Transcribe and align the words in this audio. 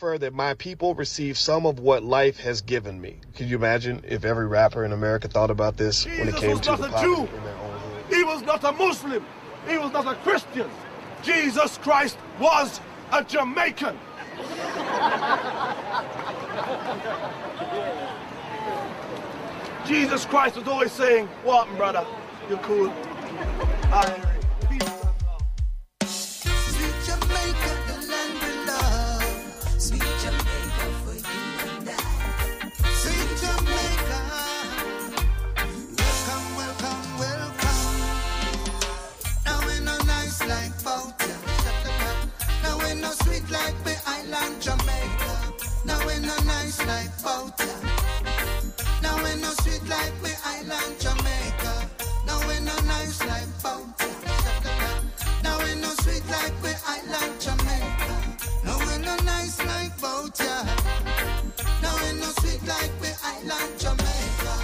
that 0.00 0.32
my 0.32 0.54
people 0.54 0.94
receive 0.94 1.36
some 1.36 1.66
of 1.66 1.78
what 1.78 2.02
life 2.02 2.40
has 2.40 2.62
given 2.62 2.98
me. 3.00 3.18
Can 3.34 3.48
you 3.48 3.56
imagine 3.56 4.02
if 4.08 4.24
every 4.24 4.46
rapper 4.46 4.82
in 4.84 4.92
America 4.92 5.28
thought 5.28 5.50
about 5.50 5.76
this 5.76 6.06
when 6.06 6.28
it 6.28 6.36
came 6.36 6.58
to 6.58 6.70
the 6.70 6.88
poverty 6.88 7.36
in 7.36 7.44
their 7.44 7.56
own 7.56 7.78
hood? 7.78 8.14
He 8.14 8.24
was 8.24 8.40
not 8.42 8.64
a 8.64 8.72
Muslim. 8.72 9.24
He 9.68 9.76
was 9.76 9.92
not 9.92 10.06
a 10.06 10.14
Christian. 10.22 10.70
Jesus 11.22 11.76
Christ 11.78 12.16
was 12.38 12.80
a 13.12 13.22
Jamaican. 13.22 13.98
Jesus 19.86 20.24
Christ 20.24 20.56
was 20.56 20.66
always 20.66 20.92
saying, 20.92 21.26
What, 21.44 21.68
brother? 21.76 22.06
You're 22.48 22.58
cool? 22.60 22.88
I 23.92 24.29
like 47.00 47.22
Boughton. 47.22 47.80
Now 49.02 49.16
we 49.24 49.32
no 49.40 49.50
sweet 49.62 49.84
like 49.88 50.16
the 50.24 50.34
island 50.44 50.92
Jamaica. 51.04 51.74
Now 52.26 52.38
we 52.48 52.56
no 52.68 52.76
nice 52.94 53.20
like 53.30 53.50
Boughton. 53.62 54.16
Now 55.42 55.56
we 55.64 55.74
no 55.80 55.90
sweet 56.02 56.24
like 56.36 56.56
the 56.64 56.74
island 56.96 57.34
Jamaica. 57.44 58.16
Now 58.64 58.78
we 58.86 58.94
no 59.06 59.14
nice 59.32 59.58
like 59.64 59.94
Boughton. 60.00 60.66
Now 61.82 61.94
we 62.02 62.10
no 62.20 62.28
sweet 62.40 62.62
like 62.72 62.94
the 63.04 63.12
island 63.34 63.72
Jamaica. 63.82 64.54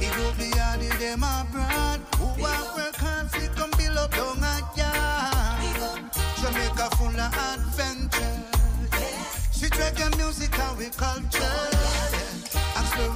He 0.00 0.08
wrote 0.16 0.36
the 0.42 0.50
yard 0.56 0.80
of 0.88 0.98
them 0.98 1.22
abroad. 1.22 2.00
Who 2.18 2.28
are 2.50 2.66
work 2.76 2.96
hard 3.04 3.30
fi 3.30 3.46
come 3.58 3.72
build 3.78 3.98
up 3.98 4.10
down 4.10 4.42
a 4.42 4.54
yard. 4.80 6.00
Jamaica 6.40 6.86
full 6.96 7.20
of 7.26 7.34
adventure. 7.50 8.36
She 9.52 9.66
reggae 9.78 10.16
music 10.18 10.58
and 10.58 10.78
we 10.78 10.88
culture. 10.90 11.73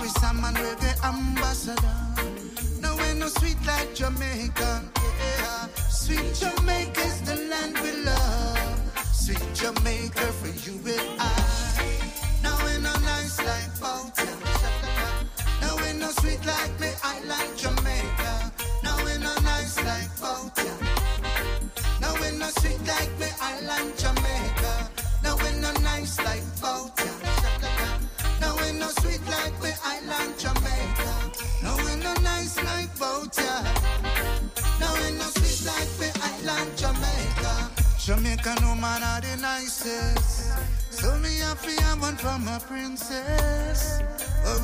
Slurry 0.08 0.20
Sam 0.20 0.44
and 0.44 0.56
reggae 0.56 1.04
ambassador. 1.04 2.80
No 2.80 2.96
we 2.96 3.18
no 3.18 3.28
sweet 3.28 3.58
like 3.66 3.94
Jamaica. 3.94 4.82
Yeah. 4.96 5.66
Sweet 5.88 6.34
Jamaica 6.34 7.00
is 7.00 7.20
the 7.22 7.36
land 7.50 7.78
we 7.82 7.92
love. 8.04 9.02
Sweet 9.12 9.42
Jamaica 9.54 10.26
for 10.40 10.48
you 10.48 10.76
and 10.86 11.20
I. 11.20 11.32
Now 12.42 12.56
we 12.64 12.80
no 12.82 12.92
nice 13.04 13.38
like 13.38 13.80
Boughton. 13.80 14.38
Now 15.60 15.76
we 15.76 15.98
no 15.98 16.10
sweet 16.20 16.44
like 16.46 16.78
the 16.78 16.92
island 17.04 17.58
Jamaica. 17.58 18.52
Now 18.84 18.96
we 19.04 19.18
no 19.18 19.34
nice 19.42 19.76
like 19.84 20.10
Boughton. 20.20 20.78
Now 22.00 22.14
we 22.20 22.36
no 22.38 22.48
sweet 22.60 22.80
like 22.86 23.12
the 23.18 23.30
island 23.40 23.98
Jamaica. 23.98 24.90
Now 25.22 25.36
we 25.36 25.60
no 25.60 25.72
nice 25.82 26.18
like 26.18 26.44
Boughton. 26.60 26.97
No 32.08 32.22
nice 32.22 32.56
like 32.64 32.92
Boughton. 32.98 33.64
Now 34.80 34.92
we 35.00 35.10
no 35.20 35.28
sweet 35.36 35.60
like 35.70 35.92
the 36.00 36.10
island 36.30 36.70
Jamaica. 36.76 37.54
Jamaica 37.98 38.54
no 38.62 38.74
man 38.74 39.02
are 39.02 39.20
the 39.20 39.36
nicest. 39.40 40.52
So 40.90 41.16
me 41.18 41.38
happy 41.38 41.76
I 41.84 41.98
want 42.00 42.20
for 42.20 42.38
my 42.38 42.58
princess. 42.58 44.00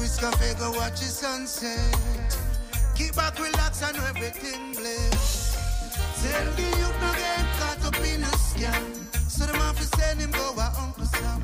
It's 0.04 0.18
cafe 0.18 0.54
go 0.58 0.70
watch 0.72 1.00
the 1.00 1.06
sunset. 1.06 2.36
Keep 2.94 3.16
back, 3.16 3.38
relax, 3.38 3.82
and 3.82 3.96
everything 3.96 4.72
bliss. 4.72 5.56
Tell 6.22 6.46
the 6.52 6.62
youth 6.62 6.98
no 7.00 7.10
get 7.20 7.46
caught 7.58 7.84
up 7.88 7.96
in 8.04 8.22
a 8.22 8.32
scam. 8.48 8.84
So 9.30 9.46
them 9.46 9.56
have 9.56 9.76
to 9.76 9.86
send 9.98 10.20
him 10.20 10.30
go 10.30 10.54
a 10.56 10.72
Uncle 10.78 11.06
Sam. 11.06 11.42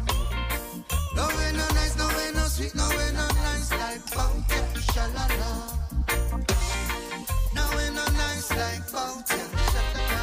No 1.16 1.26
way 1.36 1.50
no 1.52 1.66
nice, 1.74 1.96
no 1.96 2.06
way 2.08 2.30
no 2.34 2.44
sweet, 2.44 2.74
no 2.74 2.88
way 2.88 3.10
no 3.12 3.26
nice 3.44 3.70
like 3.72 4.02
Bounty, 4.14 4.60
shalala. 4.92 5.79
Like 8.60 8.92
Bounty, 8.92 9.40
shalala. 9.72 10.20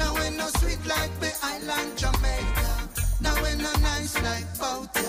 No 0.00 0.08
no 0.38 0.46
sweet 0.58 0.82
like 0.86 1.14
the 1.20 1.32
island 1.52 1.92
Jamaica. 1.96 2.72
No 3.20 3.32
way 3.42 3.54
no 3.64 3.72
nice 3.90 4.14
like 4.26 4.48
Bounty. 4.58 5.06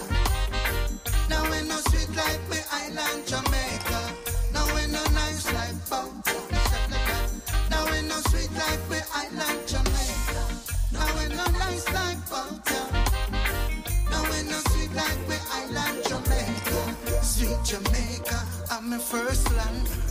No 1.32 1.40
way 1.50 1.62
no 1.72 1.78
sweet 1.90 2.12
like 2.22 2.44
the 2.52 2.62
island 2.82 3.22
Jamaica. 3.32 4.02
No 4.54 4.62
way 4.74 4.86
no 4.96 5.04
nice 5.22 5.46
like 5.58 5.78
Bounty, 5.90 6.38
shalala. 6.70 7.18
No 7.72 7.80
way 7.90 8.02
no 8.12 8.18
sweet 8.30 8.52
like 8.62 8.84
the 8.92 9.02
island 9.22 9.62
Jamaica. 9.72 10.44
No 10.96 11.04
way 11.16 11.28
no 11.40 11.46
nice 11.64 11.88
like 11.98 12.22
Bounty. 12.32 12.82
No 14.12 14.20
way 14.30 14.42
no 14.52 14.60
sweet 14.70 14.94
like 15.02 15.22
the 15.32 15.40
island 15.60 15.98
Jamaica. 16.10 16.80
Sweet 17.34 17.60
Jamaica, 17.72 18.40
I'm 18.72 18.90
my 18.92 19.00
first 19.00 19.52
land. 19.58 20.07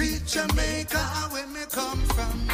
Sweet 0.00 0.24
Jamaica, 0.24 0.98
where 1.30 1.46
me 1.48 1.60
come 1.70 2.00
from. 2.16 2.48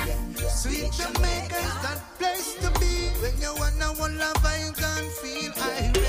Sweet 0.48 0.90
Jamaica 0.90 1.54
is 1.54 1.74
that 1.84 2.02
place 2.18 2.54
to 2.54 2.72
be 2.80 3.10
when 3.22 3.40
you 3.40 3.54
wanna 3.54 3.96
one 4.00 4.18
love 4.18 4.44
I 4.44 4.72
can 4.74 5.08
feel 5.22 5.52
irate. 5.62 6.05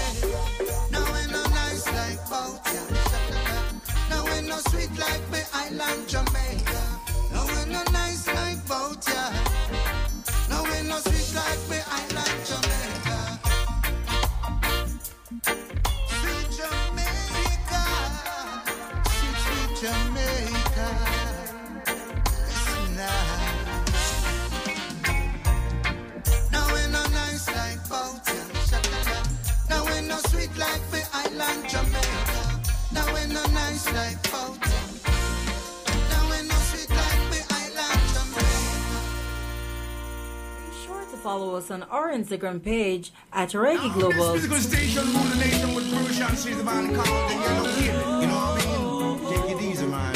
Follow 41.27 41.55
us 41.55 41.69
on 41.71 41.83
our 41.83 42.07
Instagram 42.13 42.63
page 42.63 43.11
at 43.33 43.49
Reggae 43.49 43.91
Global. 43.93 44.31
This 44.31 44.47
musical 44.47 44.59
station 44.59 45.03
rule 45.07 45.23
the 45.23 45.35
nation 45.35 45.75
with 45.75 45.89
Bruce 45.89 46.15
she's 46.41 46.63
man 46.63 46.95
called 46.95 47.29
the 47.29 47.35
Yellow 47.35 47.69
Kid. 47.73 47.85
You 48.21 48.27
know 48.27 48.43
what 48.47 48.65
I 48.65 48.77
mean? 48.77 49.41
Take 49.41 49.51
it 49.51 49.61
easy, 49.61 49.88
man. 49.88 50.15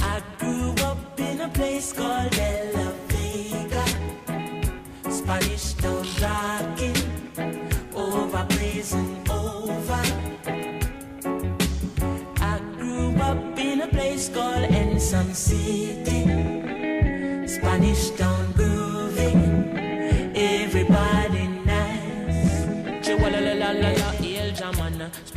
I 0.00 0.22
grew 0.38 0.70
up 0.84 1.18
in 1.18 1.40
a 1.40 1.48
place 1.48 1.92
called 1.92 2.30
De 2.30 2.73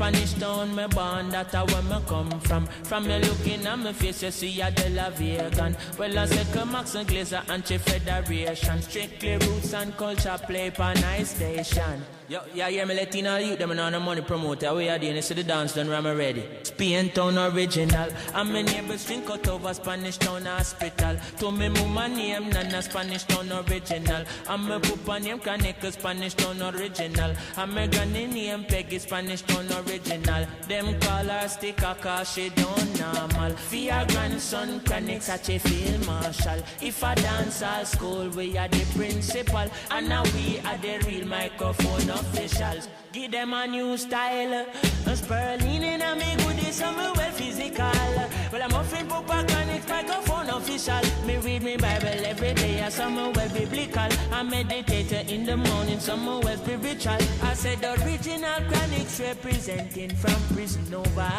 Spanish 0.07 0.26
town, 0.39 0.75
me 0.75 0.87
born, 0.87 1.29
that's 1.29 1.53
where 1.53 1.81
me 1.83 1.97
come 2.07 2.39
from. 2.41 2.67
From 2.83 3.07
me 3.07 3.19
looking 3.19 3.65
at 3.65 3.79
me 3.79 3.93
face, 3.93 4.23
you 4.23 4.31
see 4.31 4.61
a 4.61 4.71
De 4.71 4.89
La 4.89 5.09
Vegan. 5.09 5.75
Well, 5.97 6.19
I 6.19 6.25
say, 6.25 6.65
Max 6.65 6.95
and 6.95 7.07
Glazer, 7.07 7.47
anti-federation. 7.49 8.81
Strictly 8.81 9.37
roots 9.37 9.73
and 9.73 9.95
culture, 9.97 10.39
play 10.45 10.69
for 10.69 10.93
nice 10.95 11.35
station. 11.35 12.03
Yo, 12.29 12.41
yeah, 12.53 12.67
yeah, 12.67 12.83
me 12.83 12.93
Latino 12.93 13.37
youth, 13.37 13.57
them 13.57 13.71
on 13.71 13.93
the 13.93 13.99
money 14.01 14.19
promoter. 14.19 14.73
We 14.73 14.89
are 14.89 14.99
doing 14.99 15.15
this 15.15 15.29
to 15.29 15.33
the 15.33 15.43
dance, 15.45 15.75
done 15.75 15.89
ram 15.89 16.05
ready. 16.05 16.43
Spain 16.63 17.09
town 17.11 17.37
original. 17.37 18.09
My 18.33 18.61
neighbors 18.63 19.05
drink 19.05 19.29
out 19.29 19.47
over 19.47 19.73
Spanish 19.73 20.17
town 20.17 20.43
hospital. 20.43 21.15
To 21.39 21.51
me 21.53 21.69
mama 21.69 22.09
name, 22.09 22.49
Nana 22.49 22.81
Spanish 22.81 23.23
town 23.23 23.49
original. 23.49 24.25
And 24.49 24.63
my 24.67 24.77
papa 24.77 25.21
name, 25.21 25.39
Kaneka 25.39 25.93
Spanish 25.93 26.33
town 26.33 26.61
original. 26.61 27.33
And 27.55 27.73
my 27.73 27.87
granny 27.87 28.27
name, 28.27 28.65
Peggy 28.65 28.99
Spanish 28.99 29.43
town 29.43 29.65
original. 29.87 30.26
Them 30.27 30.47
them 30.67 30.99
call 30.99 31.23
her 31.23 31.47
sticker 31.47 31.95
cause 32.01 32.33
she 32.33 32.49
don't 32.49 32.99
normal. 32.99 33.55
Your 33.71 34.05
grandson 34.07 34.81
chronic 34.81 35.21
such 35.21 35.49
a 35.49 35.57
field 35.57 36.05
marshal. 36.05 36.61
If 36.81 37.01
a 37.01 37.15
dance 37.15 37.63
all 37.63 37.85
school, 37.85 38.27
we 38.29 38.57
are 38.57 38.67
the 38.67 38.85
principal. 38.93 39.71
And 39.89 40.09
now 40.09 40.23
we 40.35 40.59
are 40.65 40.77
the 40.79 40.99
real 41.07 41.27
microphone 41.27 42.09
officials. 42.09 42.89
Give 43.13 43.31
them 43.31 43.53
a 43.53 43.67
new 43.67 43.95
style. 43.97 44.65
A 45.05 45.15
spurling 45.15 45.83
in 45.83 46.01
a 46.01 46.15
me 46.15 46.35
goodie, 46.43 46.71
somewhere 46.71 47.13
well 47.15 47.31
physical. 47.67 48.29
Well, 48.51 48.63
I'm 48.63 48.73
offering 48.73 49.07
Papa 49.07 49.45
Chronic 49.47 49.87
microphone 49.87 50.49
official. 50.49 51.01
Me 51.25 51.37
read 51.37 51.63
me 51.63 51.77
Bible 51.77 52.25
every 52.25 52.53
day, 52.53 52.81
I 52.81 52.89
somewhere 52.89 53.31
well 53.31 53.49
biblical. 53.49 54.09
I 54.31 54.43
meditate 54.43 55.31
in 55.31 55.45
the 55.45 55.57
morning, 55.57 55.99
somewhere 55.99 56.39
well 56.39 56.57
spiritual. 56.57 57.17
I 57.43 57.53
said 57.53 57.79
the 57.79 57.93
original 58.03 58.61
Chronics 58.69 59.19
representing 59.19 60.15
from 60.15 60.55
prison 60.55 60.93
over. 60.93 61.31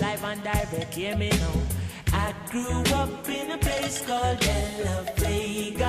Live 0.00 0.24
and 0.24 0.42
direct, 0.42 0.94
hear 0.94 1.16
me 1.16 1.30
now. 1.30 1.52
I 2.14 2.34
grew 2.50 2.82
up 2.94 3.28
in 3.28 3.52
a 3.52 3.58
place 3.58 4.04
called 4.04 4.38
Vega. 5.16 5.81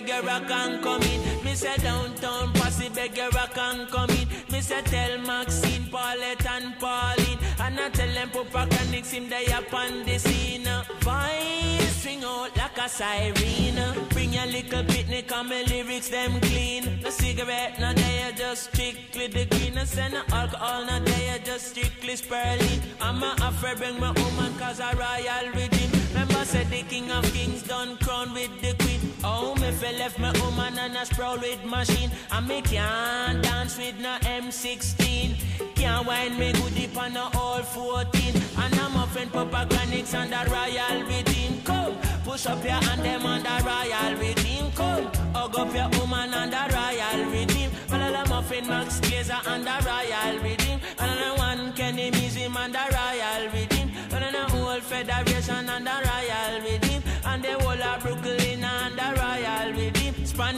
Beggar 0.00 0.28
I 0.28 0.40
can 0.40 0.82
come 0.82 1.02
in. 1.02 1.44
Me 1.44 1.54
say 1.54 1.76
downtown, 1.76 2.52
posse 2.54 2.88
beggar 2.88 3.28
I 3.32 3.46
can 3.48 3.86
come 3.86 4.10
in. 4.10 4.28
Me 4.50 4.60
say 4.60 4.82
tell 4.82 5.18
Maxine, 5.18 5.86
Paulette 5.90 6.46
and 6.46 6.78
Pauline. 6.78 7.38
And 7.60 7.78
I 7.78 7.88
tell 7.90 8.12
them 8.12 8.30
Papa 8.30 8.66
Chronics 8.70 9.10
him 9.10 9.28
they 9.28 9.46
up 9.52 9.72
on 9.72 10.04
the 10.04 10.18
scene. 10.18 10.68
Voice 11.00 11.96
string 11.96 12.24
out 12.24 12.56
like 12.56 12.78
a 12.78 12.88
siren. 12.88 14.08
Bring 14.10 14.32
your 14.32 14.46
little 14.46 14.84
picnic, 14.84 15.28
come 15.28 15.48
my 15.48 15.62
lyrics 15.64 16.08
them 16.08 16.40
clean. 16.40 17.00
No 17.02 17.10
cigarette, 17.10 17.78
no 17.80 17.92
they 17.92 18.32
just 18.36 18.72
strictly 18.72 19.26
the 19.28 19.44
green. 19.46 19.74
No 19.74 19.84
send 19.84 20.14
no 20.14 20.22
alcohol, 20.32 20.86
no 20.86 20.98
they 21.00 21.40
just 21.44 21.68
strictly 21.68 22.16
spurling. 22.16 22.80
I'm 23.00 23.22
a 23.22 23.34
afraid 23.42 23.78
bring 23.78 24.00
my 24.00 24.12
woman 24.12 24.54
cause 24.58 24.80
a 24.80 24.96
royal 24.96 25.52
redeem. 25.54 25.90
Remember 26.12 26.44
said 26.44 26.70
the 26.70 26.82
king 26.84 27.10
of 27.10 27.24
kings 27.34 27.62
done 27.62 27.96
crown 27.98 28.32
with 28.32 28.60
the. 28.62 28.79
Oh, 29.22 29.54
me 29.56 29.70
fell 29.72 29.94
left 29.94 30.18
my 30.18 30.32
woman 30.40 30.78
and 30.78 30.96
a 30.96 31.04
sprawl 31.04 31.38
with 31.38 31.64
machine. 31.64 32.10
And 32.30 32.48
me 32.48 32.62
can't 32.62 33.42
dance 33.42 33.76
with 33.76 33.98
no 34.00 34.16
M16. 34.22 35.34
Can't 35.74 36.06
wind 36.06 36.38
me 36.38 36.52
good 36.52 36.74
deep 36.74 36.96
on 36.96 37.14
no 37.14 37.28
all 37.34 37.62
14. 37.62 38.34
And 38.58 38.74
I'm 38.80 39.08
friend 39.08 39.32
Papa 39.32 39.66
Chronics 39.70 40.14
and 40.14 40.32
the 40.32 40.50
royal 40.50 41.02
redeem. 41.04 41.60
Come, 41.64 41.96
push 42.24 42.46
up 42.46 42.62
your 42.64 42.72
hand 42.72 43.02
them 43.02 43.26
on 43.26 43.42
the 43.42 43.56
royal 43.64 44.14
redeem. 44.16 44.70
Come, 44.72 45.04
hug 45.34 45.58
up 45.58 45.74
your 45.74 45.88
woman 46.00 46.32
on 46.34 46.50
the 46.50 46.64
royal 46.74 47.30
redeem. 47.30 47.70
Well, 47.90 48.16
I'm 48.16 48.28
muffin 48.28 48.66
Max 48.66 49.00
Glazer 49.00 49.40
and 49.46 49.66
the 49.66 49.76
royal 49.86 50.42
redeem. 50.42 50.80
And 50.98 51.20
I'm 51.20 51.38
one 51.38 51.72
Kenny 51.74 52.10
Museum 52.10 52.56
and 52.56 52.74
the 52.74 52.84
royal 52.96 53.52
redeem. 53.52 53.90
And 54.12 54.34
the 54.34 54.42
whole 54.52 54.80
federation 54.80 55.68
and 55.68 55.86
the 55.86 55.90
royal 55.90 56.60
redeem. 56.62 56.89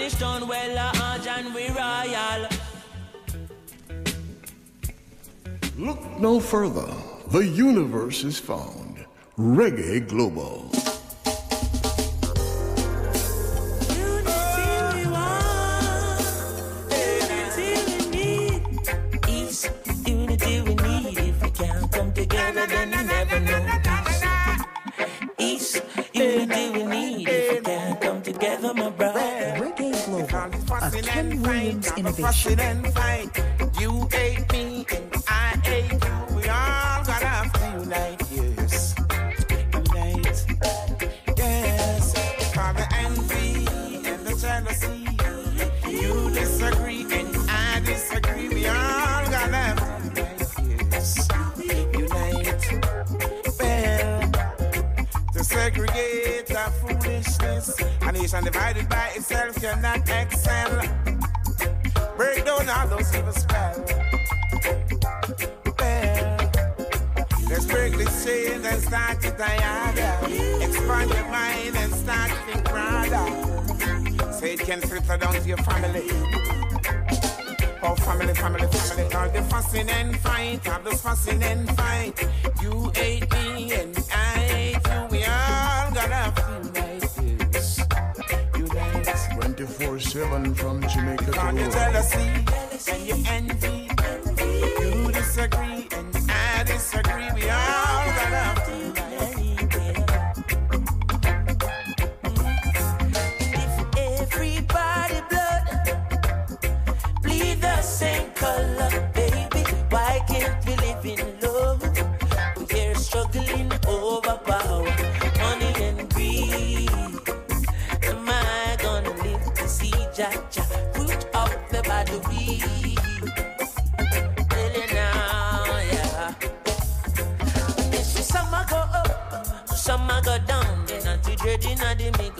Spanish 0.02 0.19
town, 0.19 0.49
well, 0.49 0.78
uh, 0.78 1.19
and 1.28 1.54
we 1.54 1.69
royal. 1.69 2.49
Look 5.78 6.00
no 6.19 6.40
further. 6.40 6.93
The 7.28 7.46
universe 7.46 8.25
is 8.25 8.37
found. 8.37 9.06
Reggae 9.38 10.08
Global. 10.08 10.69
East, 19.28 19.70
unity 20.05 20.62
we 20.62 20.75
need. 20.75 21.19
If 21.19 21.43
we 21.43 21.50
can't 21.50 21.93
come 21.93 22.12
together, 22.12 22.66
then 22.66 22.90
we 22.90 23.02
Global, 31.22 31.46
a 31.46 31.48
Williams 31.48 31.90
I'm 31.92 31.98
innovation. 31.98 32.60
and 32.60 32.94
fight. 32.94 33.30
You 33.80 34.08
hate 34.10 34.52
me 34.52 34.86
and 34.92 35.14
I 35.28 35.56
hate 35.64 35.92
you. 35.92 36.36
We 36.36 36.42
all 36.48 37.04
gotta 37.04 37.26
have 37.26 37.52
to 37.52 37.80
unite, 37.80 38.22
yes. 38.30 38.94
Unite, 39.72 40.46
yes. 41.38 42.12
For 42.52 42.72
the 42.74 42.86
envy 42.98 43.66
and 44.08 44.26
the 44.26 44.34
jealousy. 44.40 45.06
You 45.90 46.30
disagree 46.30 47.02
and 47.02 47.36
I 47.50 47.80
disagree. 47.84 48.48
We 48.48 48.66
all 48.66 49.24
gotta 49.26 49.56
have 49.56 50.14
to 50.14 50.62
unite, 50.62 50.92
yes. 50.92 51.28
Unite. 51.92 52.62
Well, 53.60 54.32
to 55.32 55.44
segregate 55.44 56.54
our 56.56 56.70
foolishness. 56.70 57.80
A 58.02 58.12
nation 58.12 58.44
divided 58.44 58.88
by 58.88 59.10
itself 59.14 59.54
cannot 59.60 60.08
excel. 60.08 61.01
Break 62.16 62.44
down 62.44 62.68
all 62.68 62.88
those 62.88 63.14
evil 63.14 63.32
spells. 63.32 63.92
Well, 65.78 66.50
let's 67.48 67.66
break 67.66 67.96
this 67.96 68.24
chain 68.24 68.64
and 68.64 68.82
start 68.82 69.20
to 69.22 69.30
die. 69.30 69.92
Expand 70.60 71.10
your 71.10 71.28
mind 71.28 71.76
and 71.76 71.92
start 71.92 72.30
to 72.30 72.36
think 72.46 72.64
broader. 72.64 74.32
Say 74.32 74.54
it 74.54 74.60
can 74.60 74.80
filter 74.80 75.16
down 75.16 75.34
to 75.34 75.48
your 75.48 75.58
family. 75.58 76.10
Oh, 77.82 77.94
family, 77.96 78.34
family, 78.34 78.68
family. 78.68 79.14
All 79.14 79.28
the 79.30 79.42
fussing 79.50 79.88
and 79.88 80.16
fight, 80.18 80.68
all 80.68 80.80
the 80.80 80.96
fussing 80.96 81.42
and 81.42 81.68
fight. 81.76 82.28
You 82.62 82.90
hate 82.94 83.30
me 83.32 83.72
and 83.72 83.96
I 84.12 84.38
hate 84.38 85.12
you. 85.12 85.21
24 89.66 90.00
7 90.00 90.54
from 90.56 90.81
Jamaica 90.88 91.24
to 91.24 91.31
your 91.31 91.44
Rome. 91.44 91.70
jealousy 91.70 92.19
and 92.90 93.06
your 93.06 93.19
envy. 93.28 93.88
You 94.82 95.12
disagree 95.12 95.86
and 95.92 96.16
I 96.28 96.64
disagree. 96.64 97.31
We 97.36 97.48
all 97.48 98.01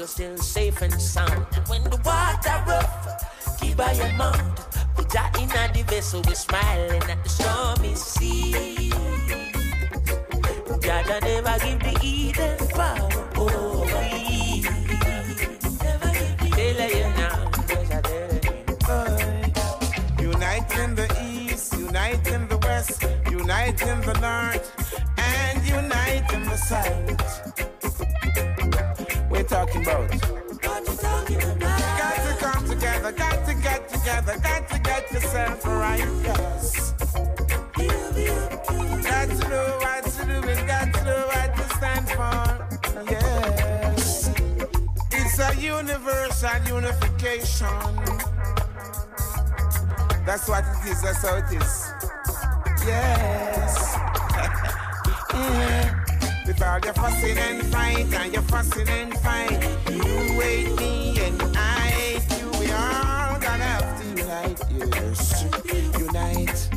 middle 0.03 0.09
still 0.09 0.37
safe 0.37 0.83
and 0.83 1.01
sound. 1.01 1.47
And 1.53 1.69
when 1.69 1.85
the 1.85 1.97
water 2.05 2.65
rough, 2.67 3.61
keep 3.61 3.77
by 3.77 3.93
your 3.93 4.13
mouth. 4.15 4.97
Put 4.97 5.11
that 5.11 5.39
in 5.41 5.49
the 5.49 5.85
vessel, 5.85 6.23
we're 6.27 6.35
smiling 6.35 7.03
at 7.03 7.23
the 7.23 7.29
stormy 7.29 7.95
sea. 7.95 8.91
Jaja 10.85 11.21
never 11.23 11.59
give 11.65 11.81
the 11.81 11.99
Eden 12.03 12.59
power. 12.69 13.09
Never 15.85 16.11
give 16.19 16.37
the 18.67 18.77
I. 18.89 19.53
Unite 20.21 20.79
in 20.79 20.95
the 20.95 21.09
east, 21.23 21.73
unite 21.79 22.27
in 22.27 22.49
the 22.49 22.59
west, 22.59 23.03
unite 23.31 23.83
in 23.83 24.01
the 24.01 24.15
north, 24.21 24.67
and 25.19 25.65
unite 25.67 26.33
in 26.33 26.43
the 26.45 26.57
south 26.57 27.52
talking 29.73 29.83
about? 29.83 30.11
What 30.65 30.89
you 30.89 30.97
talking 30.97 31.43
about? 31.43 31.81
Got 31.99 32.17
to 32.29 32.45
come 32.45 32.69
together, 32.69 33.13
got 33.13 33.47
to 33.47 33.55
get 33.55 33.89
together, 33.89 34.39
got 34.43 34.69
to 34.69 34.79
get 34.81 35.13
yourself 35.13 35.67
right, 35.67 35.99
yes. 36.23 36.93
Got 39.03 39.29
to 39.29 39.49
know 39.49 39.79
what 39.81 40.05
to 40.05 40.25
do 40.25 40.49
and 40.49 40.67
got 40.67 40.95
to 40.95 41.05
know 41.05 41.27
what 41.27 41.57
to 41.57 41.65
stand 41.77 42.09
for, 42.09 42.45
Yeah. 43.11 43.95
It's 45.13 45.39
a 45.39 45.55
universal 45.61 46.51
unification. 46.67 47.69
That's 50.27 50.49
what 50.49 50.65
it 50.65 50.91
is, 50.91 51.03
that's 51.03 51.23
how 51.23 51.37
it 51.37 51.53
is. 51.53 51.93
Yes. 52.87 53.97
yeah. 55.35 56.02
With 56.63 56.71
all 56.71 56.79
your 56.85 56.95
fussing 56.95 57.39
and 57.39 57.67
fight, 57.73 58.15
and 58.15 58.33
your 58.33 58.43
fussing 58.43 58.89
and 58.89 59.13
fight. 59.19 59.61
You 59.91 60.41
hate 60.41 60.77
me 60.77 61.19
and 61.19 61.43
I 61.57 61.91
hate 61.91 62.39
you. 62.39 62.51
We 62.61 62.71
all 62.71 63.35
gonna 63.41 63.65
have 63.75 64.01
to 64.01 64.07
unite, 64.23 64.61
yes. 64.95 65.43
Unite. 65.99 66.69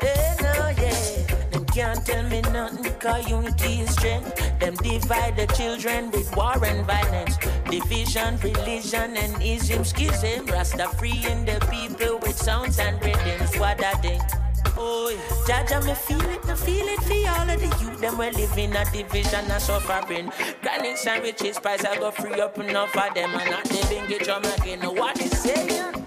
They 0.00 0.36
know, 0.42 0.68
yeah. 0.76 1.48
Them 1.50 1.64
can't 1.64 2.04
tell 2.04 2.24
me 2.24 2.42
nothing, 2.42 2.92
cause 3.00 3.26
unity 3.26 3.80
is 3.80 3.90
strength. 3.94 4.36
Them 4.60 4.74
divide 4.74 5.36
the 5.36 5.46
children 5.46 6.10
with 6.10 6.36
war 6.36 6.62
and 6.62 6.86
violence. 6.86 7.38
Division, 7.70 8.36
religion, 8.40 9.16
and 9.16 9.42
ism, 9.42 9.82
schism. 9.82 10.44
Rasta 10.44 10.88
freeing 10.98 11.46
the 11.46 11.58
people 11.70 12.18
with 12.18 12.36
sounds 12.36 12.78
and 12.78 13.02
rhythms. 13.02 13.56
What 13.56 13.82
I 13.82 13.92
think. 13.94 14.45
Oh, 14.78 15.08
yeah. 15.08 15.18
Jaja, 15.46 15.84
me 15.86 15.94
feel 15.94 16.20
it, 16.30 16.44
me 16.44 16.54
feel 16.54 16.86
it 16.86 17.00
for 17.00 17.30
all 17.40 17.48
of 17.48 17.60
the 17.60 17.84
youth. 17.84 18.00
Them 18.00 18.18
we 18.18 18.30
live 18.30 18.58
in 18.58 18.76
a 18.76 18.84
division 18.90 19.50
and 19.50 19.62
suffering. 19.62 20.30
Granny 20.62 20.96
sandwiches, 20.96 21.58
price 21.58 21.84
I 21.84 21.96
go 21.96 22.10
free 22.10 22.40
up 22.40 22.58
enough 22.58 22.90
for 22.90 23.08
them. 23.14 23.30
And 23.34 23.50
not 23.50 23.70
living 23.70 24.06
get 24.08 24.24
drum 24.24 24.44
again. 24.44 24.80
What 24.80 25.20
is 25.20 25.32
saying? 25.40 26.04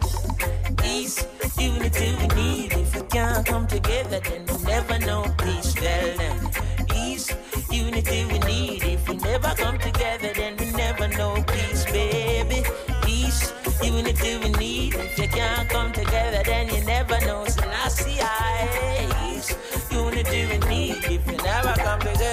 Peace, 0.78 1.26
unity 1.58 2.16
we 2.20 2.28
need. 2.36 2.74
If 2.74 2.96
we 2.96 3.02
can't 3.08 3.46
come 3.46 3.68
together, 3.68 4.20
then 4.20 4.46
we 4.46 4.64
never 4.66 5.00
know 5.00 5.26
peace. 5.40 5.74
Tell 5.74 6.18
them. 6.18 6.50
East, 6.96 7.36
unity 7.72 8.26
we 8.26 8.40
need. 8.40 8.84
If 8.84 9.10
we 9.10 9.16
never 9.18 9.54
come 9.56 9.78
together, 9.80 10.32
then 10.36 10.58
we 10.58 10.72
never 10.72 11.08
know 11.08 11.44
peace, 11.48 11.86
baby. 11.86 12.64
Peace, 13.04 13.54
unity 13.84 14.38
we 14.38 14.50
need. 14.52 14.96
If 14.96 15.18
you 15.18 15.28
can't 15.28 15.68
come 15.70 15.92
together, 15.92 16.44
then 16.46 16.68
you 16.70 16.79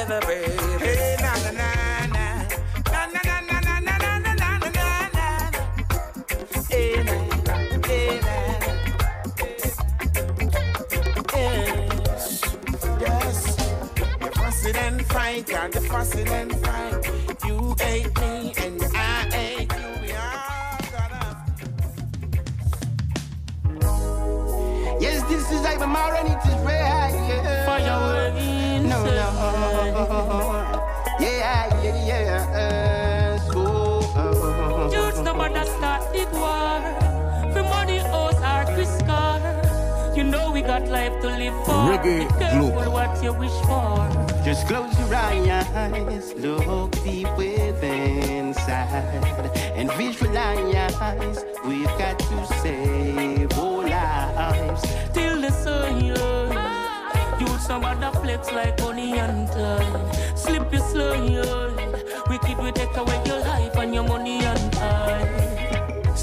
Hey, 0.06 1.16
na 1.20 1.34
na 1.34 1.50
na 1.50 2.06
na. 2.14 2.26
Na 2.92 3.06
na 3.10 3.22
na 3.26 3.58
na 3.58 3.80
na 3.80 3.96
na 3.98 4.18
na. 5.10 5.30
Hey, 6.70 7.02
na, 7.02 7.16
hey. 7.88 8.20
Yes. 13.00 13.56
Fussing 14.36 14.76
and 14.76 15.06
fight, 15.06 15.50
and 15.52 15.72
the 15.72 15.80
fussing 15.80 16.28
and 16.28 16.65
live 42.06 42.28
for. 42.30 42.36
Reggae 42.36 42.38
Be 42.38 42.38
careful 42.38 42.70
Global. 42.70 42.92
what 42.92 43.22
you 43.22 43.32
wish 43.32 43.58
for. 43.66 44.44
Just 44.44 44.66
close 44.68 44.98
your 44.98 45.14
eyes, 45.14 46.34
look 46.34 46.92
deep 47.04 47.28
within 47.36 48.18
inside, 48.30 49.42
and 49.74 49.90
visualize 49.92 51.44
we've 51.64 51.86
got 51.98 52.18
to 52.18 52.46
save 52.62 53.58
all 53.58 53.82
lives. 53.82 54.82
Till 55.12 55.40
the 55.40 55.50
sun, 55.50 56.04
yeah. 56.04 57.40
Youths 57.40 57.68
no 57.68 57.80
bother 57.80 58.12
flex 58.20 58.52
like 58.52 58.76
time. 58.76 60.36
Slip 60.36 60.72
your 60.72 60.82
slow, 60.82 61.14
yeah. 61.14 62.22
Wicked 62.28 62.58
we 62.58 62.72
take 62.72 62.96
away 62.96 63.22
your 63.26 63.40
life 63.40 63.75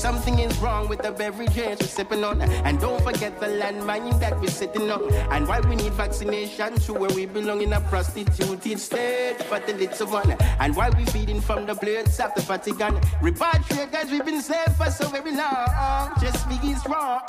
Something 0.03 0.39
is 0.39 0.57
wrong 0.57 0.89
with 0.89 1.01
the 1.01 1.13
beverages 1.13 1.79
we're 1.79 1.88
sipping 1.88 2.25
on. 2.25 2.41
And 2.41 2.77
don't 2.77 3.01
forget 3.01 3.39
the 3.39 3.45
landmine 3.45 4.19
that 4.19 4.38
we're 4.38 4.50
sitting 4.50 4.91
on. 4.91 5.10
And 5.31 5.48
why 5.48 5.62
we 5.62 5.77
need 5.77 5.93
vaccination 5.93 6.77
to 6.79 6.93
where 6.93 7.10
we 7.12 7.25
belong 7.25 7.62
in 7.62 7.72
a 7.72 7.79
prostituted 7.79 8.81
state 8.81 9.41
for 9.43 9.60
the 9.62 9.72
little 9.72 10.07
one. 10.07 10.31
And 10.60 10.75
why 10.75 10.89
we're 10.89 11.05
feeding 11.05 11.39
from 11.39 11.65
the 11.65 11.75
blades 11.75 12.19
of 12.19 12.33
the 12.36 12.41
Vatican. 12.41 12.95
Repatriate 13.22 14.12
we've 14.12 14.25
been 14.25 14.41
saved 14.41 14.75
for 14.75 14.91
so 14.91 15.07
very 15.07 15.31
long. 15.31 16.12
Just 16.19 16.50
because 16.50 16.86
wrong. 16.86 17.22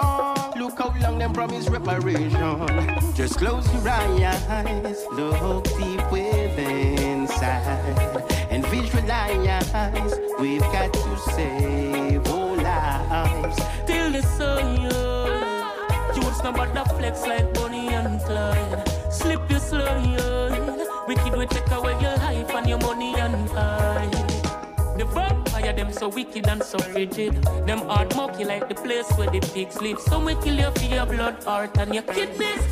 Look 0.56 0.76
how 0.76 0.92
long 1.00 1.20
them 1.20 1.32
promise 1.32 1.68
reparation. 1.68 2.32
Just 3.14 3.38
close 3.38 3.72
your 3.72 3.88
eyes, 3.88 5.06
look 5.12 5.62
deep 5.78 6.10
within. 6.10 7.28
And 8.50 8.66
visualize 8.66 10.18
we've 10.40 10.60
got 10.60 10.92
to 10.92 11.16
save 11.36 12.43
lives. 12.74 13.58
Till 13.86 14.10
the 14.10 14.22
sun, 14.22 14.82
yeah. 14.82 16.14
Youths 16.14 16.42
no 16.42 16.52
bother 16.52 16.84
flex 16.96 17.26
like 17.26 17.52
Bonnie 17.54 17.88
and 17.88 18.20
Clyde. 18.20 18.88
Slip 19.10 19.50
your 19.50 19.60
yeah. 20.14 20.84
Wicked 21.06 21.36
we 21.36 21.46
take 21.46 21.70
away 21.70 21.92
your 22.00 22.16
so 26.04 26.10
wicked 26.10 26.46
and 26.48 26.62
so 26.62 26.78
frigid. 26.78 27.32
Them 27.66 27.78
heart 27.88 28.14
monkey 28.14 28.44
like 28.44 28.68
the 28.68 28.74
place 28.74 29.10
where 29.16 29.30
the 29.30 29.40
pigs 29.40 29.80
live. 29.80 29.98
Some 30.00 30.26
will 30.26 30.40
kill 30.42 30.58
you 30.58 30.70
for 30.72 30.84
your 30.84 31.06
blood, 31.06 31.42
heart 31.44 31.78
and 31.78 31.94
your 31.94 32.02
kidneys. 32.02 32.64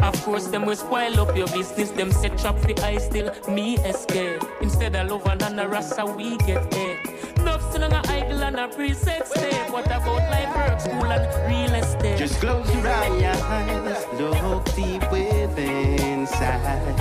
Of 0.00 0.14
course, 0.24 0.46
them 0.46 0.64
will 0.64 0.76
spoil 0.76 1.18
up 1.18 1.36
your 1.36 1.48
business. 1.48 1.90
Them 1.90 2.12
set 2.12 2.38
trap 2.38 2.56
for 2.58 2.72
I 2.84 2.98
still 2.98 3.32
me 3.48 3.78
escape. 3.78 4.44
Instead 4.60 4.94
of 4.94 5.10
love 5.10 5.26
and 5.26 5.58
a 5.58 5.66
rasta, 5.66 6.06
we 6.06 6.36
get 6.38 6.72
hate. 6.72 7.00
Enough 7.38 7.68
still 7.70 7.84
on 7.84 7.92
a 7.92 8.02
idle 8.06 8.44
and 8.44 8.56
a 8.56 8.68
preset 8.68 9.26
state. 9.26 9.72
What 9.72 9.86
about 9.86 10.22
life, 10.30 10.54
work, 10.54 10.80
school 10.80 11.10
and 11.16 11.26
real 11.50 11.74
estate? 11.82 12.16
Just 12.16 12.38
close 12.40 12.72
your 12.72 12.86
eyes, 12.86 14.06
look 14.20 14.64
deep 14.76 15.02
within 15.10 15.98
inside, 16.20 16.94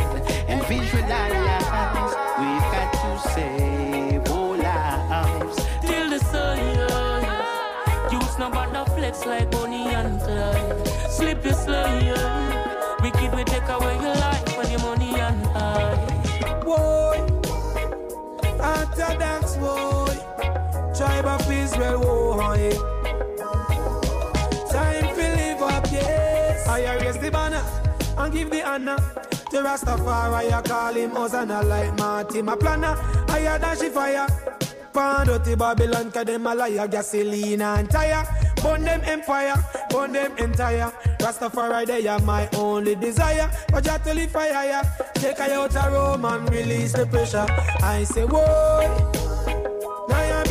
and 0.48 0.60
visualize 0.65 1.65
we've 2.39 2.67
got 2.74 2.89
to 2.93 3.29
save 3.29 3.87
boy. 21.77 22.57
Eh. 22.60 22.77
Time 24.72 25.15
to 25.15 25.25
live 25.38 25.62
up, 25.62 25.86
yes. 25.91 26.67
I 26.67 26.96
raise 26.98 27.17
the 27.17 27.31
banner 27.31 27.63
and 28.17 28.34
give 28.34 28.50
the 28.50 28.67
honor. 28.67 28.98
To 29.51 29.57
Rastafari, 29.63 30.51
I 30.51 30.62
call 30.62 30.93
him 30.93 31.12
Hosanna 31.12 31.63
like 31.63 31.98
Marty, 31.98 32.41
my 32.41 32.55
planner. 32.55 32.98
I 33.29 33.57
dash 33.57 33.79
the 33.79 33.89
fire. 33.89 34.27
Pound 34.93 35.29
out 35.29 35.46
the 35.46 35.55
Babylon, 35.55 36.12
cause 36.12 36.25
them 36.25 36.48
a 36.48 36.55
liar, 36.55 36.88
gasoline 36.88 37.62
and 37.62 37.89
tire. 37.89 38.25
Burn 38.62 38.84
them 38.84 39.01
empire, 39.05 39.55
burn 39.89 40.12
them 40.12 40.36
entire. 40.38 40.91
Rastafari, 41.19 41.86
they 41.86 42.07
are 42.07 42.19
my 42.22 42.50
only 42.55 42.96
desire. 42.96 43.50
But 43.69 43.86
you 43.86 43.98
to 43.98 44.13
live 44.13 44.31
fire. 44.31 44.81
Take 45.13 45.39
I 45.39 45.53
out 45.53 45.75
a 45.75 45.91
room 45.91 46.25
and 46.25 46.50
release 46.50 46.93
the 46.93 47.05
pressure. 47.05 47.46
I 47.81 48.03
say, 48.03 48.25
whoa, 48.25 49.12
now 50.10 50.43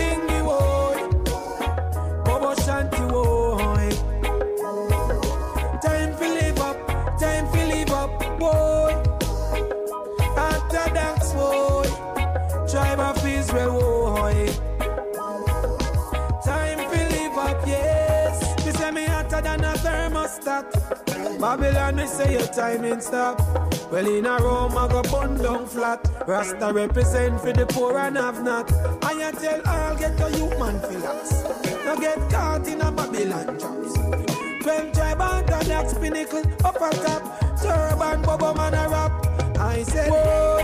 Babylon, 21.46 21.94
they 21.94 22.06
say 22.06 22.32
your 22.32 22.46
timing 22.48 23.00
stop. 23.00 23.38
Well, 23.92 24.04
in 24.04 24.26
a 24.26 24.36
Rome, 24.38 24.76
I 24.76 24.88
go 24.88 25.00
bun 25.04 25.36
down 25.38 25.64
flat. 25.66 26.04
Rasta 26.26 26.72
represent 26.72 27.40
for 27.40 27.52
the 27.52 27.64
poor 27.66 27.96
and 27.98 28.16
have 28.16 28.42
not. 28.42 28.68
I 29.04 29.30
tell 29.30 29.62
all 29.64 29.94
get 29.94 30.20
a 30.20 30.28
human 30.36 30.80
philax. 30.80 31.44
Now 31.84 31.94
get 31.94 32.18
caught 32.30 32.66
in 32.66 32.80
a 32.80 32.90
Babylon 32.90 33.46
traps. 33.60 33.94
Twelve 34.60 34.92
tribe 34.92 35.20
on 35.20 35.46
the 35.46 35.52
Danax 35.52 36.00
pinnacle 36.00 36.42
up 36.66 36.82
on 36.82 36.90
top. 36.90 37.22
Turban, 37.62 38.22
bubble 38.22 38.54
man, 38.54 38.74
a 38.74 38.88
rap. 38.88 39.12
I 39.60 39.84
said, 39.84 40.10
whoa. 40.10 40.58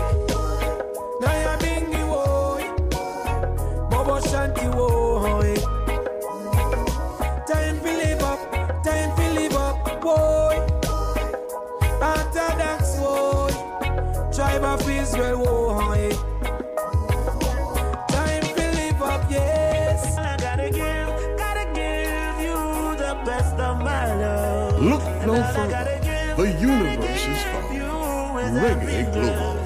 Now 1.21 1.33
you're 1.43 1.59
bingy, 1.59 2.03
whoa. 2.11 2.59
Bobo, 3.89 4.19
shanty, 4.19 4.65
whoa. 4.67 5.55
Time 7.47 7.79
to 7.79 7.91
live 8.01 8.21
up. 8.21 8.51
Time 8.83 9.15
to 9.15 9.33
live 9.39 9.55
up. 9.55 10.03
Whoa. 10.03 10.42
Tribe 14.35 14.63
of 14.63 14.89
Israel. 14.89 15.93
Eh? 15.93 16.09
Time 18.09 18.41
to 18.41 18.65
live 18.77 19.01
up, 19.01 19.29
yes. 19.29 20.17
I 20.17 20.35
gotta 20.37 20.71
give, 20.71 21.37
gotta 21.37 21.65
give 21.75 22.39
you 22.41 22.95
the 22.97 23.13
best 23.25 23.53
of 23.59 23.77
my 23.77 24.15
love. 24.15 24.81
Look 24.81 25.03
no 25.27 25.35
further. 25.53 25.99
The 26.35 26.47
universe 26.59 27.27
is 27.27 27.43
found. 27.43 27.63
Reggae 28.57 29.13
Global. 29.13 29.62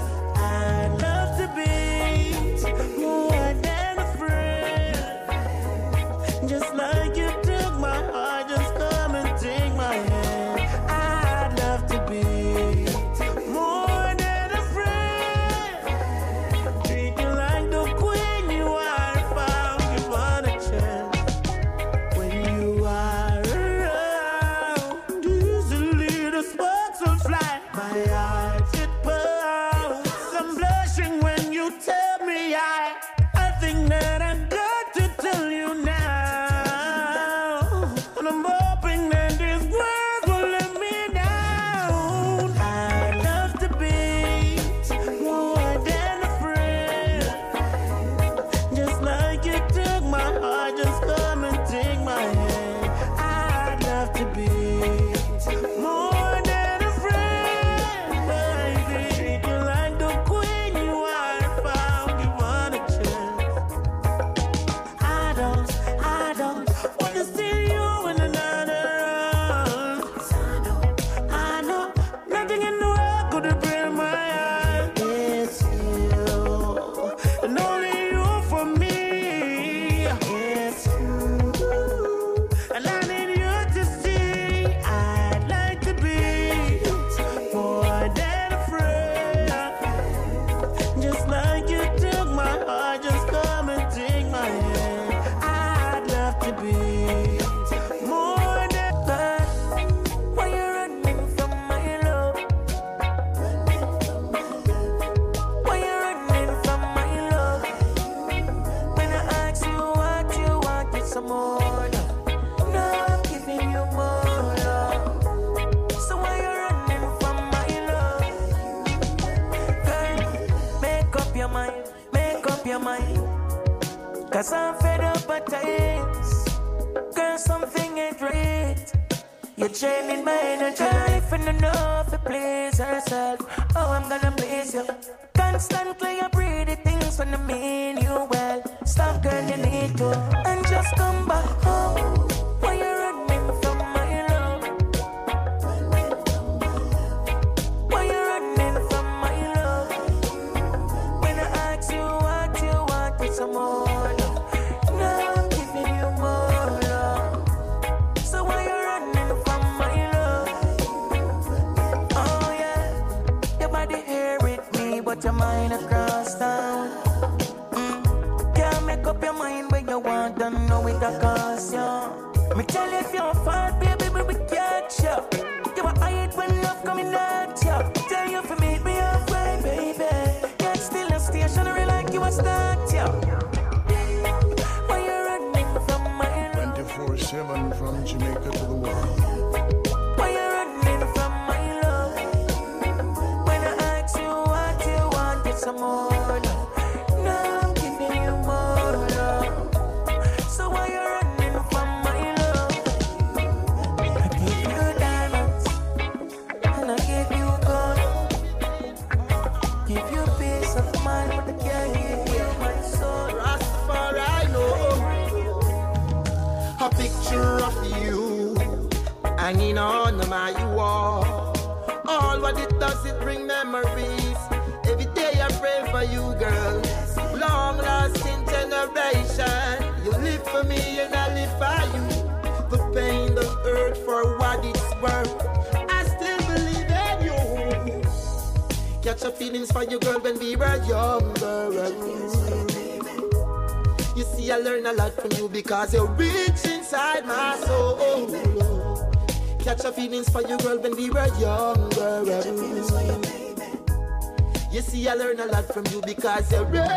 Cause 256.27 256.51
you're 256.51 256.65
real 256.65 256.96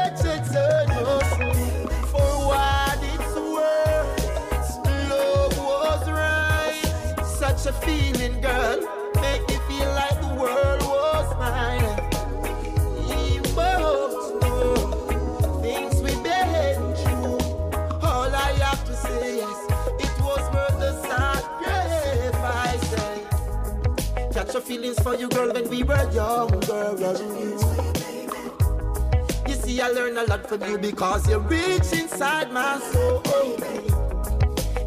smile 30.71 30.79
because 30.79 31.29
you 31.29 31.39
reach 31.39 31.93
inside 31.93 32.53
my 32.53 32.79
soul. 32.93 33.23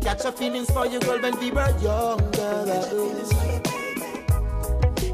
Catch 0.02 0.24
your 0.24 0.34
feelings 0.34 0.70
for 0.72 0.86
you, 0.86 1.00
girl, 1.00 1.20
when 1.22 1.40
we 1.40 1.52
were 1.52 1.70
younger. 1.80 2.90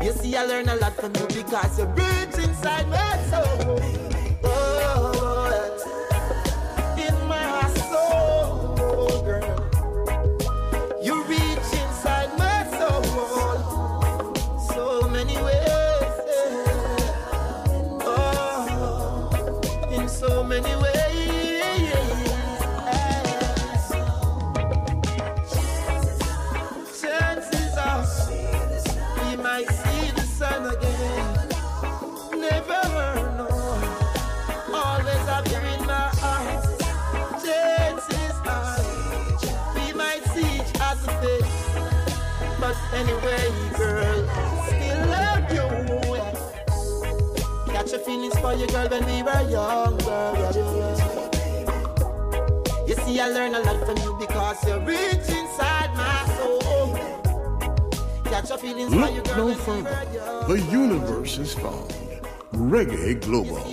You 0.03 0.11
see, 0.13 0.35
I 0.35 0.45
learned 0.45 0.69
a 0.69 0.75
lot 0.75 0.95
from 0.95 1.13
you 1.15 1.27
because 1.27 1.79
you 1.79 1.85
reach 1.85 2.47
inside 2.47 2.87
my 2.89 3.17
soul. 3.29 4.18
Anyway, 42.99 43.47
girl, 43.77 44.19
still 44.67 45.01
love 45.07 45.47
you. 45.55 45.67
Catch 47.71 47.91
your 47.91 48.01
feelings 48.01 48.37
for 48.39 48.53
you, 48.53 48.67
girl 48.67 48.89
when 48.89 49.05
we 49.05 49.23
were 49.23 49.49
younger. 49.49 50.19
You 52.85 52.95
see, 52.95 53.19
I 53.21 53.29
learned 53.29 53.55
a 53.55 53.59
lot 53.61 53.85
from 53.85 53.97
you 54.03 54.17
because 54.19 54.67
you're 54.67 54.81
rich 54.81 55.29
inside 55.29 55.95
my 55.95 56.25
soul. 56.35 56.97
Catch 58.25 58.49
your 58.49 58.57
feelings 58.57 58.93
Look 58.93 59.07
for 59.07 59.15
your 59.15 59.23
girl 59.23 59.47
no 59.47 59.55
further. 59.55 60.05
The 60.49 60.59
universe 60.69 61.37
is 61.37 61.53
found. 61.53 61.93
Reggae 62.51 63.21
Global. 63.21 63.68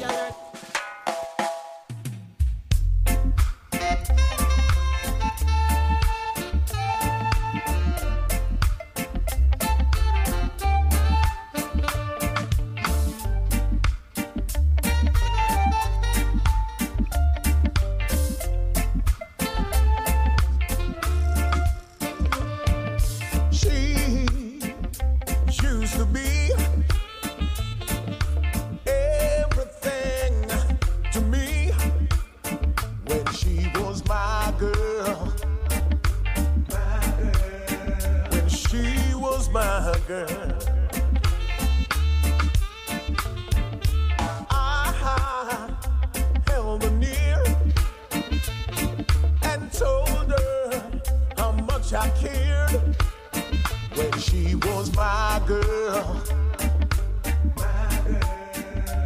was 54.76 54.94
my 54.94 55.42
girl. 55.46 56.04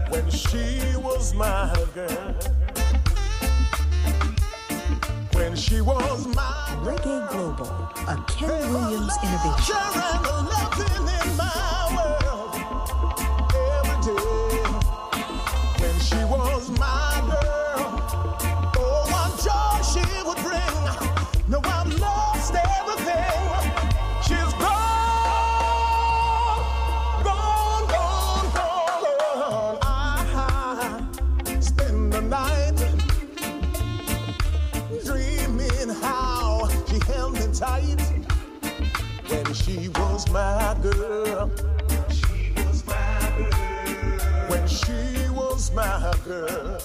When 0.08 0.28
she 0.28 0.80
was 0.96 1.32
my 1.32 1.72
girl. 1.94 2.34
When 5.32 5.54
she 5.54 5.80
was 5.80 6.26
my 6.34 6.76
girl. 6.82 6.96
Reggae 6.96 7.30
Global, 7.30 7.66
a 8.08 8.24
Ken 8.26 8.72
Williams 8.72 9.16
innovation. 9.22 9.90
my 40.32 40.76
girl. 40.82 41.50
She 42.10 42.52
was 42.56 42.86
my 42.86 43.32
girl. 43.36 44.48
When 44.48 44.66
she 44.68 45.28
was 45.30 45.72
my 45.72 46.14
girl. 46.24 46.78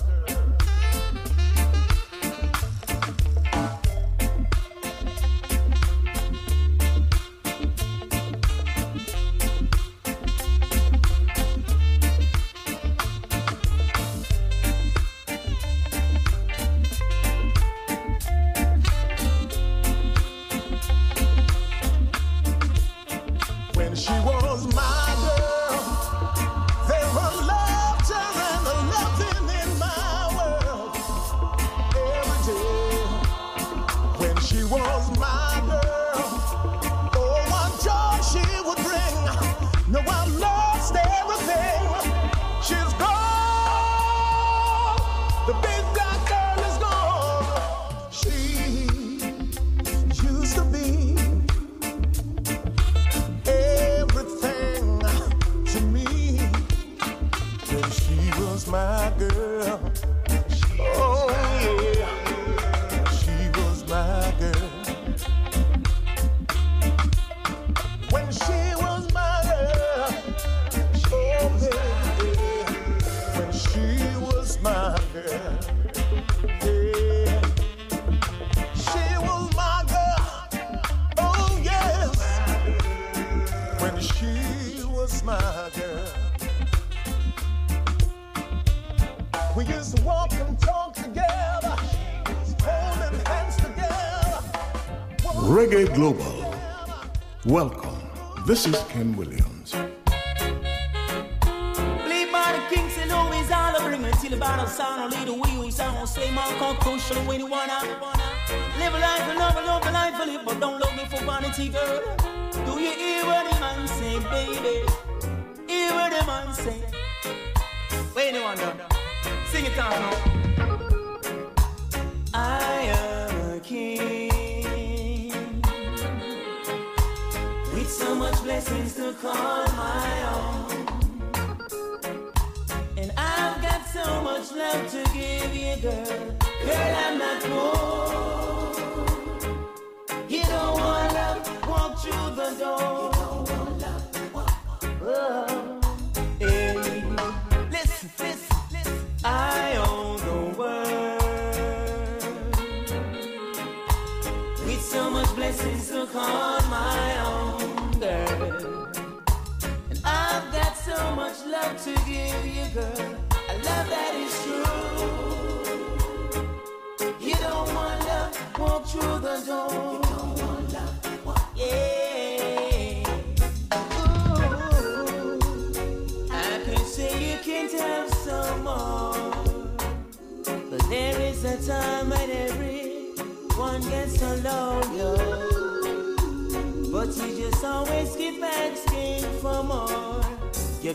This 98.65 98.81
is 98.81 98.83
Ken 98.91 99.15
Williams. 99.15 99.44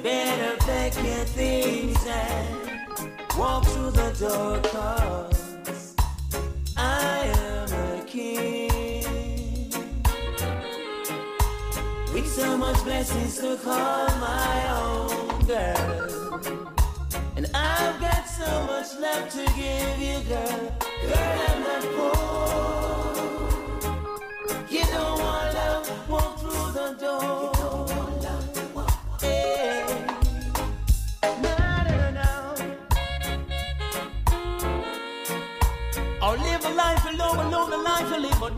better 0.02 0.56
pack 0.58 0.94
your 0.96 1.24
things 1.24 1.98
and 2.06 2.56
walk 3.38 3.64
through 3.66 3.90
the 3.90 4.10
door 4.18 4.60
cause 4.70 5.94
I 6.76 7.32
am 7.36 7.72
a 7.72 8.04
king. 8.06 9.70
With 12.14 12.28
so 12.28 12.56
much 12.56 12.82
blessings 12.84 13.38
to 13.38 13.58
come. 13.62 13.99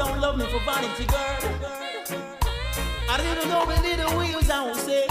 don't 0.05 0.21
love 0.21 0.37
me 0.37 0.45
for 0.47 0.59
vanity, 0.61 1.05
girl. 1.05 1.39
I 3.09 3.17
didn't 3.19 3.49
know 3.49 3.67
the 3.67 3.81
little 3.83 4.19
wheels 4.19 4.51
I 4.51 4.67
would 4.67 4.77
say. 4.77 5.02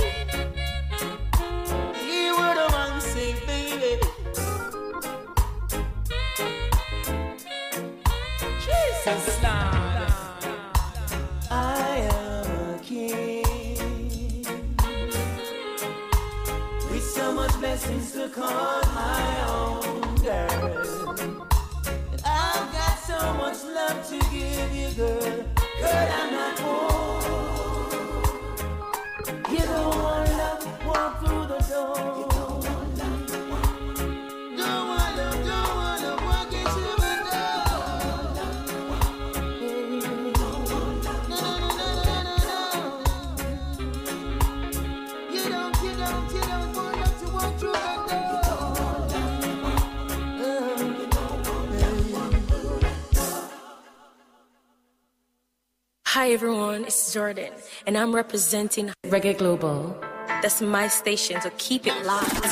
Hi 56.21 56.29
everyone, 56.33 56.85
it's 56.85 57.11
Jordan, 57.11 57.51
and 57.87 57.97
I'm 57.97 58.13
representing 58.13 58.91
Reggae 59.07 59.35
Global. 59.35 59.97
That's 60.43 60.61
my 60.61 60.87
station, 60.87 61.41
so 61.41 61.49
keep 61.57 61.87
it 61.87 62.05
locked. 62.05 62.45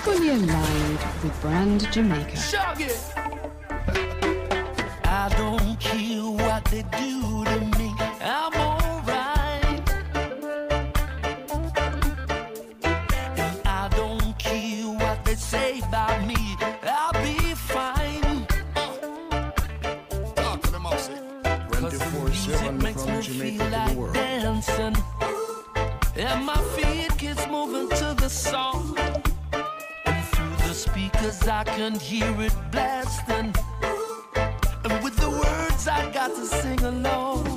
Fully 0.00 0.30
with 0.30 1.38
Brand 1.42 1.92
Jamaica. 1.92 2.38
I 5.04 5.28
don't 5.36 5.78
care 5.78 6.22
what 6.22 6.64
they 6.72 6.84
do 6.96 7.44
to 7.44 7.60
me. 7.76 7.83
And 26.26 26.46
my 26.46 26.56
feet 26.74 27.18
keeps 27.18 27.46
moving 27.48 27.86
to 27.98 28.14
the 28.14 28.30
song. 28.30 28.96
And 30.06 30.24
through 30.32 30.56
the 30.66 30.72
speakers 30.72 31.46
I 31.46 31.64
can 31.64 31.98
hear 32.00 32.32
it 32.40 32.54
blasting. 32.72 33.54
And 34.84 35.04
with 35.04 35.16
the 35.16 35.28
words 35.28 35.86
I 35.86 36.10
got 36.12 36.34
to 36.34 36.46
sing 36.46 36.80
along. 36.80 37.53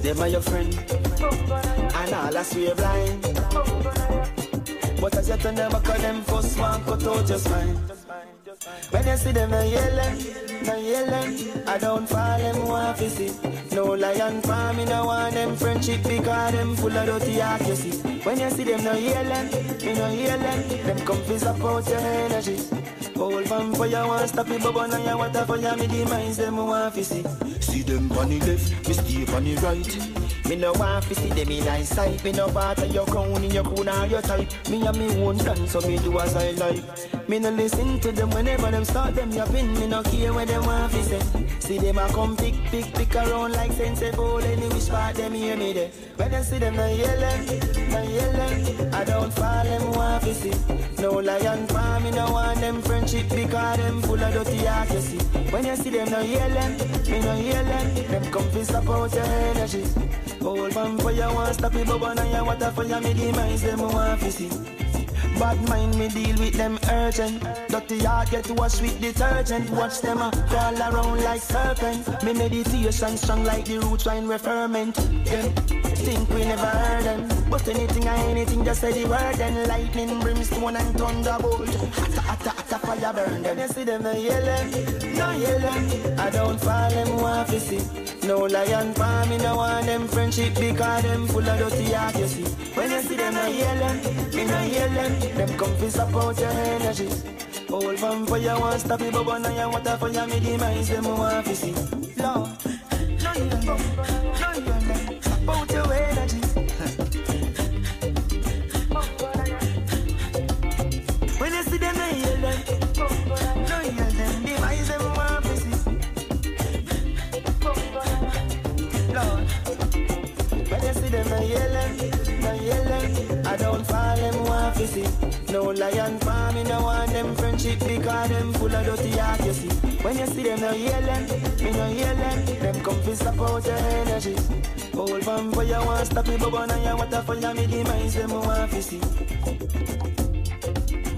Say 0.00 0.12
them 0.12 0.20
are 0.20 0.28
your 0.28 0.40
friend, 0.40 0.74
and 0.74 2.14
all 2.14 2.36
I 2.36 2.42
swear 2.42 2.74
blind. 2.74 3.22
But 5.00 5.16
as 5.16 5.28
yet 5.28 5.46
I 5.46 5.50
never 5.52 5.80
call 5.80 5.98
them 5.98 6.22
first 6.22 6.58
one, 6.58 6.84
cut 6.84 7.06
out 7.06 7.28
your 7.28 7.38
spine. 7.38 7.76
When 8.90 9.06
you 9.06 9.16
see 9.16 9.32
them, 9.32 9.50
they 9.50 9.70
yelling, 9.70 10.16
they 10.64 10.90
yelling. 10.90 11.68
I 11.68 11.78
don't 11.78 12.08
fall 12.08 12.38
them 12.38 12.66
want 12.66 12.98
to 12.98 13.10
see. 13.10 13.32
No 13.74 13.94
lion 13.94 14.42
farm, 14.42 14.76
me 14.76 14.84
no 14.84 15.06
want 15.06 15.34
them 15.34 15.56
friendship 15.56 16.02
because 16.02 16.52
them 16.52 16.76
full 16.76 16.96
of 16.96 17.06
dirty 17.06 17.38
heart, 17.38 17.66
you 17.66 17.76
see. 17.76 17.98
When 18.22 18.40
you 18.40 18.50
see 18.50 18.64
them, 18.64 18.82
they 18.82 19.04
yelling, 19.04 19.50
me 19.84 19.94
no 19.94 20.08
yelling. 20.10 20.68
Them 20.86 20.98
come 21.06 21.24
to 21.24 21.38
support 21.38 21.88
your 21.88 21.98
energy. 21.98 22.58
Hold 23.16 23.46
vampire 23.46 24.06
want 24.06 24.28
stop 24.28 24.48
me, 24.48 24.58
bubble 24.58 24.86
now 24.86 25.10
you 25.10 25.18
water 25.18 25.44
for 25.44 25.56
ya, 25.56 25.74
me 25.76 25.86
demise 25.86 26.36
them 26.36 26.56
want 26.56 26.94
to 26.94 27.04
see. 27.04 27.47
Them 27.88 28.12
on 28.12 28.28
the 28.28 28.38
left, 28.40 28.86
me 28.86 28.92
stay 28.92 29.34
on 29.34 29.44
the 29.44 29.54
right. 29.64 30.46
Me 30.46 30.56
no 30.56 30.72
want 30.74 31.06
to 31.06 31.14
see 31.14 31.30
them 31.30 31.50
in 31.50 31.66
eyesight. 31.66 32.22
Me 32.22 32.32
no 32.32 32.44
of 32.44 32.94
your 32.94 33.06
crown 33.06 33.42
in 33.42 33.50
your 33.50 33.64
crown 33.64 33.88
or 33.88 34.06
your 34.06 34.20
type. 34.20 34.46
Me 34.68 34.86
and 34.86 34.98
me 34.98 35.24
own 35.24 35.38
plan, 35.38 35.66
so 35.66 35.80
me 35.80 35.96
do 35.96 36.18
as 36.18 36.36
I 36.36 36.50
like. 36.50 37.28
Me 37.30 37.38
no 37.38 37.48
listen 37.48 37.98
to 38.00 38.12
them 38.12 38.28
whenever 38.28 38.70
them 38.70 38.84
start 38.84 39.14
them 39.14 39.30
yapping. 39.30 39.72
Me 39.80 39.86
no 39.86 40.02
care 40.02 40.34
where 40.34 40.44
them 40.44 40.66
want 40.66 40.92
to 40.92 41.02
say. 41.02 41.20
See 41.60 41.78
them 41.78 41.96
a 41.96 42.06
come 42.08 42.36
pick, 42.36 42.54
pick, 42.64 42.92
pick 42.92 43.14
around 43.14 43.52
like 43.52 43.72
sensible. 43.72 44.38
Any 44.38 44.68
which 44.68 44.90
part 44.90 45.16
them 45.16 45.32
hear 45.32 45.56
me 45.56 45.72
there. 45.72 45.88
When 46.16 46.34
I 46.34 46.42
see 46.42 46.58
them 46.58 46.76
no 46.76 46.86
yelling, 46.86 47.46
no 47.90 48.02
yelling. 48.02 48.94
I 48.94 49.04
don't 49.04 49.32
fall 49.32 49.64
them 49.64 49.92
want 49.92 50.24
to 50.24 50.34
see. 50.34 50.52
No 51.00 51.12
lion 51.12 51.66
farm, 51.68 52.02
me 52.02 52.10
no 52.10 52.32
want 52.32 52.60
them 52.60 52.82
friendship 52.82 53.30
because 53.30 53.76
them 53.78 54.02
full 54.02 54.22
of 54.22 54.32
dirty 54.34 54.58
heart, 54.66 54.90
you 54.92 55.00
see. 55.00 55.18
When 55.50 55.64
you 55.64 55.76
see 55.76 55.90
them 55.90 56.10
no 56.10 56.20
yelling, 56.20 56.76
me 57.08 57.20
no 57.20 57.34
yelling. 57.34 58.08
Them 58.08 58.24
come 58.30 58.50
to 58.50 58.64
support 58.64 59.14
your 59.14 59.24
energy. 59.24 59.84
Old 60.42 60.72
vampire 60.72 61.34
want 61.34 61.54
stop 61.54 61.74
me, 61.74 61.84
but 61.84 62.14
now 62.14 62.38
you 62.38 62.44
water 62.44 62.70
for 62.70 62.84
ya, 62.84 63.00
me 63.00 63.14
demise 63.14 63.62
them 63.62 63.80
want 63.80 64.20
to 64.20 64.32
see. 64.32 64.50
Bad 65.38 65.68
mind 65.68 65.96
me 65.96 66.08
deal 66.08 66.36
with 66.38 66.54
them 66.54 66.78
urgent. 66.90 67.40
Dirty 67.68 68.00
heart 68.00 68.30
get 68.30 68.50
washed 68.50 68.82
with 68.82 69.00
detergent. 69.00 69.70
Watch 69.70 70.00
them 70.00 70.18
uh, 70.18 70.30
crawl 70.48 70.76
around 70.76 71.22
like 71.22 71.40
serpents. 71.40 72.08
Me 72.24 72.32
meditation 72.32 73.16
strong 73.16 73.44
like 73.44 73.64
the 73.64 73.78
root 73.78 74.04
wine 74.04 74.26
referment. 74.26 74.96
Them 74.96 75.52
think 75.94 76.28
we 76.30 76.44
never 76.44 76.66
heard 76.66 77.04
them. 77.04 77.28
But 77.48 77.68
anything 77.68 78.08
or 78.08 78.18
anything 78.30 78.64
just 78.64 78.80
say 78.80 78.92
the 78.92 79.08
word. 79.08 79.40
And 79.40 79.68
lightning, 79.68 80.18
brimstone 80.20 80.74
and 80.74 80.98
thunderbolt. 80.98 81.68
Hotta, 81.68 82.20
hotta 82.20 82.57
fire 82.88 83.12
burn 83.12 83.42
them. 83.42 83.58
You 83.58 83.68
see 83.68 83.84
them 83.84 84.02
no 84.02 84.12
yelling, 84.12 84.70
no 85.16 85.30
yelling. 85.32 86.18
I 86.18 86.30
don't 86.30 86.58
fall 86.60 86.90
them 86.90 87.20
want 87.20 87.48
to 87.50 87.60
see. 87.60 87.82
No 88.26 88.38
lion 88.40 88.94
farm, 88.94 89.28
me 89.28 89.38
no 89.38 89.56
want 89.56 89.86
them 89.86 90.08
friendship 90.08 90.54
because 90.54 91.02
them 91.02 91.26
full 91.28 91.48
of 91.48 91.58
dirty 91.58 91.92
heart, 91.92 92.16
you 92.18 92.26
see. 92.26 92.44
When 92.76 92.90
you 92.90 93.00
see 93.00 93.16
them 93.16 93.34
no 93.34 93.46
yelling, 93.46 93.98
me 94.34 94.44
no 94.44 94.60
yelling. 94.62 95.36
Them 95.36 95.58
come 95.58 95.76
to 95.76 95.90
support 95.90 96.38
your 96.40 96.50
energy. 96.50 97.08
Old 97.70 97.98
vampire 97.98 98.58
want 98.58 98.80
stop 98.80 99.00
me, 99.00 99.10
but 99.10 99.38
now 99.38 99.50
you 99.50 99.70
water 99.70 99.96
for 99.98 100.08
your 100.08 100.26
me 100.26 100.40
demise, 100.40 100.88
them 100.88 101.04
want 101.04 101.46
to 101.46 101.54
see. 101.54 101.74
Lord, 102.16 102.47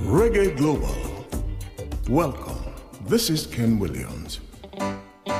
Reggae 0.02 0.56
Global. 0.56 0.96
Welcome. 2.08 2.58
This 3.06 3.30
is 3.30 3.46
Ken 3.46 3.78
Williams. 3.78 4.40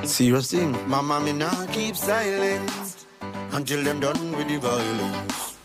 Serious 0.05 0.53
thing, 0.53 0.71
mama, 0.89 1.19
me 1.21 1.33
nah 1.33 1.67
keep 1.73 1.97
silent 1.97 3.05
until 3.51 3.83
them 3.83 3.99
done 3.99 4.33
with 4.37 4.47
the 4.47 4.59
violence. 4.59 5.59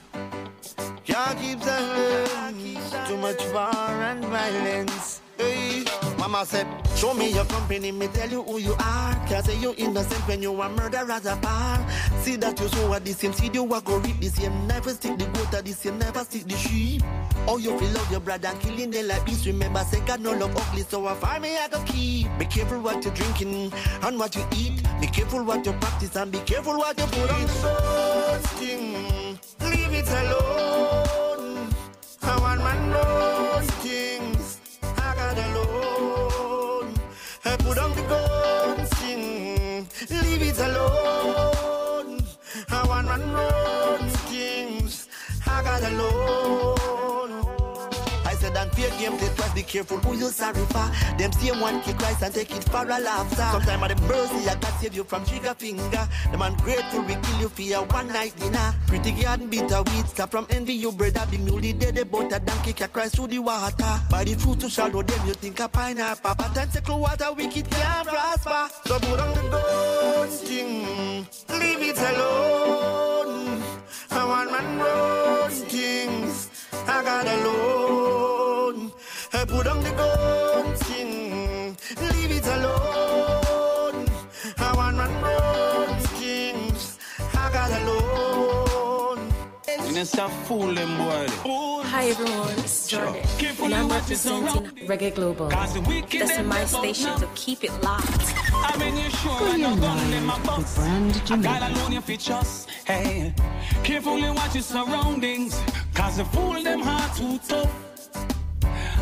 Can't 1.06 1.40
keep 1.40 1.62
silent, 1.62 3.08
too 3.08 3.18
much 3.18 3.42
war 3.54 4.02
and 4.10 4.26
violence. 4.26 5.22
Hey, 5.38 5.86
mama 6.18 6.46
said, 6.46 6.66
show 6.96 7.14
me 7.14 7.30
your 7.32 7.46
company, 7.46 7.92
me 7.92 8.08
tell 8.08 8.30
you 8.30 8.42
who 8.42 8.58
you 8.58 8.74
are. 8.80 9.16
Say 9.46 9.60
you 9.60 9.76
innocent 9.78 10.28
when 10.28 10.42
you 10.42 10.60
are 10.62 10.70
murder 10.70 11.06
as 11.12 11.26
a 11.26 11.36
bar. 11.36 11.86
See 12.26 12.38
that 12.38 12.60
you 12.60 12.68
sow 12.70 12.92
at 12.96 13.06
the 13.06 13.14
same 13.14 13.34
seed, 13.34 13.54
you 13.54 13.72
are 13.72 13.82
go 13.82 14.00
reap 14.00 14.20
the 14.20 14.30
same. 14.30 14.66
Never 14.66 14.90
stick 14.90 15.16
the 15.20 15.26
goat 15.26 15.54
at 15.54 15.64
the 15.64 15.74
same, 15.74 16.00
never 16.00 16.22
stick 16.22 16.46
the 16.46 16.56
sheep. 16.56 17.04
Oh, 17.48 17.58
you 17.60 17.78
feel 17.78 17.90
love 17.90 18.10
your 18.10 18.20
brother, 18.20 18.52
killing 18.62 18.90
them 18.90 19.10
like 19.10 19.24
beast. 19.28 19.46
Remember, 19.46 19.82
say 19.82 20.00
God 20.08 20.22
no 20.22 20.32
love 20.32 20.58
ugly, 20.58 20.82
so 20.82 21.06
I 21.06 21.14
find 21.14 21.44
me 21.44 21.56
I 21.56 21.68
go 21.68 21.84
keep. 21.84 22.28
Be 22.40 22.46
careful 22.46 22.82
what 22.82 23.06
you're 23.06 23.14
drinking 23.14 23.72
and 24.02 24.18
what 24.18 24.36
you 24.36 24.44
eat. 24.58 24.82
Be 25.00 25.06
careful 25.06 25.44
what 25.44 25.64
you 25.68 25.74
practice 25.74 26.16
and 26.16 26.32
be 26.32 26.40
careful 26.40 26.80
what 26.80 26.98
you 26.98 27.06
put 27.06 27.30
on. 27.30 27.48
Thing, 28.58 29.40
leave 29.62 29.94
it 29.94 30.10
alone. 30.10 31.70
I 32.24 32.40
want 32.40 32.60
man 32.64 32.90
knows 32.90 33.70
things. 33.86 34.35
I 45.76 45.82
got 45.82 45.92
alone. 45.92 47.44
I 48.26 48.34
said, 48.36 48.56
and 48.56 48.72
fair 48.72 48.90
game, 48.98 49.18
play 49.18 49.28
twice, 49.36 49.54
be 49.54 49.64
careful 49.64 49.98
who 49.98 50.16
you 50.16 50.30
sorry 50.30 50.66
for. 50.68 50.90
Them 51.18 51.32
same 51.34 51.60
one 51.60 51.82
kill 51.82 51.96
Christ 51.96 52.24
and 52.24 52.34
take 52.34 52.56
it 52.56 52.64
for 52.64 52.84
a 52.84 53.00
laughter. 53.00 53.36
Sometimes 53.36 53.84
at 53.84 53.98
the 53.98 54.02
mercy, 54.04 54.50
I 54.50 54.56
got 54.56 54.80
save 54.80 54.96
you 54.96 55.04
from 55.04 55.26
trigger 55.26 55.54
finger. 55.54 56.08
The 56.32 56.38
man 56.38 56.56
grateful, 56.58 57.02
we 57.02 57.16
kill 57.16 57.40
you 57.42 57.50
for 57.50 57.62
your 57.62 57.84
one 57.88 58.08
night 58.08 58.34
dinner. 58.38 58.74
Pretty 58.88 59.12
garden 59.12 59.50
bitter 59.50 59.84
weed, 59.84 60.08
stop 60.08 60.32
from 60.32 60.48
envy, 60.50 60.74
you 60.74 60.94
brother. 60.94 61.26
Be 61.30 61.38
newly 61.40 61.74
dead 61.74 61.98
about 61.98 62.32
a 62.32 62.40
donkey, 62.40 62.72
can 62.72 62.88
Christ 62.90 63.16
through 63.18 63.28
the 63.28 63.40
water. 63.40 64.00
By 64.10 64.24
the 64.24 64.36
fruit 64.36 64.62
to 64.62 64.70
shallow 64.70 65.04
them, 65.04 65.28
you 65.28 65.34
think 65.34 65.60
a 65.60 65.68
pineapple. 65.68 66.36
But 66.38 66.54
then 66.54 66.70
take 66.70 66.88
water, 66.88 67.34
wicked 67.34 67.70
can't 67.70 68.08
prosper. 68.08 68.74
So 68.86 69.00
put 69.00 69.20
on 69.20 69.34
the 69.34 69.50
guns 69.50 70.42
thing, 70.42 71.28
leave 71.50 71.82
it 71.82 71.98
alone. 71.98 73.15
I 74.18 74.24
want 74.26 74.50
man 74.50 74.80
run 74.80 75.52
things. 75.52 76.50
I 76.88 77.04
got 77.04 77.28
alone. 77.28 78.92
I 79.34 79.44
put 79.46 79.68
on 79.68 79.84
the 79.84 79.92
guns 79.92 80.45
Minister 89.96 90.28
fool 90.44 90.74
them 90.74 90.98
boy. 90.98 91.26
Hi 91.86 92.10
everyone, 92.10 92.52
it's 92.60 92.90
Jordan, 92.90 93.16
and 93.64 93.74
I'm 93.74 93.88
representing 93.88 94.66
Reggae 94.90 95.16
Global. 95.16 95.48
That's 95.48 95.74
my 96.44 96.66
station, 96.66 97.18
so 97.18 97.30
keep 97.34 97.64
it 97.64 97.72
locked. 97.82 98.34
I 98.52 98.76
mean, 98.78 98.98
you 98.98 99.10
sure 99.10 99.32
I 99.32 99.56
know 99.56 99.74
gun 99.78 100.12
them 100.12 100.30
a 100.30 100.38
boss. 100.46 100.78
I 101.32 101.38
got 101.38 101.72
alone 101.72 101.94
your 101.94 102.02
features. 102.02 102.68
Hey, 102.84 103.34
carefully 103.86 104.30
watch 104.32 104.56
your 104.56 104.64
surroundings. 104.64 105.58
Cause 105.94 106.18
the 106.18 106.26
fool 106.26 106.62
them 106.62 106.82
heart 106.82 107.16
too 107.16 107.40
tough. 107.48 107.72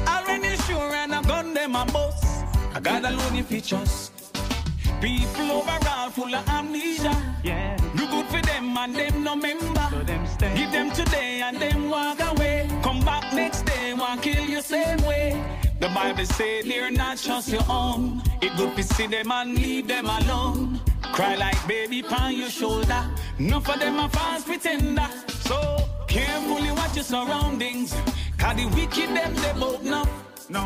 I 0.05 0.23
really 0.27 0.55
sure 0.57 0.93
and 0.93 1.15
I 1.15 1.23
gun 1.23 1.55
them 1.55 1.75
a 1.75 1.85
boss. 1.87 2.43
I 2.75 2.79
got 2.79 3.03
alone 3.03 3.33
your 3.33 3.45
features. 3.45 4.12
People 5.03 5.51
overall 5.51 6.09
full 6.11 6.33
of 6.33 6.47
amnesia. 6.47 7.13
Yeah. 7.43 7.75
Do 7.93 8.07
good 8.07 8.25
for 8.27 8.41
them 8.41 8.77
and 8.77 8.95
them 8.95 9.21
no 9.25 9.35
member. 9.35 9.89
Give 10.55 10.71
them 10.71 10.91
today 10.91 11.41
and 11.41 11.57
them 11.59 11.89
walk 11.89 12.21
away. 12.21 12.69
Come 12.81 13.03
back 13.03 13.33
next 13.33 13.63
day, 13.63 13.93
want 13.93 14.21
kill 14.21 14.45
you 14.45 14.61
same 14.61 15.03
way. 15.05 15.43
The 15.81 15.89
Bible 15.89 16.25
say 16.25 16.61
they're 16.61 16.89
not 16.89 17.17
just 17.17 17.49
your 17.49 17.65
own. 17.67 18.21
It 18.41 18.55
good 18.55 18.77
to 18.77 18.83
see 18.83 19.07
them 19.07 19.29
and 19.29 19.55
leave 19.55 19.89
them 19.89 20.05
alone. 20.05 20.79
Cry 21.11 21.35
like 21.35 21.67
baby 21.67 22.01
on 22.05 22.37
your 22.37 22.49
shoulder. 22.49 23.03
None 23.37 23.59
for 23.59 23.77
them 23.77 23.99
a 23.99 24.07
false 24.07 24.45
pretender. 24.45 25.09
So 25.27 25.85
carefully 26.07 26.71
watch 26.71 26.95
your 26.95 27.03
surroundings. 27.03 27.93
Cause 28.37 28.55
the 28.55 28.67
wicked 28.67 29.09
them, 29.09 29.35
they 29.35 29.51
both 29.59 29.83
know. 29.83 30.07
No. 30.47 30.65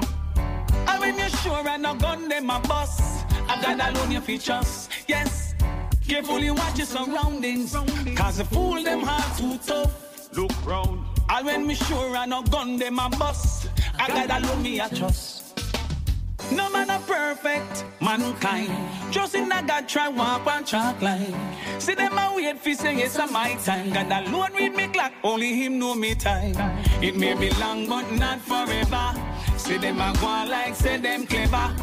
And 0.88 1.00
when 1.00 1.18
you're 1.18 1.30
sure 1.30 1.68
and 1.68 1.84
no 1.84 1.96
gun, 1.96 2.28
them 2.30 2.50
a 2.50 2.60
bust. 2.60 3.26
I 3.50 3.62
got 3.62 3.96
alone 3.96 4.12
your 4.12 4.22
features. 4.22 4.90
Yes. 5.08 5.56
Carefully 6.08 6.52
watch 6.52 6.78
your 6.78 6.88
surroundings. 6.88 7.76
Cause 8.16 8.38
the 8.38 8.46
fool 8.46 8.82
them 8.84 9.02
heart 9.02 9.38
too 9.38 9.58
tough. 9.58 10.30
Look 10.36 10.66
round. 10.66 11.04
And 11.30 11.46
when 11.46 11.68
me 11.68 11.76
sure 11.76 12.16
and 12.16 12.30
no 12.30 12.42
gun, 12.44 12.78
them 12.78 13.00
a 13.00 13.10
bust. 13.10 13.70
I 14.00 14.08
got 14.08 14.44
alone 14.44 14.64
me 14.64 14.80
a 14.80 14.90
trust. 14.90 15.44
No 16.52 16.70
man 16.70 16.90
a 16.90 17.00
perfect 17.00 17.84
mankind. 18.00 18.72
Just 19.12 19.36
in 19.36 19.52
a 19.52 19.62
God 19.62 19.90
try 19.90 20.08
walk 20.08 20.48
on 20.48 20.64
track 20.64 21.02
line. 21.02 21.36
See 21.80 21.94
them 21.94 22.18
a 22.18 22.34
wait 22.34 22.58
for 22.60 22.74
say 22.74 22.96
it's 22.96 23.18
a 23.18 23.28
my 23.28 23.56
time. 23.56 23.92
God 23.92 24.28
alone 24.28 24.54
read 24.54 24.74
me 24.74 24.88
clock, 24.88 25.12
only 25.24 25.54
him 25.54 25.78
know 25.78 25.94
me 25.94 26.16
time. 26.16 26.56
It 27.04 27.18
may 27.18 27.34
be 27.34 27.50
long 27.60 27.88
but 27.88 28.10
not 28.14 28.40
forever. 28.40 29.14
See 29.58 29.78
them 29.78 30.00
a 30.00 30.14
go 30.20 30.28
like 30.50 30.76
say 30.76 30.98
them 30.98 31.26
clever. 31.26 31.74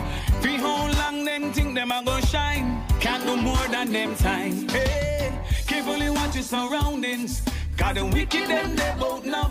For 0.41 0.49
how 0.49 0.91
long 0.93 1.25
them 1.25 1.53
think 1.53 1.75
them 1.75 1.91
a 1.91 2.03
go 2.05 2.21
shine? 2.21 2.83
Can't 3.01 3.25
do 3.25 3.37
more 3.37 3.67
than 3.69 3.93
them 3.93 4.15
time. 4.15 4.69
Hey, 4.69 5.33
carefully 5.67 6.11
watch 6.11 6.35
your 6.35 6.45
surroundings. 6.45 7.43
Got 7.77 7.97
the 7.97 8.07
wicked 8.07 8.49
them 8.49 8.77
they 8.77 8.95
both 8.99 9.25
know. 9.25 9.51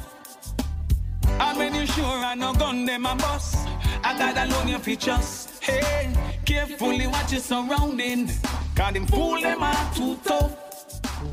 And 1.27 1.57
when 1.57 1.75
you 1.75 1.85
sure 1.85 2.05
I 2.05 2.35
no 2.35 2.53
gun 2.53 2.85
them 2.85 3.05
a 3.05 3.15
bust. 3.15 3.67
I 4.03 4.17
got 4.17 4.37
alone 4.47 4.67
your 4.67 4.79
features. 4.79 5.47
Hey, 5.61 6.13
carefully 6.45 7.07
watch 7.07 7.31
your 7.31 7.41
surroundings. 7.41 8.41
Got 8.75 8.93
them 8.95 9.05
fool 9.05 9.41
them 9.41 9.63
are 9.63 9.93
too 9.93 10.17
tough. 10.23 10.51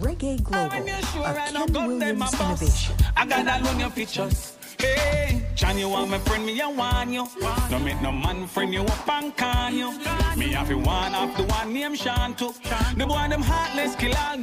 Reggae 0.01 0.43
Global, 0.43 0.71
I 0.71 0.81
mean, 0.81 1.03
sure 1.13 1.25
a 1.25 1.41
I 1.41 1.51
no 1.51 1.67
Ken 1.67 1.73
gun 1.73 1.99
them 1.99 2.23
a 2.23 2.29
Williams 2.31 2.41
innovation. 2.41 2.97
I 3.17 3.27
got 3.27 3.61
alone 3.61 3.81
your 3.81 3.91
features. 3.91 4.57
Hey, 4.81 5.43
John, 5.55 5.79
you 5.79 5.89
want 5.89 6.11
my 6.11 6.19
friend, 6.19 6.45
me 6.47 6.61
I 6.61 6.67
want 6.67 7.11
you. 7.11 7.27
No 7.71 7.79
make 7.79 8.01
no 8.01 8.13
man 8.13 8.47
friend 8.47 8.73
you 8.73 8.83
up 8.83 9.09
and 9.09 9.37
can 9.37 9.75
you. 9.77 9.91
Me 10.37 10.49
have 10.53 10.71
you 10.71 10.79
one 10.79 11.15
off 11.15 11.37
the 11.37 11.45
one 11.45 11.73
named 11.73 11.99
Shantu. 11.99 12.55
The 12.97 13.07
boy 13.07 13.29
them 13.29 13.43
heartless 13.43 13.95
kill 13.97 14.15
all 14.17 14.37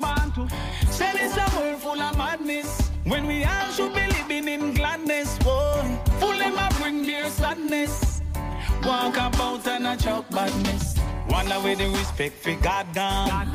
Bantu. 0.00 0.48
Say 0.90 1.12
this 1.12 1.36
a 1.36 1.46
world 1.58 1.80
full 1.80 2.00
of 2.00 2.16
madness. 2.16 2.90
When 3.04 3.26
we 3.26 3.44
all 3.44 3.70
should 3.72 3.94
be 3.94 4.06
living 4.06 4.48
in 4.48 4.74
gladness, 4.74 5.38
boy. 5.38 5.98
Full 6.20 6.38
them 6.38 6.56
a 6.58 6.68
bring 6.80 7.02
their 7.02 7.28
sadness. 7.30 8.13
Walk 8.86 9.16
about 9.16 9.66
and 9.66 9.86
a 9.86 9.96
chop 9.96 10.28
badness. 10.30 10.94
Wonder 11.30 11.54
where 11.54 11.74
the 11.74 11.88
respect 11.88 12.36
for 12.36 12.54
God 12.56 12.86
gone. 12.94 13.48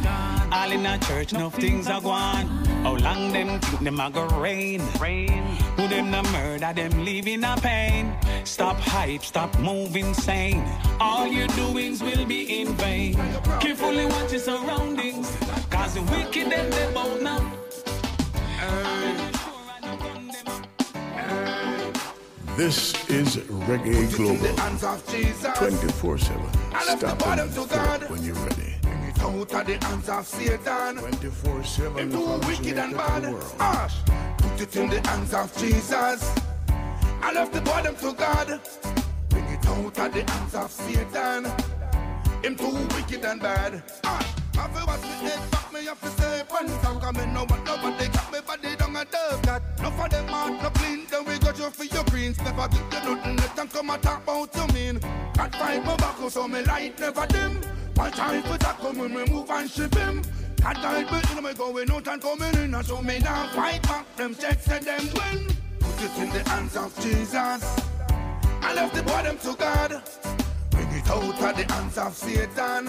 All 0.51 0.71
in 0.71 0.85
a 0.87 0.97
church, 0.97 1.33
no 1.33 1.51
things 1.51 1.87
are 1.87 2.01
gone. 2.01 2.47
How 2.81 2.95
long 2.95 3.31
them 3.31 3.59
think 3.59 3.83
them 3.83 3.99
a 3.99 4.09
go 4.09 4.25
rain? 4.39 4.81
Rain. 4.99 5.43
Who 5.77 5.87
them 5.87 6.09
no 6.09 6.23
murder, 6.23 6.73
them 6.73 7.05
living 7.05 7.43
a 7.43 7.55
pain. 7.57 8.11
Stop 8.43 8.77
hype, 8.77 9.23
stop 9.23 9.55
moving 9.59 10.15
sane. 10.15 10.63
All 10.99 11.27
your 11.27 11.47
doings 11.49 12.01
will 12.01 12.25
be 12.25 12.61
in 12.61 12.73
vain. 12.77 13.13
Carefully 13.59 14.07
watch 14.07 14.31
your 14.31 14.41
surroundings. 14.41 15.37
Cause 15.69 15.93
the 15.93 16.01
wicked 16.01 16.51
them 16.51 16.69
they 16.71 16.91
both 16.91 17.21
know. 17.21 17.51
This 22.59 22.93
is 23.09 23.37
Reggae 23.69 24.13
Global. 24.17 24.53
hands 24.57 24.83
of 24.83 25.07
Jesus. 25.07 25.57
24 25.59 26.17
7. 26.17 26.41
I 26.73 26.85
left 26.87 26.99
the 26.99 27.07
Stop 27.07 27.19
bottom 27.19 27.47
and 27.47 27.55
to 27.55 28.05
when 28.11 28.21
you're 28.21 28.35
ready. 28.35 28.75
Out 29.21 29.53
of 29.53 29.65
the 29.65 29.85
hands 29.85 30.09
of 30.09 30.27
Satan. 30.27 30.97
24 30.97 31.63
7. 31.63 31.97
Him 31.97 32.11
too 32.11 32.47
wicked 32.49 32.77
and 32.77 32.97
bad. 32.97 33.23
Ash, 33.61 33.95
put 34.39 34.59
it 34.59 34.75
in 34.75 34.89
the 34.89 35.07
hands 35.07 35.33
of 35.33 35.57
Jesus. 35.57 36.35
I 37.21 37.31
left 37.31 37.53
the 37.53 37.61
bottom 37.61 37.95
to 37.95 38.11
God. 38.11 38.59
Bring 39.29 39.45
it 39.45 39.65
out 39.65 39.97
of 39.97 40.13
the 40.13 40.29
hands 40.29 40.55
of 40.55 40.69
Satan. 40.69 41.45
Him 42.43 42.57
too 42.57 42.75
wicked 42.93 43.23
and 43.23 43.39
bad. 43.39 43.81
Ash, 44.03 44.35
I 44.57 44.67
feel 44.67 44.85
what 44.85 45.01
me 45.01 45.07
head 45.07 45.51
back, 45.51 45.71
me 45.71 45.85
have 45.85 46.01
to 46.01 46.09
say 46.21 46.43
pants. 46.49 46.73
I'm 46.85 46.99
coming, 46.99 47.33
no 47.33 47.45
one, 47.45 47.63
nobody 47.63 48.09
got 48.09 48.33
me 48.33 48.39
body 48.45 48.75
down 48.75 48.97
a 48.97 49.05
dove 49.05 49.41
that. 49.43 49.63
No 49.81 49.91
for 49.91 50.09
them 50.09 50.27
out, 50.27 50.61
no 50.61 50.69
clean, 50.71 51.05
then 51.09 51.23
got 51.51 51.59
you 51.59 51.69
for 51.71 51.95
your 51.95 52.03
greens. 52.05 52.37
Never 52.41 52.67
give 52.67 52.93
you 52.93 53.15
nothing, 53.15 53.35
let 53.37 53.55
them 53.55 53.67
come 53.69 53.89
and 53.89 54.03
talk 54.03 54.23
about 54.23 54.55
you 54.55 54.73
mean. 54.73 54.99
Can't 55.33 55.55
fight 55.55 55.85
my 55.85 55.95
back, 55.95 56.17
so 56.29 56.47
me 56.47 56.61
light 56.63 56.99
never 56.99 57.25
dim. 57.27 57.61
My 57.95 58.09
time 58.09 58.43
for 58.43 58.57
tackle 58.57 58.93
when 58.93 59.13
we 59.13 59.25
move 59.25 59.49
and 59.49 59.69
ship 59.69 59.95
him. 59.95 60.21
Can't 60.57 60.77
hide 60.77 61.11
me 61.11 61.37
in 61.37 61.43
me 61.43 61.53
going 61.53 61.91
out 61.91 62.07
and 62.07 62.21
coming 62.21 62.53
in, 62.55 62.73
and 62.75 62.85
so 62.85 63.01
me 63.01 63.19
now 63.19 63.47
fight 63.47 63.81
back. 63.83 64.15
Them 64.15 64.35
checks 64.35 64.67
and 64.67 64.85
them 64.85 65.01
win. 65.01 65.47
Put 65.79 66.03
it 66.03 66.17
in 66.17 66.29
the 66.29 66.49
hands 66.49 66.75
of 66.75 66.95
Jesus. 67.01 67.81
I 68.61 68.73
left 68.75 68.93
the 68.93 69.03
bottom 69.03 69.37
to 69.39 69.55
God. 69.55 70.03
Bring 70.69 70.91
it 70.91 71.09
out 71.09 71.23
of 71.23 71.57
the 71.57 71.73
hands 71.73 71.97
of 71.97 72.15
Satan. 72.15 72.87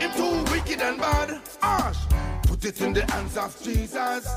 Him 0.00 0.10
too 0.12 0.52
wicked 0.52 0.82
and 0.82 0.98
bad. 0.98 1.40
Ash, 1.62 1.98
put 2.42 2.64
it 2.64 2.80
in 2.80 2.92
the 2.92 3.10
hands 3.10 3.36
of 3.36 3.60
Jesus. 3.62 4.28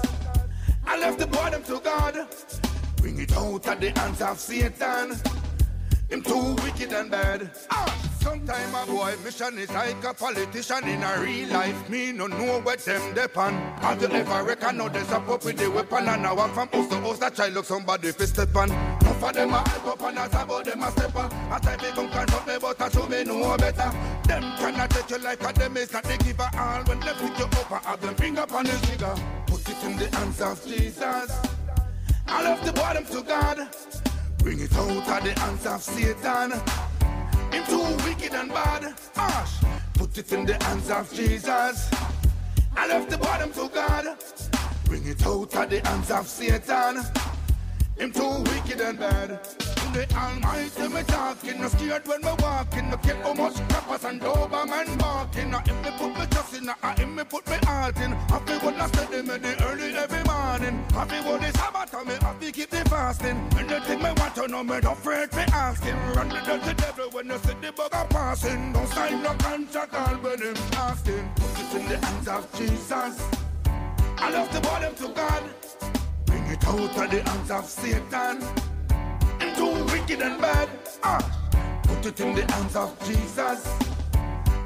I 0.85 0.97
left 0.97 1.19
the 1.19 1.27
bottom 1.27 1.61
to 1.63 1.79
God. 1.79 2.27
Bring 3.07 3.21
it 3.21 3.37
out 3.37 3.65
of 3.65 3.79
the 3.79 3.89
hands 3.97 4.21
of 4.21 4.37
Satan. 4.37 5.15
Him 6.09 6.21
too 6.21 6.55
wicked 6.61 6.91
and 6.91 7.09
bad. 7.09 7.49
Ah, 7.71 7.87
sometime 8.19 8.75
a 8.75 8.85
boy 8.85 9.15
mission 9.23 9.57
is 9.57 9.69
like 9.71 10.03
a 10.03 10.13
politician 10.13 10.85
in 10.89 11.01
a 11.01 11.21
real 11.21 11.47
life. 11.47 11.89
Me 11.89 12.11
no 12.11 12.27
know 12.27 12.59
what 12.59 12.79
them 12.79 13.13
depend. 13.13 13.55
Have 13.79 14.01
you 14.01 14.09
ever 14.09 14.43
reckon 14.43 14.79
how 14.79 14.89
they 14.89 15.03
stop 15.03 15.29
up 15.29 15.45
with 15.45 15.55
the 15.55 15.71
weapon 15.71 16.05
and 16.05 16.27
I 16.27 16.33
walk 16.33 16.51
from 16.51 16.67
house 16.67 16.89
to 16.89 16.99
house 16.99 17.19
that 17.19 17.35
child 17.35 17.53
look 17.53 17.63
somebody 17.63 18.11
fi 18.11 18.25
step 18.25 18.53
on. 18.57 18.71
Enough 18.71 19.23
of 19.23 19.33
them 19.33 19.53
a 19.53 19.57
hype 19.57 19.87
up 19.87 20.01
and 20.01 20.17
a 20.17 20.43
about 20.43 20.65
them 20.65 20.83
a 20.83 20.91
step 20.91 21.15
on. 21.15 21.31
A 21.53 21.59
type 21.61 21.79
they 21.79 21.91
come 21.91 22.09
confront 22.09 22.47
me 22.47 22.57
but 22.59 22.81
I 22.81 22.89
show 22.89 23.07
me 23.07 23.23
know 23.23 23.57
better. 23.57 23.89
Them 24.27 24.43
cannot 24.57 24.89
take 24.89 25.09
you 25.11 25.19
like 25.19 25.49
a 25.49 25.53
them 25.53 25.77
is 25.77 25.93
not 25.93 26.03
the 26.03 26.17
giver 26.17 26.49
all 26.57 26.83
when 26.83 26.99
they 26.99 27.13
pick 27.13 27.39
you 27.39 27.45
up 27.45 27.71
and 27.71 27.85
have 27.85 28.01
them 28.01 28.15
finger 28.15 28.45
on 28.51 28.65
the 28.65 28.85
trigger. 28.85 29.15
Put 29.45 29.69
it 29.69 29.83
in 29.85 29.97
the 29.97 30.13
hands 30.13 30.41
of 30.41 30.67
Jesus. 30.67 31.56
I 32.27 32.43
left 32.43 32.65
the 32.65 32.73
bottom 32.73 33.05
to 33.05 33.21
God. 33.21 33.67
Bring 34.39 34.59
it 34.59 34.73
out 34.75 34.89
of 34.89 35.23
the 35.23 35.39
hands 35.39 35.65
of 35.65 35.81
Satan. 35.81 36.51
Him 37.51 37.63
too 37.65 38.05
wicked 38.05 38.33
and 38.33 38.49
bad. 38.49 38.93
Ash, 39.15 39.63
put 39.93 40.17
it 40.17 40.31
in 40.31 40.45
the 40.45 40.61
hands 40.63 40.89
of 40.89 41.11
Jesus. 41.13 41.89
I 42.75 42.87
left 42.87 43.09
the 43.09 43.17
bottom 43.17 43.51
to 43.53 43.69
God. 43.73 44.17
Bring 44.85 45.05
it 45.07 45.25
out 45.25 45.55
of 45.55 45.69
the 45.69 45.81
hands 45.87 46.11
of 46.11 46.27
Satan. 46.27 47.03
Him 47.97 48.11
too 48.11 48.43
wicked 48.43 48.81
and 48.81 48.99
bad. 48.99 49.76
The 49.97 50.05
Almighty 50.13 50.87
me 50.89 51.01
talking, 51.07 51.59
no 51.59 51.67
scared 51.69 52.07
when 52.07 52.21
me 52.21 52.29
walking. 52.37 52.87
No 52.91 52.97
care 52.97 53.15
how 53.15 53.33
much 53.33 53.55
crappers 53.55 54.07
and 54.07 54.21
Doberman 54.21 54.95
barking. 54.99 55.49
No 55.49 55.57
him 55.57 55.81
me 55.81 55.89
put 55.97 56.13
me 56.19 56.25
trust 56.29 56.53
in, 56.53 56.65
no 56.65 56.73
him 56.95 57.15
me 57.15 57.23
put 57.23 57.47
me 57.47 57.55
heart 57.63 57.97
in. 57.97 58.11
Happy 58.29 58.53
when 58.63 58.75
I 58.75 58.85
steady 58.89 59.23
me 59.23 59.37
the 59.39 59.65
early 59.65 59.97
every 59.97 60.23
morning. 60.25 60.85
Happy 60.91 61.15
when 61.27 61.41
the 61.41 61.51
Sabbath 61.57 61.95
and 61.95 62.07
me 62.09 62.13
happy 62.21 62.51
keep 62.51 62.69
the 62.69 62.77
fasting. 62.87 63.37
Anything 63.57 63.97
me 63.97 64.11
want 64.17 64.35
to 64.35 64.47
know, 64.47 64.63
me 64.63 64.79
don't 64.81 64.93
afraid 64.93 65.33
me 65.33 65.41
asking. 65.51 65.95
Run 66.13 66.29
the 66.29 66.41
dirty 66.45 66.75
devil 66.75 67.09
when 67.09 67.25
you 67.25 67.37
see 67.39 67.55
the 67.59 67.71
bugger 67.73 68.07
passing. 68.11 68.73
Don't 68.73 68.87
sign 68.89 69.23
no 69.23 69.33
contract 69.33 69.95
all 69.95 70.15
when 70.17 70.39
him 70.39 70.55
asking. 70.73 71.27
Put 71.37 71.59
it 71.59 71.81
in 71.81 71.89
the 71.89 72.05
hands 72.05 72.27
of 72.27 72.53
Jesus. 72.55 73.19
I 74.19 74.29
love 74.29 74.53
the 74.53 74.61
bottom 74.61 74.93
to 74.93 75.07
God. 75.07 75.43
Bring 76.27 76.45
it 76.45 76.63
out 76.67 76.79
of 76.79 77.09
the 77.09 77.23
hands 77.27 77.49
of 77.49 77.65
Satan. 77.65 78.76
Too 79.57 79.83
wicked 79.85 80.21
and 80.21 80.39
bad. 80.39 80.69
Ah, 81.03 81.19
put 81.83 82.05
it 82.05 82.19
in 82.19 82.35
the 82.35 82.51
hands 82.53 82.75
of 82.75 82.97
Jesus. 83.07 83.67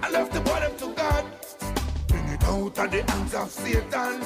I 0.04 0.10
left 0.12 0.34
the 0.34 0.42
bottom 0.42 0.76
to 0.78 0.94
God. 0.94 1.26
Bring 2.08 2.28
it 2.28 2.44
out 2.44 2.78
of 2.78 2.92
the 2.92 3.12
hands 3.12 3.34
of 3.34 3.50
Satan. 3.50 4.22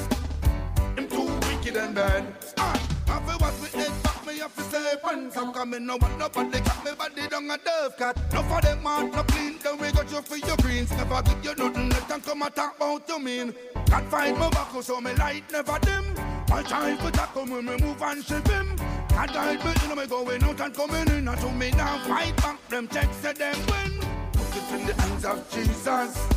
Him 0.97 1.07
too 1.07 1.28
wicked 1.47 1.78
and 1.78 1.93
bad. 1.93 2.26
I 2.57 3.20
feel 3.20 3.38
what 3.38 3.53
we 3.61 3.68
head 3.80 4.03
back, 4.03 4.26
me 4.26 4.39
have 4.39 4.55
to 4.55 4.63
say 4.63 4.95
pants. 5.03 5.38
I'm 5.38 5.53
coming, 5.53 5.86
no 5.86 5.97
one, 5.97 6.18
nobody 6.18 6.59
got 6.59 6.84
me 6.84 6.91
body 6.97 7.28
down 7.28 7.51
a 7.51 7.57
dove 7.57 7.95
cat. 7.97 8.18
No 8.34 8.41
for 8.43 8.61
them 8.61 8.88
out, 8.88 9.13
no 9.13 9.24
clean, 9.24 9.59
then 9.63 9.78
we 9.78 9.91
got 9.91 10.11
you 10.11 10.22
for 10.22 10.38
your 10.38 10.57
greens. 10.57 10.91
Never 10.91 11.22
give 11.22 11.45
you 11.45 11.55
nothing, 11.55 11.89
let 11.89 12.07
them 12.07 12.22
come 12.22 12.39
talk 12.55 12.76
about 12.76 13.07
you 13.07 13.20
mean. 13.20 13.53
Can't 13.86 14.07
find 14.09 14.38
my 14.38 14.49
back, 14.49 14.72
so 14.82 14.99
me 14.99 15.13
light 15.13 15.43
never 15.51 15.78
dim. 15.80 16.05
My 16.49 16.63
time 16.63 16.97
for 16.97 17.11
tackle 17.11 17.45
when 17.45 17.68
we 17.68 17.78
move 17.78 18.01
and 18.01 18.24
ship 18.24 18.47
him. 18.47 18.76
Can't 19.16 19.32
hide 19.32 19.63
me, 19.63 19.72
you 19.82 19.88
know 19.88 19.95
me 19.95 20.07
going 20.07 20.43
out 20.43 20.59
and 20.59 20.74
coming 20.74 21.07
in. 21.07 21.26
And 21.26 21.39
to 21.39 21.49
me 21.53 21.72
now 21.72 21.99
fight 21.99 22.36
back, 22.36 22.59
them 22.68 22.86
checks 22.89 23.16
say 23.16 23.32
them 23.32 23.55
win. 23.68 23.99
Put 24.34 24.57
it 24.57 24.72
in 24.74 24.88
the 24.88 24.93
hands 24.93 25.24
of 25.24 25.49
Jesus. 25.49 26.28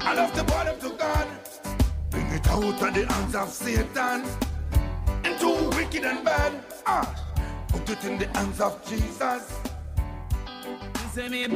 I 0.00 0.12
love 0.12 0.34
the 0.34 0.42
bottom 0.42 0.80
to 0.80 0.96
God. 0.96 1.28
Bring 2.10 2.26
it 2.26 2.48
out 2.48 2.64
of 2.64 2.92
the 2.92 3.06
hands 3.06 3.36
of 3.36 3.48
Satan. 3.50 4.24
And 5.22 5.38
too 5.38 5.70
wicked 5.76 6.02
and 6.02 6.24
bad. 6.24 6.64
Ah, 6.86 7.06
put 7.68 7.88
it 7.88 8.04
in 8.04 8.18
the 8.18 8.26
hands 8.36 8.60
of 8.60 8.84
Jesus. 8.84 9.71
The 11.14 11.48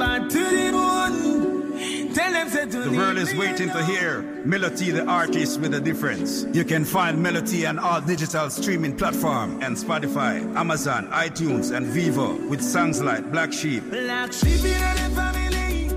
Tell 2.13 2.31
them 2.31 2.69
to 2.69 2.79
The 2.89 2.91
world 2.91 3.17
is 3.17 3.33
waiting 3.35 3.69
to 3.69 3.85
hear 3.85 4.21
Melody, 4.45 4.91
the 4.91 5.05
artist 5.05 5.59
with 5.59 5.73
a 5.73 5.79
difference. 5.79 6.45
You 6.53 6.63
can 6.63 6.85
find 6.85 7.21
Melody 7.21 7.65
on 7.65 7.79
all 7.79 8.01
digital 8.01 8.49
streaming 8.49 8.95
platform 8.95 9.61
and 9.63 9.75
Spotify, 9.75 10.55
Amazon, 10.55 11.07
iTunes, 11.11 11.75
and 11.75 11.85
Vivo 11.87 12.35
with 12.47 12.61
songs 12.61 13.01
like 13.01 13.31
Black 13.31 13.51
Sheep, 13.51 13.83
Black 13.89 14.31
sheep 14.33 14.63
in 14.63 14.95
the 14.95 15.11
family. 15.15 15.89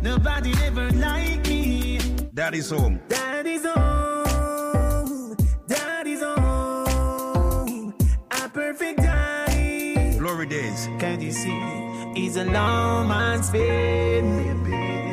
Nobody 0.00 0.52
ever 0.64 0.90
like 0.92 1.46
me. 1.48 1.98
Daddy's 2.34 2.70
Home, 2.70 3.00
Daddy's 3.08 3.64
home. 3.64 5.36
Daddy's 5.66 6.22
home. 6.22 7.94
A 8.30 8.48
perfect 8.48 8.98
daddy. 8.98 10.18
Glory 10.18 10.46
Days, 10.46 10.88
Can 10.98 11.20
you 11.20 11.32
see? 11.32 11.91
He's 12.14 12.36
a 12.36 12.44
lawman's 12.44 13.50
babe. 13.50 14.24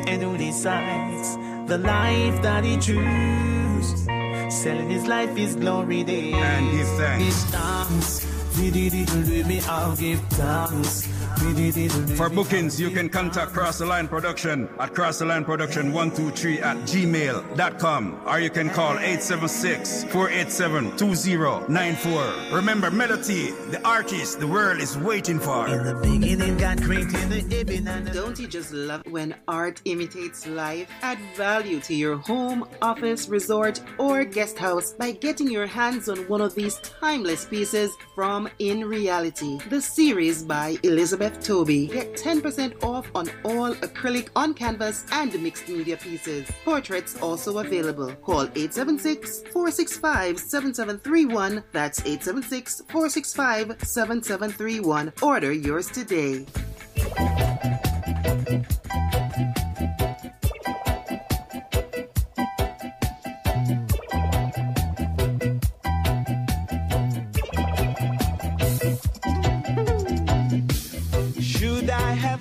And 0.06 0.22
who 0.22 0.36
decides 0.36 1.36
the 1.66 1.78
life 1.78 2.42
that 2.42 2.64
he 2.64 2.76
chooses? 2.76 4.04
Selling 4.50 4.90
his 4.90 5.06
life 5.06 5.36
is 5.38 5.56
glory 5.56 6.02
days. 6.04 6.34
And 6.34 6.70
give 6.72 6.88
thanks. 6.98 7.24
Give 7.24 7.34
thanks. 7.52 8.26
Diddle-diddle, 8.56 9.46
me, 9.46 9.60
I'll 9.66 9.96
give 9.96 10.20
thanks. 10.30 11.08
Diddle-diddle, 11.38 12.16
For 12.16 12.28
bookings, 12.28 12.80
you 12.80 12.90
can 12.90 13.08
contact 13.08 13.52
Cross 13.52 13.78
the 13.78 13.86
Line 13.86 14.08
Production 14.08 14.68
at 14.78 14.94
Cross 14.94 15.20
the 15.20 15.24
Line 15.26 15.44
Production 15.44 15.92
123 15.92 16.60
at 16.60 16.76
gmail.com 16.78 18.20
or 18.26 18.40
you 18.40 18.50
can 18.50 18.68
call 18.70 18.92
876 18.98 20.04
487 20.04 20.96
2094. 20.96 22.32
Remember, 22.52 22.90
Melody, 22.90 23.50
the 23.70 23.80
artist 23.84 24.40
the 24.40 24.46
world 24.46 24.80
is 24.80 24.98
waiting 24.98 25.38
for. 25.38 25.66
beginning 26.02 26.56
got 26.56 26.82
created 26.82 27.28
the 27.30 27.58
Eben 27.58 27.86
and 27.88 28.12
Don't 28.12 28.38
you 28.38 28.46
just 28.48 28.72
love 28.72 29.02
when 29.06 29.34
art 29.48 29.80
imitates 29.84 30.46
life? 30.46 30.88
Add 31.02 31.18
value 31.36 31.80
to 31.80 31.94
your 31.94 32.16
home, 32.16 32.68
office, 32.82 33.28
resort, 33.28 33.80
or 33.98 34.24
guest 34.24 34.58
house 34.58 34.92
by 34.92 35.12
getting 35.12 35.50
your 35.50 35.66
hands 35.66 36.08
on 36.08 36.18
one 36.28 36.40
of 36.40 36.54
these 36.54 36.78
timeless 36.80 37.44
pieces 37.44 37.90
from 38.14 38.48
In 38.58 38.84
Reality, 38.84 39.58
the 39.68 39.80
series 39.80 40.42
by 40.42 40.76
Elizabeth 40.82 41.19
Toby. 41.28 41.86
Get 41.88 42.14
10% 42.14 42.82
off 42.82 43.10
on 43.14 43.28
all 43.44 43.74
acrylic 43.74 44.28
on 44.34 44.54
canvas 44.54 45.04
and 45.12 45.32
mixed 45.42 45.68
media 45.68 45.96
pieces. 45.96 46.50
Portraits 46.64 47.20
also 47.20 47.58
available. 47.58 48.12
Call 48.22 48.42
876 48.42 49.42
465 49.52 50.38
7731. 50.38 51.62
That's 51.72 52.00
876 52.00 52.82
465 52.88 53.76
7731. 53.82 55.12
Order 55.22 55.52
yours 55.52 55.88
today. 55.88 56.46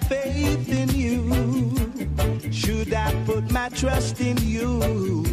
Faith 0.09 0.69
in 0.81 0.89
you? 0.89 1.21
Should 2.51 2.91
I 2.93 3.13
put 3.25 3.51
my 3.51 3.69
trust 3.69 4.19
in 4.19 4.37
you? 4.37 5.23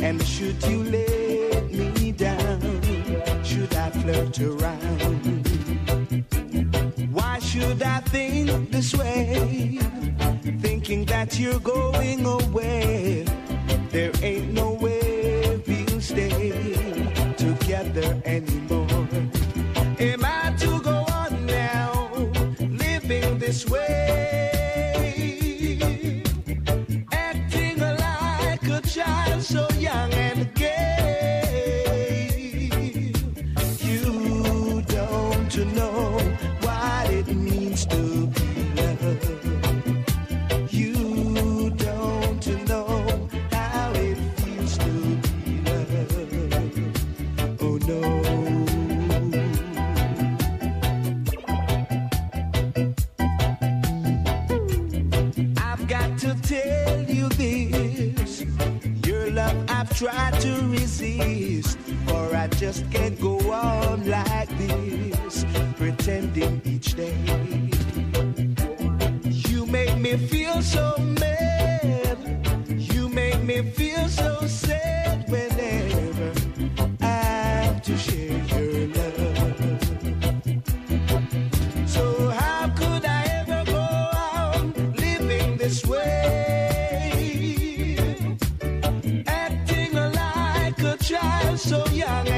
And 0.00 0.26
should 0.26 0.60
you 0.64 0.78
let 0.84 1.70
me 1.70 2.12
down? 2.12 2.60
Should 3.44 3.74
I 3.74 3.90
flirt 3.90 4.40
around? 4.40 5.20
Why 7.12 7.38
should 7.40 7.82
I 7.82 8.00
think 8.14 8.70
this 8.70 8.94
way? 8.94 9.78
Thinking 10.60 11.04
that 11.06 11.38
you're 11.38 11.60
going 11.60 12.24
away. 12.24 13.26
There 13.90 14.12
ain't 14.22 14.52
no 14.52 14.72
way 14.72 15.60
we'll 15.66 16.00
stay 16.00 16.52
together 17.36 18.22
anymore. 18.24 18.65
I've 60.08 60.38
to 60.40 60.52
resist. 60.68 61.78
For 62.06 62.34
I 62.34 62.48
just 62.48 62.90
can't 62.90 63.20
go 63.20 63.38
on 63.52 64.08
like 64.08 64.48
this. 64.58 65.44
Pretending 65.76 66.60
each 66.64 66.94
day. 66.94 67.16
You 69.48 69.66
make 69.66 69.96
me 69.98 70.16
feel 70.16 70.62
so 70.62 70.96
mad. 70.98 72.18
You 72.68 73.08
make 73.08 73.42
me 73.42 73.62
feel 73.70 74.08
so 74.08 74.46
sad 74.46 74.55
so 91.56 91.82
young 91.86 92.35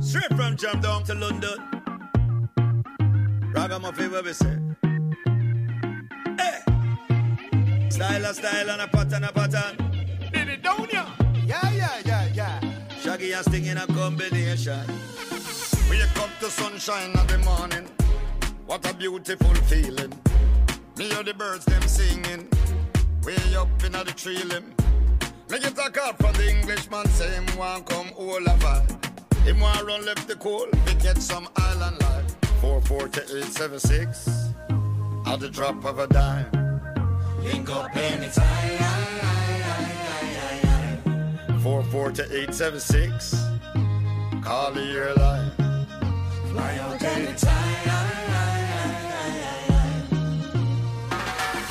Straight 0.00 0.34
from 0.34 0.56
Jam 0.56 0.80
down 0.80 1.04
to 1.04 1.14
London. 1.14 1.58
Ragamuffin, 3.52 4.10
where 4.10 4.22
we 4.22 4.32
say. 4.32 4.58
Hey! 6.38 6.60
Style 7.90 8.24
a 8.24 8.34
style 8.34 8.70
and 8.70 8.80
a 8.80 8.88
pattern 8.88 9.24
a 9.24 9.32
pattern. 9.32 9.76
Baby, 10.32 10.56
down 10.56 10.88
ya! 10.90 11.04
Yeah, 11.46 11.70
yeah, 11.72 12.00
yeah, 12.06 12.28
yeah. 12.32 12.60
Shaggy 13.02 13.32
and 13.32 13.44
Sting 13.44 13.66
in 13.66 13.76
a 13.76 13.86
combination. 13.88 14.80
Wake 15.90 16.16
up 16.18 16.30
to 16.40 16.50
sunshine 16.50 17.12
of 17.16 17.28
the 17.28 17.38
morning. 17.38 17.86
What 18.64 18.88
a 18.90 18.94
beautiful 18.94 19.54
feeling. 19.66 20.12
Me 20.96 21.08
hear 21.08 21.22
the 21.22 21.34
birds 21.34 21.66
them 21.66 21.82
singing. 21.82 22.48
Way 23.22 23.36
up 23.54 23.68
in 23.84 23.92
the 23.92 24.14
tree 24.16 24.42
limb. 24.44 24.74
Me 25.50 25.58
get 25.58 25.78
a 25.78 25.90
call 25.90 26.14
from 26.14 26.32
the 26.34 26.48
Englishman 26.48 27.06
saying, 27.08 27.46
"One 27.58 27.82
come 27.84 28.12
all 28.16 28.48
of. 28.48 29.09
Him 29.44 29.60
want 29.60 29.82
run 29.86 30.04
left 30.04 30.28
the 30.28 30.36
coal, 30.36 30.66
we 30.86 30.94
get 30.94 31.18
some 31.18 31.48
island 31.56 31.98
life. 32.00 32.36
448876, 32.60 34.52
at 35.26 35.40
the 35.40 35.48
drop 35.48 35.84
of 35.84 35.98
a 35.98 36.06
dime. 36.06 36.46
Link 37.42 37.70
up 37.70 37.96
anytime. 37.96 39.00
448876, 41.62 43.34
call 44.42 44.72
the 44.72 44.82
your 44.82 45.14
line. 45.14 45.50
Fly 46.50 46.78
out 46.78 47.02
anytime. 47.02 47.60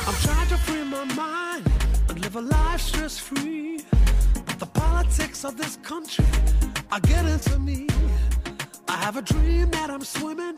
I'm 0.08 0.16
trying 0.22 0.48
to 0.48 0.58
free 0.58 0.84
my 0.84 1.04
mind 1.14 1.72
and 2.10 2.20
live 2.20 2.36
a 2.36 2.42
life 2.42 2.82
stress 2.82 3.20
free. 3.20 3.82
but 4.46 4.60
The 4.60 4.66
politics 4.66 5.44
of 5.44 5.56
this 5.58 5.78
country 5.84 6.26
I 6.92 7.00
get 7.02 7.26
it 7.26 7.60
me. 7.60 7.88
I 8.88 8.98
have 8.98 9.16
a 9.16 9.22
dream 9.22 9.70
that 9.72 9.92
I'm 9.92 10.04
swimming 10.04 10.58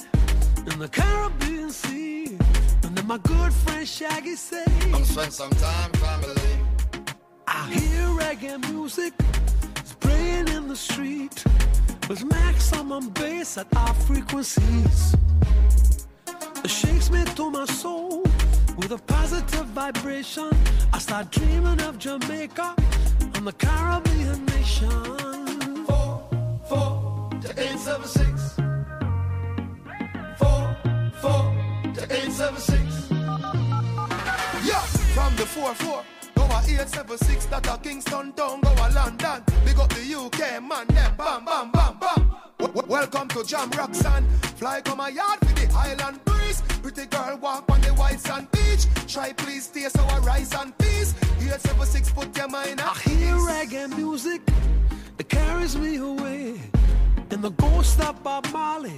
in 0.72 0.80
the 0.80 0.88
Caribbean 0.88 1.70
Sea. 1.70 2.38
And 2.84 2.96
then 2.96 3.06
my 3.06 3.18
good 3.18 3.54
friend 3.54 3.86
Shaggy 3.88 4.36
says, 4.36 4.68
"I'm 4.94 5.04
spend 5.04 5.34
some 5.34 5.52
time, 5.52 5.92
family. 6.06 6.54
I 7.48 7.68
hear 7.74 8.08
reggae 8.22 8.60
music 8.72 9.14
spraying 9.84 10.46
playing 10.46 10.58
in 10.58 10.68
the 10.68 10.76
street 10.76 11.44
with 12.08 12.24
maximum 12.24 13.10
bass 13.10 13.58
at 13.58 13.68
our 13.76 13.94
frequencies. 13.94 15.16
It 16.64 16.70
shakes 16.70 17.10
me 17.10 17.26
to 17.26 17.52
my 17.52 17.66
soul 17.66 18.24
with 18.78 18.92
a 18.92 19.02
positive 19.16 19.68
vibration. 19.82 20.50
I 20.94 21.00
start 21.00 21.32
dreaming 21.32 21.82
of 21.82 21.98
Jamaica 22.00 22.76
and 23.36 23.48
the 23.48 23.54
Caribbean 23.54 24.46
nation. 24.46 25.41
876. 32.42 33.12
Yeah, 34.66 34.82
from 35.14 35.36
the 35.36 35.44
4-4. 35.44 36.04
Go 36.34 36.44
a 36.44 36.58
876, 36.66 37.46
that 37.46 37.68
a 37.68 37.78
Kingston 37.78 38.34
town, 38.34 38.62
go 38.62 38.72
a 38.72 38.90
London. 38.92 39.44
Big 39.64 39.78
up 39.78 39.90
the 39.90 40.16
UK, 40.16 40.60
man, 40.64 40.88
them 40.88 41.14
bam, 41.18 41.46
bam, 41.46 41.70
bam, 41.70 42.00
bam. 42.00 42.32
W- 42.58 42.88
welcome 42.88 43.28
to 43.28 43.44
Jam 43.44 43.70
Roxanne. 43.78 44.28
Fly 44.58 44.82
come 44.82 45.02
a 45.02 45.12
yard 45.12 45.40
with 45.42 45.56
the 45.56 45.72
island 45.78 46.20
breeze. 46.26 46.64
Pretty 46.82 47.06
girl 47.06 47.38
walk 47.38 47.70
on 47.70 47.80
the 47.82 47.90
white 47.90 48.20
sand 48.20 48.48
beach. 48.52 48.88
Try 49.08 49.34
please 49.34 49.68
taste 49.68 50.00
our 50.00 50.22
rice 50.22 50.56
and 50.56 50.76
peas. 50.80 51.14
876, 51.38 52.10
put 52.12 52.36
your 52.36 52.48
mind 52.48 52.80
at 52.80 52.88
I 52.88 53.10
hear 53.10 53.36
reggae 53.36 53.96
music 53.96 54.42
that 55.18 55.30
carries 55.30 55.78
me 55.78 55.98
away. 55.98 56.60
And 57.30 57.44
the 57.44 57.52
ghost 57.52 58.00
of 58.00 58.24
Bob 58.24 58.52
Marley 58.52 58.98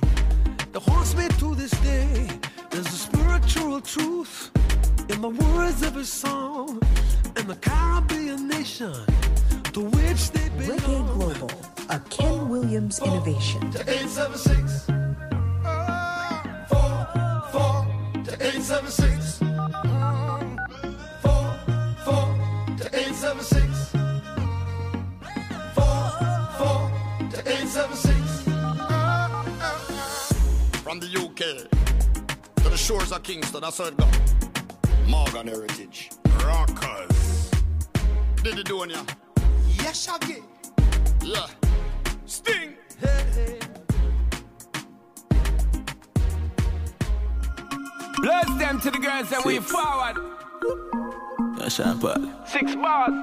that 0.73 0.81
haunts 0.81 1.15
me 1.15 1.27
to 1.39 1.55
this 1.55 1.71
day. 1.81 2.27
There's 2.71 2.87
a 2.87 2.97
spiritual 3.07 3.79
truth 3.79 4.49
in 5.09 5.21
the 5.21 5.29
words 5.29 5.83
of 5.83 5.95
his 5.95 6.11
song 6.11 6.81
and 7.35 7.47
the 7.47 7.55
Caribbean 7.55 8.47
nation 8.47 8.93
to 9.73 9.81
which 9.81 10.31
they 10.31 10.49
belong. 10.49 10.79
Reggae 10.79 11.13
Global, 11.13 11.51
a 11.89 11.99
Ken 12.09 12.49
Williams 12.49 12.99
innovation. 13.01 13.71
To 13.71 13.79
876. 13.81 14.85
Four, 16.69 17.07
four, 17.51 17.87
to 18.23 18.33
876. 18.33 19.39
Mm, 19.39 20.57
four, 21.21 21.45
four, 22.03 22.25
to 22.77 22.85
876. 22.97 23.91
Four, 25.75 26.03
four, 26.57 26.81
to 27.29 27.37
876. 27.45 28.02
The 32.73 32.79
shores 32.79 33.11
of 33.11 33.21
Kingston, 33.21 33.61
that's 33.61 33.77
how 33.77 33.85
it 33.85 33.95
go. 33.95 34.09
Morgan 35.07 35.45
Heritage. 35.45 36.09
Rockers. 36.43 37.51
Did 38.41 38.57
you 38.57 38.63
doing 38.63 38.89
ya? 38.89 39.03
Yes, 39.77 40.05
Shaggy. 40.05 40.41
Yeah. 41.21 41.45
Sting. 42.25 42.73
Bless 48.17 48.49
them 48.57 48.81
to 48.81 48.89
the 48.89 48.97
girls 48.99 49.31
and 49.31 49.45
we 49.45 49.59
forward. 49.59 50.17
Yeah, 51.59 51.69
Shampa. 51.69 52.47
Six 52.47 52.73
bars. 52.73 53.13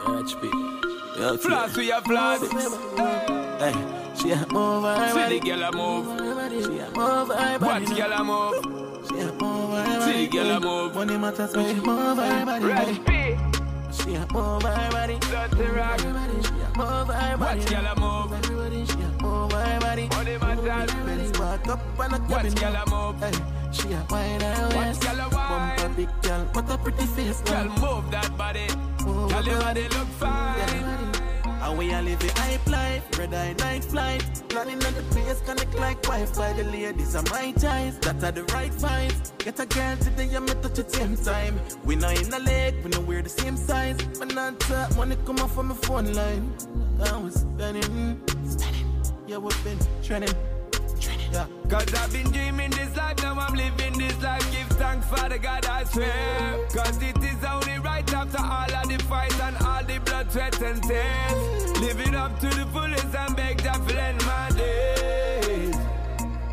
HP. 0.00 1.20
Yeah, 1.20 1.36
Floss 1.36 1.76
we 1.76 1.88
have 1.88 2.04
floss. 2.04 3.45
Hey, 3.58 3.72
she 4.14 4.30
a 4.32 4.46
move 4.52 4.84
her 4.84 5.28
See 5.28 5.38
the 5.38 5.46
girl 5.46 5.62
a 5.62 5.72
move. 5.72 6.06
She 6.64 6.78
a 6.78 6.90
move 6.90 7.28
her 7.28 7.58
body. 7.58 7.84
Watch 7.86 7.96
girl 7.96 8.12
a 8.12 8.24
move. 8.24 9.08
She 9.08 9.18
a 9.20 9.32
move 9.32 9.70
her 9.70 10.00
See 10.00 10.12
body. 10.12 10.26
the 10.26 10.32
girl 10.32 10.50
a 10.50 10.60
move. 10.60 10.94
Money 10.94 11.16
matters 11.18 11.56
when 11.56 11.74
she 11.74 11.80
move 11.80 12.18
her 12.18 12.44
body. 12.44 12.64
Red 12.64 13.34
She 13.94 14.14
a 14.14 14.26
move 14.32 14.62
her 14.62 14.90
body. 14.90 15.18
Dirty 15.20 15.64
rock. 15.72 16.00
She 16.00 16.06
a 16.06 16.70
move 16.76 17.08
her 17.08 17.36
body. 17.38 17.58
Watch 17.60 17.70
girl 17.70 17.86
a 17.86 18.00
move. 18.00 18.88
She 18.88 18.94
a 18.94 19.22
move 19.22 19.52
her 19.52 19.80
body. 19.80 20.08
Money 20.08 20.38
matters. 20.38 20.92
Benz 21.06 21.30
back 21.38 21.68
up 21.68 21.80
and 22.00 22.14
a 22.14 22.18
Watch 22.18 22.28
cabin. 22.28 22.54
girl 22.54 22.76
a 22.76 22.90
move. 22.90 23.20
Hey, 23.20 23.32
she 23.72 23.92
a 23.92 24.06
wine 24.10 24.40
her 24.40 24.64
Watch 24.64 24.76
waist. 24.76 25.02
girl 25.02 25.20
a 25.20 25.28
wine. 25.34 25.76
Bumper 25.76 25.94
big 25.96 26.22
girl, 26.22 26.40
what 26.52 26.70
a 26.70 26.78
pretty 26.78 27.06
face. 27.06 27.40
Girl 27.40 27.64
move 27.64 28.10
that 28.10 28.36
body. 28.36 28.66
Girl 29.04 29.42
your 29.44 29.60
body 29.60 29.88
look 29.88 30.08
fine. 30.20 31.15
And 31.66 31.76
we 31.76 31.92
a 31.92 32.00
live 32.00 32.22
a 32.22 32.40
hype 32.40 32.66
life, 32.68 33.18
red 33.18 33.34
eye 33.34 33.52
night 33.54 33.84
flight. 33.84 34.22
Planning 34.48 34.84
on 34.84 34.94
the 34.94 35.02
place, 35.10 35.40
connect 35.40 35.74
like 35.74 36.00
Wi-Fi. 36.02 36.52
The 36.52 36.62
ladies 36.62 37.16
are 37.16 37.24
my 37.24 37.50
ties, 37.50 37.98
that 37.98 38.22
are 38.22 38.30
the 38.30 38.44
right 38.54 38.70
vibes. 38.70 39.36
Get 39.38 39.58
a 39.58 39.66
girl 39.66 39.96
today, 39.96 40.30
I 40.36 40.38
met 40.38 40.64
at 40.64 40.76
the 40.76 40.88
same 40.88 41.16
time. 41.16 41.58
We 41.84 41.96
not 41.96 42.22
in 42.22 42.30
the 42.30 42.38
leg, 42.38 42.84
we 42.84 42.90
know 42.90 43.00
we're 43.00 43.22
the 43.22 43.28
same 43.28 43.56
size. 43.56 43.96
But 44.16 44.32
not 44.32 44.60
talk, 44.60 44.96
money 44.96 45.16
come 45.26 45.40
off 45.40 45.56
from 45.56 45.66
my 45.68 45.74
phone 45.74 46.12
line. 46.12 46.54
I 47.02 47.18
was 47.18 47.34
spending, 47.34 48.22
spending. 48.46 49.02
Yeah, 49.26 49.38
we've 49.38 49.64
been 49.64 49.78
trending. 50.04 50.55
Cause 51.68 51.92
I've 51.94 52.12
been 52.12 52.30
dreaming 52.30 52.70
this 52.70 52.96
life, 52.96 53.20
now 53.22 53.34
I'm 53.38 53.54
living 53.54 53.98
this 53.98 54.22
life. 54.22 54.50
Give 54.52 54.68
thanks 54.78 55.06
for 55.08 55.28
the 55.28 55.38
God 55.38 55.66
I 55.66 55.84
swear. 55.84 56.66
Cause 56.72 57.02
it 57.02 57.16
is 57.18 57.44
only 57.44 57.78
right 57.80 58.14
after 58.14 58.38
all 58.38 58.74
of 58.74 58.88
the 58.88 58.98
fight 59.04 59.38
and 59.40 59.56
all 59.66 59.82
the 59.82 59.98
blood, 60.00 60.32
sweat, 60.32 60.60
and 60.62 60.82
tears. 60.82 61.80
Living 61.80 62.14
up 62.14 62.38
to 62.40 62.46
the 62.46 62.66
fullest 62.72 63.14
and 63.14 63.36
beg 63.36 63.58
that 63.58 63.86
to 63.86 64.02
end 64.02 64.24
my 64.24 64.50
days. 64.56 65.76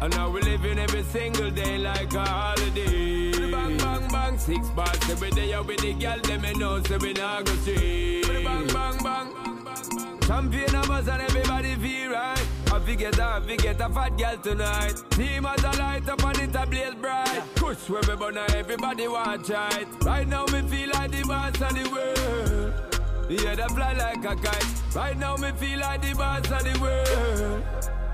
And 0.02 0.14
now 0.16 0.30
we're 0.30 0.42
living 0.42 0.80
every 0.80 1.04
single 1.04 1.50
day 1.52 1.78
like 1.78 2.14
a 2.14 2.26
holiday. 2.26 3.52
Bang, 3.52 3.78
bang, 3.78 4.08
bang, 4.10 4.38
six 4.38 4.68
bars 4.72 5.10
every 5.10 5.32
day. 5.32 5.52
You 5.52 5.64
with 5.64 5.80
the 5.80 5.94
girl, 5.94 6.20
them 6.20 6.42
me 6.42 6.54
know, 6.56 6.82
so 6.84 6.98
we 6.98 7.14
not 7.14 7.46
go 7.46 7.54
straight. 7.58 8.28
Bang, 8.28 8.68
bang, 8.68 8.98
bang. 9.04 10.20
Champion 10.28 10.76
of 10.76 10.90
us 10.90 11.08
and 11.08 11.22
everybody 11.22 11.76
feel 11.76 12.12
right. 12.12 12.53
I 12.74 12.80
forget 12.80 13.20
I 13.20 13.40
forget 13.40 13.82
a 13.82 13.90
fat 13.90 14.18
girl 14.18 14.38
tonight. 14.38 14.96
Team 15.12 15.46
as 15.46 15.64
a 15.64 15.72
light 15.78 16.10
up 16.10 16.24
and 16.24 16.38
it 16.40 16.56
a 16.56 16.66
blaze 16.66 16.96
bright. 16.96 17.44
Push 17.54 17.88
where 17.88 18.02
we 18.08 18.16
burn 18.16 18.38
everybody 18.38 19.08
want 19.08 19.48
it. 19.48 19.88
Right 20.04 20.28
now 20.28 20.46
me 20.46 20.64
feel 20.64 20.90
like 20.90 21.12
the 21.12 21.22
boss 21.22 21.62
of 21.62 21.76
the 21.76 21.88
world. 21.92 22.74
Yeah, 23.30 23.54
that 23.54 23.72
fly 23.72 23.94
like 23.94 24.26
a 24.26 24.36
kite. 24.36 24.96
Right 24.96 25.16
now 25.20 25.36
me 25.36 25.52
feel 25.52 25.80
like 25.82 26.02
the 26.02 26.16
boss 26.16 26.52
of 26.52 26.64
the 26.64 26.80
world. 26.82 27.64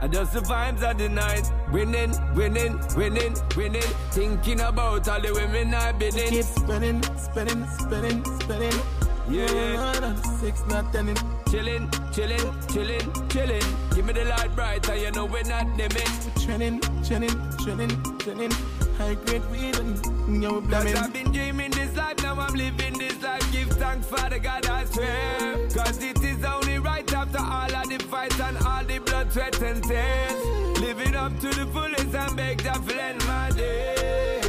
And 0.02 0.12
just 0.12 0.34
the 0.34 0.42
vibes 0.42 0.84
of 0.84 0.98
the 0.98 1.08
night. 1.08 1.50
Winning, 1.72 2.14
winning, 2.36 2.82
winning, 2.98 3.36
winning. 3.56 3.82
Thinking 4.12 4.60
about 4.60 5.08
all 5.08 5.22
the 5.22 5.34
women 5.34 5.74
I've 5.74 5.98
been 5.98 6.18
in. 6.18 6.30
Keep 6.32 6.44
spinning, 6.44 7.02
spinning, 7.18 7.66
spinning, 7.66 8.26
spinning. 8.42 9.09
Yeah, 9.30 10.16
six, 10.40 10.66
not 10.68 10.92
ten. 10.92 11.14
Chillin', 11.50 11.88
chillin', 12.12 12.52
chillin', 12.68 13.08
chillin'. 13.30 13.96
Give 13.96 14.06
me 14.06 14.14
the 14.14 14.26
light 14.26 14.56
bright, 14.56 14.90
and 14.90 15.02
you 15.02 15.12
know 15.12 15.26
we're 15.26 15.44
not 15.44 15.66
dimming. 15.78 16.08
Trending, 16.44 16.80
trending, 17.04 17.36
trending, 17.64 18.18
trending. 18.20 18.52
High 18.98 19.16
grade 19.26 19.46
weed 19.52 19.78
and 19.78 20.44
yo, 20.44 20.62
Cause 20.62 20.70
blamin'. 20.70 20.98
I've 20.98 21.14
been 21.14 21.32
dreaming 21.32 21.72
this 21.72 21.96
life, 21.96 22.22
now 22.24 22.40
I'm 22.40 22.54
living 22.56 22.98
this 22.98 23.22
life. 23.22 23.52
Give 23.52 23.70
thanks 23.70 24.08
for 24.08 24.30
the 24.30 24.40
God 24.40 24.66
I 24.66 24.86
swear. 24.86 25.70
Cause 25.70 26.04
it 26.04 26.24
is 26.24 26.44
only 26.44 26.80
right 26.80 27.14
after 27.14 27.40
all 27.40 27.76
of 27.76 27.90
the 27.90 28.00
fights 28.06 28.40
and 28.40 28.58
all 28.66 28.84
the 28.84 28.98
blood, 29.00 29.32
sweat, 29.32 29.62
and 29.62 29.84
tears. 29.84 30.80
Living 30.80 31.16
up 31.16 31.38
to 31.40 31.50
the 31.50 31.68
fullest 31.68 32.16
and 32.16 32.36
beg 32.36 32.62
that 32.64 32.88
to 32.88 33.04
end 33.04 33.26
my 33.28 33.52
days. 33.52 34.49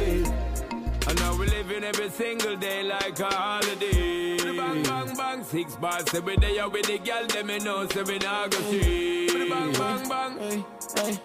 Now 1.21 1.37
we're 1.37 1.45
living 1.45 1.83
every 1.83 2.09
single 2.09 2.55
day 2.57 2.83
like 2.83 3.19
a 3.19 3.25
holiday. 3.25 4.37
Bang, 4.57 4.83
bang, 4.83 5.15
bang, 5.15 5.43
six 5.43 5.75
bars 5.75 6.13
every 6.13 6.35
day. 6.37 6.55
You 6.55 6.69
with 6.69 6.87
the 6.87 6.97
girl, 6.97 7.25
them 7.27 7.47
me 7.47 7.59
know, 7.59 7.87
so 7.87 8.03
we 8.03 8.17
not 8.19 8.51
go 8.51 8.57
straight. 8.57 9.49
Bang, 9.49 9.71
bang, 9.73 10.09
bang. 10.09 10.37
Hey, 10.39 10.65
hey. 10.97 11.19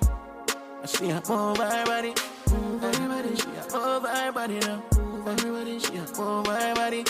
She 0.87 1.11
a 1.11 1.21
move 1.29 1.57
her 1.59 1.85
body. 1.85 2.13
Move 2.53 2.83
her 2.83 3.09
body. 3.09 3.37
She 3.37 3.49
a 3.49 3.63
move 3.77 4.05
her 4.05 4.33
body 4.33 4.59
now. 4.61 4.83
Move 4.99 5.29
everybody. 5.29 5.79
She 5.81 5.97
a 5.97 6.05
move 6.19 6.47
her 6.47 6.75
body. 6.75 7.05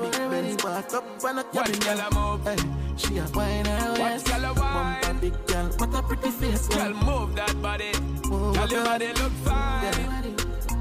Big 0.00 0.12
Benz 0.30 0.62
back 0.62 0.92
up 0.94 1.04
a 1.04 1.34
Watch 1.34 1.52
cabin. 1.52 1.78
girl 1.80 2.00
a 2.00 2.14
move. 2.14 2.44
Hey, 2.46 2.56
she 2.96 3.18
a 3.18 3.24
wine 3.34 3.64
her 3.64 3.90
Watch 3.90 4.00
waist. 4.00 4.26
girl 4.26 4.44
a 4.44 4.52
wine. 4.54 5.00
Bumper 5.02 5.20
big 5.20 5.46
girl, 5.46 5.66
what 5.78 5.94
a 5.94 6.02
pretty 6.02 6.30
face. 6.30 6.68
Girl, 6.68 6.92
move 6.94 7.34
that 7.36 7.62
body. 7.62 7.92
Girl, 8.28 8.68
your 8.68 8.84
body 8.84 9.08
look 9.14 9.32
fine. 9.44 10.34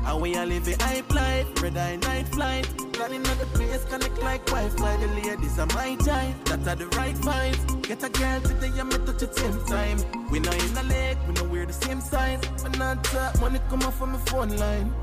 And 0.08 0.22
we 0.22 0.36
a 0.36 0.46
live 0.46 0.68
a 0.68 0.84
hype 0.84 1.14
life, 1.14 1.35
red 1.66 1.78
eye 1.78 1.96
night 1.96 2.28
flight. 2.28 2.66
Planning 2.94 3.26
on 3.28 3.38
the 3.38 3.46
place, 3.58 3.84
connect 3.86 4.18
like 4.22 4.46
Wi-Fi. 4.46 4.98
The 4.98 5.08
ladies 5.08 5.60
are 5.60 5.66
my 5.68 5.96
type, 5.96 6.36
that 6.46 6.68
are 6.68 6.76
the 6.76 6.88
right 6.98 7.16
vibes. 7.16 7.82
Get 7.82 8.04
a 8.04 8.10
girl 8.10 8.42
today, 8.42 8.72
I 8.80 8.84
met 8.84 9.10
at 9.10 9.20
the 9.20 9.30
same 9.34 9.60
time. 9.66 9.98
We 10.30 10.40
not 10.40 10.56
in 10.66 10.74
the 10.74 10.84
lake, 10.84 11.18
we 11.28 11.34
know 11.34 11.46
we're 11.46 11.66
the 11.66 11.74
same 11.74 12.02
size. 12.02 12.40
But 12.62 12.78
not 12.78 13.04
talk, 13.04 13.42
money 13.42 13.60
come 13.70 13.84
off 13.84 13.98
from 13.98 14.12
my 14.12 14.20
phone 14.30 14.56
line. 14.58 14.94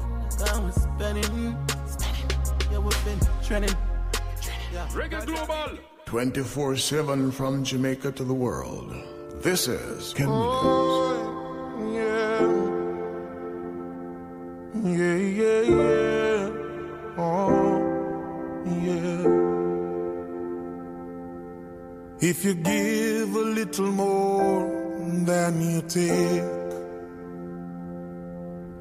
I 0.54 0.58
was 0.60 0.74
spending, 0.74 1.56
spending. 1.86 2.30
Yeah, 2.70 2.78
we've 2.78 3.04
been 3.04 3.20
trending. 3.42 3.76
Yeah. 4.72 4.86
Reggae 4.98 5.26
Global. 5.26 5.78
24 6.06 6.76
7 6.76 7.30
from 7.32 7.64
Jamaica 7.64 8.12
to 8.12 8.24
the 8.24 8.34
world. 8.34 8.94
This 9.42 9.68
is 9.68 10.14
Ken 10.14 10.28
Williams. 10.28 11.11
If 22.33 22.47
you 22.47 22.55
give 22.55 23.37
a 23.37 23.47
little 23.61 23.93
more 23.93 24.64
than 25.26 25.61
you 25.61 25.83
take, 25.83 26.43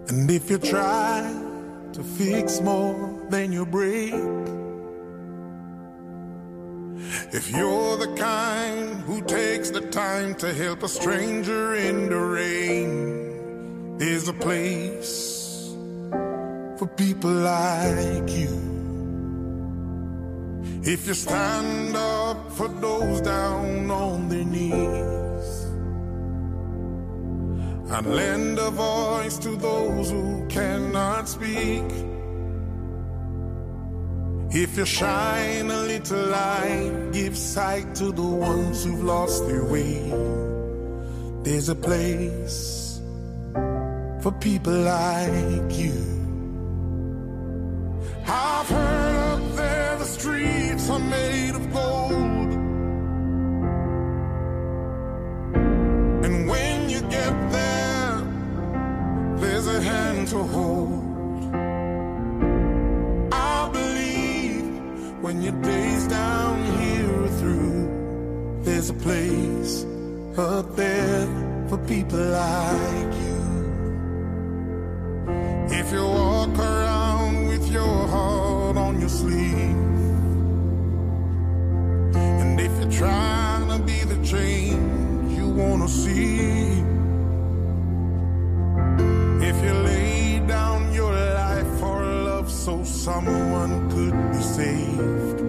and 0.08 0.32
if 0.32 0.49
you 0.49 0.58
try 0.58 1.20
to 1.91 2.02
fix 2.02 2.62
more 2.62 3.28
than 3.30 3.52
you 3.52 3.66
break, 3.66 4.14
if 7.34 7.52
you're 7.52 7.97
the 7.97 8.16
kind 8.16 9.02
who 9.02 9.22
takes 9.24 9.70
the 9.70 9.82
time 9.82 10.34
to 10.36 10.54
help 10.54 10.84
a 10.84 10.88
stranger 10.88 11.76
in 11.76 12.08
the 12.08 12.22
rain, 12.39 13.97
there's 13.97 14.30
a 14.30 14.34
place 14.34 15.76
for 16.78 16.88
people 16.88 17.32
like 17.32 18.30
you. 18.30 18.70
If 20.84 21.05
you 21.05 21.13
stand 21.13 21.95
up 21.95 22.51
for 22.53 22.67
those 22.67 23.21
down 23.21 23.91
on 23.91 24.29
their 24.29 24.43
knees 24.43 25.65
and 27.91 28.07
lend 28.07 28.57
a 28.57 28.71
voice 28.71 29.38
to 29.39 29.55
those 29.57 30.09
who 30.09 30.47
cannot 30.47 31.29
speak. 31.29 31.86
If 34.49 34.75
you 34.75 34.86
shine 34.86 35.69
a 35.69 35.82
little 35.84 36.25
light, 36.25 37.11
give 37.11 37.38
sight 37.38 37.93
to 37.95 38.11
the 38.11 38.23
ones 38.23 38.84
who've 38.84 39.03
lost 39.03 39.47
their 39.47 39.63
way. 39.63 40.01
There's 41.43 41.69
a 41.69 41.75
place 41.75 42.99
for 44.21 44.32
people 44.39 44.73
like 44.73 45.77
you. 45.77 46.20
I've 48.28 48.69
heard 48.69 49.15
up 49.34 49.55
there 49.55 49.97
the 49.97 50.05
streets 50.05 50.89
are 50.89 50.99
made 50.99 51.55
of 51.55 51.74
gold. 51.74 52.51
And 56.26 56.47
when 56.47 56.89
you 56.89 57.01
get 57.01 57.51
there, 57.51 58.22
there's 59.38 59.67
a 59.67 59.82
hand 59.82 60.28
to 60.30 60.43
hold. 60.43 61.53
I 63.34 63.69
believe 63.72 64.65
when 65.22 65.41
your 65.41 65.59
days 65.61 66.07
down 66.07 66.63
here 66.80 67.24
are 67.24 67.30
through, 67.39 68.61
there's 68.63 68.89
a 68.89 68.93
place 68.93 69.86
up 70.38 70.76
there 70.76 71.28
for 71.67 71.78
people 71.88 72.19
like 72.19 73.13
you. 73.26 73.39
If 75.80 75.91
you 75.91 76.03
walk 76.05 76.57
around 76.59 76.90
sleeve, 79.20 79.78
and 82.16 82.59
if 82.59 82.72
you're 82.80 82.95
trying 83.03 83.68
to 83.74 83.80
be 83.91 83.99
the 84.14 84.20
change 84.26 85.38
you 85.38 85.47
wanna 85.62 85.88
see, 85.88 86.84
if 89.49 89.55
you 89.66 89.74
lay 89.89 90.41
down 90.47 90.93
your 90.93 91.14
life 91.43 91.70
for 91.80 91.97
love 92.30 92.49
so 92.49 92.84
someone 92.84 93.74
could 93.93 94.18
be 94.32 94.41
saved, 94.57 95.39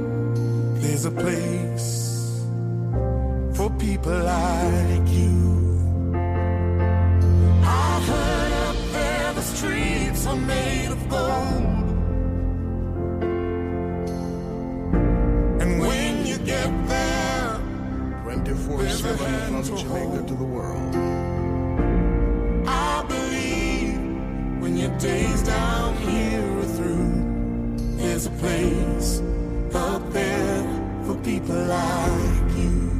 there's 0.82 1.04
a 1.04 1.14
place 1.24 1.90
for 3.56 3.70
people 3.86 4.18
like 4.36 5.08
you. 5.20 5.38
I've 7.64 8.06
heard 8.14 8.52
up 8.68 8.76
there 8.96 9.32
the 9.34 9.42
streets 9.54 10.26
are 10.26 10.42
made 10.54 10.90
of 10.96 11.08
gold. 11.08 11.71
24 19.02 19.18
7 19.18 19.64
from 19.64 19.76
Jamaica 19.78 20.26
to 20.28 20.34
the 20.34 20.44
world. 20.44 20.94
I 22.68 23.04
believe 23.08 23.98
when 24.62 24.76
your 24.76 24.96
days 24.98 25.42
down 25.42 25.96
here 25.96 26.58
are 26.60 26.64
through, 26.64 27.96
there's 27.96 28.26
a 28.26 28.30
place 28.30 29.20
up 29.74 30.08
there 30.12 30.62
for 31.04 31.16
people 31.16 31.56
like 31.56 32.56
you. 32.56 32.91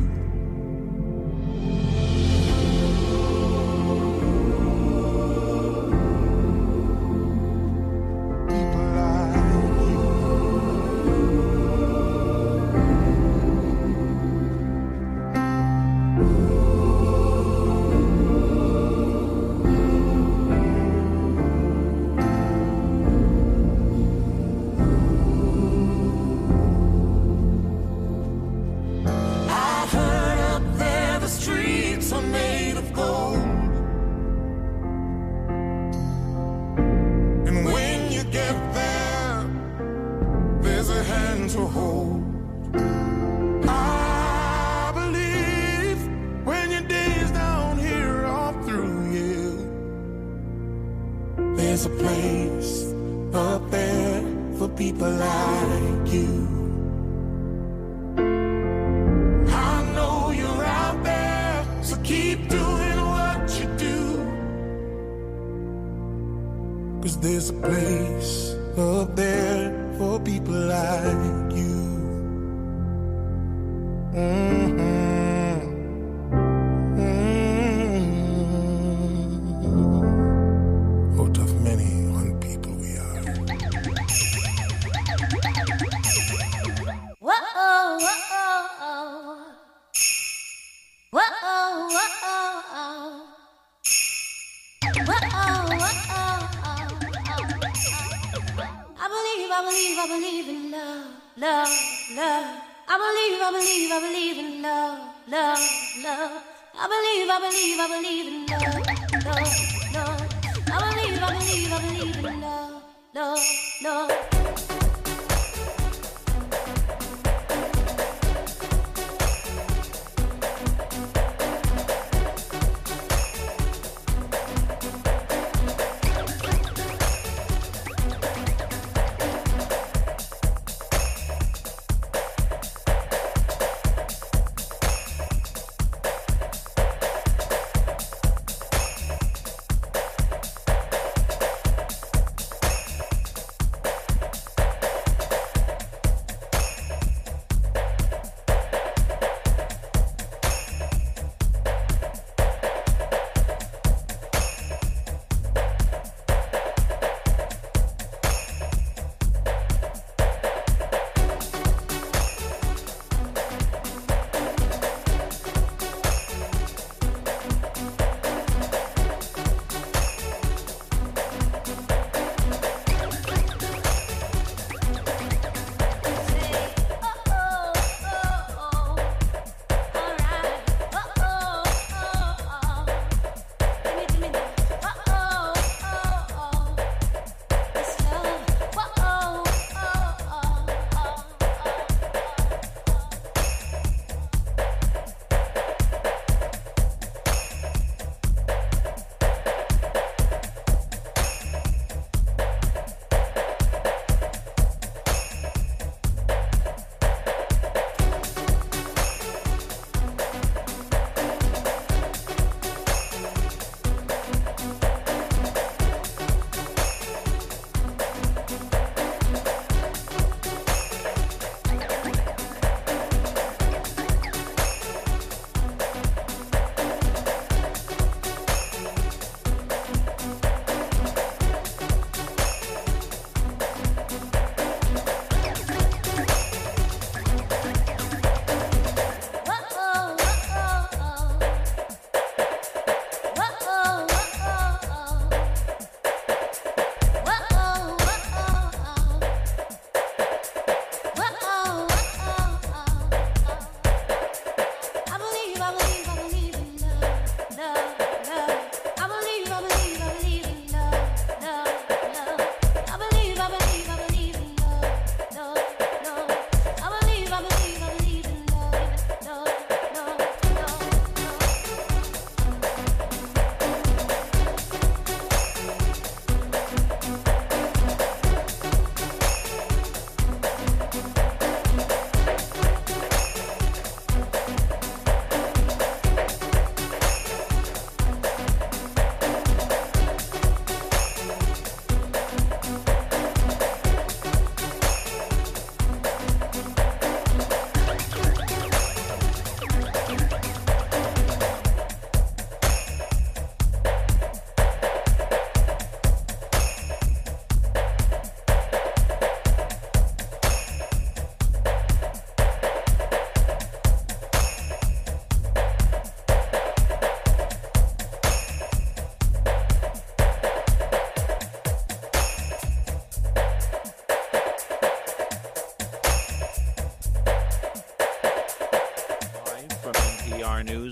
Believe, 103.53 103.93
I 103.93 104.01
believe, 104.01 104.01
I 104.01 104.01
believe 104.01 104.39
in 104.39 104.63
love, 104.63 104.99
love, 105.29 105.59
love. 106.03 106.43
I 106.75 106.89
believe, 106.89 107.29
I 107.31 107.39
believe, 107.39 107.81
I 107.81 107.89
believe 107.89 108.27
in 108.29 108.47
love, 108.47 108.87
love, 109.27 109.53
love. 109.93 110.21
I 110.69 110.95
believe, 110.95 111.23
I 111.23 111.39
believe, 111.39 111.73
I 111.73 111.81
believe 111.81 112.25
in 112.25 112.41
love, 112.41 112.83
love, 113.15 113.41
love. 113.83 114.82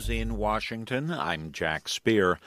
News 0.00 0.08
in 0.08 0.38
Washington. 0.38 1.10
I'm 1.10 1.52
Jack 1.52 1.86
Speer. 1.86 2.38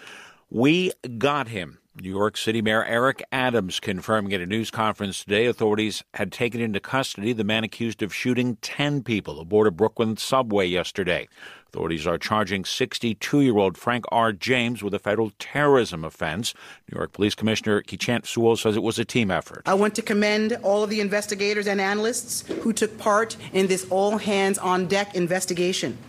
We 0.50 0.92
got 1.20 1.50
him. 1.50 1.78
New 2.02 2.10
York 2.10 2.36
City 2.36 2.64
Mayor 2.64 2.84
Eric 2.84 3.24
Adams 3.32 3.80
confirming 3.80 4.34
at 4.34 4.42
a 4.42 4.48
news 4.48 4.72
conference 4.72 5.24
today 5.24 5.46
authorities 5.46 6.04
had 6.16 6.32
taken 6.32 6.60
into 6.60 6.80
custody 6.80 7.32
the 7.32 7.44
man 7.44 7.64
accused 7.64 8.02
of 8.02 8.12
shooting 8.12 8.56
10 8.64 9.04
people 9.04 9.40
aboard 9.40 9.68
a 9.68 9.72
Brooklyn 9.72 10.18
subway 10.18 10.66
yesterday. 10.66 11.28
Authorities 11.68 12.08
are 12.08 12.18
charging 12.18 12.66
62 12.66 13.42
year 13.42 13.58
old 13.60 13.78
Frank 13.78 14.06
R. 14.12 14.34
James 14.34 14.82
with 14.82 14.96
a 14.96 15.00
federal 15.00 15.32
terrorism 15.38 16.04
offense. 16.04 16.56
New 16.92 16.98
York 16.98 17.14
Police 17.14 17.36
Commissioner 17.36 17.84
Keechant 17.84 18.26
Sewell 18.26 18.56
says 18.56 18.76
it 18.76 18.82
was 18.82 18.98
a 18.98 19.06
team 19.06 19.30
effort. 19.30 19.62
I 19.68 19.76
want 19.76 19.94
to 19.94 20.02
commend 20.02 20.58
all 20.64 20.84
of 20.84 20.90
the 20.90 21.02
investigators 21.02 21.68
and 21.68 21.80
analysts 21.80 22.48
who 22.64 22.74
took 22.74 22.98
part 22.98 23.38
in 23.52 23.68
this 23.68 23.86
all 23.92 24.18
hands 24.18 24.58
on 24.58 24.88
deck 24.88 25.14
investigation. 25.14 26.00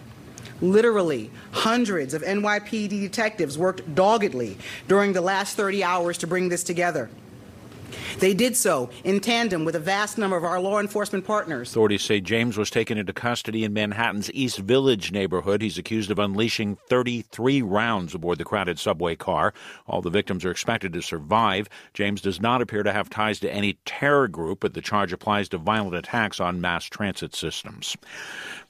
Literally, 0.61 1.31
hundreds 1.53 2.15
of 2.15 2.23
NYPD 2.23 2.89
detectives 2.89 3.59
worked 3.59 3.95
doggedly 3.95 4.57
during 4.89 5.13
the 5.13 5.21
last 5.21 5.57
30 5.57 5.83
hours 5.85 6.19
to 6.19 6.27
bring 6.27 6.49
this 6.49 6.65
together. 6.65 7.11
They 8.19 8.35
did 8.35 8.57
so 8.57 8.91
in 9.03 9.21
tandem 9.21 9.65
with 9.65 9.75
a 9.75 9.81
vast 9.81 10.19
number 10.19 10.37
of 10.37 10.45
our 10.45 10.61
law 10.61 10.81
enforcement 10.81 11.25
partners. 11.25 11.71
Authorities 11.71 12.03
say 12.03 12.21
James 12.21 12.57
was 12.57 12.71
taken 12.71 12.99
into 12.99 13.13
custody 13.13 13.65
in 13.65 13.73
Manhattan's 13.73 14.33
East 14.33 14.59
Village 14.59 15.13
neighborhood. 15.13 15.63
He's 15.63 15.79
accused 15.79 16.11
of 16.11 16.19
unleashing 16.19 16.77
33 16.89 17.63
rounds 17.63 18.15
aboard 18.15 18.39
the 18.39 18.45
crowded 18.45 18.79
subway 18.79 19.17
car. 19.17 19.53
All 19.87 20.03
the 20.03 20.11
victims 20.11 20.45
are 20.45 20.51
expected 20.51 20.93
to 20.93 21.03
survive. 21.03 21.69
James 21.93 22.21
does 22.21 22.41
not 22.41 22.63
appear 22.63 22.83
to 22.83 22.93
have 22.93 23.11
ties 23.11 23.41
to 23.41 23.53
any 23.53 23.79
terror 23.85 24.29
group, 24.29 24.61
but 24.61 24.75
the 24.75 24.81
charge 24.81 25.13
applies 25.13 25.49
to 25.51 25.59
violent 25.59 25.97
attacks 25.97 26.41
on 26.41 26.61
mass 26.61 26.85
transit 26.85 27.35
systems. 27.35 27.97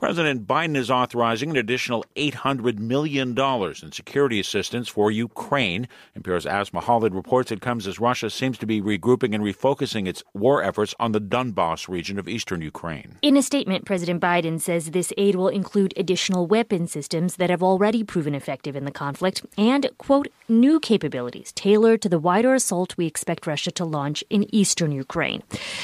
President 0.05 0.47
Biden 0.47 0.77
is 0.77 0.91
authorizing 0.91 1.49
an 1.49 1.57
additional 1.57 2.05
$800 2.15 2.79
million 2.79 3.35
in 3.39 3.91
security 3.91 4.39
assistance 4.39 4.87
for 4.87 5.11
Ukraine. 5.11 5.89
NPR's 6.15 6.45
Asma 6.45 6.83
Khalid 6.83 7.15
reports 7.15 7.51
it 7.51 7.63
comes 7.63 7.87
as 7.87 7.99
Russia 7.99 8.29
seems 8.29 8.59
to 8.59 8.67
be 8.67 8.83
regrouping 8.83 9.35
and 9.35 9.43
refocusing 9.43 10.07
its 10.07 10.23
war 10.35 10.63
efforts 10.63 10.95
on 11.01 11.13
the 11.13 11.23
Donbass 11.23 11.89
region 11.89 12.19
of 12.19 12.29
eastern 12.29 12.61
Ukraine. 12.61 13.17
In 13.23 13.35
a 13.39 13.43
statement, 13.43 13.87
President 13.87 14.21
Biden 14.21 14.61
says 14.61 14.91
this 14.91 15.11
aid 15.17 15.37
will 15.37 15.49
include 15.49 15.95
additional 15.97 16.47
weapon 16.47 16.87
systems 16.87 17.37
that 17.37 17.49
have 17.49 17.63
already 17.63 18.05
proven 18.05 18.35
effective 18.35 18.77
in 18.77 18.85
the 18.85 18.91
conflict 18.91 19.43
and, 19.57 19.89
quote, 19.97 20.29
new 20.49 20.79
capabilities 20.81 21.53
tailored 21.53 22.03
to 22.03 22.09
the 22.09 22.19
wider 22.19 22.55
assault 22.55 22.97
we 22.97 23.07
expect 23.07 23.47
Russia 23.47 23.71
to 23.73 23.85
launch 23.85 24.23
in 24.31 24.53
eastern 24.55 24.93
Ukraine. 24.93 25.43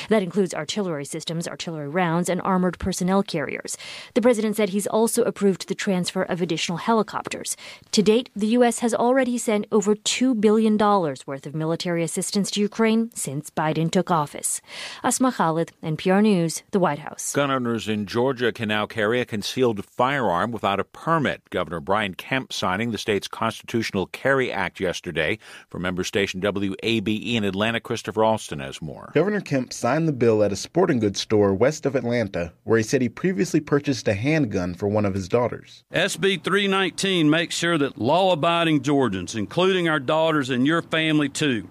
That 0.08 0.22
includes 0.22 0.54
artillery 0.54 1.04
systems, 1.04 1.48
artillery 1.48 1.88
rounds, 1.88 2.28
and 2.28 2.40
armored 2.42 2.78
personnel 2.78 3.22
carriers. 3.22 3.76
The 4.14 4.22
president 4.22 4.56
said 4.56 4.70
he's 4.70 4.86
also 4.86 5.22
approved 5.22 5.68
the 5.68 5.74
transfer 5.74 6.22
of 6.22 6.42
additional 6.42 6.78
helicopters. 6.78 7.56
To 7.92 8.02
date, 8.02 8.30
the 8.34 8.48
U.S. 8.58 8.80
has 8.80 8.94
already 8.94 9.38
sent 9.38 9.66
over 9.72 9.94
$2 9.94 10.40
billion 10.40 10.76
worth 10.76 11.46
of 11.46 11.54
military 11.54 12.02
assistance 12.02 12.50
to 12.52 12.60
Ukraine 12.60 13.10
since 13.14 13.50
Biden 13.50 13.90
took 13.90 14.10
office. 14.10 14.60
Asma 15.02 15.32
Khalid, 15.32 15.72
NPR 15.82 16.22
News, 16.22 16.62
the 16.70 16.80
White 16.80 16.98
House. 16.98 17.32
Gun 17.32 17.50
owners 17.50 17.88
in 17.88 18.06
Georgia 18.06 18.52
can 18.52 18.68
now 18.68 18.86
carry 18.86 19.20
a 19.20 19.24
concealed 19.24 19.84
firearm 19.84 20.50
without 20.50 20.80
a 20.80 20.84
permit. 20.84 21.48
Governor 21.50 21.80
Brian 21.80 22.14
Kemp 22.14 22.52
signing 22.52 22.90
the 22.90 22.98
state's 22.98 23.28
Constitutional 23.28 24.06
Carry 24.06 24.49
Act 24.50 24.80
yesterday. 24.80 25.38
For 25.68 25.78
member 25.78 26.04
station 26.04 26.40
WABE 26.40 27.34
in 27.34 27.44
Atlanta, 27.44 27.80
Christopher 27.80 28.24
Alston 28.24 28.60
has 28.60 28.80
more. 28.82 29.10
Governor 29.14 29.40
Kemp 29.40 29.72
signed 29.72 30.08
the 30.08 30.12
bill 30.12 30.42
at 30.42 30.52
a 30.52 30.56
sporting 30.56 30.98
goods 30.98 31.20
store 31.20 31.54
west 31.54 31.86
of 31.86 31.94
Atlanta, 31.94 32.52
where 32.64 32.78
he 32.78 32.84
said 32.84 33.02
he 33.02 33.08
previously 33.08 33.60
purchased 33.60 34.08
a 34.08 34.14
handgun 34.14 34.74
for 34.74 34.88
one 34.88 35.04
of 35.04 35.14
his 35.14 35.28
daughters. 35.28 35.84
SB 35.92 36.42
319 36.42 37.28
makes 37.28 37.54
sure 37.54 37.78
that 37.78 37.98
law 37.98 38.32
abiding 38.32 38.82
Georgians, 38.82 39.34
including 39.34 39.88
our 39.88 40.00
daughters 40.00 40.50
and 40.50 40.66
your 40.66 40.82
family 40.82 41.28
too, 41.28 41.68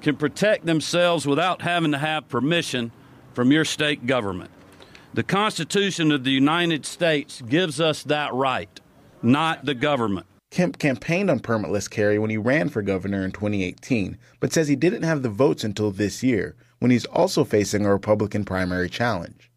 can 0.00 0.16
protect 0.16 0.66
themselves 0.66 1.26
without 1.26 1.62
having 1.62 1.92
to 1.92 1.98
have 1.98 2.28
permission 2.28 2.90
from 3.34 3.52
your 3.52 3.64
state 3.64 4.06
government. 4.06 4.50
The 5.14 5.22
Constitution 5.22 6.10
of 6.10 6.24
the 6.24 6.30
United 6.30 6.86
States 6.86 7.42
gives 7.42 7.80
us 7.80 8.02
that 8.04 8.32
right, 8.32 8.80
not 9.22 9.64
the 9.64 9.74
government. 9.74 10.26
Kemp 10.52 10.78
campaigned 10.78 11.30
on 11.30 11.40
permitless 11.40 11.88
carry 11.88 12.18
when 12.18 12.28
he 12.28 12.36
ran 12.36 12.68
for 12.68 12.82
governor 12.82 13.24
in 13.24 13.32
2018, 13.32 14.18
but 14.38 14.52
says 14.52 14.68
he 14.68 14.76
didn't 14.76 15.02
have 15.02 15.22
the 15.22 15.30
votes 15.30 15.64
until 15.64 15.90
this 15.90 16.22
year, 16.22 16.54
when 16.78 16.90
he's 16.90 17.06
also 17.06 17.42
facing 17.42 17.86
a 17.86 17.90
Republican 17.90 18.44
primary 18.44 18.90
challenge. 18.90 19.50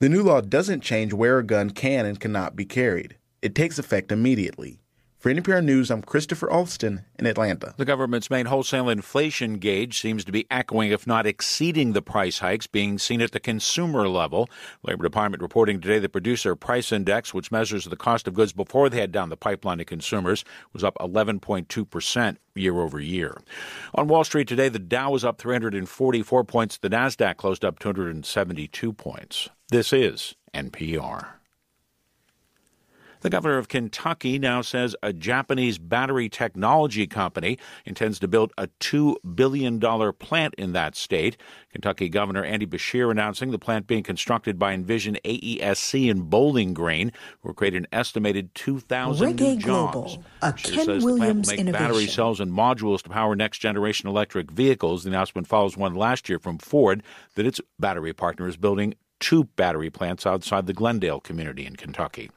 The 0.00 0.10
new 0.10 0.22
law 0.22 0.42
doesn't 0.42 0.82
change 0.82 1.14
where 1.14 1.38
a 1.38 1.42
gun 1.42 1.70
can 1.70 2.04
and 2.04 2.20
cannot 2.20 2.56
be 2.56 2.66
carried. 2.66 3.16
It 3.40 3.54
takes 3.54 3.78
effect 3.78 4.12
immediately. 4.12 4.80
For 5.24 5.32
NPR 5.32 5.64
News, 5.64 5.90
I'm 5.90 6.02
Christopher 6.02 6.50
Alston 6.50 7.06
in 7.18 7.24
Atlanta. 7.24 7.72
The 7.78 7.86
government's 7.86 8.28
main 8.28 8.44
wholesale 8.44 8.90
inflation 8.90 9.54
gauge 9.54 9.98
seems 9.98 10.22
to 10.26 10.32
be 10.32 10.46
echoing, 10.50 10.90
if 10.90 11.06
not 11.06 11.26
exceeding, 11.26 11.94
the 11.94 12.02
price 12.02 12.40
hikes 12.40 12.66
being 12.66 12.98
seen 12.98 13.22
at 13.22 13.32
the 13.32 13.40
consumer 13.40 14.06
level. 14.06 14.50
Labor 14.82 15.04
Department 15.04 15.42
reporting 15.42 15.80
today 15.80 15.98
the 15.98 16.10
producer 16.10 16.54
price 16.54 16.92
index, 16.92 17.32
which 17.32 17.50
measures 17.50 17.86
the 17.86 17.96
cost 17.96 18.28
of 18.28 18.34
goods 18.34 18.52
before 18.52 18.90
they 18.90 18.98
head 18.98 19.12
down 19.12 19.30
the 19.30 19.36
pipeline 19.38 19.78
to 19.78 19.86
consumers, 19.86 20.44
was 20.74 20.84
up 20.84 20.94
11.2% 21.00 22.36
year 22.54 22.78
over 22.78 23.00
year. 23.00 23.40
On 23.94 24.06
Wall 24.06 24.24
Street 24.24 24.46
today, 24.46 24.68
the 24.68 24.78
Dow 24.78 25.12
was 25.12 25.24
up 25.24 25.38
344 25.38 26.44
points. 26.44 26.76
The 26.76 26.90
Nasdaq 26.90 27.38
closed 27.38 27.64
up 27.64 27.78
272 27.78 28.92
points. 28.92 29.48
This 29.70 29.90
is 29.90 30.34
NPR. 30.52 31.28
The 33.24 33.30
governor 33.30 33.56
of 33.56 33.68
Kentucky 33.68 34.38
now 34.38 34.60
says 34.60 34.94
a 35.02 35.10
Japanese 35.10 35.78
battery 35.78 36.28
technology 36.28 37.06
company 37.06 37.58
intends 37.86 38.18
to 38.18 38.28
build 38.28 38.52
a 38.58 38.66
$2 38.80 39.16
billion 39.34 39.80
plant 39.80 40.54
in 40.58 40.72
that 40.74 40.94
state. 40.94 41.38
Kentucky 41.72 42.10
Governor 42.10 42.44
Andy 42.44 42.66
Beshear 42.66 43.10
announcing 43.10 43.50
the 43.50 43.58
plant 43.58 43.86
being 43.86 44.02
constructed 44.02 44.58
by 44.58 44.74
Envision 44.74 45.16
AESC 45.24 46.10
in 46.10 46.28
Bowling 46.28 46.74
Green 46.74 47.12
will 47.42 47.54
create 47.54 47.74
an 47.74 47.86
estimated 47.92 48.54
2,000 48.56 49.38
Reggae 49.38 49.40
new 49.40 49.56
jobs. 49.56 49.92
Global, 49.94 50.24
a 50.42 50.52
Beshear 50.52 50.74
Ken 50.74 50.84
says 50.84 51.02
Williams 51.02 51.06
the 51.06 51.16
plant 51.16 51.24
will 51.24 51.50
make 51.50 51.60
innovation. 51.60 51.72
battery 51.72 52.06
cells 52.06 52.40
and 52.40 52.52
modules 52.52 53.00
to 53.04 53.08
power 53.08 53.34
next 53.34 53.60
generation 53.60 54.06
electric 54.06 54.50
vehicles. 54.50 55.04
The 55.04 55.08
announcement 55.08 55.46
follows 55.46 55.78
one 55.78 55.94
last 55.94 56.28
year 56.28 56.38
from 56.38 56.58
Ford 56.58 57.02
that 57.36 57.46
its 57.46 57.58
battery 57.78 58.12
partner 58.12 58.46
is 58.46 58.58
building 58.58 58.96
two 59.18 59.44
battery 59.56 59.88
plants 59.88 60.26
outside 60.26 60.66
the 60.66 60.74
Glendale 60.74 61.20
community 61.20 61.64
in 61.64 61.76
Kentucky. 61.76 62.30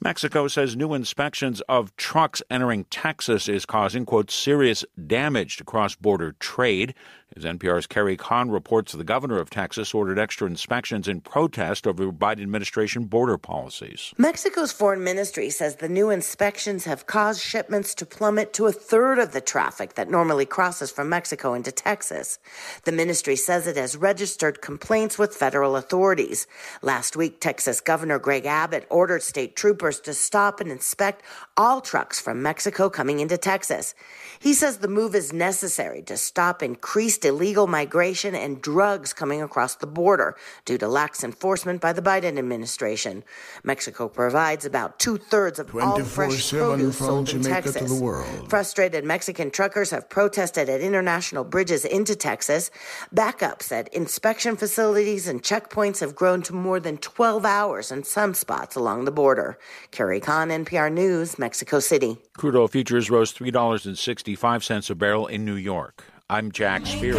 Mexico 0.00 0.46
says 0.46 0.76
new 0.76 0.94
inspections 0.94 1.60
of 1.62 1.96
trucks 1.96 2.42
entering 2.50 2.84
Texas 2.84 3.48
is 3.48 3.64
causing, 3.64 4.04
quote, 4.04 4.30
serious 4.30 4.84
damage 5.06 5.56
to 5.56 5.64
cross 5.64 5.94
border 5.94 6.34
trade. 6.38 6.94
As 7.36 7.44
NPR's 7.44 7.86
Carrie 7.86 8.16
Kahn 8.16 8.50
reports, 8.50 8.92
the 8.92 9.04
governor 9.04 9.38
of 9.38 9.50
Texas 9.50 9.92
ordered 9.92 10.18
extra 10.18 10.46
inspections 10.46 11.06
in 11.06 11.20
protest 11.20 11.86
over 11.86 12.10
Biden 12.10 12.40
administration 12.40 13.04
border 13.04 13.36
policies. 13.36 14.14
Mexico's 14.16 14.72
foreign 14.72 15.04
ministry 15.04 15.50
says 15.50 15.76
the 15.76 15.86
new 15.86 16.08
inspections 16.08 16.86
have 16.86 17.06
caused 17.06 17.42
shipments 17.42 17.94
to 17.96 18.06
plummet 18.06 18.54
to 18.54 18.64
a 18.64 18.72
third 18.72 19.18
of 19.18 19.32
the 19.32 19.42
traffic 19.42 19.96
that 19.96 20.08
normally 20.08 20.46
crosses 20.46 20.90
from 20.90 21.10
Mexico 21.10 21.52
into 21.52 21.70
Texas. 21.70 22.38
The 22.84 22.92
ministry 22.92 23.36
says 23.36 23.66
it 23.66 23.76
has 23.76 23.98
registered 23.98 24.62
complaints 24.62 25.18
with 25.18 25.34
federal 25.34 25.76
authorities. 25.76 26.46
Last 26.80 27.16
week, 27.16 27.38
Texas 27.38 27.82
Governor 27.82 28.18
Greg 28.18 28.46
Abbott 28.46 28.86
ordered 28.88 29.22
state 29.22 29.56
troopers 29.56 30.00
to 30.00 30.14
stop 30.14 30.58
and 30.58 30.70
inspect 30.70 31.22
all 31.58 31.82
trucks 31.82 32.18
from 32.18 32.42
Mexico 32.42 32.88
coming 32.88 33.20
into 33.20 33.36
Texas. 33.36 33.94
He 34.38 34.54
says 34.54 34.78
the 34.78 34.88
move 34.88 35.14
is 35.14 35.34
necessary 35.34 36.00
to 36.04 36.16
stop 36.16 36.62
increased 36.62 37.25
illegal 37.26 37.66
migration 37.66 38.34
and 38.34 38.62
drugs 38.62 39.12
coming 39.12 39.42
across 39.42 39.74
the 39.76 39.86
border 39.86 40.36
due 40.64 40.78
to 40.78 40.88
lax 40.88 41.22
enforcement 41.22 41.80
by 41.80 41.92
the 41.92 42.00
Biden 42.02 42.38
administration. 42.38 43.24
Mexico 43.62 44.08
provides 44.08 44.64
about 44.64 44.98
two 44.98 45.18
thirds 45.18 45.58
of 45.58 45.74
all 45.74 46.02
fresh 46.04 46.50
24/7 46.50 46.68
produce 46.70 46.98
sold 46.98 47.28
in 47.28 47.42
Jamaica 47.42 47.62
to 47.62 47.72
Texas. 47.72 47.98
the 47.98 48.02
world. 48.02 48.48
Frustrated 48.48 49.04
Mexican 49.04 49.50
truckers 49.50 49.90
have 49.90 50.08
protested 50.08 50.68
at 50.68 50.80
international 50.80 51.44
bridges 51.44 51.84
into 51.84 52.14
Texas. 52.16 52.70
Backups 53.14 53.72
at 53.72 53.88
inspection 53.92 54.56
facilities 54.56 55.28
and 55.28 55.42
checkpoints 55.42 56.00
have 56.00 56.14
grown 56.14 56.42
to 56.42 56.54
more 56.54 56.80
than 56.80 56.96
12 56.98 57.44
hours 57.44 57.90
in 57.90 58.04
some 58.04 58.34
spots 58.34 58.76
along 58.76 59.04
the 59.04 59.10
border. 59.10 59.58
Carrie 59.90 60.20
Kahn, 60.20 60.50
NPR 60.50 60.90
News, 60.90 61.38
Mexico 61.38 61.80
City. 61.80 62.18
Crude 62.36 62.56
oil 62.56 62.68
futures 62.68 63.10
rose 63.10 63.32
$3.65 63.32 64.90
a 64.90 64.94
barrel 64.94 65.26
in 65.26 65.44
New 65.44 65.54
York. 65.54 66.04
I'm 66.28 66.50
Jack 66.50 66.84
Speer. 66.86 67.14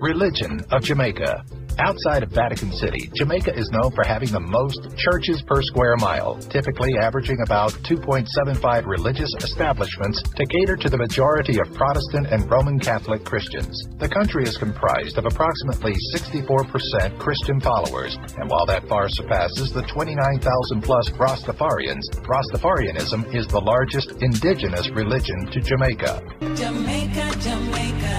Religion 0.00 0.64
of 0.72 0.82
Jamaica. 0.82 1.44
Outside 1.78 2.22
of 2.22 2.30
Vatican 2.30 2.72
City, 2.72 3.10
Jamaica 3.14 3.54
is 3.56 3.70
known 3.70 3.90
for 3.92 4.04
having 4.04 4.30
the 4.30 4.40
most 4.40 4.96
churches 4.96 5.42
per 5.46 5.62
square 5.62 5.96
mile, 5.96 6.36
typically 6.50 6.90
averaging 6.98 7.38
about 7.44 7.72
2.75 7.84 8.86
religious 8.86 9.30
establishments 9.40 10.22
to 10.22 10.46
cater 10.46 10.76
to 10.76 10.88
the 10.88 10.96
majority 10.96 11.58
of 11.60 11.72
Protestant 11.74 12.28
and 12.28 12.50
Roman 12.50 12.78
Catholic 12.78 13.24
Christians. 13.24 13.76
The 13.98 14.08
country 14.08 14.44
is 14.44 14.56
comprised 14.56 15.18
of 15.18 15.26
approximately 15.26 15.94
64% 16.14 17.18
Christian 17.18 17.60
followers, 17.60 18.16
and 18.36 18.50
while 18.50 18.66
that 18.66 18.86
far 18.88 19.08
surpasses 19.08 19.72
the 19.72 19.82
29,000 19.82 20.82
plus 20.82 21.10
Rastafarians, 21.10 22.04
Rastafarianism 22.26 23.34
is 23.34 23.46
the 23.46 23.60
largest 23.60 24.12
indigenous 24.20 24.90
religion 24.90 25.46
to 25.52 25.60
Jamaica. 25.60 26.20
Jamaica, 26.54 27.36
Jamaica. 27.40 28.16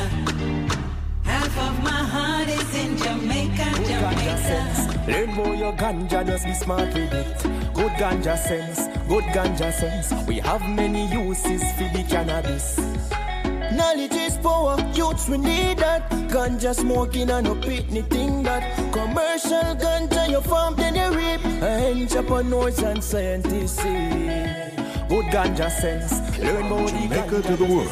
Half 1.24 1.58
of 1.58 1.84
my 1.84 2.04
heart 2.04 2.31
Jamaica, 4.12 4.36
Jamaica. 4.44 5.12
Learn 5.12 5.34
more 5.34 5.56
your 5.56 5.74
ganja, 5.74 6.26
just 6.26 6.46
be 6.46 6.54
smart 6.54 6.94
with 6.94 7.14
it. 7.14 7.44
Good 7.74 7.92
ganja 7.94 8.38
sense, 8.38 8.88
good 9.08 9.24
ganja 9.26 9.72
sense. 9.74 10.14
We 10.28 10.40
have 10.40 10.62
many 10.70 11.08
uses 11.12 11.64
for 11.74 11.90
the 11.96 12.04
cannabis. 12.08 12.78
Knowledge 13.74 14.14
is 14.14 14.38
power, 14.38 14.78
youths 14.94 15.28
we 15.30 15.38
need 15.38 15.78
that. 15.80 16.10
Ganja 16.30 16.74
smoking 16.76 17.30
and 17.30 17.46
no 17.48 17.56
pitney 17.56 18.04
thing 18.10 18.44
that. 18.44 18.64
Commercial 18.92 19.76
ganja 19.76 20.30
you 20.30 20.42
farm 20.42 20.76
then 20.76 20.96
you 20.96 21.10
reap. 21.18 21.42
Entrepreneurs 21.64 22.80
and 22.80 23.04
scientists. 23.04 23.82
Good 25.10 25.26
ganja 25.26 25.70
sense, 25.70 26.14
learn 26.40 26.70
more 26.70 26.86
the 26.90 26.92
Jamaica 26.92 27.42
to 27.42 27.56
the 27.58 27.66
world. 27.66 27.92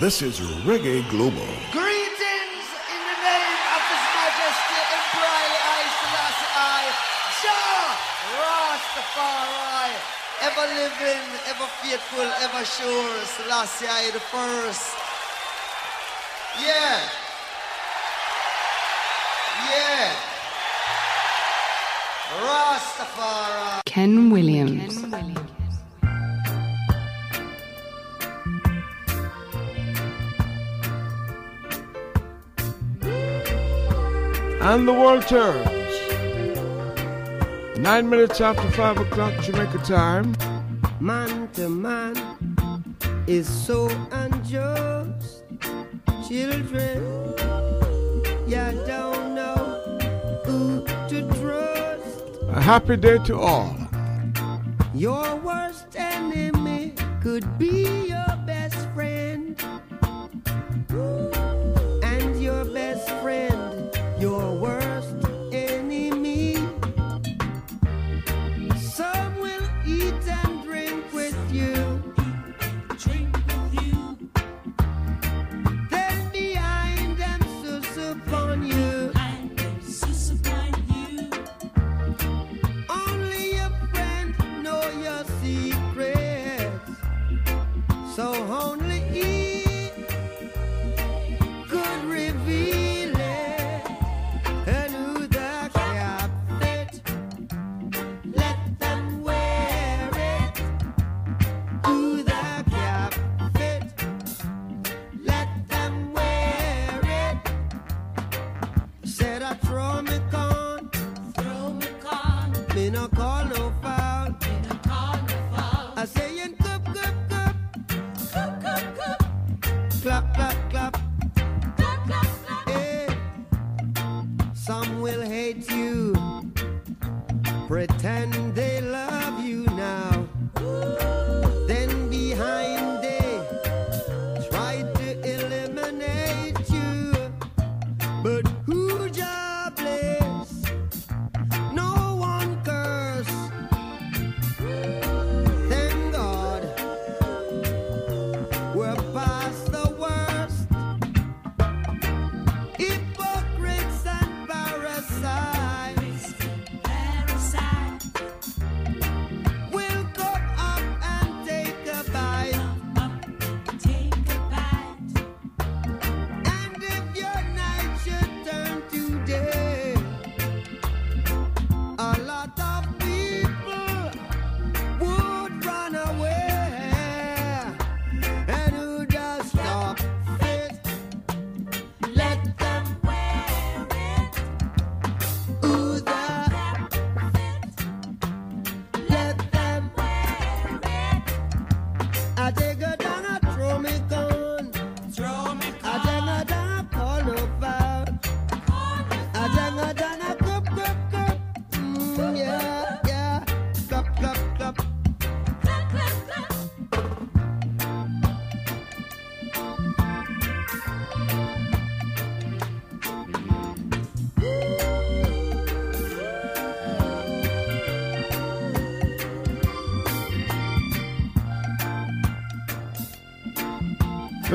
This 0.00 0.22
is 0.22 0.40
Reggae 0.64 1.08
Global. 1.10 1.48
Greetings 1.72 2.68
in 2.92 3.00
the 3.10 3.16
name 3.20 3.60
of 3.74 3.82
His 3.90 4.04
Majesty 4.16 4.80
Emperor 4.96 5.44
I 5.54 5.84
Selassie 6.00 6.52
I, 6.56 6.84
Jah 7.40 7.84
Rastafari, 8.40 9.92
ever 10.56 10.74
living, 10.74 11.22
ever 11.48 11.66
faithful, 11.82 12.20
ever 12.20 12.64
sure, 12.64 13.24
Selassie 13.24 13.86
I 13.88 14.10
the 14.12 14.20
first. 14.20 14.94
Yeah. 16.60 17.00
Yeah. 19.70 20.12
Rastafari. 22.40 23.80
Ken 23.86 24.30
Williams. 24.30 25.02
And 34.60 34.88
the 34.88 34.92
world 34.92 35.26
turns. 35.26 35.83
Nine 37.78 38.08
minutes 38.08 38.40
after 38.40 38.70
five 38.70 38.98
o'clock 38.98 39.32
Jamaica 39.42 39.78
time. 39.78 40.36
Man 41.00 41.48
to 41.54 41.68
man 41.68 42.14
is 43.26 43.48
so 43.48 43.88
unjust. 44.12 45.42
Children, 46.28 47.02
you 48.46 48.64
don't 48.86 49.34
know 49.34 49.58
who 50.44 50.84
to 51.08 51.28
trust. 51.40 52.42
A 52.48 52.60
happy 52.60 52.96
day 52.96 53.18
to 53.24 53.38
all. 53.38 53.76
Your 54.94 55.34
worst 55.36 55.86
enemy 55.96 56.94
could 57.20 57.58
be 57.58 58.06
your 58.08 58.33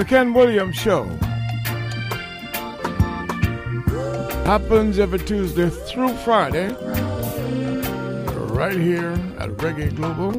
Ken 0.10 0.34
Williams 0.34 0.76
Show 0.76 1.04
happens 4.44 4.98
every 4.98 5.20
Tuesday 5.20 5.70
through 5.70 6.16
Friday, 6.26 6.70
right 8.48 8.76
here 8.76 9.12
at 9.38 9.52
Reggae 9.58 9.96
Global. 9.96 10.34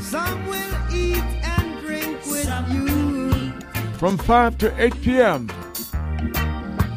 Some 0.00 0.46
will 0.46 0.74
eat 0.90 1.22
and 1.44 1.78
drink 1.82 2.24
with 2.24 2.48
you. 2.72 3.52
from 3.98 4.16
5 4.16 4.56
to 4.60 4.82
8 4.82 5.02
p.m. 5.02 5.48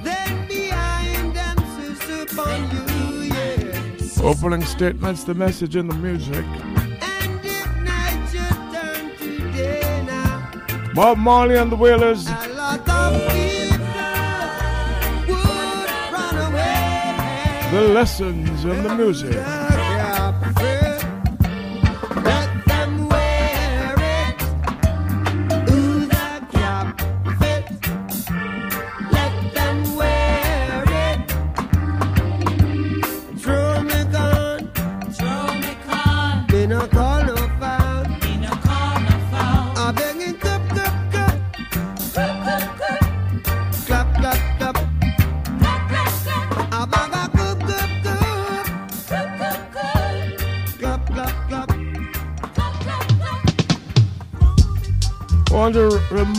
Then 0.02 0.48
behind 0.48 1.36
them 1.36 1.58
Opening 4.24 4.64
statements, 4.64 5.26
the 5.26 5.34
message 5.34 5.76
in 5.76 5.90
the 5.90 5.96
music. 5.96 6.46
Bob 11.00 11.18
Marley 11.18 11.56
and 11.56 11.72
the 11.72 11.78
Wailers. 11.78 12.26
The 17.72 17.82
lessons 17.94 18.66
and 18.66 18.84
the 18.84 18.96
music. 18.96 19.59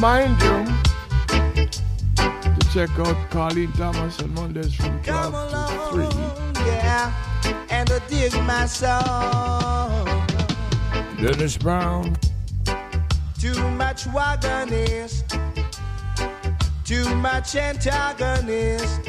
Remind 0.00 0.40
you 0.40 0.64
to 2.16 2.60
check 2.72 2.88
out 3.00 3.14
Carlene 3.28 3.76
Thomas 3.76 4.18
on 4.22 4.32
Mondays 4.32 4.74
from 4.74 4.98
12 5.02 5.50
to 5.50 6.10
3. 6.54 6.64
Yeah, 6.64 7.12
and 7.68 7.90
I 7.90 7.98
dig 8.08 8.32
my 8.44 8.64
song. 8.64 10.06
Dennis 11.20 11.58
Brown. 11.58 12.16
Too 13.38 13.60
much 13.72 14.04
wagonist, 14.06 15.24
too 16.86 17.14
much 17.16 17.56
antagonist. 17.56 19.00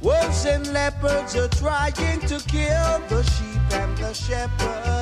Wolves 0.00 0.44
and 0.44 0.72
leopards 0.72 1.34
are 1.34 1.48
trying 1.48 2.20
to 2.20 2.38
kill 2.46 3.00
the 3.08 3.24
sheep 3.34 3.72
and 3.72 3.98
the 3.98 4.12
shepherd. 4.12 4.95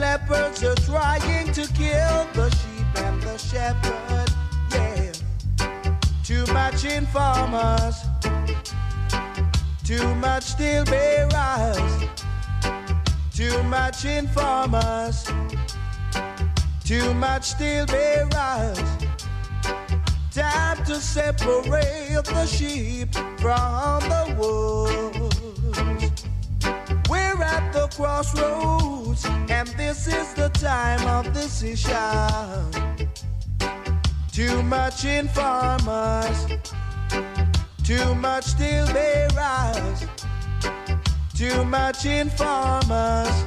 Leopards 0.00 0.64
are 0.64 0.74
trying 0.76 1.52
to 1.52 1.66
kill 1.74 2.26
the 2.32 2.48
sheep 2.50 2.86
and 2.96 3.22
the 3.22 3.36
shepherd. 3.36 4.30
Yeah, 4.72 5.12
too 6.24 6.46
much 6.52 6.84
informers, 6.84 7.96
too 9.84 10.14
much 10.16 10.44
steel 10.44 10.84
bearers. 10.84 12.10
Too 13.40 13.62
much 13.62 14.04
informers, 14.04 15.24
too 16.84 17.14
much 17.14 17.44
steel 17.44 17.86
bearers. 17.86 18.78
Time 20.30 20.84
to 20.84 20.96
separate 20.96 22.22
the 22.24 22.46
sheep 22.46 23.14
from 23.40 24.02
the 24.12 24.34
wolves. 24.38 25.36
We're 27.08 27.42
at 27.42 27.72
the 27.72 27.88
crossroads, 27.96 28.99
and 29.60 29.68
this 29.76 30.06
is 30.06 30.32
the 30.32 30.48
time 30.48 31.06
of 31.06 31.30
decision. 31.34 31.92
Too 34.32 34.62
much 34.62 35.04
informers, 35.04 36.46
too 37.84 38.14
much 38.14 38.44
steel 38.44 38.86
bearers. 38.86 40.06
Too 41.36 41.64
much 41.64 42.04
informers, 42.06 43.44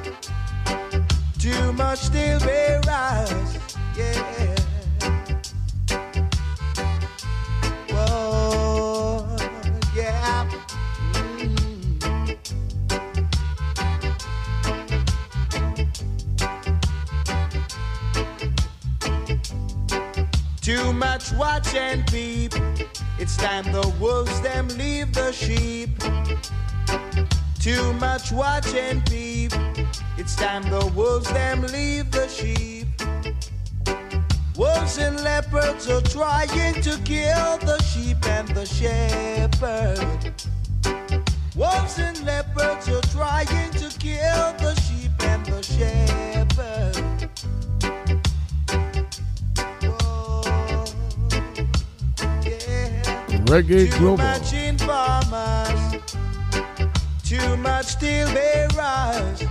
too 1.38 1.72
much 1.72 2.00
steel 2.00 2.38
bearers, 2.40 2.84
yeah. 2.84 3.63
Much 21.24 21.38
watch 21.38 21.74
and 21.74 22.06
peep. 22.08 22.52
It's 23.18 23.38
time 23.38 23.64
the 23.72 23.88
wolves 23.98 24.42
them 24.42 24.68
leave 24.76 25.10
the 25.14 25.32
sheep. 25.32 25.88
Too 27.58 27.94
much 27.94 28.30
watch 28.30 28.74
and 28.74 29.02
peep. 29.06 29.52
It's 30.18 30.36
time 30.36 30.64
the 30.64 30.84
wolves 30.94 31.32
them 31.32 31.62
leave 31.62 32.10
the 32.10 32.28
sheep. 32.28 32.88
Wolves 34.54 34.98
and 34.98 35.18
leopards 35.24 35.88
are 35.88 36.02
trying 36.02 36.82
to 36.82 36.98
kill 37.04 37.56
the 37.56 37.80
sheep 37.84 38.22
and 38.26 38.48
the 38.48 38.66
shepherd. 38.66 40.34
Wolves 41.56 41.98
and 41.98 42.22
leopards 42.26 42.86
are 42.90 43.00
trying 43.00 43.70
to 43.70 43.88
kill 43.98 44.52
the 44.58 44.74
sheep 44.82 45.12
and 45.20 45.46
the 45.46 45.62
shepherd. 45.62 46.03
Reggae 53.54 53.88
Too 53.88 53.98
Global. 54.00 54.16
much 54.16 54.52
informers, 54.52 56.02
too 57.22 57.56
much 57.58 57.86
steel 57.86 58.26
bearers. 58.34 59.44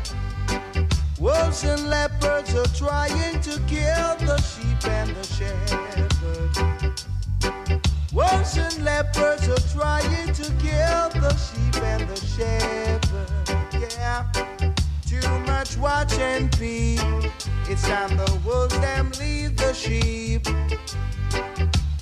Wolves 1.22 1.64
and 1.64 1.90
leopards 1.90 2.54
are 2.54 2.68
trying 2.76 3.40
to 3.40 3.62
kill 3.66 4.18
the 4.28 4.38
sheep 4.42 4.86
and 4.90 5.16
the 5.16 5.24
shepherd. 5.24 6.52
Wolves 8.12 8.58
and 8.58 8.84
leopards 8.84 9.48
are 9.48 9.70
trying 9.72 10.34
to 10.34 10.52
kill 10.60 11.08
the 11.22 11.34
sheep 11.38 11.82
and 11.84 12.06
the 12.10 12.20
shepherd. 12.36 13.30
Yeah, 13.98 14.26
too 15.08 15.30
much 15.48 15.78
watch 15.78 16.12
and 16.20 16.52
peep. 16.52 17.00
It's 17.70 17.84
time 17.88 18.18
the 18.18 18.38
wolves 18.46 18.78
them 18.82 19.12
leave 19.18 19.56
the 19.56 19.72
sheep. 19.72 20.44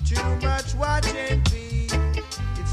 Too 0.03 0.47
much 0.47 0.73
watch 0.73 1.05
and 1.13 1.45
peep. 1.45 1.60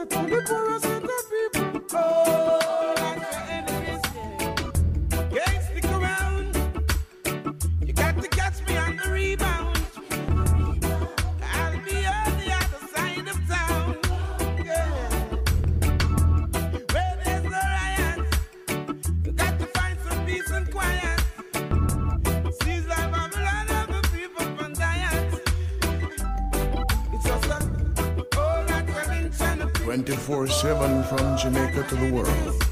said 0.00 0.10
to 0.10 0.34
the 0.34 0.42
poorest 0.46 0.84
of 0.86 1.02
the 1.02 1.50
people. 1.52 1.98
Oh. 1.98 2.49
24 29.90 30.46
7 30.46 31.02
from 31.02 31.36
Jamaica 31.36 31.82
to 31.88 31.96
the 31.96 32.12
world. 32.12 32.69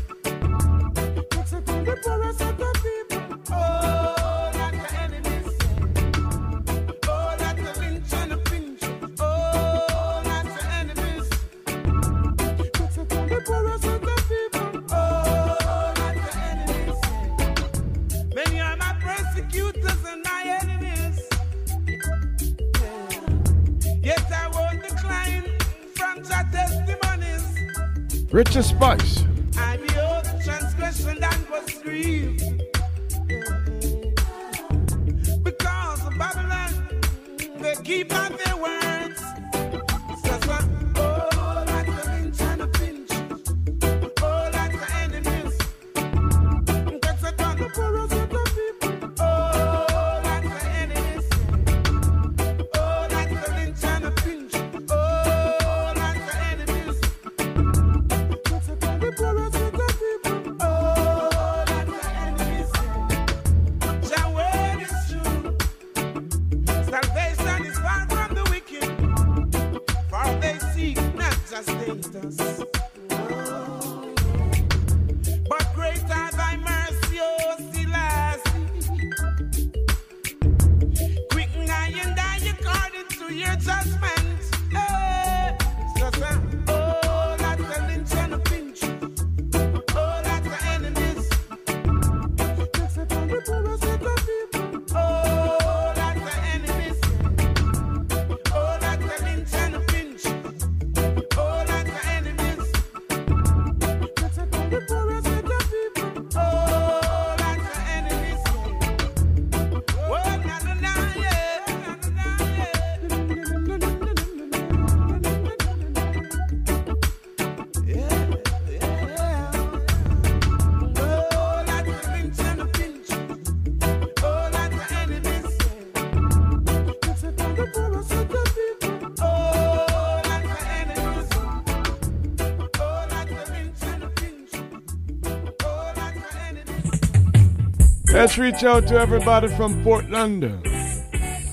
Let's 138.19 138.37
reach 138.37 138.65
out 138.65 138.89
to 138.89 138.99
everybody 138.99 139.47
from 139.47 139.85
Fort 139.85 140.11
London, 140.11 140.61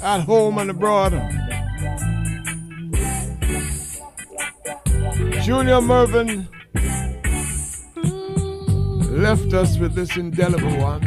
at 0.02 0.22
home 0.22 0.58
and 0.58 0.72
abroad. 0.72 1.12
Junior 5.44 5.80
Murvin 5.80 6.48
left 9.12 9.54
us 9.54 9.78
with 9.78 9.94
this 9.94 10.18
indelible 10.18 10.76
one. 10.80 11.04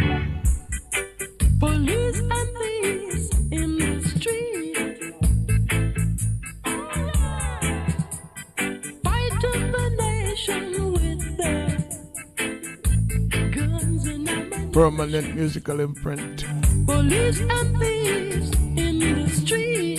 permanent 15.09 15.35
musical 15.35 15.81
imprint. 15.81 16.45
Police 16.85 17.41
and 17.41 18.79
in 18.79 18.99
the 18.99 19.31
street. 19.31 19.98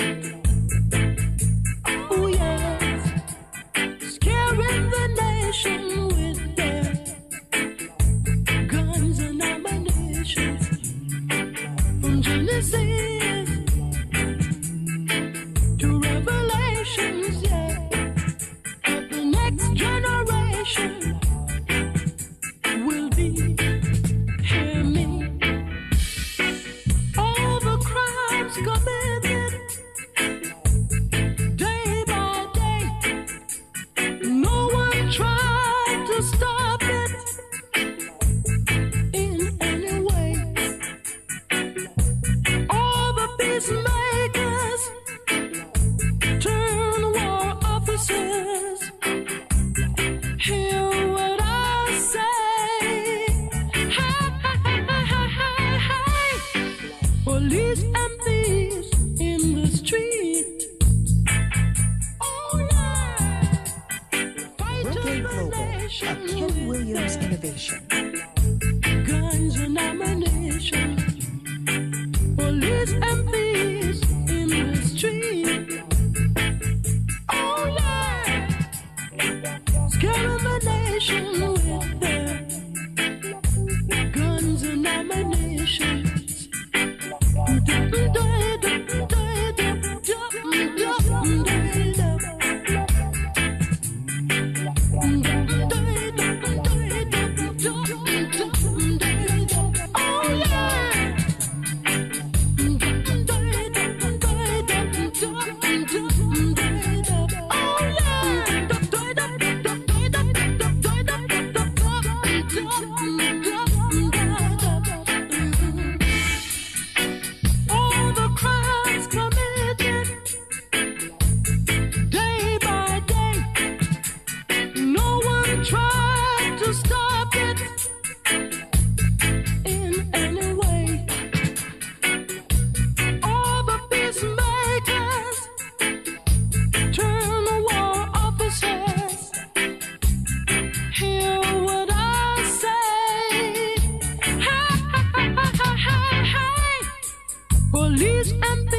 Police 147.71 148.31
and 148.31 148.78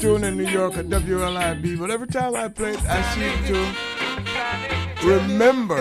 tune 0.00 0.24
in 0.24 0.34
New 0.34 0.48
York 0.48 0.78
at 0.78 0.86
WLIB, 0.86 1.78
but 1.78 1.90
every 1.90 2.06
time 2.06 2.34
I 2.34 2.48
play 2.48 2.70
it, 2.70 2.82
I 2.86 3.02
seem 3.12 3.44
to 3.52 5.06
remember 5.06 5.80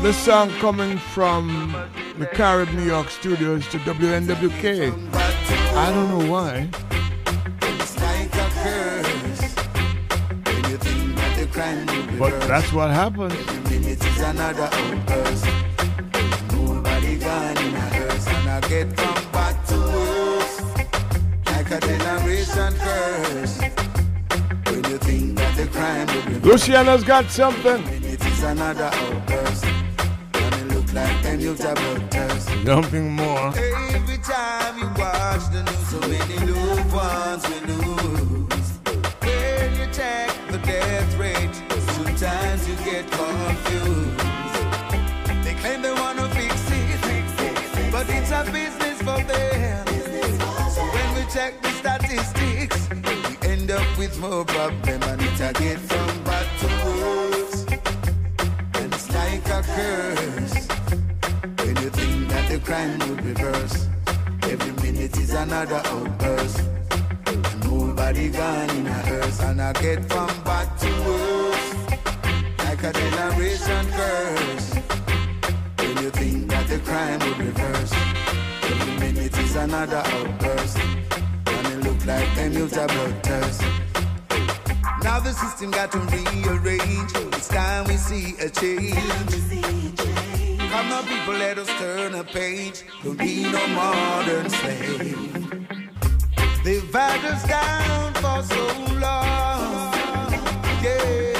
this 0.00 0.16
song 0.16 0.48
coming 0.60 0.96
from 0.96 1.74
the 2.18 2.26
Carib 2.26 2.72
New 2.72 2.84
York 2.84 3.10
studios 3.10 3.66
to 3.68 3.78
WNWK. 3.78 4.92
I 5.74 5.92
don't 5.92 6.08
know 6.08 6.30
why. 6.30 6.68
But 12.16 12.40
that's 12.46 12.72
what 12.72 12.90
happens. 12.90 13.34
Nobody 16.52 17.16
gone 17.16 17.56
in 17.58 17.74
a 17.74 17.80
hearse, 17.80 18.26
and 18.28 18.48
I 18.48 18.60
get 18.68 19.15
generation 22.26 22.74
curse. 22.78 23.58
When 24.66 24.84
you 24.90 24.98
think 24.98 25.38
that 25.38 25.56
the 25.56 25.66
crime 25.68 26.06
will 26.06 26.40
be 26.40 26.48
Luciano's 26.48 27.04
got 27.04 27.30
something. 27.30 27.82
it 28.02 28.24
is 28.24 28.42
another 28.42 28.90
outburst, 28.92 29.64
look 30.74 30.92
like 30.92 31.22
them 31.22 31.40
youth 31.40 31.64
are 31.64 31.74
blood 31.74 32.10
thirst. 32.10 32.48
Something 32.64 33.12
more. 33.12 33.52
Every 33.56 34.18
time 34.18 34.78
you 34.78 34.88
watch 34.98 35.44
the 35.52 35.62
news, 35.62 35.88
so 35.88 36.00
many 36.00 36.38
loved 36.50 36.92
ones 36.92 37.42
we 37.48 37.60
lose. 37.72 38.68
When 39.22 39.74
you 39.78 39.86
check 39.92 40.30
the 40.50 40.58
death 40.58 41.16
rate, 41.18 41.54
sometimes 41.94 42.68
you 42.68 42.74
get 42.84 43.10
confused. 43.10 44.18
They 45.44 45.54
claim 45.54 45.82
they 45.82 45.92
wanna 45.92 46.28
fix 46.30 46.54
it, 46.70 47.92
but 47.92 48.08
it's 48.08 48.30
a 48.32 48.42
business 48.50 48.98
for 48.98 49.22
them. 49.22 49.95
Check 51.36 51.60
the 51.60 51.68
statistics, 51.68 52.88
we 52.90 53.48
end 53.50 53.70
up 53.70 53.98
with 53.98 54.18
more 54.18 54.42
problem, 54.46 55.02
and 55.02 55.20
it's 55.20 55.40
a 55.42 55.52
get 55.52 55.78
from 55.80 56.24
bad 56.24 56.48
to 56.60 56.66
worse. 56.86 57.66
And 58.76 58.94
it's 58.94 59.10
like 59.12 59.46
a 59.58 59.62
curse. 59.76 60.66
When 61.60 61.76
you 61.76 61.90
think 61.90 62.28
that 62.30 62.48
the 62.48 62.58
crime 62.64 62.98
would 63.00 63.22
reverse, 63.22 63.86
every 64.44 64.72
minute 64.82 65.14
is 65.18 65.34
another 65.34 65.82
outburst. 65.84 66.62
Nobody 67.64 68.30
gone 68.30 68.70
in 68.70 68.86
a 68.86 68.94
hearse, 68.94 69.40
and 69.42 69.60
I 69.60 69.74
get 69.74 70.06
from 70.10 70.32
bad 70.42 70.68
to 70.78 70.90
worse, 71.04 71.74
like 72.64 72.82
a 72.82 72.92
generation 72.94 73.86
curse. 73.92 74.74
When 75.80 76.02
you 76.02 76.10
think 76.12 76.48
that 76.48 76.66
the 76.66 76.78
crime 76.78 77.18
would 77.18 77.38
reverse, 77.48 77.92
every 78.72 78.94
minute 79.00 79.38
is 79.38 79.54
another 79.54 80.02
outburst. 80.06 81.05
Like 82.06 82.36
them 82.36 82.56
are 82.56 82.86
bloodthirst. 82.86 83.62
Now 85.02 85.18
the 85.18 85.32
system 85.32 85.72
got 85.72 85.90
to 85.90 85.98
rearrange. 85.98 87.10
It's 87.34 87.48
time 87.48 87.84
we 87.88 87.96
see 87.96 88.36
a 88.38 88.48
change. 88.48 88.94
Come 90.70 90.92
on, 90.92 91.04
people, 91.04 91.34
let 91.34 91.58
us 91.58 91.66
turn 91.80 92.14
a 92.14 92.22
page. 92.22 92.84
Don't 93.02 93.18
be 93.18 93.42
no 93.42 93.66
modern 93.74 94.48
slave. 94.48 95.50
They've 96.62 96.92
had 96.92 97.24
us 97.24 97.42
down 97.48 98.14
for 98.14 98.40
so 98.54 98.64
long. 99.00 99.92
Yeah. 100.84 101.32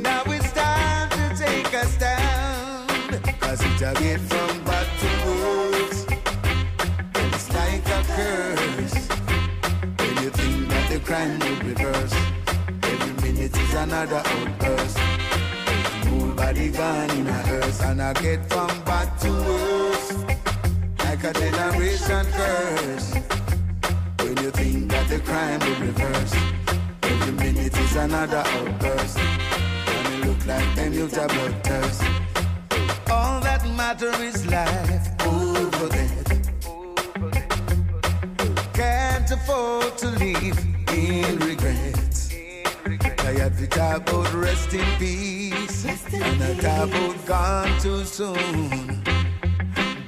Now 0.00 0.22
it's 0.26 0.52
time 0.52 1.10
to 1.10 1.44
take 1.44 1.74
us 1.74 1.96
down. 1.98 2.86
Cause 3.40 3.60
it's 3.64 3.82
a 3.82 3.94
get 3.94 4.20
from 4.20 4.63
crime 11.14 11.38
will 11.38 11.60
reverse, 11.70 12.14
every 12.82 13.12
minute 13.22 13.56
is 13.56 13.74
another 13.74 14.22
outburst. 14.34 14.98
Nobody 16.06 16.70
gone 16.70 17.10
in 17.10 17.26
a 17.28 17.40
hearse, 17.48 17.80
and 17.82 18.02
I 18.02 18.12
get 18.14 18.40
from 18.50 18.72
bad 18.84 19.08
to 19.22 19.30
worse, 19.30 20.12
like 21.04 21.22
a 21.22 21.32
generation 21.32 22.26
curse. 22.38 23.08
When 24.22 24.36
you 24.42 24.50
think 24.58 24.90
that 24.90 25.06
the 25.08 25.20
crime 25.20 25.60
will 25.60 25.80
reverse, 25.86 26.34
every 27.02 27.32
minute 27.44 27.76
is 27.78 27.94
another 27.94 28.42
outburst, 28.56 29.18
and 29.18 30.06
it 30.14 30.26
look 30.26 30.40
like 30.46 30.70
them 30.74 30.92
bloodthirst. 30.92 32.02
All 33.08 33.40
that 33.40 33.62
matter 33.80 34.12
is 34.30 34.44
life 34.46 35.06
over 35.24 35.88
death. 35.96 36.30
Can't 38.72 39.30
afford 39.30 39.96
to 39.98 40.08
live 40.08 40.73
in 40.94 41.38
regrets. 41.38 42.28
Tired 43.16 43.70
talk 43.70 44.08
about 44.08 44.32
rest 44.34 44.72
in 44.74 44.86
peace. 44.98 45.84
And 46.12 46.42
I 46.42 46.54
talk 46.54 46.88
about 46.88 47.26
gone 47.26 47.80
too 47.80 48.04
soon. 48.04 49.02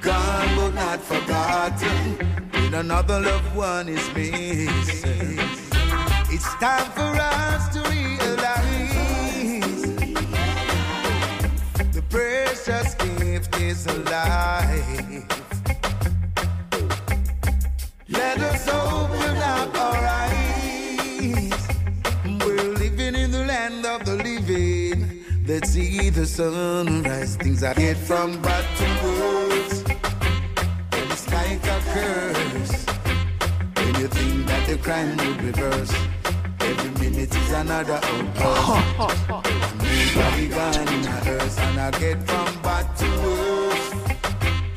Gone 0.01 0.55
but 0.55 0.73
not 0.73 0.99
forgotten. 1.01 2.17
When 2.53 2.73
another 2.73 3.19
loved 3.19 3.55
one 3.55 3.89
is 3.89 4.07
missing. 4.15 5.39
It's 6.29 6.53
time 6.55 6.91
for 6.91 7.11
us 7.19 7.69
to 7.73 7.79
realize 7.89 8.61
the 11.95 12.03
precious 12.09 12.95
gift 12.95 13.59
is 13.59 13.85
alive. 13.87 15.25
Let 18.09 18.37
us 18.39 18.67
open 18.67 19.37
up 19.37 19.77
our 19.77 20.05
eyes. 20.05 20.16
Let's 25.47 25.69
see 25.69 26.09
the 26.09 26.25
sunrise. 26.25 27.37
Things 27.37 27.63
I 27.63 27.73
get 27.73 27.95
from 27.95 28.41
bad 28.41 28.65
to 28.79 28.85
worse. 29.07 29.81
And 30.91 31.11
it's 31.11 31.31
like 31.31 31.65
a 31.65 31.79
curse. 31.93 32.85
When 33.77 33.95
you 33.95 34.07
think 34.09 34.45
that 34.47 34.67
the 34.67 34.77
crime 34.77 35.15
will 35.15 35.37
reverse, 35.45 35.93
every 36.59 36.91
minute 36.99 37.33
is 37.33 37.51
another 37.53 37.97
outburst. 38.03 39.29
Nobody 40.17 40.47
gone 40.49 40.87
in 40.89 41.05
a 41.05 41.17
hearse, 41.27 41.57
and 41.59 41.79
I 41.79 41.91
get 41.91 42.21
from 42.27 42.61
bad 42.61 42.97
to 42.97 43.09
worse. 43.23 43.93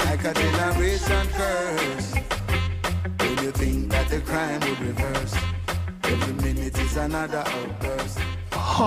Like 0.05 0.25
a 0.25 0.33
generation 0.33 1.27
curse. 1.33 2.15
When 3.19 3.45
you 3.45 3.51
think 3.51 3.91
that 3.91 4.09
the 4.09 4.21
crime 4.21 4.61
will 4.61 4.77
reverse, 4.87 5.35
every 6.05 6.35
minute 6.35 6.79
is 6.79 6.97
another 6.97 7.43
outburst. 7.45 8.21
We 8.81 8.87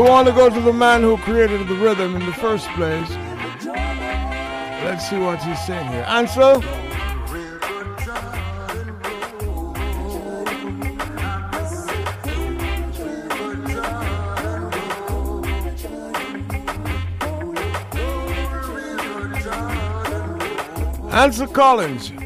want 0.00 0.26
to 0.26 0.32
go 0.32 0.48
to 0.48 0.60
the 0.62 0.72
man 0.72 1.02
who 1.02 1.18
created 1.18 1.68
the 1.68 1.74
rhythm 1.74 2.16
in 2.16 2.24
the 2.24 2.32
first 2.32 2.66
place. 2.70 3.10
Let's 4.86 5.06
see 5.10 5.18
what 5.18 5.42
he's 5.42 5.62
saying 5.66 5.86
here. 5.88 6.06
Ansel? 6.08 6.62
Ansel 21.12 21.48
Collins. 21.48 22.21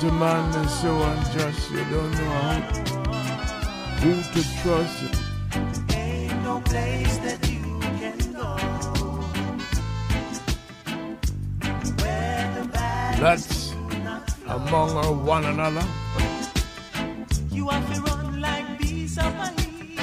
To 0.00 0.10
man 0.12 0.64
is 0.64 0.72
so 0.80 0.96
unjust, 0.98 1.70
you 1.70 1.84
don't 1.90 2.10
know 2.12 2.30
how, 2.40 2.60
who 4.00 4.14
to 4.22 4.42
trust. 4.62 5.04
Ain't 5.94 6.42
no 6.42 6.58
place 6.62 7.18
that 7.18 7.46
you 7.46 7.78
can 8.00 8.16
go 8.32 8.56
the 12.54 13.20
That's 13.20 13.74
among 14.48 15.26
one 15.26 15.44
another. 15.44 15.86
You 17.50 17.68
have 17.68 17.94
to 17.94 18.00
run 18.00 18.40
like 18.40 18.78
bees 18.78 19.18
of 19.18 19.26
a 19.26 19.48
heat. 19.60 20.00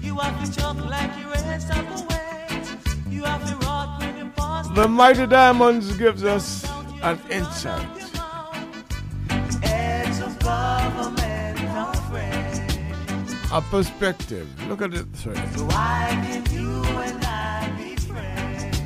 You 0.00 0.14
have 0.18 0.44
to 0.44 0.60
jump 0.60 0.88
like 0.88 1.12
the 1.20 1.28
rest 1.28 1.68
the. 1.68 3.10
You 3.10 3.24
have 3.24 3.44
to 3.50 3.56
rot 3.66 3.98
when 4.00 4.16
you 4.16 4.30
pass 4.36 4.68
The 4.76 4.86
Mighty 4.86 5.26
Diamonds 5.26 5.96
gives 5.96 6.22
us 6.22 6.64
an 7.02 7.18
insight. 7.28 7.99
A 13.52 13.60
perspective. 13.60 14.46
Look 14.68 14.82
at 14.82 14.94
it 14.94 15.12
this 15.12 15.26
way. 15.26 15.34
So 15.34 15.64
why 15.64 16.08
can 16.24 16.44
you 16.52 16.84
and 16.84 17.24
I 17.24 17.70
be 17.76 17.96
friends? 17.96 18.78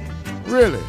Really? 0.46 0.82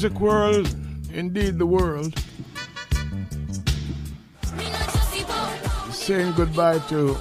Music 0.00 0.18
world, 0.18 0.74
indeed 1.12 1.58
the 1.58 1.66
world, 1.66 2.14
saying 5.92 6.32
goodbye 6.32 6.78
to 6.88 7.14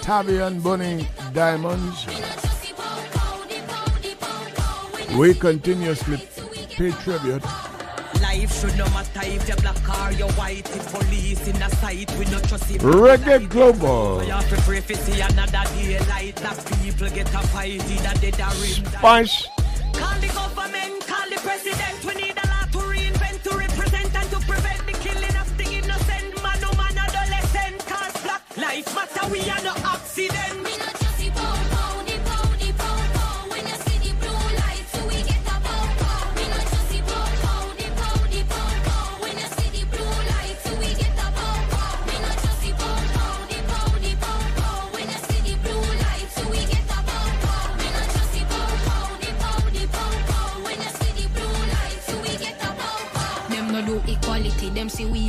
Tabby 0.00 0.38
and 0.38 0.60
Bunny 0.60 1.06
Diamonds. 1.32 2.04
We 5.16 5.34
continuously 5.34 6.18
pay 6.70 6.90
tribute. 6.90 7.44
Life 8.22 8.60
should 8.60 8.76
no 8.76 8.86
matter 8.86 9.20
if 9.22 9.46
you're 9.46 9.56
black 9.58 9.78
or 9.88 10.12
you're 10.14 10.32
white. 10.32 10.68
If 10.74 10.92
police 10.92 11.46
in 11.46 11.62
a 11.62 11.70
sight, 11.76 12.10
we 12.18 12.24
not 12.24 12.42
trust 12.48 12.72
it. 12.72 12.80
Reggae 12.80 13.48
Global. 13.48 14.24
You 14.24 14.32
have 14.32 14.48
to 14.48 14.56
pray 14.62 14.80
for 14.80 14.94
see 14.94 15.20
another 15.20 15.62
daylight. 15.76 16.34
That 16.42 16.58
people 16.82 17.08
get 17.10 17.32
a 17.32 17.38
fight, 17.46 17.88
either 17.88 18.20
dead 18.20 18.40
or 18.40 18.64
in. 18.64 18.82
Punch. 18.94 19.46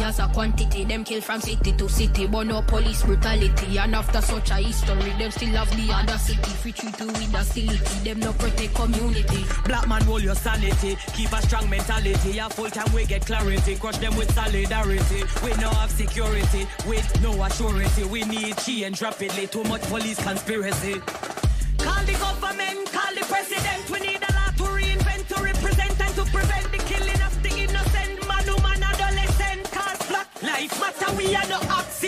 As 0.09 0.19
a 0.19 0.27
quantity. 0.27 0.83
Them 0.83 1.03
kill 1.03 1.21
from 1.21 1.39
city 1.39 1.71
to 1.73 1.87
city, 1.87 2.27
but 2.27 2.47
no 2.47 2.61
police 2.63 3.03
brutality. 3.03 3.77
And 3.77 3.95
after 3.95 4.21
such 4.21 4.49
a 4.49 4.55
history, 4.55 5.11
them 5.17 5.31
still 5.31 5.55
have 5.55 5.69
the 5.77 5.93
other 5.93 6.17
city. 6.17 6.51
Free 6.61 6.71
treat 6.71 6.93
to 6.95 7.05
with 7.05 7.31
docility, 7.31 8.03
them 8.03 8.19
no 8.19 8.33
protect 8.33 8.73
community. 8.75 9.45
Black 9.65 9.87
man, 9.87 10.01
hold 10.01 10.23
your 10.23 10.35
sanity. 10.35 10.97
Keep 11.13 11.31
a 11.31 11.41
strong 11.43 11.69
mentality. 11.69 12.39
A 12.39 12.49
full 12.49 12.69
time 12.69 12.91
we 12.93 13.05
get 13.05 13.25
clarity. 13.25 13.75
Crush 13.75 13.97
them 13.97 14.15
with 14.17 14.33
solidarity. 14.33 15.23
We 15.43 15.51
no 15.61 15.69
have 15.69 15.91
security. 15.91 16.67
With 16.87 17.07
no 17.21 17.31
assurance. 17.43 17.97
We 18.05 18.23
need 18.23 18.57
change 18.57 19.01
rapidly. 19.01 19.47
Too 19.47 19.63
much 19.65 19.83
police 19.83 20.21
conspiracy. 20.21 21.01
Call 21.77 22.03
the 22.03 22.13
government, 22.13 22.68
we 31.19 31.35
are 31.35 31.45
the 31.47 31.55
accident. 31.55 31.98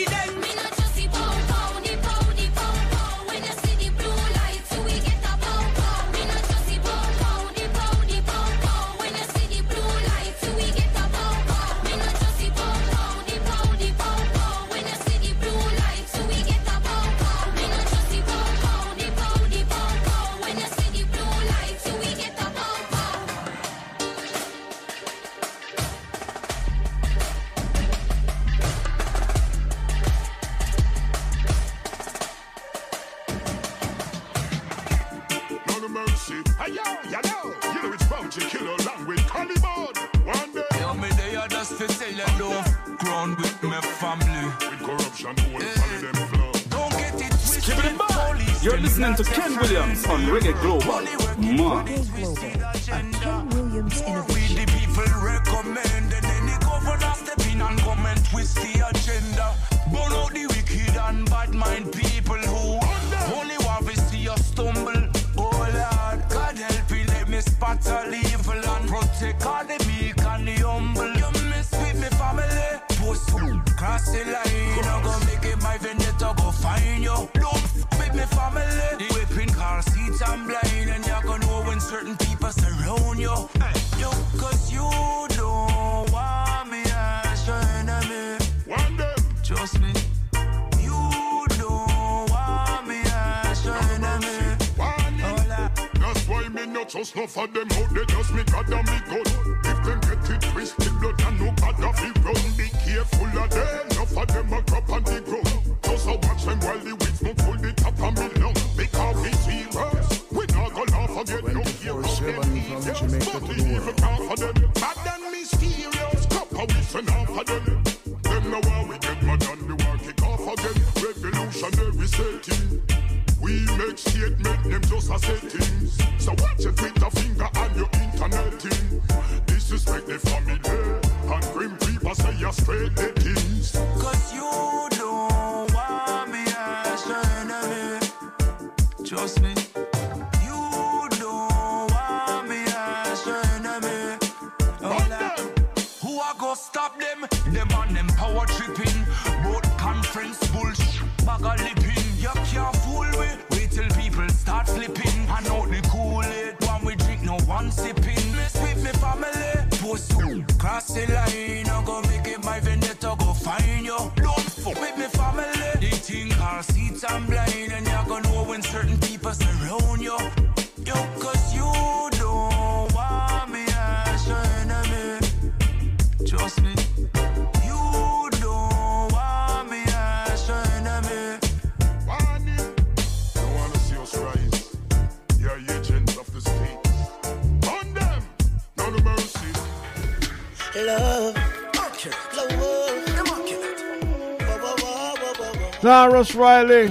Whoa. 196.22 196.26
Cyrus 196.26 196.36
Riley 196.36 196.86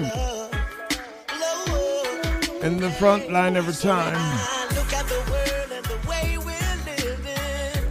in 2.62 2.76
the 2.78 2.90
front 2.98 3.30
line 3.30 3.56
every 3.56 3.72
time. 3.74 4.14
Look 4.74 4.92
at 4.92 5.06
the 5.06 5.22
world 5.30 5.72
and 5.72 5.84
the 5.86 6.08
way 6.08 6.36
we're 6.38 6.76
living. 6.86 7.84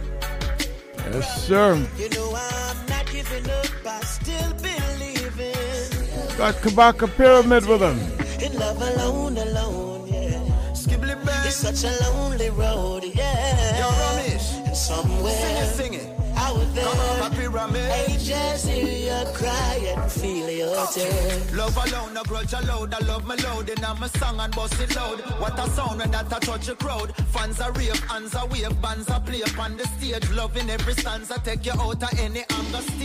Yes, 1.12 1.42
sir. 1.46 1.76
You 1.96 2.08
know 2.10 2.32
I'm 2.36 2.86
not 2.88 3.06
giving 3.10 3.50
up, 3.50 3.66
I 3.86 4.00
still 4.02 4.52
believing. 4.54 6.36
Got 6.36 6.54
Kabaka 6.56 7.08
Pyramid 7.16 7.66
with 7.66 7.80
him. 7.82 7.98
In 8.42 8.58
love 8.58 8.80
alone, 8.80 9.36
alone, 9.38 10.08
yeah. 10.08 10.38
Skibbly 10.72 11.14
bang. 11.24 11.46
It's 11.46 11.56
such 11.56 11.84
a 11.84 11.92
lonely 12.04 12.50
road, 12.50 13.04
yeah. 13.04 13.78
Yo, 13.78 13.88
Ramesh. 13.88 14.66
And 14.66 14.76
somewhere 14.76 15.32
Sing 15.32 15.56
it, 15.56 15.66
sing 15.74 15.94
it. 15.94 16.06
out 16.36 16.74
there, 16.74 16.84
Come 16.84 16.98
on, 16.98 17.32
Papi 17.32 17.48
Ramesh. 17.50 18.08
angels 18.08 18.64
hear 18.64 18.86
you 18.86 19.32
cry 19.34 19.94
and 19.96 20.12
feel 20.12 20.39
Love 20.80 21.76
alone, 21.76 22.14
no 22.14 22.22
grudge 22.24 22.54
allowed. 22.54 22.94
I 22.94 22.98
love 23.00 23.26
my 23.26 23.34
load, 23.34 23.68
and 23.68 23.84
I'm 23.84 24.02
a 24.02 24.08
song 24.08 24.40
and 24.40 24.54
bust 24.54 24.80
it 24.80 24.96
loud. 24.96 25.20
What 25.38 25.58
a 25.58 25.68
sound 25.70 25.98
when 25.98 26.10
that 26.10 26.32
a 26.32 26.40
touch 26.40 26.68
a 26.68 26.74
crowd. 26.74 27.14
Fans 27.32 27.60
are 27.60 27.70
rave, 27.72 27.98
hands 28.04 28.34
are 28.34 28.46
wave, 28.46 28.80
bands 28.80 29.10
are 29.10 29.20
play 29.20 29.42
upon 29.42 29.76
the 29.76 29.86
stage. 29.86 30.30
Loving 30.30 30.70
every 30.70 30.94
stanza, 30.94 31.38
take 31.44 31.66
you 31.66 31.72
out 31.72 32.02
of 32.02 32.18
any 32.18 32.44
anger 32.48 32.82
state. 32.82 32.99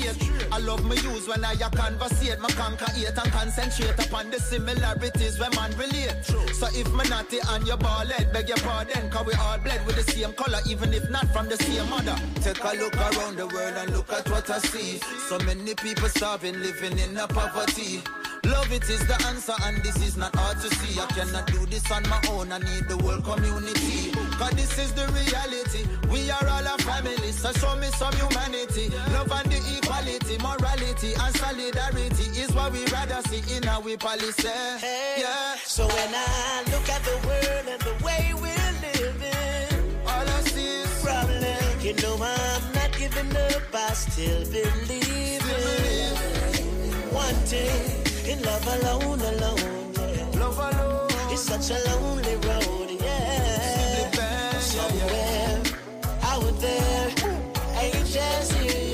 I 0.56 0.60
love 0.60 0.86
my 0.86 0.95
use 0.95 1.27
when 1.27 1.44
I 1.44 1.53
conversate, 1.56 2.40
my 2.40 2.48
conquer 2.48 2.90
hate 2.91 3.10
and 3.10 3.32
concentrate 3.34 3.99
upon 4.07 4.32
the 4.32 4.40
similarities 4.40 5.38
when 5.38 5.52
man 5.53 5.72
relate. 5.77 6.15
So 6.53 6.68
if 6.72 6.88
me 6.94 7.03
naughty 7.10 7.40
and 7.49 7.68
your 7.68 7.76
ball 7.76 8.06
head, 8.06 8.32
beg 8.32 8.48
your 8.48 8.57
pardon, 8.60 9.10
cause 9.10 9.26
we 9.26 9.34
all 9.34 9.57
bled 9.57 9.86
with 9.86 9.98
the 9.98 10.10
same 10.10 10.32
color, 10.32 10.60
even 10.65 10.94
if 10.94 11.10
not 11.10 11.27
from 11.34 11.49
the 11.49 11.57
same 11.57 11.90
mother. 11.90 12.15
Take 12.36 12.64
a 12.64 12.72
look 12.77 12.95
around 12.95 13.36
the 13.36 13.48
world 13.48 13.76
and 13.76 13.91
look 13.91 14.14
at 14.14 14.30
what 14.30 14.49
I 14.49 14.60
see. 14.60 14.99
So 15.27 15.38
many 15.40 15.76
people 15.76 16.07
starving, 16.07 16.57
living 16.61 16.99
in 16.99 17.18
a 17.18 17.27
poverty. 17.27 18.02
Love 18.45 18.72
it 18.72 18.88
is 18.90 19.06
the 19.07 19.26
answer, 19.27 19.56
and 19.64 19.84
this 19.84 19.98
is 20.07 20.15
not 20.15 20.34
hard 20.36 20.61
to 20.61 20.73
see. 20.76 20.98
I 21.02 21.06
cannot 21.07 21.48
do 21.48 21.65
this 21.65 21.91
on 21.91 22.07
my 22.07 22.22
own, 22.32 22.53
I 22.53 22.60
need 22.60 22.88
the 22.88 22.95
whole 23.03 23.19
community. 23.19 24.11
Cause 24.40 24.52
this 24.52 24.80
is 24.80 24.94
the 24.94 25.06
reality. 25.11 25.84
We 26.15 26.31
are 26.31 26.47
all 26.47 26.65
a 26.65 26.77
family, 26.77 27.31
so 27.33 27.51
show 27.51 27.75
me 27.75 27.87
some 27.87 28.15
humanity. 28.15 28.87
Love 29.11 29.31
and 29.37 29.51
the 29.51 29.59
equality, 29.75 30.37
morality, 30.37 31.11
and 31.13 31.35
solidarity 31.35 32.25
is 32.39 32.53
what 32.53 32.71
we 32.71 32.85
rather 32.85 33.21
see 33.27 33.43
in 33.53 33.67
our 33.67 33.97
policy. 33.97 34.47
Yeah. 35.19 35.57
So 35.65 35.85
when 35.85 36.11
I 36.15 36.63
look 36.71 36.87
at 36.87 37.03
the 37.03 37.17
world 37.27 37.67
and 37.67 37.81
the 37.81 37.95
way 38.05 38.31
we're 38.33 38.73
living, 38.87 39.99
all 40.07 40.27
I 40.37 40.39
see 40.53 40.83
is 40.83 41.03
problem. 41.03 41.81
You 41.81 41.93
know 41.95 42.15
I'm 42.15 42.63
not 42.73 42.91
giving 42.97 43.35
up, 43.35 43.75
I 43.75 43.93
still 43.93 44.45
believe 44.45 45.43
in 45.59 46.95
one 47.11 47.39
thing 47.51 48.31
in 48.31 48.41
love 48.41 48.65
alone, 48.75 49.19
alone. 49.19 49.91
Yeah. 49.99 50.39
Love 50.39 50.59
alone. 50.59 51.09
It's 51.33 51.41
such 51.41 51.71
a 51.71 51.79
lonely 51.99 52.35
road, 52.47 52.89
yeah. 53.01 54.09
Somewhere 54.59 55.55
out 56.47 56.61
there, 56.61 56.85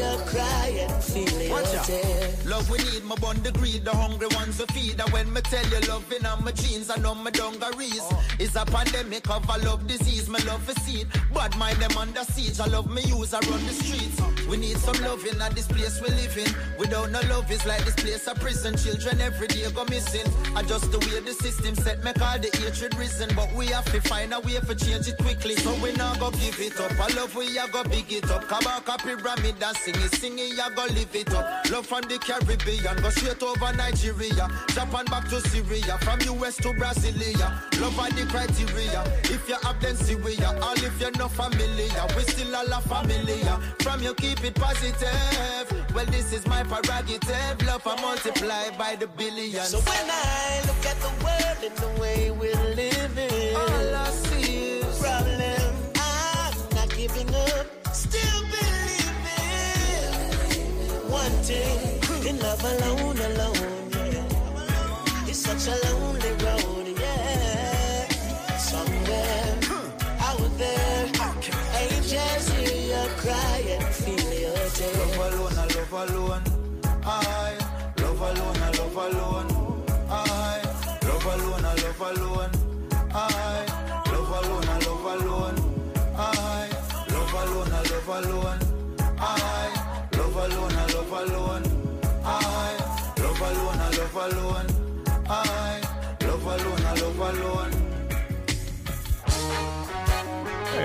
angels 0.01 0.29
cry 0.29 0.67
and 0.79 1.03
feel 1.03 1.51
Watch 1.51 1.75
out. 1.75 2.45
Love 2.45 2.69
we 2.69 2.77
need, 2.77 3.03
my 3.03 3.15
bond 3.15 3.43
the 3.43 3.51
greed, 3.51 3.85
the 3.85 3.91
hungry 3.91 4.27
ones 4.35 4.59
we 4.59 4.65
feed. 4.67 4.99
And 4.99 5.09
when 5.11 5.31
me 5.33 5.41
tell 5.41 5.65
you 5.67 5.87
loving 5.87 6.25
on 6.25 6.43
my 6.43 6.51
jeans 6.51 6.89
and 6.89 7.05
on 7.05 7.23
my 7.23 7.31
dungarees, 7.31 8.01
uh. 8.01 8.21
it's 8.39 8.55
a 8.55 8.65
pandemic 8.65 9.29
of 9.29 9.47
a 9.49 9.57
love 9.65 9.87
disease. 9.87 10.29
My 10.29 10.39
love 10.39 10.63
for 10.63 10.79
seed, 10.81 11.07
bad 11.33 11.55
mind 11.57 11.77
them 11.77 11.97
under 11.97 12.23
siege. 12.23 12.59
I 12.59 12.67
love 12.67 12.89
me 12.89 13.01
use, 13.03 13.33
I 13.33 13.39
run 13.39 13.65
the 13.65 13.73
streets. 13.73 14.21
We 14.47 14.57
need 14.57 14.77
some 14.77 14.99
loving 15.03 15.39
at 15.41 15.55
this 15.55 15.67
place 15.67 16.01
we 16.01 16.09
live 16.09 16.37
in. 16.37 16.51
Without 16.77 17.11
no 17.11 17.21
love, 17.29 17.49
it's 17.51 17.65
like 17.65 17.83
this 17.85 17.95
place 17.95 18.27
a 18.27 18.35
prison. 18.35 18.75
Children 18.77 19.21
every 19.21 19.47
day 19.47 19.69
go 19.71 19.85
missing. 19.85 20.27
I 20.55 20.63
just 20.63 20.91
the 20.91 20.99
way 20.99 21.19
the 21.21 21.33
system 21.33 21.75
set, 21.75 22.03
make 22.03 22.21
all 22.21 22.39
the 22.39 22.49
hatred 22.57 22.95
risen. 22.95 23.29
But 23.35 23.53
we 23.53 23.67
have 23.67 23.85
to 23.91 24.01
find 24.01 24.33
a 24.33 24.39
way 24.39 24.59
to 24.59 24.75
change 24.75 25.07
it 25.07 25.17
quickly. 25.17 25.55
So 25.55 25.73
we 25.81 25.93
not 25.93 26.19
go 26.19 26.31
give 26.31 26.59
it 26.59 26.79
up. 26.79 26.91
I 26.99 27.13
love 27.15 27.35
we 27.35 27.57
a 27.57 27.67
go 27.67 27.83
big 27.83 28.11
it 28.11 28.29
up. 28.29 28.47
Come 28.47 28.61
Kabaka 28.61 28.97
pyramid 29.03 29.55
and 29.61 29.77
sing 29.91 30.03
it, 30.03 30.15
sing 30.15 30.39
it, 30.39 30.57
ya 30.57 30.69
go 30.69 30.83
live 30.93 31.15
it 31.15 31.33
up. 31.33 31.69
Love 31.69 31.85
from 31.85 32.01
the 32.03 32.17
Caribbean, 32.19 32.95
go 33.01 33.09
straight 33.09 33.41
over 33.43 33.73
Nigeria, 33.73 34.47
Japan 34.69 35.05
back 35.05 35.27
to 35.29 35.41
Syria, 35.41 35.97
from 36.01 36.19
US 36.21 36.55
to 36.57 36.69
Brasilia. 36.69 37.49
Love 37.79 37.99
are 37.99 38.09
the 38.11 38.25
criteria. 38.27 39.03
If 39.23 39.47
you 39.47 39.55
have 39.63 39.79
then 39.81 39.95
Syria, 39.95 40.51
or 40.63 40.73
if 40.75 40.99
you're 40.99 41.11
not 41.11 41.31
familiar, 41.31 42.05
we 42.15 42.23
still 42.23 42.55
all 42.55 42.67
a 42.67 42.81
familiar. 42.81 43.57
From 43.79 44.01
you 44.01 44.13
keep 44.15 44.43
it 44.43 44.55
positive. 44.55 45.93
Well, 45.93 46.05
this 46.05 46.31
is 46.33 46.45
my 46.47 46.63
prerogative. 46.63 47.67
Love 47.67 47.85
I 47.85 48.01
multiply 48.01 48.69
by 48.77 48.95
the 48.95 49.07
billions. 49.07 49.69
So 49.69 49.79
when 49.79 50.09
I 50.09 50.61
look 50.67 50.85
at 50.85 50.97
the 51.01 51.11
world 51.23 51.63
and 51.63 51.75
the 51.77 52.01
way 52.01 52.31
we're 52.31 52.75
living, 52.75 53.55
all 53.55 53.95
I 53.95 54.09
see 54.09 54.79
is 54.79 54.99
problem. 54.99 55.75
I'm 55.95 56.53
not 56.75 56.89
giving 56.95 57.33
up, 57.35 57.67
Wanting 61.21 62.27
in 62.27 62.39
love 62.39 62.63
alone, 62.63 63.19
alone, 63.29 63.91
yeah. 63.93 65.29
It's 65.29 65.37
such 65.37 65.67
a 65.67 65.75
lonely 65.85 66.31
road, 66.43 66.87
yeah. 66.99 68.07
Somewhere 68.57 69.59
out 70.19 70.51
there, 70.57 71.05
angels 71.77 72.49
hear 72.53 72.75
your 72.93 73.09
cry 73.21 73.59
and 73.69 73.85
feel 73.93 74.33
your 74.33 74.69
tears. 74.73 74.97
Love 74.97 75.33
alone, 75.33 75.57
I 75.59 75.65
love 75.75 75.93
alone. 76.09 76.43
I 77.05 77.57
love 78.01 78.21
alone, 78.29 78.57
I 78.57 78.71
love 78.79 78.97
alone. 79.05 79.49
I 80.09 80.61
love 81.05 81.25
alone, 81.33 81.65
I 81.65 81.75
love 81.83 82.01
alone. 82.01 82.50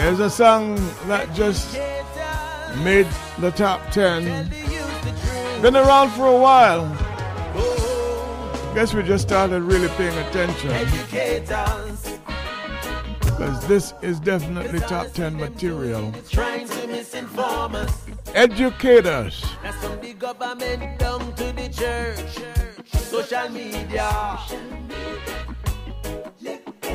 Here's 0.06 0.20
a 0.20 0.30
song 0.30 0.76
that 1.08 1.34
just 1.34 1.76
made 2.84 3.08
the 3.40 3.50
top 3.50 3.90
10. 3.90 4.48
Been 5.60 5.74
around 5.74 6.10
for 6.10 6.28
a 6.28 6.38
while. 6.38 6.86
Guess 8.72 8.94
we 8.94 9.02
just 9.02 9.26
started 9.26 9.62
really 9.62 9.88
paying 9.96 10.16
attention. 10.28 10.70
Because 13.18 13.66
this 13.66 13.94
is 14.00 14.20
definitely 14.20 14.78
top 14.78 15.08
10 15.08 15.36
material. 15.38 16.14
Educators. 18.32 19.44
That's 19.60 19.76
from 19.84 19.96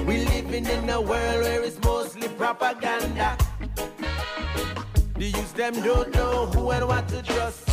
We 0.05 0.25
living 0.25 0.65
in 0.65 0.89
a 0.89 0.99
world 0.99 1.43
where 1.43 1.61
it's 1.63 1.79
mostly 1.83 2.27
propaganda. 2.29 3.37
The 5.15 5.25
youth 5.25 5.53
them 5.53 5.73
don't 5.81 6.13
know 6.15 6.47
who 6.47 6.71
and 6.71 6.87
what 6.87 7.07
to 7.09 7.21
trust. 7.21 7.69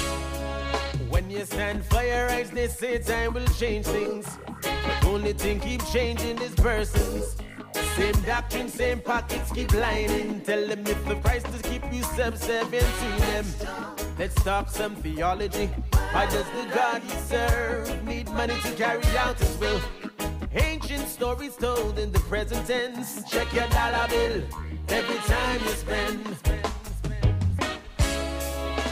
When 1.09 1.31
you 1.31 1.45
stand 1.47 1.85
for 1.87 2.03
your 2.03 2.27
rights, 2.27 2.51
they 2.51 2.69
say 2.69 2.99
time 2.99 3.33
will 3.33 3.47
change 3.59 3.87
things. 3.87 4.27
But 4.63 5.05
only 5.05 5.33
thing 5.33 5.59
keep 5.61 5.85
changing 5.87 6.39
is 6.43 6.55
persons. 6.55 7.37
Same 7.97 8.21
doctrine, 8.23 8.69
same 8.69 9.01
pockets 9.01 9.51
keep 9.51 9.73
lining. 9.73 10.43
Tell 10.43 10.67
them 10.67 10.87
if 10.87 11.05
the 11.07 11.17
price 11.17 11.43
to 11.43 11.69
keep 11.69 11.83
you 11.93 12.03
subservient 12.03 12.87
to 13.03 13.09
them. 13.25 13.45
Let's 14.19 14.35
talk 14.45 14.69
some 14.69 14.95
theology. 14.97 15.67
Why 16.13 16.27
does 16.27 16.47
the 16.51 16.75
God 16.75 17.03
you 17.03 17.19
serve 17.27 18.05
need 18.05 18.29
money 18.33 18.55
to 18.63 18.73
carry 18.73 19.05
out 19.17 19.39
his 19.39 19.57
will? 19.59 19.81
Ancient 20.61 21.07
stories 21.09 21.57
told 21.57 21.99
in 21.99 22.11
the 22.13 22.21
present 22.21 22.67
tense. 22.67 23.23
Check 23.31 23.53
your 23.53 23.69
dollar 23.69 24.09
bill 24.09 24.43
every 24.89 25.17
time 25.33 25.61
you 25.63 25.71
spend. 25.71 26.37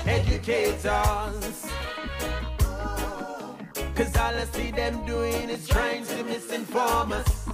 Educators. 0.07 1.67
Cause 3.95 4.17
all 4.17 4.35
I 4.35 4.45
see 4.53 4.71
them 4.71 5.05
doing 5.07 5.49
is 5.49 5.67
trying 5.67 6.05
to 6.05 6.23
misinform 6.25 7.13
us. 7.13 7.49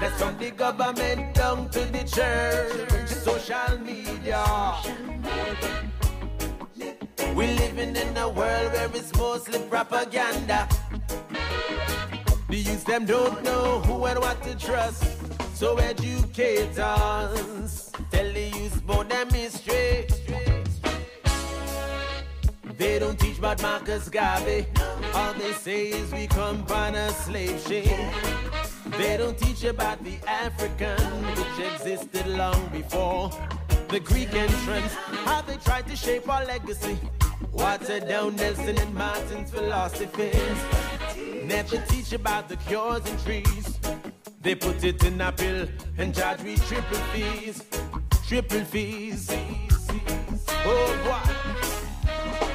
That's 0.00 0.20
from 0.22 0.38
the 0.38 0.50
government 0.50 1.34
down 1.34 1.68
to 1.70 1.80
the 1.80 2.04
church, 2.04 3.08
social 3.08 3.78
media. 3.78 4.44
We're 7.34 7.54
living 7.56 7.96
in 7.96 8.16
a 8.16 8.28
world 8.28 8.72
where 8.72 8.90
it's 8.94 9.12
mostly 9.16 9.58
propaganda. 9.68 10.68
The 12.54 12.60
youth 12.60 12.84
them 12.84 13.04
don't 13.04 13.42
know 13.42 13.80
who 13.80 14.04
and 14.04 14.20
what 14.20 14.40
to 14.44 14.54
trust. 14.54 15.02
So 15.56 15.76
educators 15.76 16.76
tell 18.12 18.32
the 18.32 18.52
youth 18.56 18.76
about 18.84 19.08
them 19.08 19.28
history. 19.30 20.06
They 22.78 23.00
don't 23.00 23.18
teach 23.18 23.38
about 23.38 23.60
Marcus 23.60 24.08
Garvey. 24.08 24.66
All 25.14 25.34
they 25.34 25.50
say 25.50 25.86
is 25.88 26.12
we 26.12 26.28
come 26.28 26.64
on 26.70 26.94
a 26.94 27.10
slave 27.10 27.58
ship. 27.58 27.90
They 28.98 29.16
don't 29.16 29.36
teach 29.36 29.64
about 29.64 30.04
the 30.04 30.16
African, 30.28 31.02
which 31.34 31.58
existed 31.72 32.28
long 32.28 32.68
before 32.68 33.32
the 33.94 34.00
Greek 34.00 34.34
entrance. 34.34 34.92
How 35.24 35.40
they 35.42 35.56
tried 35.56 35.86
to 35.86 35.94
shape 35.94 36.28
our 36.28 36.44
legacy. 36.44 36.98
Water 37.52 38.00
down 38.00 38.34
Nelson 38.34 38.76
and 38.76 38.92
Martin's 38.92 39.52
philosophies. 39.52 40.58
Never 41.44 41.76
teach 41.86 42.12
about 42.12 42.48
the 42.48 42.56
cures 42.56 43.06
and 43.08 43.18
trees. 43.20 43.78
They 44.42 44.56
put 44.56 44.82
it 44.82 45.04
in 45.04 45.20
a 45.20 45.30
pill 45.30 45.68
and 45.96 46.12
charge 46.12 46.42
we 46.42 46.56
triple 46.56 47.02
fees. 47.12 47.62
Triple 48.26 48.64
fees. 48.64 49.30
Oh, 50.66 50.90
boy 51.04 51.24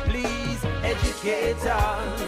please 0.09 0.61
educate 0.83 1.63
us. 1.65 2.21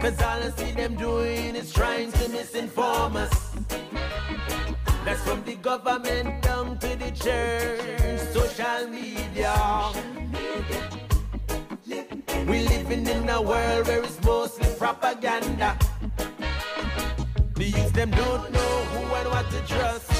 Cause 0.00 0.20
all 0.20 0.42
I 0.42 0.50
see 0.54 0.72
them 0.72 0.96
doing 0.96 1.56
is 1.56 1.72
trying 1.72 2.12
to 2.12 2.24
misinform 2.28 3.14
us. 3.16 3.48
That's 5.08 5.22
from 5.22 5.42
the 5.44 5.54
government 5.54 6.42
down 6.42 6.78
to 6.80 6.88
the 6.88 7.10
church, 7.12 8.20
social 8.30 8.88
media. 8.88 9.54
We 12.46 12.58
living 12.68 13.06
in 13.06 13.26
a 13.30 13.40
world 13.40 13.86
where 13.86 14.02
it's 14.04 14.22
mostly 14.22 14.68
propaganda. 14.76 15.78
The 17.54 17.64
youth 17.64 17.92
them 17.94 18.10
don't 18.10 18.52
know 18.52 18.74
who 18.92 19.14
and 19.14 19.28
what 19.30 19.50
to 19.50 19.60
trust. 19.66 20.12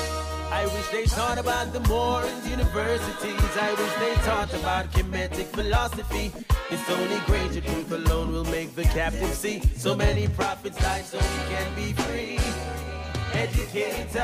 I 0.50 0.64
wish 0.64 0.88
they 0.88 1.04
taught 1.04 1.36
about 1.36 1.74
the 1.74 1.80
Moorings 1.80 2.48
universities. 2.48 3.56
I 3.60 3.74
wish 3.74 3.94
they 4.04 4.14
taught 4.24 4.54
about 4.54 4.90
Kemetic 4.92 5.48
philosophy. 5.48 6.32
It's 6.70 6.88
only 6.88 7.20
greater 7.26 7.60
truth 7.60 7.92
alone 7.92 8.32
will 8.32 8.46
make 8.46 8.74
the 8.74 8.84
captive 8.84 9.34
see. 9.34 9.60
So 9.76 9.94
many 9.94 10.28
prophets 10.28 10.78
died 10.78 11.04
so 11.04 11.18
we 11.18 11.54
can 11.54 11.74
be 11.74 11.92
free. 11.92 12.38
Educators. 13.34 14.18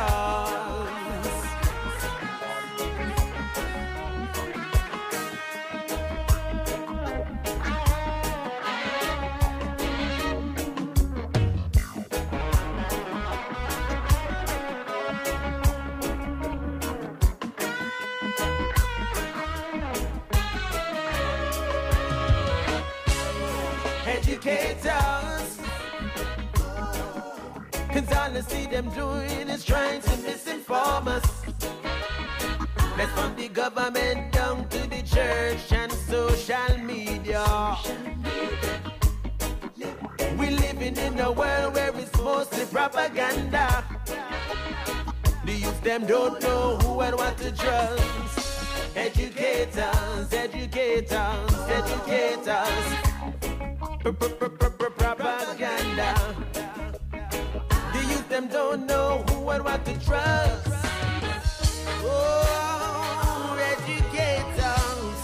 Educators. 24.06 25.34
Cause 28.05 28.16
all 28.16 28.36
I 28.36 28.40
see 28.43 28.66
them 28.66 28.90
doing 28.90 29.48
is 29.48 29.64
trying 29.64 30.02
to 30.02 30.10
misinform 30.10 31.06
us. 31.06 31.24
Let's 32.98 33.10
from 33.12 33.35
the 33.35 33.48
government 33.48 34.31
down 34.32 34.68
to 34.68 34.78
the 34.90 35.01
church 35.02 35.72
and 35.72 35.90
social 35.90 36.78
media. 36.82 37.76
We 40.39 40.51
living 40.51 40.97
in 40.98 41.18
a 41.18 41.32
world 41.32 41.74
where 41.74 41.97
it's 41.97 42.14
mostly 42.18 42.66
propaganda. 42.66 43.85
The 45.47 45.52
youth 45.52 45.82
them 45.82 46.05
don't 46.05 46.43
know 46.43 46.76
who 46.76 47.01
and 47.01 47.16
what 47.16 47.39
to 47.39 47.52
trust. 47.52 48.97
Educators, 48.97 50.32
educators, 50.32 51.55
educators. 51.70 52.85
Propaganda. 54.98 56.44
Them 58.35 58.48
don't 58.48 58.85
know 58.86 59.23
who 59.28 59.48
and 59.51 59.65
what 59.65 59.85
to 59.85 59.93
trust. 60.05 60.66
Oh, 62.02 63.56
educators. 63.73 65.20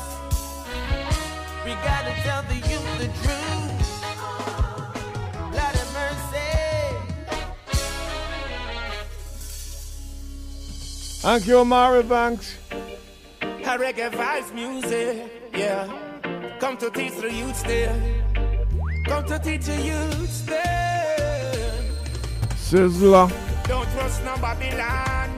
tell 2.22 2.42
the 2.44 2.54
youth 2.70 2.98
the 2.98 3.08
truth. 3.20 3.78
Mercy. 5.96 6.50
Thank 11.20 11.48
you, 11.48 11.64
Mari 11.64 12.04
Banks. 12.04 12.58
A 13.42 13.76
reggae 13.76 14.10
vibes 14.12 14.54
music, 14.54 15.32
yeah. 15.52 15.88
Come 16.60 16.76
to 16.76 16.88
teach 16.90 17.16
the 17.16 17.32
youth 17.32 17.60
there. 17.64 17.96
Come 19.06 19.24
to 19.24 19.40
teach 19.40 19.64
the 19.64 19.82
youth 19.82 20.46
there. 20.46 21.19
Sizzler. 22.70 23.28
Don't 23.66 23.88
trust 23.94 24.22
no 24.24 24.36
Babylon, 24.36 25.28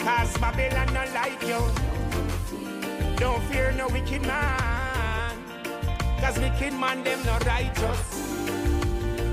cause 0.00 0.36
Babylon 0.38 0.92
not 0.92 1.12
like 1.14 1.40
you. 1.46 1.62
Don't 3.16 3.40
fear 3.44 3.70
no 3.76 3.86
wicked 3.86 4.22
man, 4.22 5.36
cause 6.20 6.36
wicked 6.40 6.74
man 6.74 7.04
them 7.04 7.24
not 7.24 7.46
righteous. 7.46 8.34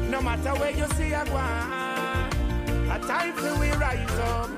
No 0.07 0.21
matter 0.21 0.53
where 0.59 0.69
you 0.69 0.85
see 0.93 1.13
a 1.13 1.25
one, 1.33 2.91
a 2.91 2.99
time 3.07 3.33
for 3.33 3.59
we 3.59 3.71
rise 3.71 4.19
up. 4.19 4.49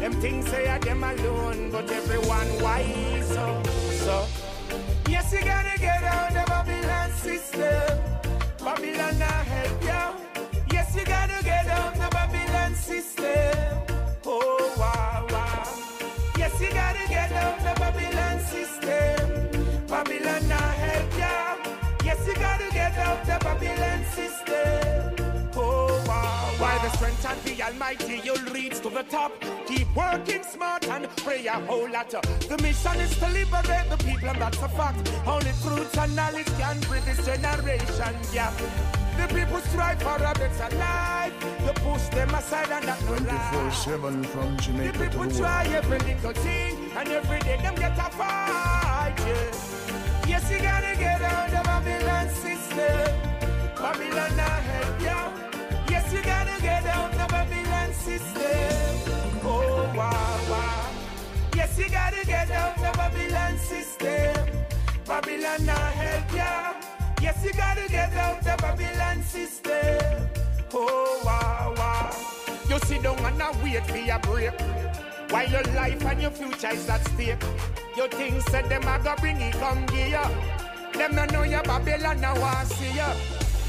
Them 0.00 0.14
things 0.22 0.48
say 0.48 0.66
are 0.68 0.78
them 0.78 1.04
alone, 1.04 1.70
but 1.70 1.90
everyone 1.90 2.48
wise 2.62 3.36
up. 3.36 3.66
So, 3.66 4.26
yes, 5.06 5.30
you 5.34 5.40
gotta 5.44 5.78
get 5.78 6.02
out 6.02 6.32
the 6.32 6.44
Babylon 6.46 7.10
system. 7.10 7.98
Babylon 8.64 9.18
not 9.18 9.44
help 9.44 9.84
you. 9.84 10.21
System. 12.82 13.78
Oh, 14.26 14.74
wow, 14.76 15.26
wow. 15.30 15.68
Yes, 16.36 16.60
you 16.60 16.70
gotta 16.70 17.08
get 17.08 17.30
out 17.32 17.58
the 17.58 17.80
Babylon 17.80 18.40
system. 18.40 19.86
Babylon 19.86 20.48
not 20.48 20.74
help 20.84 21.12
you. 21.22 22.06
Yes, 22.06 22.26
you 22.26 22.34
gotta 22.34 22.68
get 22.72 22.98
out 22.98 23.24
the 23.24 23.38
Babylon 23.44 24.04
system. 24.16 25.50
Oh, 25.54 26.04
wow, 26.08 26.54
By 26.58 26.76
the 26.82 26.90
strength 26.96 27.24
of 27.24 27.44
the 27.44 27.62
Almighty, 27.62 28.20
you'll 28.24 28.52
reach 28.52 28.80
to 28.80 28.90
the 28.90 29.04
top. 29.04 29.32
Keep 29.68 29.94
working 29.94 30.42
smart 30.42 30.84
and 30.88 31.08
pray 31.18 31.46
a 31.46 31.60
whole 31.68 31.88
lot. 31.88 32.10
The 32.10 32.58
mission 32.60 32.98
is 33.00 33.16
to 33.18 33.28
liberate 33.28 33.90
the 33.90 33.98
people, 33.98 34.28
and 34.28 34.40
that's 34.42 34.58
a 34.58 34.68
fact. 34.68 35.12
Only 35.24 35.52
truth 35.62 35.96
and 35.98 36.16
knowledge 36.16 36.50
can 36.58 36.80
bridge 36.80 37.04
this 37.04 37.24
generation 37.24 38.16
gap. 38.32 38.54
The 39.18 39.26
people 39.34 39.58
strive 39.60 40.02
for 40.02 40.16
a 40.16 40.34
better 40.34 40.76
life. 40.76 41.34
You 41.66 41.72
push 41.74 42.08
them 42.08 42.34
aside 42.34 42.70
and 42.70 42.84
that 42.88 43.00
no 43.04 43.12
lie. 43.32 43.70
7 43.70 44.24
from 44.24 44.56
The 44.56 44.62
Jamaica 44.62 44.92
to 44.92 44.98
people 44.98 45.22
the 45.24 45.28
people 45.28 45.38
try 45.38 45.62
world. 45.64 45.74
every 45.76 45.98
little 45.98 46.32
thing, 46.42 46.90
and 46.96 47.08
every 47.08 47.38
day 47.40 47.56
them 47.62 47.74
get 47.76 47.98
a 47.98 48.10
fight. 48.10 49.14
Yeah. 49.18 50.28
Yes, 50.28 50.50
you 50.50 50.58
gotta 50.60 50.96
get 50.96 51.20
out 51.22 51.50
the 51.50 51.62
Babylon 51.64 52.28
system. 52.28 53.10
Babylon 53.76 54.36
not 54.36 54.62
help 54.70 55.00
you. 55.00 55.20
Yes, 55.90 56.12
you 56.12 56.22
gotta 56.22 56.62
get 56.62 56.86
out 56.86 57.12
the 57.12 57.26
Babylon 57.28 57.92
system. 57.92 59.40
Oh, 59.44 59.92
wow, 59.96 60.38
wow. 60.50 60.90
Yes, 61.56 61.78
you 61.78 61.88
gotta 61.90 62.24
get 62.26 62.50
out 62.50 62.76
the 62.76 62.90
Babylon 62.96 63.58
system. 63.58 64.46
Babylon 65.06 65.66
not 65.66 65.92
help 66.02 66.32
you. 66.32 67.01
Yes, 67.22 67.44
you 67.44 67.52
gotta 67.52 67.88
get 67.88 68.12
out 68.14 68.42
the 68.42 68.56
Babylon 68.60 69.22
system. 69.22 70.28
Oh, 70.74 71.22
wow, 71.24 71.72
wow. 71.76 72.10
You 72.68 72.80
sit 72.80 73.04
down 73.04 73.16
and 73.24 73.38
now 73.38 73.52
wait 73.62 73.86
for 73.86 73.96
your 73.96 74.18
break. 74.18 74.60
While 75.30 75.48
your 75.48 75.62
life 75.74 76.04
and 76.04 76.20
your 76.20 76.32
future 76.32 76.72
is 76.72 76.88
at 76.88 77.06
stake. 77.10 77.40
You 77.96 78.08
think 78.08 78.40
said 78.48 78.68
them 78.68 78.82
a 78.88 78.98
go 78.98 79.14
bring 79.20 79.40
it 79.40 79.54
come 79.54 79.86
here. 79.88 80.28
Them 80.94 81.14
no 81.14 81.24
know 81.26 81.44
your 81.44 81.62
Babylon 81.62 82.20
now 82.20 82.40
want 82.40 82.66
see 82.66 82.96
ya. 82.96 83.14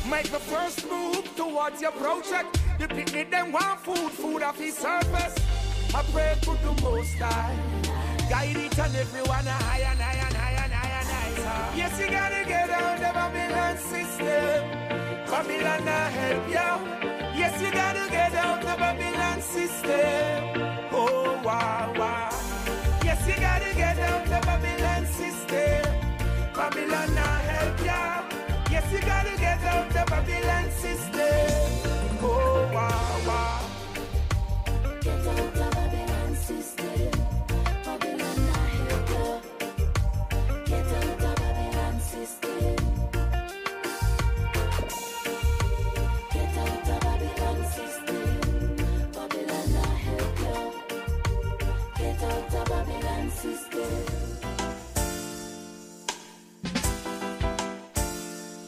Make 0.10 0.32
the 0.32 0.40
first 0.40 0.90
move 0.90 1.24
towards 1.36 1.80
your 1.80 1.92
project. 1.92 2.60
The 2.80 2.88
picnic 2.88 3.30
them 3.30 3.52
want 3.52 3.80
food, 3.82 4.12
food 4.14 4.42
off 4.42 4.58
his 4.58 4.76
surface. 4.76 5.36
I 5.94 6.02
pray 6.12 6.36
for 6.42 6.56
the 6.56 6.82
most 6.82 7.14
high. 7.20 7.56
Guide 8.28 8.58
it 8.58 8.80
and 8.80 8.96
everyone 8.96 9.46
higher 9.46 9.84
and 9.92 10.00
higher 10.00 10.26
and 10.26 10.36
higher 10.36 10.43
Yes, 11.76 12.00
you 12.00 12.08
gotta 12.10 12.46
get 12.48 12.70
out 12.70 12.98
the 12.98 13.12
Babylon 13.14 13.78
system. 13.78 14.70
Babylon 15.32 15.86
not 15.86 16.12
help 16.12 16.48
you. 16.48 16.72
Yes, 17.40 17.62
you 17.62 17.72
gotta 17.72 18.10
get 18.10 18.34
out 18.36 18.62
the 18.62 18.76
Babylon 18.78 19.42
system. 19.42 20.90
Oh, 20.92 21.42
wow, 21.44 21.94
wow. 21.98 22.30
Yes, 23.04 23.28
you 23.28 23.36
gotta 23.42 23.74
get 23.76 23.98
out 24.00 24.26
the 24.26 24.40
Babylon 24.46 25.06
system. 25.08 25.82
Babylon 26.54 27.16
not 27.16 27.42
help 27.52 27.80
you. 27.80 28.72
Yes, 28.72 28.92
you 28.94 29.00
gotta 29.02 29.36
get 29.38 29.64
out 29.64 29.90
the 29.90 30.04
Babylon 30.12 30.72
system. 30.72 32.20
Oh, 32.22 32.70
wow, 32.74 33.13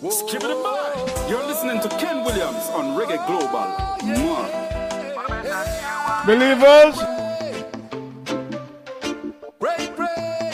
You're 0.06 1.48
listening 1.48 1.82
to 1.82 1.90
Ken 1.98 2.24
Williams 2.24 2.70
on 2.76 2.96
Reggae 2.96 3.18
Global. 3.26 3.74
Mwah. 4.06 4.46
Believers. 6.28 6.96
Pray, 9.60 9.90
pray. 9.96 10.54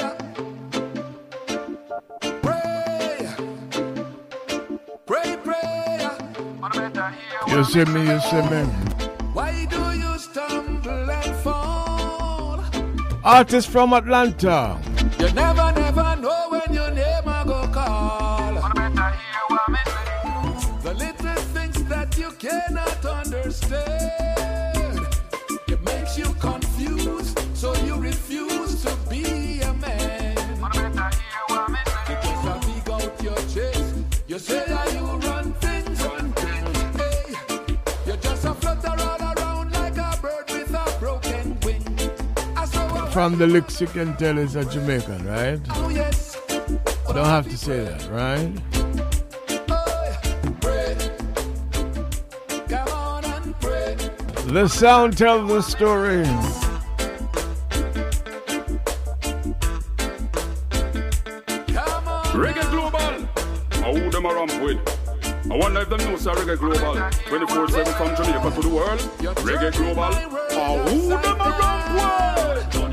Pray, 5.06 5.38
pray. 5.44 6.10
You 7.50 7.64
see 7.66 7.84
me, 7.92 8.08
you 8.08 8.20
see 8.22 8.42
me. 8.50 8.64
Why 9.34 9.66
do 9.66 9.82
you 9.92 10.18
stumble 10.18 11.12
and 11.12 11.36
fall? 11.44 12.64
Artist 13.26 13.68
from 13.68 13.92
Atlanta. 13.92 14.80
You 15.20 15.30
never, 15.34 15.74
From 43.12 43.38
the 43.38 43.46
licks 43.46 43.82
you 43.82 43.88
can 43.88 44.16
tell 44.16 44.38
is 44.38 44.56
a 44.56 44.64
Jamaican, 44.64 45.28
right? 45.28 45.60
Oh 45.72 45.90
yes, 45.90 46.38
Don't 47.08 47.26
have 47.26 47.46
to 47.50 47.58
say 47.58 47.84
that, 47.84 48.08
right? 48.10 48.56
come 52.70 52.88
on 52.88 53.26
and. 53.26 54.50
The 54.54 54.68
sound 54.70 55.18
tells 55.18 55.50
the 55.50 55.62
story. 55.62 56.24
Reggae 62.34 62.70
Global. 62.72 63.28
Oh, 63.84 63.94
who 63.94 64.10
them 64.10 64.26
a 64.26 64.34
ramp 64.34 64.54
with? 64.62 64.80
I 65.52 65.58
wonder 65.58 65.82
if 65.82 65.90
them 65.90 66.00
know 66.00 66.16
say 66.16 66.32
Reggae 66.32 66.58
Global 66.58 66.96
24-7 66.96 67.98
from 67.98 68.16
Jamaica 68.16 68.56
to 68.56 68.62
the 68.62 68.74
world. 68.74 69.00
Reggae 69.44 69.74
Global. 69.74 70.12
Oh, 70.54 70.78
who 70.88 71.10
them 71.10 71.42
a 71.42 71.50
ramp 71.60 71.86
with? 71.96 72.91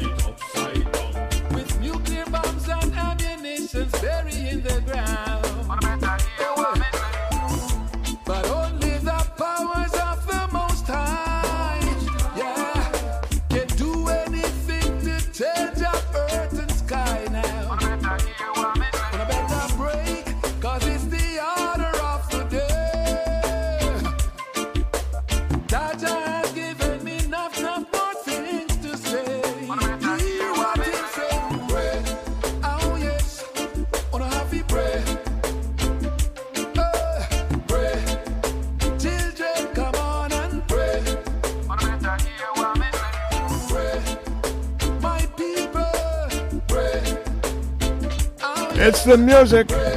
The 49.08 49.16
music. 49.16 49.87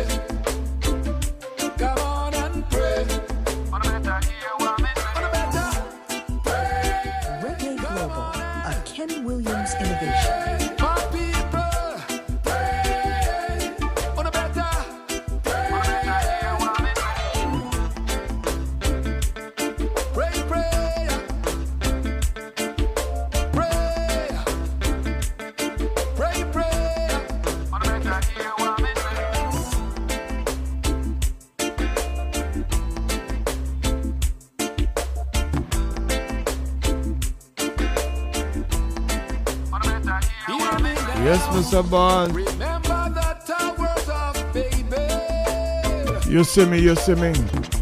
Baby. 44.54 46.30
You 46.30 46.44
see 46.44 46.66
me, 46.66 46.80
you 46.80 46.96
see 46.96 47.16
me. 47.16 47.81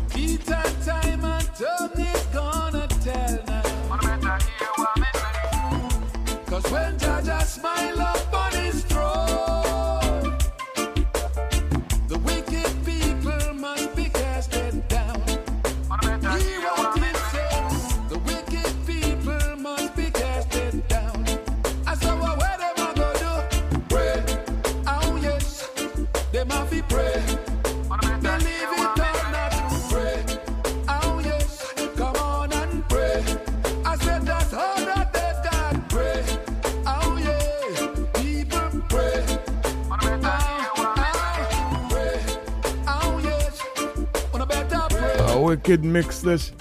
Wicked 45.69 45.85
mix 45.85 46.21
this. 46.21 46.51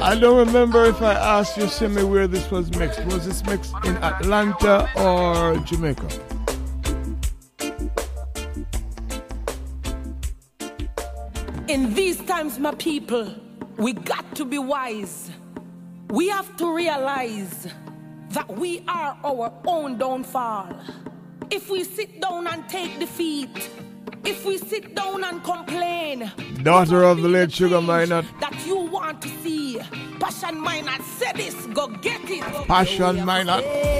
I 0.00 0.16
don't 0.18 0.46
remember 0.46 0.86
if 0.86 1.02
I 1.02 1.12
asked 1.12 1.58
you, 1.58 1.66
Simi, 1.68 2.02
where 2.02 2.26
this 2.26 2.50
was 2.50 2.74
mixed. 2.78 3.04
Was 3.04 3.26
this 3.26 3.44
mixed 3.44 3.74
in 3.84 3.94
Atlanta 3.98 4.88
or 4.96 5.58
Jamaica? 5.58 6.08
In 11.68 11.92
these 11.92 12.24
times, 12.24 12.58
my 12.58 12.74
people, 12.76 13.34
we 13.76 13.92
got 13.92 14.24
to 14.36 14.46
be 14.46 14.56
wise. 14.58 15.30
We 16.08 16.28
have 16.28 16.56
to 16.56 16.74
realize 16.74 17.68
that 18.30 18.48
we 18.48 18.82
are 18.88 19.18
our 19.22 19.52
own 19.66 19.98
downfall. 19.98 20.74
If 21.50 21.68
we 21.68 21.84
sit 21.84 22.18
down 22.18 22.46
and 22.46 22.66
take 22.70 22.98
defeat, 22.98 23.68
if 24.24 24.46
we 24.46 24.56
sit 24.56 24.94
down 24.94 25.22
and 25.24 25.44
complain, 25.44 25.61
Daughter 26.62 27.02
of 27.02 27.22
the 27.22 27.28
late 27.28 27.52
Sugar 27.52 27.80
Minott. 27.80 28.24
that 28.38 28.54
you 28.66 28.76
want 28.76 29.20
to 29.22 29.28
see, 29.42 29.80
passion 30.20 30.60
minor 30.60 30.96
say 31.02 31.32
this, 31.34 31.66
go 31.66 31.88
get 31.88 32.20
it. 32.24 32.42
Passion 32.68 33.16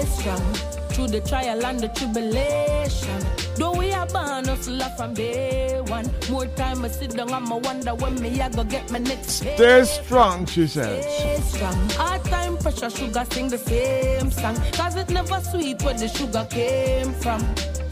strong 0.07 0.55
through 0.93 1.09
the 1.09 1.21
trial 1.27 1.65
and 1.65 1.81
the 1.81 1.89
tribulation. 1.89 3.27
Though 3.57 3.73
we 3.73 3.93
are 3.93 4.07
born 4.07 4.45
hustler 4.45 4.91
from 4.97 5.15
day 5.15 5.81
one. 5.89 6.09
More 6.31 6.47
time 6.47 6.85
I 6.85 6.89
sit 6.89 7.17
down 7.17 7.33
and 7.33 7.53
I 7.53 7.57
wonder 7.57 7.95
when 7.95 8.21
me 8.21 8.41
I 8.41 8.49
go 8.49 8.65
get 8.65 8.91
my 8.91 8.99
next. 8.99 9.31
Stay 9.31 9.85
strong, 9.85 10.47
she 10.47 10.67
says. 10.67 11.05
Stay 11.05 11.41
strong. 11.41 11.91
Hard 11.91 12.25
time 12.25 12.57
pressure 12.59 12.91
sugar 12.91 13.25
sing 13.31 13.49
the 13.49 13.59
same 13.59 14.31
song. 14.31 14.57
Cause 14.73 14.97
it 14.97 15.11
never 15.11 15.41
sweet 15.41 15.83
where 15.83 15.95
the 15.95 16.09
sugar 16.09 16.47
came 16.49 17.13
from. 17.15 17.41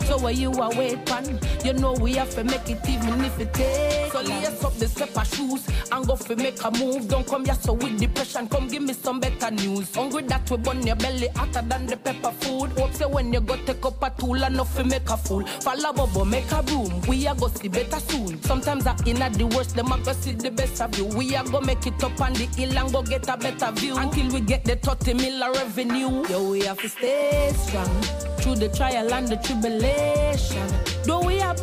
So 0.06 0.18
where 0.18 0.32
you 0.32 0.50
are 0.52 0.74
wait 0.74 1.06
pan, 1.06 1.38
you 1.64 1.72
know 1.74 1.92
we 1.94 2.14
have 2.14 2.30
to 2.34 2.44
make 2.44 2.68
it 2.68 2.88
even 2.88 3.24
if 3.24 3.38
it 3.38 3.52
takes. 3.54 4.12
So 4.12 4.20
lace 4.22 4.64
up 4.64 4.74
the 4.74 4.88
stepper 4.88 5.24
shoes 5.24 5.66
and 5.92 6.06
go 6.06 6.16
for 6.16 6.36
make 6.36 6.62
a 6.62 6.70
move. 6.70 7.08
Don't 7.08 7.26
come 7.26 7.44
here 7.44 7.54
so 7.54 7.72
with 7.72 7.98
depression, 7.98 8.48
come 8.48 8.68
give 8.68 8.82
me 8.82 8.92
some 8.92 9.20
better 9.20 9.50
news. 9.50 9.94
Hungry 9.94 10.22
that 10.24 10.50
we 10.50 10.56
burn 10.56 10.86
your 10.86 10.96
belly 10.96 11.28
hotter 11.28 11.62
than 11.62 11.86
the 11.86 11.96
pepper 11.96 12.32
food. 12.40 12.70
Hope 12.78 12.92
say 12.94 13.06
when 13.06 13.32
you 13.32 13.40
go 13.40 13.56
take 13.64 13.84
up 13.84 14.02
a 14.02 14.10
tool 14.10 14.42
enough 14.42 14.74
to 14.76 14.84
make 14.84 15.08
a 15.08 15.16
fool. 15.16 15.44
Follow 15.46 15.92
bubble, 15.92 16.24
make 16.24 16.50
a 16.52 16.62
room. 16.62 17.00
We 17.08 17.26
are 17.26 17.34
go 17.34 17.48
see 17.48 17.68
better 17.68 18.00
soon. 18.00 18.42
Sometimes 18.42 18.86
I 18.86 18.96
in 19.06 19.22
at 19.22 19.34
the 19.34 19.46
worst, 19.46 19.76
them 19.76 19.92
a 19.92 19.98
go 19.98 20.12
see 20.12 20.32
the 20.32 20.50
best 20.50 20.80
of 20.80 20.96
you. 20.96 21.06
We 21.06 21.34
are 21.36 21.44
go 21.44 21.60
make 21.60 21.86
it 21.86 22.02
up 22.02 22.20
on 22.20 22.32
the 22.34 22.46
hill 22.56 22.76
and 22.78 22.92
go 22.92 23.02
get 23.02 23.28
a 23.28 23.36
better 23.36 23.72
view. 23.72 23.96
Until 23.96 24.32
we 24.32 24.40
get 24.40 24.64
the 24.64 24.76
30 24.76 25.14
mil 25.14 25.52
revenue. 25.52 26.26
Yo, 26.28 26.50
we 26.50 26.60
have 26.60 26.78
to 26.80 26.88
stay 26.88 27.52
strong 27.54 28.02
through 28.38 28.56
the 28.56 28.68
trial 28.68 29.12
and 29.12 29.28
the 29.28 29.36
tribulation. 29.36 30.79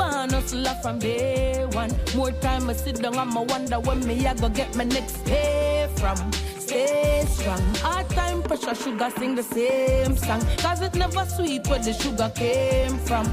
Born 0.07 0.29
hustler 0.29 0.75
from 0.81 0.99
day 0.99 1.65
one. 1.73 1.91
More 2.15 2.31
time 2.31 2.69
I 2.69 2.73
sit 2.73 3.01
down 3.01 3.17
and 3.17 3.38
I 3.38 3.41
wonder 3.41 3.79
when 3.81 4.05
me 4.07 4.25
I 4.25 4.34
go 4.35 4.47
get 4.47 4.73
my 4.75 4.85
next 4.85 5.25
pay 5.25 5.89
from. 5.97 6.17
Stay 6.59 7.25
strong. 7.27 7.61
Hard 7.81 8.09
time 8.11 8.41
pressure 8.41 8.75
sugar 8.75 9.09
sing 9.17 9.35
the 9.35 9.43
same 9.43 10.15
song. 10.15 10.41
Cause 10.59 10.81
it 10.81 10.95
never 10.95 11.25
sweet 11.25 11.67
where 11.67 11.79
the 11.79 11.91
sugar 11.91 12.31
came 12.34 12.97
from. 12.99 13.25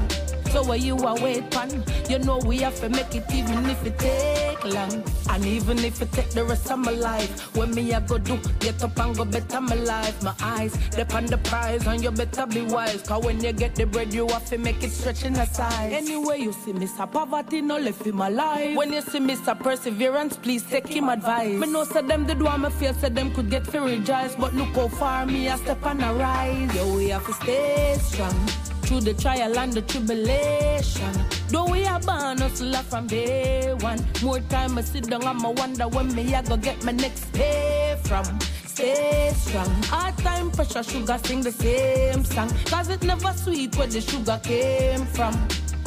So 0.55 0.63
where 0.63 0.77
you 0.77 0.97
are 0.99 1.19
wait 1.19 1.51
pan, 1.51 1.83
you 2.09 2.17
know 2.17 2.37
we 2.37 2.59
have 2.59 2.79
to 2.79 2.87
make 2.87 3.13
it 3.13 3.25
even 3.29 3.65
if 3.65 3.85
it 3.85 3.99
take 3.99 4.63
long. 4.63 5.03
And 5.29 5.45
even 5.45 5.79
if 5.79 6.01
it 6.01 6.13
take 6.13 6.29
the 6.29 6.45
rest 6.45 6.71
of 6.71 6.79
my 6.79 6.91
life, 6.91 7.53
when 7.57 7.75
me 7.75 7.93
I 7.93 7.99
go 7.99 8.17
do, 8.17 8.39
get 8.61 8.81
up 8.81 8.97
and 8.97 9.17
go 9.17 9.25
better 9.25 9.59
my 9.59 9.75
life. 9.75 10.23
My 10.23 10.33
eyes 10.41 10.71
depend 10.91 11.27
the 11.27 11.39
prize 11.39 11.85
and 11.87 12.01
you 12.01 12.09
better 12.09 12.45
be 12.45 12.61
wise. 12.61 13.01
Cause 13.01 13.25
when 13.25 13.43
you 13.43 13.51
get 13.51 13.75
the 13.75 13.85
bread, 13.85 14.13
you 14.13 14.29
have 14.29 14.45
to 14.45 14.57
make 14.57 14.81
it 14.81 14.91
stretch 14.91 15.25
in 15.25 15.33
the 15.33 15.45
size. 15.45 15.91
Anyway, 15.91 16.39
you 16.39 16.53
see 16.53 16.71
Mr. 16.71 17.11
Poverty, 17.11 17.61
no 17.61 17.77
left 17.77 18.07
in 18.07 18.15
my 18.15 18.29
life. 18.29 18.77
When 18.77 18.93
you 18.93 19.01
see 19.01 19.19
Mr. 19.19 19.59
Perseverance, 19.59 20.37
please 20.37 20.63
take 20.63 20.87
him 20.87 21.09
advice. 21.09 21.59
Me 21.59 21.67
know 21.69 21.83
say 21.83 22.01
them 22.01 22.25
the 22.25 22.33
do 22.33 22.47
I 22.47 22.69
feel 22.69 22.93
say 22.93 23.09
them 23.09 23.33
could 23.33 23.49
get 23.49 23.67
fi 23.67 23.79
rejoice, 23.79 24.37
but 24.37 24.53
look 24.53 24.73
how 24.73 24.87
far 24.87 25.25
me 25.25 25.49
I 25.49 25.57
step 25.57 25.85
on 25.85 26.01
a 26.01 26.13
rise. 26.13 26.73
Yo, 26.73 26.95
we 26.95 27.09
have 27.09 27.25
to 27.25 27.33
stay 27.33 27.97
strong 27.99 28.64
through 28.85 29.01
the 29.01 29.13
trial 29.13 29.57
and 29.57 29.73
the 29.73 29.81
tribulation. 29.81 31.13
Though 31.49 31.65
we 31.65 31.85
are 31.85 31.99
born 31.99 32.37
hustler 32.37 32.83
from 32.83 33.07
day 33.07 33.73
one. 33.79 33.99
More 34.23 34.39
time 34.41 34.77
I 34.77 34.81
sit 34.81 35.09
down 35.09 35.23
and 35.23 35.45
I 35.45 35.49
wonder 35.49 35.87
when 35.87 36.13
me 36.15 36.33
I 36.35 36.41
go 36.41 36.57
get 36.57 36.83
my 36.83 36.91
next 36.91 37.31
pay 37.33 37.97
from. 38.03 38.25
Stay 38.67 39.31
strong. 39.35 39.69
Hard 39.83 40.17
time 40.19 40.51
pressure 40.51 40.83
sugar 40.83 41.17
sing 41.23 41.41
the 41.41 41.51
same 41.51 42.23
song. 42.23 42.49
Cause 42.65 42.89
it 42.89 43.03
never 43.03 43.33
sweet 43.33 43.75
where 43.77 43.87
the 43.87 44.01
sugar 44.01 44.39
came 44.43 45.05
from. 45.05 45.33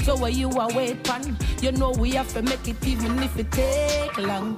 So 0.05 0.17
where 0.17 0.31
you 0.31 0.51
are 0.53 0.73
wait 0.73 1.07
you 1.61 1.73
know 1.73 1.91
we 1.91 2.13
have 2.13 2.33
to 2.33 2.43
make 2.43 2.67
it 2.67 2.87
even 2.87 3.19
if 3.23 3.39
it 3.39 3.51
take 3.53 4.19
long. 4.19 4.57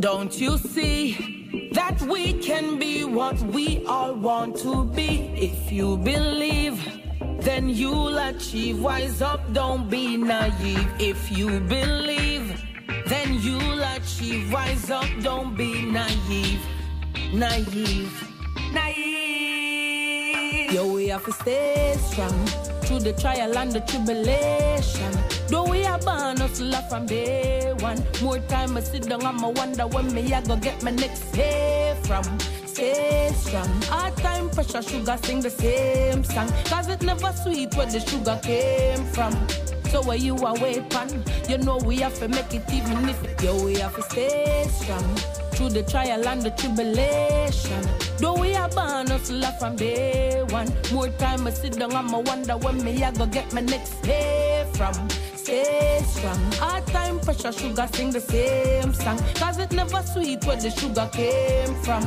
Don't 0.00 0.38
you 0.40 0.58
see 0.58 1.70
that 1.72 2.00
we 2.02 2.34
can 2.34 2.78
be 2.78 3.04
what 3.04 3.38
we 3.40 3.84
all 3.86 4.14
want 4.14 4.56
to 4.58 4.84
be? 4.84 5.30
If 5.34 5.72
you 5.72 5.96
believe, 5.96 7.03
then 7.40 7.68
you'll 7.68 8.18
achieve. 8.18 8.82
Wise 8.82 9.22
up, 9.22 9.40
don't 9.52 9.88
be 9.90 10.16
naive. 10.16 10.88
If 10.98 11.30
you 11.30 11.60
believe, 11.60 12.60
then 13.06 13.40
you'll 13.40 13.82
achieve. 13.82 14.52
Wise 14.52 14.90
up, 14.90 15.06
don't 15.22 15.56
be 15.56 15.82
naive. 15.82 16.60
Naive. 17.32 18.30
Naive. 18.72 20.72
Yo, 20.72 20.92
we 20.92 21.08
have 21.08 21.24
to 21.24 21.32
stay 21.32 21.96
strong 21.98 22.46
through 22.82 23.00
the 23.00 23.12
trial 23.12 23.56
and 23.56 23.72
the 23.72 23.80
tribulation. 23.80 25.12
Though 25.48 25.64
we 25.64 25.84
are 25.84 25.98
born 25.98 26.38
hustler 26.38 26.82
from 26.88 27.06
day 27.06 27.72
one. 27.80 28.02
More 28.22 28.38
time 28.38 28.76
I 28.76 28.80
sit 28.80 29.08
down 29.08 29.24
and 29.24 29.44
I 29.44 29.48
wonder 29.48 29.86
when 29.86 30.12
me 30.12 30.32
I 30.32 30.40
go 30.42 30.56
get 30.56 30.82
my 30.82 30.90
next 30.90 31.32
pay 31.32 31.96
from. 32.04 32.24
Stay 32.74 33.30
strong. 33.36 33.82
Hard 33.82 34.16
time 34.16 34.50
pressure 34.50 34.82
sugar 34.82 35.16
sing 35.22 35.40
the 35.40 35.48
same 35.48 36.24
song. 36.24 36.48
Cause 36.64 36.88
it 36.88 37.02
never 37.02 37.32
sweet 37.32 37.72
where 37.76 37.86
the 37.86 38.00
sugar 38.00 38.36
came 38.42 39.04
from. 39.14 39.32
So 39.90 40.02
where 40.02 40.16
you 40.16 40.34
are 40.38 40.58
wait 40.58 40.82
you 41.48 41.58
know 41.58 41.76
we 41.86 41.98
have 41.98 42.18
to 42.18 42.26
make 42.26 42.52
it 42.52 42.68
even 42.72 43.08
if 43.08 43.22
it, 43.22 43.40
yo 43.40 43.64
we 43.64 43.74
have 43.76 43.94
to 43.94 44.02
stay 44.02 44.66
strong 44.68 45.14
through 45.52 45.68
the 45.68 45.84
trial 45.84 46.26
and 46.26 46.42
the 46.42 46.50
tribulation. 46.50 47.80
Though 48.18 48.34
we 48.34 48.56
are 48.56 48.68
born 48.68 49.06
hustler 49.06 49.52
from 49.60 49.76
day 49.76 50.42
one. 50.50 50.72
More 50.92 51.10
time 51.10 51.46
I 51.46 51.50
sit 51.50 51.78
down 51.78 51.92
I'ma 51.92 52.18
wonder 52.18 52.56
when 52.56 52.82
me 52.82 53.04
I 53.04 53.12
go 53.12 53.26
get 53.26 53.52
my 53.52 53.60
next 53.60 54.02
pay 54.02 54.66
from. 54.74 54.94
Stay 55.36 56.02
strong. 56.08 56.40
Hard 56.54 56.84
time 56.88 57.20
pressure, 57.20 57.52
sugar 57.52 57.88
sing 57.92 58.10
the 58.10 58.20
same 58.20 58.92
song. 58.92 59.20
Cause 59.36 59.58
it 59.58 59.70
never 59.70 60.02
sweet 60.02 60.44
where 60.44 60.56
the 60.56 60.70
sugar 60.70 61.08
came 61.12 61.72
from. 61.84 62.02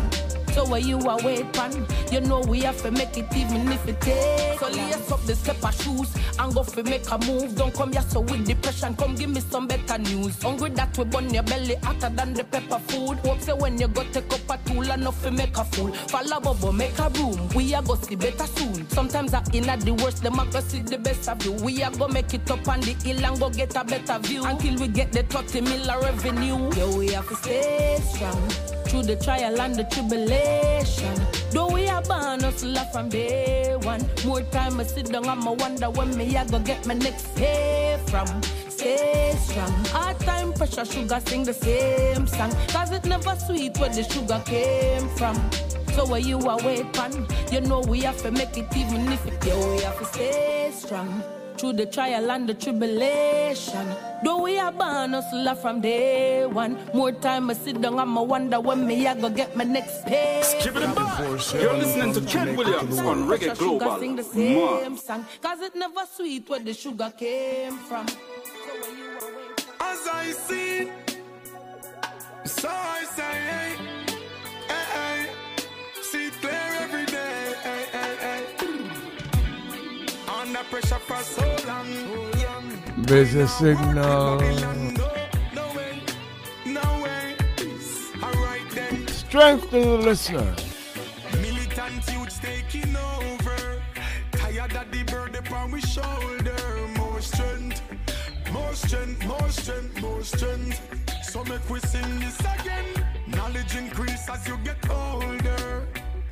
So 0.58 0.66
where 0.66 0.80
you 0.80 0.98
are 1.08 1.20
wait 1.24 1.54
pan, 1.54 1.86
you 2.12 2.20
know 2.20 2.40
we 2.40 2.62
have 2.62 2.82
to 2.82 2.90
make 2.90 3.16
it 3.16 3.32
even 3.36 3.72
if 3.72 3.88
it 3.88 4.02
takes. 4.02 4.60
So 4.60 4.68
lace 4.70 5.12
up 5.12 5.24
the 5.28 5.36
stepper 5.36 5.72
shoes 5.72 6.12
and 6.40 6.52
go 6.52 6.64
for 6.64 6.82
make 6.82 7.08
a 7.12 7.18
move. 7.20 7.56
Don't 7.56 7.72
come 7.72 7.92
here 7.94 8.02
so 8.02 8.22
with 8.22 8.44
depression, 8.44 8.96
come 8.96 9.14
give 9.14 9.30
me 9.30 9.40
some 9.40 9.68
better 9.68 10.00
news. 10.00 10.42
Hungry 10.42 10.72
that 10.72 10.98
we 10.98 11.04
burn 11.04 11.32
your 11.32 11.44
belly 11.44 11.76
hotter 11.84 12.10
than 12.10 12.34
the 12.34 12.44
pepper 12.44 12.80
food. 12.88 13.20
Hope 13.20 13.40
say 13.40 13.54
when 13.54 13.78
you 13.80 13.88
go 13.88 14.04
take 14.06 14.34
up 14.34 14.50
a 14.50 14.58
tool 14.68 14.90
enough 14.90 15.22
to 15.22 15.30
make 15.30 15.56
a 15.56 15.64
fool. 15.64 15.92
Follow 15.94 16.40
bubble, 16.40 16.74
make 16.74 16.98
a 16.98 17.08
room. 17.10 17.50
We 17.50 17.76
are 17.76 17.84
go 17.84 17.94
see 17.94 18.16
better 18.16 18.48
soon. 18.48 18.90
Sometimes 18.90 19.36
I 19.36 19.44
in 19.54 19.70
at 19.70 19.82
the 19.82 19.94
worst, 19.94 20.24
them 20.24 20.40
I 20.40 20.48
go 20.48 20.60
see 20.62 20.80
the 20.80 20.98
best 20.98 21.30
of 21.30 21.46
you. 21.46 21.52
We 21.52 21.84
are 21.84 21.92
go 21.92 22.08
make 22.08 22.34
it 22.34 22.50
up 22.50 22.68
on 22.68 22.82
the 22.82 22.94
hill 22.94 23.24
and 23.24 23.40
go 23.40 23.52
get 23.52 23.76
a 23.76 23.84
better 23.84 24.18
view. 24.18 24.44
Until 24.44 24.80
we 24.80 24.88
get 24.88 25.12
the 25.12 25.22
30 25.22 25.62
mil 25.62 26.02
revenue. 26.02 26.72
Yeah, 26.76 26.98
we 26.98 27.10
have 27.10 27.30
to 27.30 27.36
stay 27.36 28.00
strong 28.02 28.67
through 28.88 29.04
the 29.04 29.16
trial 29.16 29.60
and 29.60 29.76
the 29.76 29.84
tribulation. 29.86 31.16
Though 31.52 31.70
we 31.70 31.88
are 31.88 32.02
born 32.02 32.42
hustler 32.42 32.86
from 32.92 33.10
day 33.10 33.76
one. 33.84 34.06
More 34.26 34.42
time 34.42 34.80
I 34.80 34.84
sit 34.84 35.12
down 35.12 35.28
and 35.28 35.48
I 35.48 35.52
wonder 35.52 35.90
when 35.90 36.16
me 36.18 36.36
I 36.38 36.46
go 36.46 36.60
get 36.60 36.86
my 36.86 36.94
next 36.94 37.36
pay 37.36 38.00
from. 38.08 38.28
Stay 38.70 39.36
strong. 39.40 39.74
Hard 39.96 40.20
time 40.22 40.54
pressure 40.54 40.86
sugar 40.86 41.22
sing 41.26 41.44
the 41.44 41.54
same 41.54 42.28
song. 42.28 42.52
Cause 42.70 42.92
it 42.92 43.06
never 43.06 43.36
sweet 43.36 43.78
where 43.78 43.90
the 43.90 44.04
sugar 44.04 44.42
came 44.46 45.08
from. 45.10 45.36
So 45.94 46.06
where 46.06 46.20
you 46.20 46.40
are 46.48 46.60
wait 46.64 46.94
pan, 46.94 47.28
you 47.52 47.62
know 47.62 47.82
we 47.82 48.02
have 48.02 48.22
to 48.22 48.32
make 48.32 48.58
it 48.58 48.76
even 48.76 49.12
if 49.12 49.26
it 49.26 49.46
yeah, 49.46 49.76
we 49.76 49.82
have 49.82 49.98
to 50.00 50.06
stay 50.06 50.70
strong 50.72 51.24
through 51.58 51.74
the 51.74 51.86
trial 51.86 52.30
and 52.32 52.48
the 52.48 52.54
tribulation. 52.54 53.88
Though 54.24 54.42
we 54.44 54.60
are 54.60 54.72
born 54.72 55.14
hustler 55.14 55.56
from 55.56 55.82
day 55.82 56.46
one. 56.46 56.78
More 56.94 57.12
time 57.12 57.50
I 57.50 57.54
sit 57.54 57.82
down 57.82 58.00
and 58.00 58.18
I 58.18 58.22
wonder 58.22 58.60
when 58.60 58.86
me 58.86 59.08
I 59.08 59.14
go 59.20 59.30
get 59.30 59.56
my 59.56 59.64
next 59.64 60.06
pay. 60.06 60.42
Skip 60.44 60.76
it 60.76 60.96
back. 60.96 61.20
You're 61.54 61.74
listening 61.74 62.14
to 62.14 62.22
Ken 62.22 62.56
Williams 62.56 63.00
on 63.00 63.28
Reggae 63.28 63.56
Sugar 63.56 63.56
Global. 63.56 64.00
sing 64.00 64.16
the 64.16 64.24
same 64.24 64.82
Man. 64.82 64.98
song. 64.98 65.26
Cause 65.42 65.62
it 65.62 65.76
never 65.76 66.06
sweet 66.16 66.50
where 66.50 66.60
the 66.60 66.74
sugar 66.74 67.12
came 67.18 67.78
from. 67.90 68.06
As 69.80 70.08
I 70.08 70.32
see, 70.32 70.90
so 72.46 72.70
I 72.70 73.04
say, 73.16 73.24
hey, 73.24 73.76
hey, 74.68 74.86
hey. 74.94 75.07
Pressure 80.80 81.00
for 81.00 81.24
so 81.24 81.68
long. 81.68 83.04
Busy 83.06 83.48
signal. 83.48 84.40
No 86.66 86.84
way. 87.04 87.36
Alright 88.22 88.70
then. 88.72 89.08
Strength 89.08 89.70
to 89.72 89.80
the 89.80 89.98
listener. 89.98 90.56
Militant 91.42 92.08
youth 92.14 92.42
taking 92.42 92.96
over. 92.96 93.82
Tired 94.32 94.76
of 94.76 94.92
the 94.92 95.04
burden 95.04 95.36
upon 95.38 95.72
we 95.72 95.82
shoulder. 95.82 96.58
More 96.98 97.22
strength, 97.22 97.82
more 98.52 98.74
strength, 98.74 99.26
more 99.26 99.50
strength, 99.50 100.02
more 100.02 100.24
strength. 100.24 100.82
So 101.24 101.44
make 101.46 101.68
we 101.70 101.80
sing 101.80 102.20
this 102.20 102.40
again. 102.40 102.86
Knowledge 103.28 103.76
increase 103.76 104.30
as 104.30 104.48
you 104.48 104.58
get 104.64 104.78
older. 104.90 105.88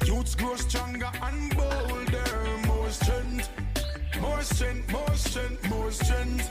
Youths 0.05 0.35
grow 0.35 0.55
stronger 0.55 1.11
and 1.23 1.55
bolder. 1.57 2.25
More 2.67 2.89
strength, 2.89 3.49
more 4.21 4.41
strength, 4.41 4.91
more 4.91 5.15
strength, 5.15 5.69
more 5.69 5.91
strength, 5.91 6.49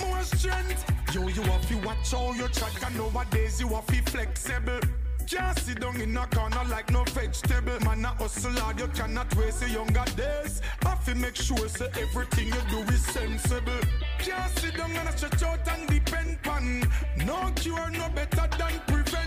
more 0.00 0.22
strength. 0.22 1.14
Yo, 1.14 1.28
you 1.28 1.42
have 1.42 1.68
to 1.68 1.76
watch 1.86 2.10
how 2.12 2.32
you 2.32 2.48
track 2.48 2.86
and 2.86 2.96
nowadays 2.96 3.60
you 3.60 3.68
have 3.68 3.86
to 3.86 4.02
flexible. 4.10 4.80
Can't 5.26 5.58
sit 5.58 5.80
down 5.80 6.00
in 6.00 6.16
a 6.16 6.26
corner 6.26 6.62
like 6.68 6.90
no 6.92 7.02
vegetable. 7.04 7.80
Man, 7.80 8.04
a 8.04 8.08
hustle 8.08 8.52
hard, 8.60 8.78
you 8.78 8.86
cannot 8.88 9.34
waste 9.34 9.60
your 9.62 9.70
younger 9.70 10.04
days. 10.16 10.60
Have 10.82 11.04
to 11.06 11.14
make 11.16 11.34
sure 11.34 11.68
so 11.68 11.86
everything 12.00 12.46
you 12.46 12.62
do 12.70 12.78
is 12.92 13.04
sensible. 13.06 13.80
Can't 14.18 14.58
sit 14.58 14.76
down 14.76 14.92
and 14.92 15.18
stretch 15.18 15.42
out 15.42 15.66
and 15.68 15.88
depend 15.88 16.38
on. 16.48 16.82
No 17.24 17.50
cure, 17.56 17.90
no 17.90 18.08
better 18.10 18.48
than 18.56 18.80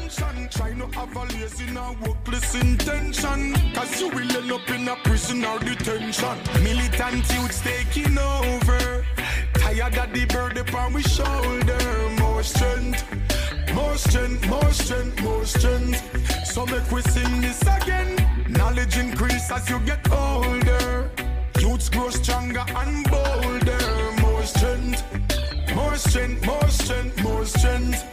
prevention. 0.10 0.50
Try 0.50 0.74
not 0.74 0.94
have 0.96 1.16
a 1.16 1.24
lazy, 1.34 1.72
no 1.72 1.96
workless 2.06 2.56
intention. 2.56 3.54
Cause 3.74 4.02
you 4.02 4.10
will 4.10 4.38
end 4.38 4.52
up 4.52 4.70
in 4.70 4.88
a 4.88 4.96
prison 5.04 5.46
or 5.46 5.60
detention. 5.60 6.38
Militant 6.64 7.32
youths 7.34 7.62
taking 7.62 8.18
over. 8.18 9.06
Tired 9.54 9.98
of 9.98 10.14
the 10.14 10.26
burden 10.26 10.58
upon 10.60 10.94
we 10.94 11.04
shoulder. 11.04 12.10
More 12.20 12.44
strength. 12.44 13.04
More 13.74 13.96
strength, 13.96 14.48
more 14.48 14.72
strength, 14.72 15.22
more 15.22 15.46
strength. 15.46 16.46
So 16.46 16.66
make 16.66 16.92
we 16.92 17.02
sing 17.02 17.42
this 17.42 17.62
again. 17.62 18.18
Knowledge 18.50 18.98
increase 18.98 19.52
as 19.52 19.70
you 19.70 19.80
get 19.82 20.12
older. 20.12 21.10
Youths 21.60 21.90
grow 21.90 22.10
stronger 22.10 22.66
and 22.68 23.10
bolder. 23.10 24.12
More 24.22 24.44
strength, 24.44 25.04
more 25.76 25.96
strength, 25.96 26.46
more 26.46 26.68
strength, 26.70 27.24
more 27.24 27.46
strength, 27.46 28.04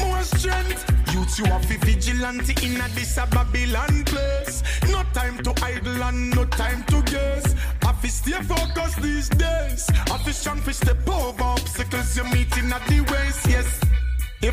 more 0.00 0.22
strength. 0.22 0.84
Youths, 1.12 1.38
you 1.38 1.46
to 1.46 1.78
vigilante 1.78 2.54
in 2.66 2.80
a 2.80 2.88
this 2.94 3.16
a 3.16 3.26
Babylon 3.26 4.04
place. 4.04 4.62
No 4.88 5.02
time 5.12 5.38
to 5.42 5.54
idle 5.62 6.02
and 6.02 6.34
no 6.34 6.44
time 6.44 6.84
to 6.84 7.02
guess. 7.02 7.54
Have 7.82 8.00
to 8.02 8.08
stay 8.08 8.42
focused 8.42 9.02
these 9.02 9.28
days. 9.30 9.88
Have 10.08 10.24
to 10.24 10.32
strong 10.32 10.62
to 10.62 10.72
step 10.72 11.08
over 11.08 11.42
obstacles 11.42 12.16
you're 12.16 12.26
meeting 12.26 12.72
at 12.72 12.86
the 12.86 13.00
ways. 13.00 13.46
Yes. 13.48 13.80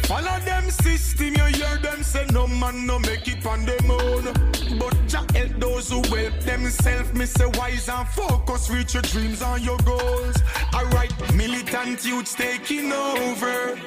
All 0.09 0.27
of 0.27 0.45
them 0.45 0.69
system, 0.69 1.35
you 1.35 1.45
hear 1.45 1.77
them 1.77 2.03
say 2.03 2.25
no 2.31 2.47
man 2.47 2.85
no 2.85 2.99
make 2.99 3.27
it 3.27 3.45
on 3.45 3.65
them 3.65 3.91
own. 3.91 4.23
But 4.79 4.95
Jah 5.07 5.25
help 5.33 5.51
those 5.59 5.89
who 5.91 6.01
help 6.01 6.39
themselves. 6.41 7.13
Me 7.13 7.25
say 7.25 7.45
wise 7.57 7.89
and 7.89 8.07
focus, 8.09 8.69
reach 8.69 8.93
your 8.95 9.03
dreams 9.03 9.41
and 9.41 9.63
your 9.63 9.77
goals. 9.79 10.37
Alright, 10.73 11.13
militant 11.35 12.05
youths 12.05 12.33
taking 12.33 12.91
over. 12.91 13.77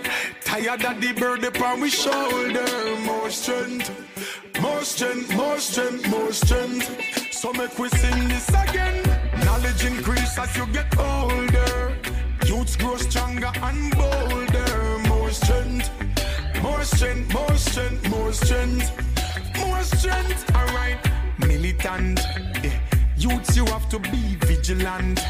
Tired 0.45 0.85
of 0.85 1.01
the 1.01 1.13
burden 1.13 1.47
upon 1.47 1.81
we 1.81 1.91
shoulder. 1.91 2.97
More 3.05 3.31
strength, 3.31 3.91
more 4.61 4.83
strength, 4.83 5.35
more 5.35 5.59
strength, 5.59 6.09
more 6.09 6.33
strength. 6.33 7.33
So 7.33 7.53
make 7.53 7.77
we 7.79 7.89
sing 7.89 8.29
this 8.29 8.49
again. 8.49 9.03
Knowledge 9.45 9.85
increase 9.85 10.39
as 10.39 10.57
you 10.57 10.67
get 10.69 10.97
older. 10.99 11.97
Youths 12.47 12.77
grow 12.77 12.97
stronger 12.97 13.51
and 13.57 13.93
bolder. 13.97 14.99
More 15.09 15.31
strength, 15.31 15.66
strength, 16.87 17.35
more 17.35 17.57
strength, 17.57 18.09
more 18.09 18.33
strength, 18.33 18.91
more 19.59 19.83
strength. 19.83 20.55
Alright, 20.55 20.99
militant. 21.39 22.21
Yeah. 22.63 22.79
Youths, 23.17 23.57
you 23.57 23.65
have 23.67 23.89
to 23.89 23.99
be 23.99 24.37
vigilant. 24.47 25.21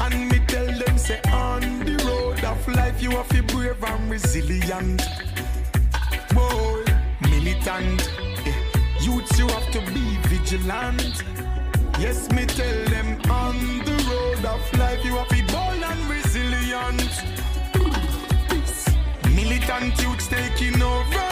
And 0.00 0.30
me 0.30 0.38
tell 0.46 0.66
them, 0.66 0.98
say, 0.98 1.20
on 1.32 1.60
the 1.84 1.96
road 2.06 2.44
of 2.44 2.68
life, 2.68 3.02
you 3.02 3.10
have 3.12 3.28
to 3.28 3.42
be 3.42 3.54
brave 3.54 3.82
and 3.82 4.10
resilient. 4.10 5.02
Boy, 6.34 6.84
militant. 7.22 8.10
Yeah. 8.44 8.54
Youths, 9.00 9.38
you 9.38 9.48
have 9.48 9.70
to 9.72 9.80
be 9.92 10.18
vigilant. 10.28 11.24
Yes, 11.98 12.30
me 12.30 12.44
tell 12.46 12.84
them, 12.86 13.20
on 13.30 13.56
the 13.84 13.96
road 14.10 14.44
of 14.44 14.78
life, 14.78 15.04
you 15.04 15.16
have 15.16 15.28
to 15.28 15.34
be 15.34 15.42
bold 15.42 15.82
and 15.82 16.10
resilient. 16.10 17.37
Youths 19.68 20.28
taking 20.28 20.80
over. 20.80 21.28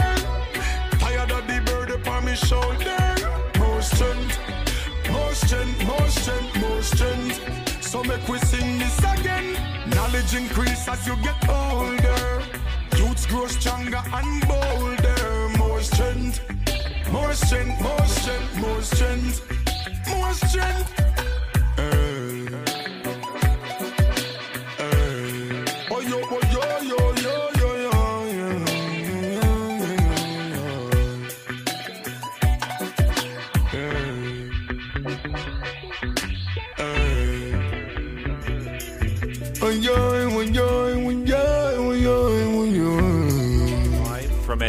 Tired 0.98 1.30
of 1.30 1.46
the 1.46 1.62
burden 1.64 1.98
upon 1.98 2.26
my 2.26 2.34
shoulder. 2.34 3.00
More 3.58 3.80
strength, 3.80 4.38
more 5.10 5.32
strength, 5.32 5.86
more 5.86 6.08
strength, 6.08 6.60
more 6.60 6.82
strength. 6.82 7.82
So 7.82 8.04
make 8.04 8.28
we 8.28 8.38
sing 8.40 8.78
this 8.78 8.98
again. 8.98 9.56
Knowledge 9.88 10.34
increase 10.34 10.86
as 10.86 11.06
you 11.06 11.16
get 11.22 11.48
older. 11.48 12.42
Youths 12.98 13.24
grow 13.24 13.46
stronger 13.46 14.02
and 14.12 14.46
bolder. 14.46 15.48
More 15.56 15.80
strength, 15.80 16.42
more 17.10 17.32
strength, 17.32 17.80
more 17.80 18.06
strength, 18.06 18.58
more 18.58 18.82
strength, 18.82 19.40
more 20.10 20.34
strength. 20.34 20.92
Hey. 21.76 22.15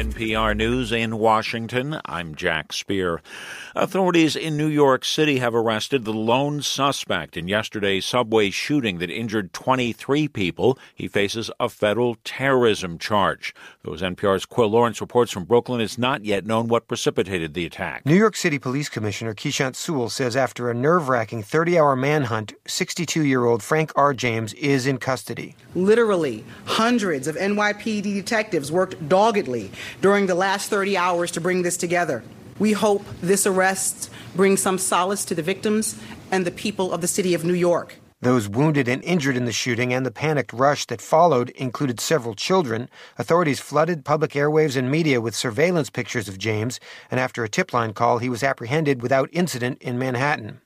NPR 0.07 0.55
News 0.55 0.93
in 0.93 1.17
Washington, 1.17 1.99
I'm 2.05 2.33
Jack 2.33 2.71
Speer. 2.71 3.21
Authorities 3.79 4.35
in 4.35 4.57
New 4.57 4.65
York 4.65 5.05
City 5.05 5.37
have 5.37 5.53
arrested 5.53 6.03
the 6.03 6.11
lone 6.11 6.63
suspect 6.63 7.37
in 7.37 7.47
yesterday's 7.47 8.05
subway 8.05 8.49
shooting 8.49 8.97
that 8.97 9.11
injured 9.11 9.53
23 9.53 10.27
people. 10.29 10.79
He 10.95 11.07
faces 11.07 11.51
a 11.59 11.69
federal 11.69 12.15
terrorism 12.23 12.97
charge. 12.97 13.53
Those 13.83 14.01
NPR's 14.01 14.47
Quil 14.47 14.69
Lawrence 14.69 14.99
reports 14.99 15.31
from 15.31 15.43
Brooklyn. 15.43 15.79
It's 15.79 15.99
not 15.99 16.25
yet 16.25 16.43
known 16.43 16.69
what 16.69 16.87
precipitated 16.87 17.53
the 17.53 17.67
attack. 17.67 18.03
New 18.03 18.15
York 18.15 18.35
City 18.35 18.57
Police 18.57 18.89
Commissioner 18.89 19.35
Keechant 19.35 19.75
Sewell 19.75 20.09
says 20.09 20.35
after 20.35 20.71
a 20.71 20.73
nerve 20.73 21.07
wracking 21.07 21.43
30 21.43 21.77
hour 21.77 21.95
manhunt, 21.95 22.55
62 22.65 23.25
year 23.25 23.45
old 23.45 23.61
Frank 23.61 23.91
R. 23.95 24.11
James 24.11 24.53
is 24.53 24.87
in 24.87 24.97
custody. 24.97 25.55
Literally, 25.75 26.43
hundreds 26.65 27.27
of 27.27 27.35
NYPD 27.35 28.01
detectives 28.01 28.71
worked 28.71 29.07
doggedly 29.07 29.69
during 30.01 30.25
the 30.25 30.33
last 30.33 30.71
30 30.71 30.97
hours 30.97 31.29
to 31.29 31.39
bring 31.39 31.61
this 31.61 31.77
together. 31.77 32.23
We 32.59 32.73
hope 32.73 33.05
this 33.21 33.45
arrest 33.45 34.09
brings 34.35 34.61
some 34.61 34.77
solace 34.77 35.25
to 35.25 35.35
the 35.35 35.43
victims 35.43 35.99
and 36.31 36.45
the 36.45 36.51
people 36.51 36.91
of 36.91 37.01
the 37.01 37.07
city 37.07 37.33
of 37.33 37.45
New 37.45 37.53
York. 37.53 37.99
Those 38.19 38.49
wounded 38.49 38.87
and 38.87 39.03
injured 39.03 39.37
in 39.37 39.45
the 39.45 39.51
shooting 39.51 39.93
and 39.93 40.03
the 40.03 40.09
panicked 40.09 40.51
rush 40.51 40.87
that 40.87 41.01
followed 41.01 41.51
included 41.51 41.99
several 41.99 42.33
children. 42.33 42.89
Authorities 43.19 43.59
flooded 43.59 44.03
public 44.03 44.31
airwaves 44.31 44.75
and 44.75 44.89
media 44.89 45.21
with 45.21 45.35
surveillance 45.35 45.91
pictures 45.91 46.27
of 46.27 46.39
James, 46.39 46.79
and 47.11 47.19
after 47.19 47.43
a 47.43 47.49
tip 47.49 47.73
line 47.73 47.93
call, 47.93 48.17
he 48.17 48.29
was 48.29 48.41
apprehended 48.41 49.03
without 49.03 49.29
incident 49.31 49.79
in 49.83 49.99
Manhattan. 49.99 50.61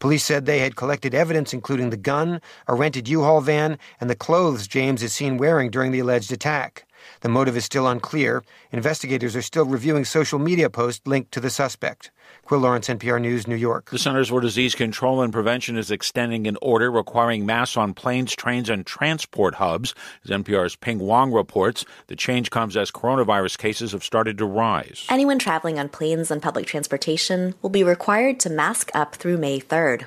Police 0.00 0.24
said 0.24 0.46
they 0.46 0.58
had 0.58 0.74
collected 0.74 1.14
evidence 1.14 1.52
including 1.52 1.90
the 1.90 1.96
gun, 1.96 2.40
a 2.66 2.74
rented 2.74 3.06
U-Haul 3.08 3.40
van, 3.40 3.78
and 4.00 4.10
the 4.10 4.16
clothes 4.16 4.66
James 4.66 5.02
is 5.02 5.12
seen 5.12 5.36
wearing 5.36 5.70
during 5.70 5.92
the 5.92 6.00
alleged 6.00 6.32
attack. 6.32 6.85
The 7.20 7.28
motive 7.28 7.56
is 7.56 7.64
still 7.64 7.88
unclear. 7.88 8.42
Investigators 8.72 9.36
are 9.36 9.42
still 9.42 9.64
reviewing 9.64 10.04
social 10.04 10.38
media 10.38 10.70
posts 10.70 11.06
linked 11.06 11.32
to 11.32 11.40
the 11.40 11.50
suspect. 11.50 12.10
Quil 12.44 12.60
Lawrence, 12.60 12.88
NPR 12.88 13.20
News, 13.20 13.46
New 13.46 13.56
York. 13.56 13.90
The 13.90 13.98
Centers 13.98 14.28
for 14.28 14.40
Disease 14.40 14.74
Control 14.74 15.22
and 15.22 15.32
Prevention 15.32 15.76
is 15.76 15.90
extending 15.90 16.46
an 16.46 16.56
order 16.62 16.90
requiring 16.90 17.46
masks 17.46 17.76
on 17.76 17.94
planes, 17.94 18.34
trains, 18.34 18.68
and 18.68 18.86
transport 18.86 19.56
hubs. 19.56 19.94
As 20.24 20.30
NPR's 20.30 20.76
Pien 20.76 20.98
Huang 20.98 21.32
reports, 21.32 21.84
the 22.06 22.16
change 22.16 22.50
comes 22.50 22.76
as 22.76 22.90
coronavirus 22.90 23.58
cases 23.58 23.92
have 23.92 24.04
started 24.04 24.38
to 24.38 24.44
rise. 24.44 25.06
Anyone 25.08 25.38
traveling 25.38 25.78
on 25.78 25.88
planes 25.88 26.30
and 26.30 26.42
public 26.42 26.66
transportation 26.66 27.54
will 27.62 27.70
be 27.70 27.84
required 27.84 28.38
to 28.40 28.50
mask 28.50 28.90
up 28.94 29.14
through 29.14 29.38
May 29.38 29.60
3rd. 29.60 30.06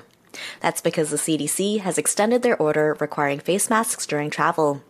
That's 0.60 0.80
because 0.80 1.10
the 1.10 1.16
CDC 1.16 1.80
has 1.80 1.98
extended 1.98 2.42
their 2.42 2.56
order 2.56 2.96
requiring 3.00 3.40
face 3.40 3.70
masks 3.70 4.06
during 4.06 4.30
travel. 4.30 4.82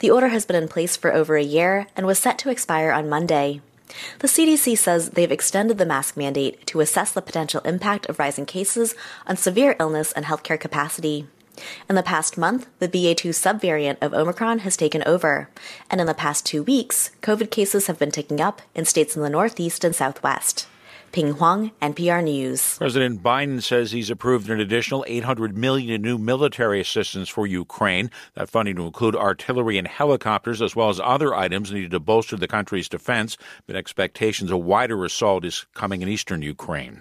The 0.00 0.10
order 0.10 0.28
has 0.28 0.46
been 0.46 0.56
in 0.56 0.68
place 0.68 0.96
for 0.96 1.12
over 1.12 1.36
a 1.36 1.42
year 1.42 1.86
and 1.96 2.06
was 2.06 2.18
set 2.18 2.38
to 2.38 2.50
expire 2.50 2.92
on 2.92 3.08
Monday. 3.08 3.60
The 4.18 4.28
CDC 4.28 4.76
says 4.78 5.10
they've 5.10 5.30
extended 5.30 5.78
the 5.78 5.86
mask 5.86 6.16
mandate 6.16 6.66
to 6.68 6.80
assess 6.80 7.12
the 7.12 7.22
potential 7.22 7.60
impact 7.62 8.06
of 8.06 8.18
rising 8.18 8.46
cases 8.46 8.94
on 9.26 9.36
severe 9.36 9.76
illness 9.78 10.12
and 10.12 10.24
healthcare 10.24 10.58
capacity. 10.58 11.26
In 11.88 11.94
the 11.94 12.02
past 12.02 12.36
month, 12.36 12.66
the 12.80 12.88
BA2 12.88 13.30
subvariant 13.30 13.98
of 14.00 14.12
Omicron 14.12 14.60
has 14.60 14.76
taken 14.76 15.04
over, 15.04 15.48
and 15.88 16.00
in 16.00 16.06
the 16.06 16.14
past 16.14 16.44
two 16.44 16.64
weeks, 16.64 17.10
COVID 17.22 17.50
cases 17.50 17.86
have 17.86 17.98
been 17.98 18.10
ticking 18.10 18.40
up 18.40 18.62
in 18.74 18.84
states 18.84 19.14
in 19.14 19.22
the 19.22 19.30
Northeast 19.30 19.84
and 19.84 19.94
Southwest. 19.94 20.66
Pien 21.14 21.30
Huang, 21.34 21.70
NPR 21.80 22.24
News. 22.24 22.76
President 22.76 23.22
Biden 23.22 23.62
says 23.62 23.92
he's 23.92 24.10
approved 24.10 24.50
an 24.50 24.58
additional 24.58 25.04
800 25.06 25.56
million 25.56 25.90
in 25.90 26.02
new 26.02 26.18
military 26.18 26.80
assistance 26.80 27.28
for 27.28 27.46
Ukraine. 27.46 28.10
That 28.34 28.48
funding 28.48 28.74
will 28.74 28.88
include 28.88 29.14
artillery 29.14 29.78
and 29.78 29.86
helicopters, 29.86 30.60
as 30.60 30.74
well 30.74 30.88
as 30.88 30.98
other 30.98 31.32
items 31.32 31.70
needed 31.70 31.92
to 31.92 32.00
bolster 32.00 32.36
the 32.36 32.48
country's 32.48 32.88
defense. 32.88 33.36
But 33.68 33.76
expectations 33.76 34.50
a 34.50 34.56
wider 34.56 35.04
assault 35.04 35.44
is 35.44 35.66
coming 35.72 36.02
in 36.02 36.08
eastern 36.08 36.42
Ukraine. 36.42 37.00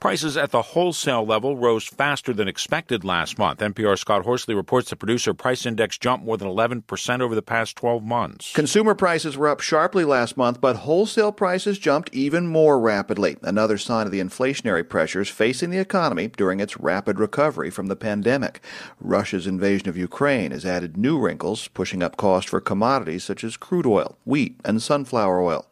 Prices 0.00 0.38
at 0.38 0.50
the 0.50 0.62
wholesale 0.62 1.26
level 1.26 1.58
rose 1.58 1.84
faster 1.84 2.32
than 2.32 2.48
expected 2.48 3.04
last 3.04 3.38
month. 3.38 3.60
NPR 3.60 3.98
Scott 3.98 4.24
Horsley 4.24 4.54
reports 4.54 4.88
the 4.88 4.96
producer 4.96 5.34
price 5.34 5.66
index 5.66 5.98
jumped 5.98 6.24
more 6.24 6.38
than 6.38 6.48
11 6.48 6.80
percent 6.80 7.20
over 7.20 7.34
the 7.34 7.42
past 7.42 7.76
12 7.76 8.02
months. 8.02 8.54
Consumer 8.54 8.94
prices 8.94 9.36
were 9.36 9.48
up 9.48 9.60
sharply 9.60 10.06
last 10.06 10.38
month, 10.38 10.58
but 10.58 10.76
wholesale 10.76 11.32
prices 11.32 11.78
jumped 11.78 12.08
even 12.14 12.46
more 12.46 12.80
rapidly 12.80 13.36
another 13.42 13.78
sign 13.78 14.06
of 14.06 14.12
the 14.12 14.20
inflationary 14.20 14.88
pressures 14.88 15.28
facing 15.28 15.70
the 15.70 15.78
economy 15.78 16.28
during 16.28 16.60
its 16.60 16.78
rapid 16.78 17.18
recovery 17.18 17.70
from 17.70 17.86
the 17.86 17.96
pandemic. 17.96 18.60
Russia's 19.00 19.46
invasion 19.46 19.88
of 19.88 19.96
Ukraine 19.96 20.50
has 20.50 20.64
added 20.64 20.96
new 20.96 21.18
wrinkles, 21.18 21.68
pushing 21.68 22.02
up 22.02 22.16
costs 22.16 22.50
for 22.50 22.60
commodities 22.60 23.24
such 23.24 23.44
as 23.44 23.56
crude 23.56 23.86
oil, 23.86 24.16
wheat, 24.24 24.60
and 24.64 24.82
sunflower 24.82 25.40
oil. 25.40 25.66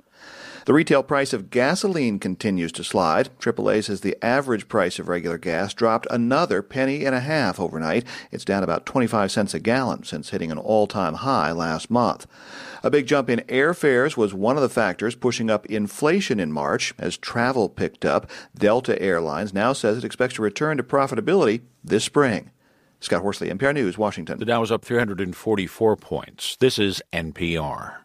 The 0.70 0.74
retail 0.74 1.02
price 1.02 1.32
of 1.32 1.50
gasoline 1.50 2.20
continues 2.20 2.70
to 2.70 2.84
slide. 2.84 3.28
AAA 3.40 3.82
says 3.82 4.02
the 4.02 4.16
average 4.24 4.68
price 4.68 5.00
of 5.00 5.08
regular 5.08 5.36
gas 5.36 5.74
dropped 5.74 6.06
another 6.08 6.62
penny 6.62 7.04
and 7.04 7.12
a 7.12 7.18
half 7.18 7.58
overnight. 7.58 8.06
It's 8.30 8.44
down 8.44 8.62
about 8.62 8.86
25 8.86 9.32
cents 9.32 9.52
a 9.52 9.58
gallon 9.58 10.04
since 10.04 10.30
hitting 10.30 10.52
an 10.52 10.58
all-time 10.58 11.14
high 11.14 11.50
last 11.50 11.90
month. 11.90 12.28
A 12.84 12.90
big 12.90 13.08
jump 13.08 13.28
in 13.28 13.40
airfares 13.48 14.16
was 14.16 14.32
one 14.32 14.54
of 14.54 14.62
the 14.62 14.68
factors 14.68 15.16
pushing 15.16 15.50
up 15.50 15.66
inflation 15.66 16.38
in 16.38 16.52
March 16.52 16.94
as 17.00 17.16
travel 17.16 17.68
picked 17.68 18.04
up. 18.04 18.30
Delta 18.56 18.96
Airlines 19.02 19.52
now 19.52 19.72
says 19.72 19.98
it 19.98 20.04
expects 20.04 20.34
to 20.34 20.42
return 20.42 20.76
to 20.76 20.84
profitability 20.84 21.62
this 21.82 22.04
spring. 22.04 22.52
Scott 23.00 23.22
Horsley, 23.22 23.50
NPR 23.50 23.74
News, 23.74 23.98
Washington. 23.98 24.38
The 24.38 24.44
Dow 24.44 24.60
was 24.60 24.70
up 24.70 24.84
344 24.84 25.96
points. 25.96 26.54
This 26.60 26.78
is 26.78 27.02
NPR. 27.12 27.99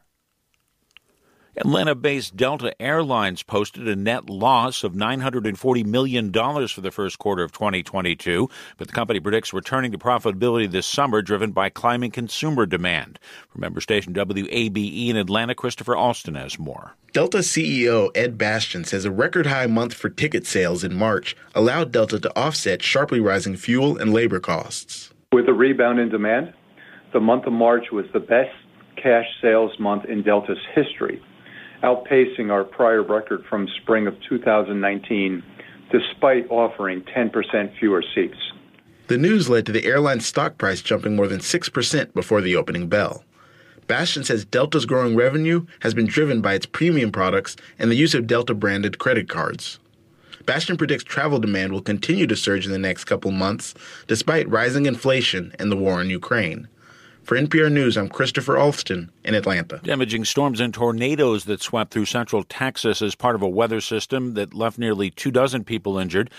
Atlanta 1.58 1.96
based 1.96 2.36
Delta 2.36 2.80
Airlines 2.82 3.42
posted 3.42 3.88
a 3.88 3.96
net 3.96 4.30
loss 4.30 4.84
of 4.84 4.92
$940 4.92 5.86
million 5.86 6.34
for 6.34 6.82
the 6.82 6.92
first 6.92 7.18
quarter 7.18 7.44
of 7.44 7.54
2022, 7.54 8.50
but 8.78 8.88
the 8.88 8.94
company 8.94 9.22
predicts 9.22 9.54
returning 9.54 9.94
to 9.94 9.98
profitability 9.98 10.70
this 10.70 10.86
summer 10.86 11.22
driven 11.22 11.54
by 11.54 11.70
climbing 11.70 12.12
consumer 12.12 12.66
demand. 12.66 13.20
From 13.48 13.62
member 13.62 13.80
station 13.80 14.14
WABE 14.14 15.08
in 15.08 15.16
Atlanta, 15.16 15.56
Christopher 15.56 15.96
Alston 15.96 16.36
has 16.36 16.60
more. 16.60 16.94
Delta 17.14 17.38
CEO 17.38 18.12
Ed 18.16 18.38
Bastian 18.38 18.84
says 18.84 19.06
a 19.06 19.12
record 19.12 19.46
high 19.46 19.68
month 19.68 19.94
for 19.94 20.10
ticket 20.10 20.46
sales 20.46 20.84
in 20.84 20.94
March 20.94 21.38
allowed 21.54 21.94
Delta 21.94 22.20
to 22.20 22.38
offset 22.38 22.84
sharply 22.84 23.22
rising 23.22 23.56
fuel 23.56 23.98
and 23.98 24.14
labor 24.14 24.42
costs. 24.42 25.14
With 25.32 25.48
a 25.48 25.54
rebound 25.54 26.02
in 26.02 26.10
demand, 26.10 26.54
the 27.14 27.22
month 27.22 27.46
of 27.46 27.54
March 27.54 27.86
was 27.94 28.06
the 28.12 28.20
best 28.20 28.52
cash 29.02 29.26
sales 29.42 29.72
month 29.80 30.04
in 30.04 30.22
Delta's 30.22 30.60
history 30.76 31.22
outpacing 31.86 32.52
our 32.52 32.64
prior 32.64 33.04
record 33.04 33.44
from 33.48 33.68
spring 33.82 34.08
of 34.08 34.16
2019, 34.28 35.44
despite 35.92 36.50
offering 36.50 37.04
10% 37.16 37.78
fewer 37.80 38.04
seats. 38.16 38.38
The 39.08 39.20
news 39.20 39.50
led 39.50 39.68
to 39.68 39.72
the 39.72 39.86
airline's 39.86 40.26
stock 40.26 40.58
price 40.58 40.82
jumping 40.82 41.16
more 41.16 41.28
than 41.28 41.40
6% 41.40 42.14
before 42.16 42.42
the 42.42 42.56
opening 42.56 42.88
bell. 42.88 43.24
Bastian 43.86 44.24
says 44.24 44.46
Delta's 44.46 44.88
growing 44.88 45.16
revenue 45.16 45.68
has 45.82 45.94
been 45.94 46.08
driven 46.08 46.42
by 46.42 46.56
its 46.56 46.66
premium 46.66 47.12
products 47.12 47.56
and 47.78 47.92
the 47.92 47.96
use 47.96 48.16
of 48.16 48.26
Delta 48.26 48.56
branded 48.56 48.98
credit 48.98 49.30
cards. 49.30 49.78
Bastian 50.48 50.76
predicts 50.76 51.04
travel 51.04 51.40
demand 51.40 51.72
will 51.72 51.82
continue 51.82 52.26
to 52.26 52.36
surge 52.36 52.66
in 52.66 52.72
the 52.72 52.80
next 52.80 53.04
couple 53.04 53.30
months 53.30 53.76
despite 54.08 54.50
rising 54.50 54.88
inflation 54.88 55.54
and 55.60 55.72
the 55.72 55.78
war 55.78 56.02
in 56.02 56.10
Ukraine. 56.10 56.68
For 57.26 57.36
NPR 57.36 57.72
News, 57.72 57.98
I'm 57.98 58.08
Christopher 58.08 58.56
Alston 58.56 59.12
in 59.24 59.34
Atlanta. 59.34 59.80
Damaging 59.82 60.26
storms 60.26 60.60
and 60.60 60.72
tornadoes 60.72 61.46
that 61.46 61.60
swept 61.60 61.92
through 61.92 62.06
central 62.06 62.44
Texas 62.44 63.02
as 63.02 63.16
part 63.16 63.34
of 63.34 63.42
a 63.42 63.50
weather 63.50 63.82
system 63.82 64.36
that 64.36 64.54
left 64.54 64.78
nearly 64.78 65.10
two 65.10 65.32
dozen 65.32 65.64
people 65.64 65.98
injured. 65.98 66.30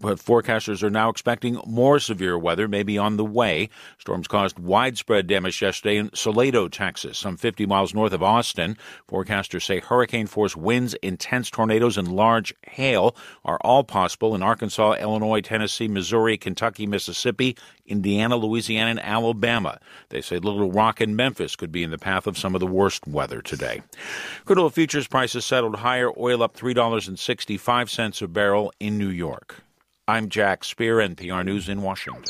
Forecasters 0.00 0.82
are 0.82 0.90
now 0.90 1.08
expecting 1.08 1.60
more 1.66 1.98
severe 1.98 2.38
weather 2.38 2.68
may 2.68 2.82
be 2.82 2.98
on 2.98 3.16
the 3.16 3.24
way. 3.24 3.68
Storms 3.98 4.28
caused 4.28 4.58
widespread 4.58 5.26
damage 5.26 5.60
yesterday 5.60 5.96
in 5.96 6.10
Salado, 6.14 6.68
Texas, 6.68 7.18
some 7.18 7.36
50 7.36 7.66
miles 7.66 7.94
north 7.94 8.12
of 8.12 8.22
Austin. 8.22 8.76
Forecasters 9.08 9.62
say 9.62 9.80
hurricane 9.80 10.26
force 10.26 10.56
winds, 10.56 10.94
intense 10.94 11.50
tornadoes, 11.50 11.96
and 11.96 12.08
large 12.08 12.54
hail 12.68 13.16
are 13.44 13.58
all 13.62 13.84
possible 13.84 14.34
in 14.34 14.42
Arkansas, 14.42 14.94
Illinois, 14.94 15.40
Tennessee, 15.40 15.88
Missouri, 15.88 16.36
Kentucky, 16.36 16.86
Mississippi, 16.86 17.56
Indiana, 17.86 18.36
Louisiana, 18.36 18.90
and 18.90 19.00
Alabama. 19.00 19.78
They 20.08 20.20
say 20.20 20.38
Little 20.38 20.70
Rock 20.70 21.00
and 21.00 21.16
Memphis 21.16 21.56
could 21.56 21.72
be 21.72 21.82
in 21.82 21.90
the 21.90 21.98
path 21.98 22.26
of 22.26 22.38
some 22.38 22.54
of 22.54 22.60
the 22.60 22.66
worst 22.66 23.06
weather 23.06 23.42
today. 23.42 23.82
Crude 24.44 24.58
oil 24.58 24.70
futures 24.70 25.06
prices 25.06 25.44
settled 25.44 25.76
higher, 25.76 26.10
oil 26.18 26.42
up 26.42 26.56
$3.65 26.56 28.22
a 28.22 28.28
barrel 28.28 28.72
in 28.80 28.98
New 28.98 29.08
York. 29.08 29.62
I'm 30.06 30.28
Jack 30.28 30.64
Speer, 30.64 30.98
NPR 30.98 31.46
News 31.46 31.70
in 31.70 31.80
Washington. 31.80 32.22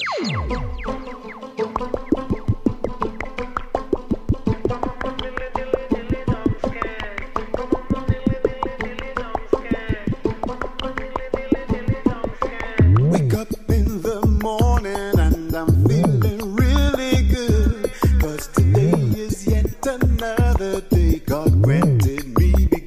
Wake 13.10 13.34
up 13.34 13.48
in 13.68 14.02
the 14.02 14.24
morning 14.40 15.18
and 15.18 15.52
I'm 15.56 15.88
feeling 15.88 16.54
really 16.54 17.24
good. 17.24 17.90
Cause 18.20 18.46
today 18.54 18.92
is 19.18 19.48
yet 19.48 19.84
another 19.84 20.80
day 20.82 21.18
God 21.26 21.60
granted 21.60 22.38
me 22.38 22.66
better 22.66 22.84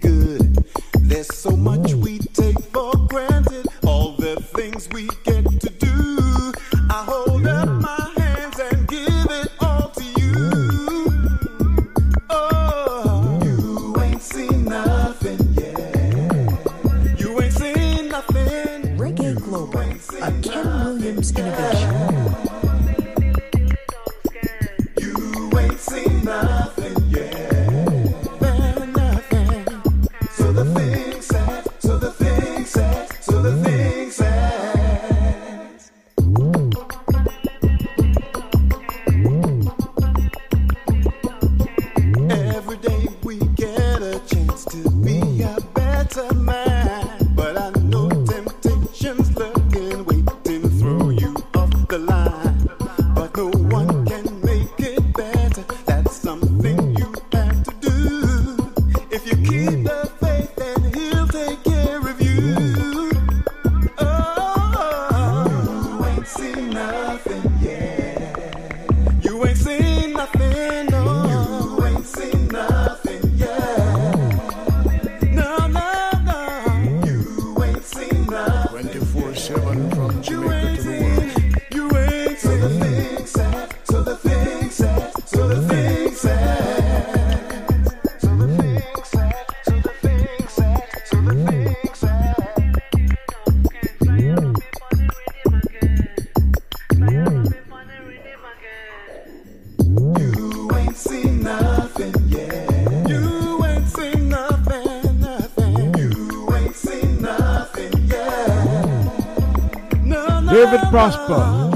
no, 110.97 111.66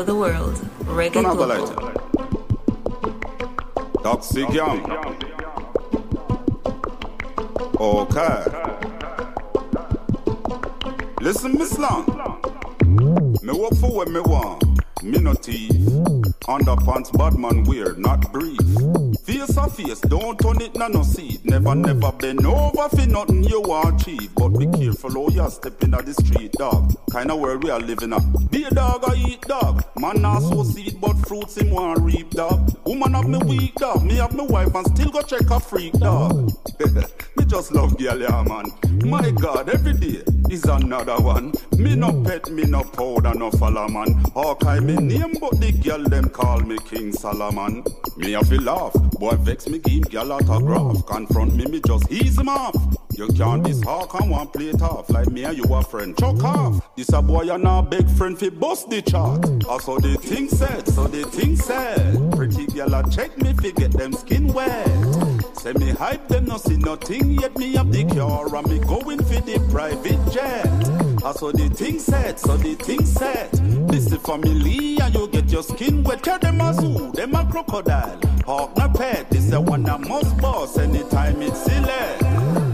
to 0.00 0.06
the 0.06 0.14
world, 0.14 0.54
Reggae 0.84 1.12
Turn 1.12 1.24
Global. 1.24 1.46
light. 1.46 1.68
Toxic 4.02 4.50
Young. 4.50 4.80
Okay. 7.78 8.44
Listen, 11.20 11.52
Miss 11.58 11.78
Long. 11.78 12.06
Me 13.42 13.52
work 13.52 13.74
for 13.74 13.92
what 13.92 14.08
me 14.08 14.20
want. 14.20 14.64
Me 15.02 15.18
no 15.18 15.34
thief. 15.34 15.70
Underpants 16.48 17.12
bad 17.16 17.38
man 17.38 17.64
weird, 17.64 17.98
not 17.98 18.32
brief. 18.32 18.58
Face 19.24 19.56
a 19.56 19.68
face, 19.68 20.00
don't 20.00 20.38
turn 20.40 20.62
it 20.62 20.74
na 20.76 20.88
no 20.88 21.02
seat. 21.02 21.44
Never, 21.44 21.74
never 21.74 22.12
bend 22.12 22.46
over 22.46 22.88
for 22.88 23.06
nothing 23.06 23.44
you 23.44 23.60
want 23.60 24.00
achieve. 24.00 24.34
But 24.34 24.48
be 24.58 24.66
careful 24.66 25.12
how 25.12 25.28
you 25.28 25.50
step 25.50 25.82
in 25.82 25.90
the 25.90 26.14
street, 26.14 26.52
dog. 26.52 26.94
Kinda 27.10 27.34
world 27.34 27.64
we 27.64 27.70
are 27.70 27.80
living 27.80 28.12
up. 28.12 28.22
Be 28.50 28.64
a 28.64 28.70
dog 28.70 29.02
or 29.02 29.16
eat 29.16 29.40
dog. 29.42 29.84
Man 29.96 30.22
not 30.22 30.40
so 30.42 30.62
seed, 30.62 31.00
but 31.00 31.14
fruits 31.26 31.56
him 31.56 31.70
want 31.70 32.00
reap, 32.00 32.30
dog. 32.30 32.72
Woman 32.86 33.14
have 33.14 33.28
me 33.28 33.38
weak, 33.38 33.74
dog. 33.74 34.04
Me 34.04 34.14
have 34.16 34.32
me 34.32 34.46
wife 34.46 34.72
and 34.74 34.86
still 34.86 35.10
go 35.10 35.20
check 35.22 35.50
a 35.50 35.58
freak, 35.58 35.92
dog. 35.94 36.52
me 37.36 37.44
just 37.46 37.72
love 37.72 37.98
girl, 37.98 38.20
yeah, 38.20 38.44
man. 38.44 38.66
My 39.04 39.30
God, 39.32 39.68
every 39.68 39.94
day 39.94 40.22
is 40.50 40.64
another 40.64 41.16
one. 41.16 41.52
Me 41.76 41.96
no 41.96 42.22
pet, 42.22 42.48
me 42.50 42.62
no 42.62 42.84
powder, 42.84 43.34
no 43.34 43.50
follow 43.50 43.88
man. 43.88 44.22
Okay, 44.36 44.78
me 44.78 44.94
name, 44.94 45.34
but 45.40 45.58
the 45.60 45.72
girl 45.72 46.04
them 46.04 46.28
call 46.28 46.60
me 46.60 46.78
King 46.78 47.12
Solomon. 47.12 47.82
Me 48.18 48.32
have 48.32 48.48
to 48.50 48.60
laugh, 48.60 48.92
boy 49.18 49.34
vex 49.36 49.68
me 49.68 49.78
give 49.78 50.10
girl 50.10 50.32
autograph. 50.32 51.04
Confront 51.06 51.56
me, 51.56 51.66
me 51.66 51.80
just 51.84 52.10
ease 52.12 52.38
him 52.38 52.48
off. 52.48 52.76
You 53.16 53.28
can't 53.28 53.64
this 53.64 53.82
hawk 53.82 54.18
and 54.20 54.30
one 54.30 54.46
plate 54.48 54.80
off 54.80 55.10
like 55.10 55.28
me 55.28 55.44
and 55.44 55.56
you 55.56 55.64
a 55.74 55.82
friend. 55.82 56.16
Chuck 56.16 56.42
off. 56.42 56.89
This 57.00 57.14
a 57.14 57.22
boy 57.22 57.48
and 57.48 57.66
a 57.66 57.80
big 57.80 58.06
friend 58.10 58.38
fi 58.38 58.50
bust 58.50 58.90
the 58.90 59.00
chart. 59.00 59.42
Ah, 59.64 59.72
also 59.72 59.98
the 59.98 60.16
thing 60.16 60.50
said, 60.50 60.86
so 60.86 61.04
the 61.04 61.22
thing 61.22 61.56
said. 61.56 62.30
Pretty 62.32 62.66
girl 62.66 62.92
a 62.92 63.10
check 63.10 63.38
me 63.38 63.54
fi 63.54 63.70
get 63.70 63.92
them 63.92 64.12
skin 64.12 64.48
wet. 64.52 64.86
Say 65.56 65.72
me 65.72 65.92
hype 65.92 66.28
them 66.28 66.44
no 66.44 66.58
see 66.58 66.76
nothing 66.76 67.40
yet 67.40 67.56
me 67.56 67.72
have 67.76 67.90
the 67.90 68.04
cure 68.04 68.54
and 68.54 68.68
me 68.68 68.80
going 68.80 69.16
for 69.24 69.40
the 69.40 69.66
private 69.70 70.20
jet. 70.30 70.68
Ah, 71.22 71.28
also 71.28 71.50
the 71.52 71.70
thing 71.70 71.98
said, 71.98 72.38
so 72.38 72.58
the 72.58 72.74
thing 72.74 73.06
said. 73.06 73.50
This 73.88 74.12
is 74.12 74.18
family 74.18 74.98
and 75.00 75.14
you 75.14 75.26
get 75.28 75.50
your 75.50 75.62
skin 75.62 76.04
wet. 76.04 76.22
Tell 76.22 76.38
them 76.38 76.60
a 76.60 76.74
zoo, 76.74 77.12
them 77.12 77.34
a 77.34 77.50
crocodile. 77.50 78.20
Hawk 78.44 78.76
my 78.76 78.88
pet, 78.88 79.30
this 79.30 79.50
a 79.52 79.58
one 79.58 79.88
a 79.88 79.96
must 79.96 80.36
boss 80.36 80.76
anytime 80.76 81.40
it's 81.40 81.62
silly. 81.62 82.69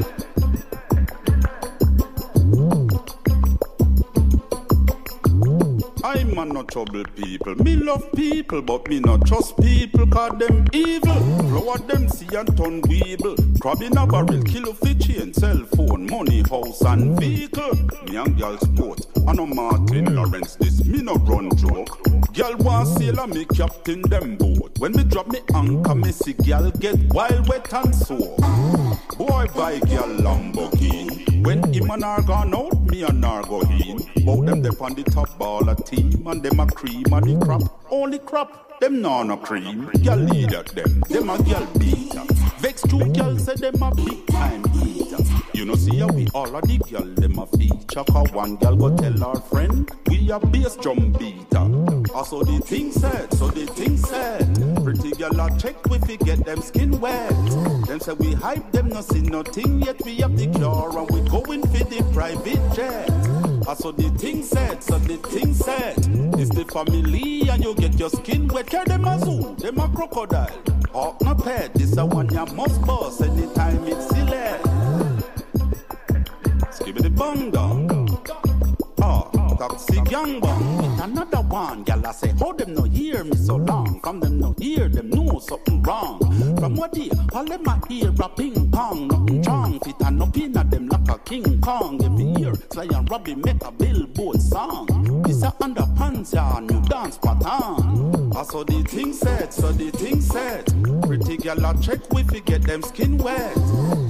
No 6.57 6.63
trouble 6.63 7.05
people. 7.15 7.55
Me 7.57 7.77
love 7.77 8.11
people, 8.13 8.63
but 8.63 8.89
me 8.89 8.99
not 8.99 9.27
trust 9.27 9.55
people, 9.59 10.07
cause 10.07 10.39
them 10.39 10.67
evil. 10.73 11.21
Flower 11.51 11.77
them 11.87 12.09
see 12.09 12.35
and 12.35 12.49
turn 12.57 12.81
weeble. 12.83 13.37
Crab 13.61 13.83
in 13.83 13.97
a 13.99 14.07
barrel, 14.07 14.43
kill 14.43 14.71
a 14.71 14.75
fish 14.75 15.19
and 15.19 15.35
cell 15.35 15.59
phone, 15.77 16.07
money, 16.07 16.43
house 16.49 16.81
and 16.81 17.21
vehicle. 17.21 17.75
Me 18.07 18.17
and 18.17 18.39
girl 18.39 18.57
sport, 18.57 19.07
I 19.29 19.35
know 19.35 19.47
Martin 19.47 20.15
Lawrence, 20.15 20.57
this 20.57 20.83
me 20.87 21.03
no 21.03 21.17
run 21.17 21.55
joke. 21.57 22.03
Girl 22.33 22.57
want 22.57 22.89
sail 22.89 23.21
and 23.21 23.35
me 23.35 23.45
captain 23.45 24.01
them 24.03 24.37
boat. 24.39 24.73
When 24.79 24.93
me 24.93 25.05
drop 25.05 25.29
me 25.29 25.41
anchor, 25.55 25.95
me 25.95 26.11
see 26.11 26.33
girl 26.33 26.71
get 26.71 26.97
wild, 27.13 27.49
wet 27.49 27.71
and 27.75 27.95
sore. 27.95 28.37
Boy 29.19 29.47
buy 29.55 29.79
girl 29.81 30.09
Lamborghini. 30.25 31.45
When 31.45 31.63
him 31.73 31.91
and 31.91 32.03
her 32.03 32.23
gone 32.23 32.55
out, 32.55 32.76
me 32.97 33.03
me 33.03 33.09
a 33.09 33.09
nargo 33.09 33.63
in. 33.81 34.25
Bout 34.25 34.47
them 34.47 34.63
dep 34.63 34.81
on 34.81 34.95
the 34.95 35.03
top 35.03 35.39
ball 35.39 35.69
a 35.69 35.75
team 35.75 36.27
and 36.27 36.43
them 36.43 36.61
a 36.61 36.67
cream 36.67 37.13
of 37.13 37.25
the 37.25 37.39
crop. 37.45 37.63
Only 37.91 38.19
crop, 38.19 38.76
them 38.81 39.01
no 39.01 39.23
no 39.23 39.37
cream. 39.37 39.87
Girl 40.05 40.17
lead 40.17 40.55
at 40.55 40.67
them, 40.67 41.01
them 41.09 41.31
a 41.31 41.43
girl 41.43 41.67
beater. 41.79 42.23
Vex 42.59 42.83
two 42.83 43.05
girl 43.13 43.39
say 43.39 43.55
them 43.55 43.83
a 43.83 43.95
big 43.95 44.27
time 44.27 44.65
eater. 44.85 45.23
You 45.55 45.65
know 45.65 45.75
see 45.75 45.99
how 45.99 46.09
we 46.09 46.27
all 46.35 46.55
of 46.55 46.63
the 46.63 46.79
girl 46.91 47.05
them 47.15 47.39
a 47.39 47.47
feature. 47.47 48.05
Cause 48.05 48.33
one 48.33 48.57
girl 48.57 48.77
go 48.77 48.97
tell 48.97 49.25
our 49.25 49.41
friend 49.41 49.91
we 50.09 50.31
a 50.31 50.39
bass 50.39 50.77
drum 50.77 51.13
beater. 51.13 51.67
Also 52.15 52.41
ah, 52.41 52.45
the 52.45 52.61
thing 52.65 52.93
said, 52.93 53.33
so 53.35 53.49
the 53.49 53.67
thing 53.67 53.97
said. 53.97 54.45
Pretty 54.85 55.11
girl 55.13 55.41
a 55.41 55.59
check 55.59 55.85
we 55.87 55.99
fi 56.01 56.17
get 56.17 56.45
them 56.45 56.61
skin 56.61 57.01
wet. 57.01 57.31
Them 57.87 58.01
say 58.01 58.13
we 58.15 58.35
hype 58.35 58.71
them 58.73 58.89
no 58.89 59.01
see 59.01 59.23
nothing 59.23 59.83
yet. 59.83 60.03
We 60.05 60.17
have 60.17 60.37
the 60.37 60.47
cure 60.47 60.99
and 60.99 61.11
we 61.11 61.29
going 61.29 61.63
for 61.63 61.85
the 61.85 62.03
private 62.13 62.75
jet. 62.75 63.56
Also 63.67 63.91
the 63.91 64.09
thing 64.11 64.45
said, 64.45 64.81
so 64.83 64.97
the 64.99 65.17
thing 65.17 65.53
said. 65.53 65.97
It's 66.39 66.51
the 66.51 66.65
family 66.73 67.49
and 67.49 67.65
you 67.65 67.75
get 67.75 67.99
your 67.99 68.11
skin 68.11 68.47
wet. 68.47 68.67
Care 68.69 68.85
them 68.85 69.05
a 69.05 69.19
zoo, 69.19 69.57
them 69.59 69.79
a 69.79 69.89
crocodile. 69.89 70.63
Hawk 70.93 71.21
no 71.23 71.35
pet, 71.35 71.75
this 71.75 71.97
a 71.97 72.07
one 72.07 72.29
ya 72.29 72.45
must 72.55 72.81
boss 72.83 73.21
anytime 73.21 73.85
it's 73.87 74.09
silly. 74.09 74.37
Skip 76.71 76.97
the 76.97 77.11
bong 77.11 77.51
dong. 77.51 77.91
Oh, 79.03 79.57
toxic 79.59 80.11
young 80.11 80.39
bun. 80.41 80.77
With 80.79 81.01
another 81.01 81.43
one, 81.43 81.83
gal 81.83 82.07
I 82.07 82.13
say, 82.13 82.33
how 82.39 82.53
them 82.53 82.75
no 82.75 82.85
hear 82.85 83.25
me 83.25 83.37
so 83.37 83.57
long? 83.57 84.01
From 84.01 84.21
them 84.21 84.39
no 84.39 84.55
hear, 84.59 84.89
them 84.89 85.11
know 85.11 85.41
something 85.41 85.83
wrong. 85.83 86.21
From 86.59 86.77
what 86.77 86.93
they, 86.93 87.11
all 87.33 87.45
them 87.45 87.67
a 87.67 87.81
hear 87.89 88.11
a 88.11 88.29
ping 88.29 88.71
pong, 88.71 89.09
nothing 89.09 89.43
wrong. 89.43 89.81
Fit 89.81 89.97
and 90.05 90.19
no 90.19 90.31
in 90.35 90.57
at 90.57 90.71
them 90.71 90.89
like 90.89 91.06
a 91.09 91.19
King 91.19 91.61
Kong. 91.61 92.03
Every 92.05 92.43
year, 92.43 92.55
Sly 92.73 92.89
and 92.95 93.11
Robbie 93.11 93.35
make 93.35 93.63
a 93.65 93.73
billboard 93.73 94.41
song. 94.41 94.87
This 95.27 95.43
a 95.43 95.53
underpants, 95.53 96.35
ya 96.35 96.61
new 96.61 96.81
dance 96.83 97.19
pattern. 97.19 97.43
Ah, 97.45 98.41
I 98.41 98.43
saw 98.45 98.65
the 98.65 98.83
thing 98.85 99.13
said, 99.13 99.53
so 99.53 99.73
the 99.73 99.91
thing 99.91 100.21
said. 100.21 100.65
Pretty 101.03 101.37
gal 101.37 101.65
a 101.65 101.81
check 101.81 102.01
we 102.13 102.23
get 102.41 102.63
them 102.63 102.83
skin 102.83 103.19
wet. 103.19 103.55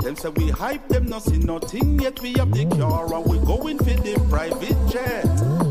Them 0.02 0.16
say 0.16 0.28
we 0.30 0.50
hype 0.50 0.88
them 0.88 1.06
no 1.06 1.18
see 1.18 1.38
nothing 1.38 1.98
yet. 1.98 2.20
We 2.20 2.32
have 2.34 2.52
the 2.52 2.64
cure 2.66 3.14
and 3.14 3.26
we 3.26 3.38
going 3.46 3.78
for 3.78 3.84
the 3.84 4.14
private 4.30 4.76
jet. 4.90 5.26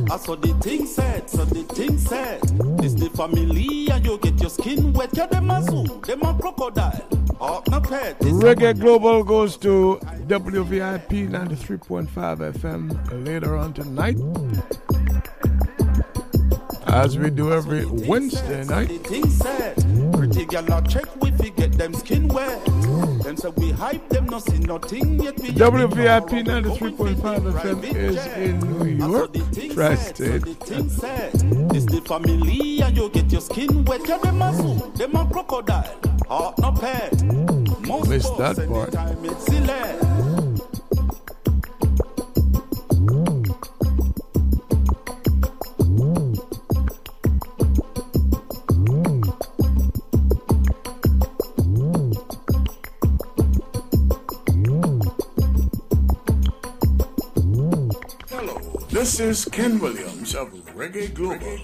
Also 0.09 0.35
the 0.35 0.53
thing 0.61 0.85
said, 0.85 1.29
so 1.29 1.43
the 1.45 1.63
thing 1.63 1.97
said. 1.97 2.39
It's 2.83 2.93
the 2.93 3.09
family 3.15 3.89
and 3.91 4.05
you 4.05 4.17
get 4.19 4.39
your 4.39 4.49
skin 4.49 4.93
wet. 4.93 5.09
Yeah, 5.13 5.25
them 5.27 5.49
a 5.49 5.63
zoo, 5.63 6.01
them 6.05 6.21
a 6.21 6.33
crocodile. 6.33 7.07
Oh, 7.41 7.61
no 7.69 7.81
pet. 7.81 8.19
Reggae 8.19 8.79
Global 8.79 9.23
goes 9.23 9.57
to 9.57 9.99
WVIP 10.27 11.29
93.5 11.29 12.07
FM 12.53 13.25
later 13.25 13.57
on 13.57 13.73
tonight. 13.73 14.17
As 16.87 17.17
we 17.17 17.29
do 17.29 17.51
every 17.51 17.85
Wednesday 17.85 18.63
night. 18.63 18.87
The 18.87 18.97
thing 18.99 19.29
said, 19.29 19.75
pretty 20.13 20.43
a 20.43 20.81
check 20.87 21.05
fi 21.21 21.31
get 21.55 21.71
them 21.73 21.93
skin 21.93 22.27
wet. 22.27 22.63
Them 23.23 23.37
say 23.37 23.49
we 23.57 23.71
hype 23.71 24.07
them 24.09 24.25
no 24.25 24.39
see 24.39 24.59
nothing 24.59 25.21
yet. 25.21 25.39
We 25.39 25.49
WVIP 25.49 26.45
93.5 26.45 27.15
FM 27.53 27.95
is 27.95 28.25
in 28.37 28.59
New 28.59 29.07
York, 29.07 29.33
Tri 29.73 29.95
State. 29.95 30.43
thing 30.63 30.89
it's 31.75 31.85
the 31.85 32.01
family 32.05 32.81
and 32.81 32.95
you 32.95 33.09
get 33.09 33.31
your 33.31 33.41
skin 33.41 33.83
wet. 33.85 34.01
Yeah, 34.07 34.17
them 34.19 34.41
a 34.41 34.53
zoo, 34.53 34.91
them 34.95 35.15
a 35.15 35.25
crocodile. 35.25 35.99
Oh, 36.29 36.53
no 36.59 36.71
pet. 36.71 37.23
Most 37.87 38.09
Missed 38.09 38.37
that 38.37 38.57
part. 38.67 40.14
This 59.17 59.45
is 59.45 59.51
Ken 59.53 59.79
Williams 59.79 60.35
of 60.35 60.64
Reggae 60.75 61.13
Global. 61.13 61.57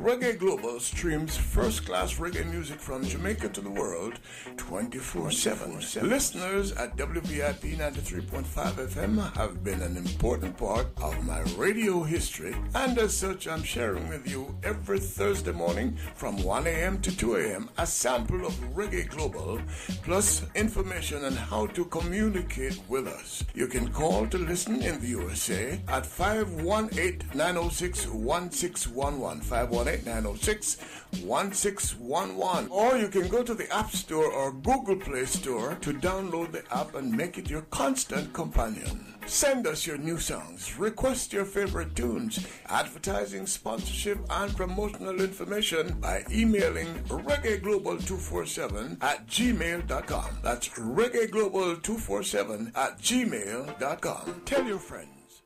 Reggae 0.00 0.38
Global 0.38 0.80
streams 0.80 1.36
first 1.36 1.84
class 1.84 2.14
reggae 2.14 2.50
music 2.50 2.80
from 2.80 3.04
Jamaica 3.04 3.50
to 3.50 3.60
the 3.60 3.68
world 3.70 4.18
24 4.56 5.30
7. 5.30 5.78
Listeners 6.08 6.72
at 6.72 6.96
WVIP 6.96 7.76
93.5 7.76 8.44
FM 8.88 9.36
have 9.36 9.62
been 9.62 9.82
an 9.82 9.98
important 9.98 10.56
part 10.56 10.86
of 11.02 11.22
my 11.26 11.40
radio 11.58 12.02
history, 12.02 12.56
and 12.74 12.96
as 12.98 13.14
such, 13.14 13.46
I'm 13.46 13.62
sharing 13.62 14.08
with 14.08 14.26
you 14.26 14.56
every 14.62 15.00
Thursday 15.00 15.52
morning 15.52 15.98
from 16.14 16.42
1 16.42 16.66
a.m. 16.66 16.98
to 17.02 17.14
2 17.14 17.36
a.m. 17.36 17.68
a 17.76 17.86
sample 17.86 18.46
of 18.46 18.54
Reggae 18.74 19.06
Global 19.10 19.60
plus 20.02 20.46
information 20.54 21.26
on 21.26 21.32
how 21.34 21.66
to 21.66 21.84
communicate 21.84 22.80
with 22.88 23.06
us. 23.06 23.44
You 23.54 23.66
can 23.66 23.92
call 23.92 24.26
to 24.28 24.38
listen 24.38 24.80
in 24.82 24.98
the 24.98 25.08
USA 25.08 25.78
at 25.88 26.06
518 26.06 27.28
906 27.34 28.06
1611. 28.46 29.40
518 29.40 30.04
906 30.04 30.76
1611. 31.24 32.68
Or 32.70 32.96
you 32.96 33.08
can 33.08 33.28
go 33.28 33.42
to 33.42 33.54
the 33.54 33.72
App 33.74 33.90
Store 33.90 34.30
or 34.30 34.52
Google 34.52 34.96
Play 34.96 35.24
Store 35.24 35.76
to 35.80 35.92
download 35.92 36.52
the 36.52 36.62
app 36.74 36.94
and 36.94 37.10
make 37.12 37.38
it 37.38 37.50
your 37.50 37.62
constant 37.62 38.32
companion. 38.32 39.14
Send 39.26 39.66
us 39.66 39.84
your 39.86 39.98
new 39.98 40.18
songs, 40.18 40.78
request 40.78 41.32
your 41.32 41.44
favorite 41.44 41.96
tunes, 41.96 42.46
advertising, 42.66 43.46
sponsorship, 43.46 44.18
and 44.30 44.56
promotional 44.56 45.20
information 45.20 45.98
by 46.00 46.24
emailing 46.30 46.86
reggaeglobal247 47.08 49.02
at 49.02 49.26
gmail.com. 49.26 50.38
That's 50.42 50.68
reggaeglobal247 50.68 52.76
at 52.76 52.98
gmail.com. 52.98 54.42
Tell 54.44 54.64
your 54.64 54.78
friends. 54.78 55.42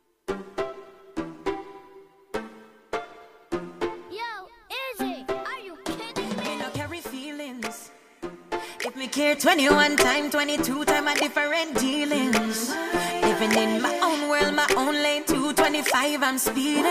Care 9.31 9.55
21 9.55 9.95
time, 9.95 10.29
22 10.29 10.83
time, 10.83 11.07
a 11.07 11.15
different 11.15 11.79
dealings. 11.79 12.75
Living 13.23 13.53
in 13.53 13.81
my 13.81 13.97
own 14.03 14.27
world, 14.27 14.53
my 14.53 14.67
own 14.75 14.93
lane, 14.93 15.23
225, 15.23 16.21
I'm 16.21 16.37
speeding. 16.37 16.83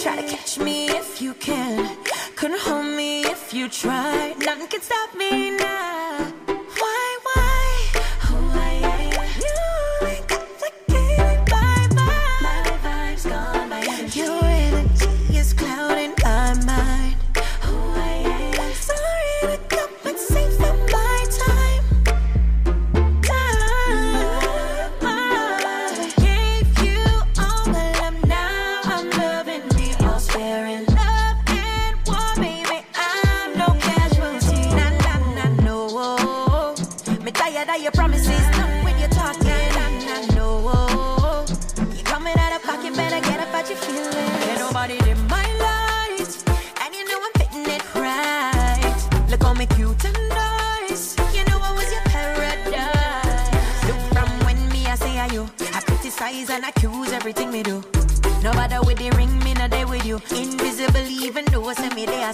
Try 0.00 0.16
to 0.16 0.26
catch 0.26 0.58
me 0.58 0.88
if 0.88 1.20
you 1.20 1.34
can. 1.34 1.98
Couldn't 2.34 2.60
hold 2.60 2.86
me 2.86 3.26
if 3.26 3.52
you 3.52 3.68
try. 3.68 4.34
Nothing 4.38 4.68
can 4.68 4.80
stop 4.80 5.14
me 5.14 5.50
now. 5.50 6.39
Everything 57.20 57.50
me 57.52 57.62
do. 57.62 57.82
No 58.42 58.50
matter 58.54 58.80
with 58.80 58.96
the 58.96 59.10
ring, 59.10 59.38
me 59.40 59.52
not 59.52 59.70
there 59.70 59.86
with 59.86 60.06
you. 60.06 60.16
Invisible 60.34 61.06
even 61.26 61.44
though 61.52 61.68
I 61.68 61.74
send 61.74 61.94
me 61.94 62.06
there 62.06 62.26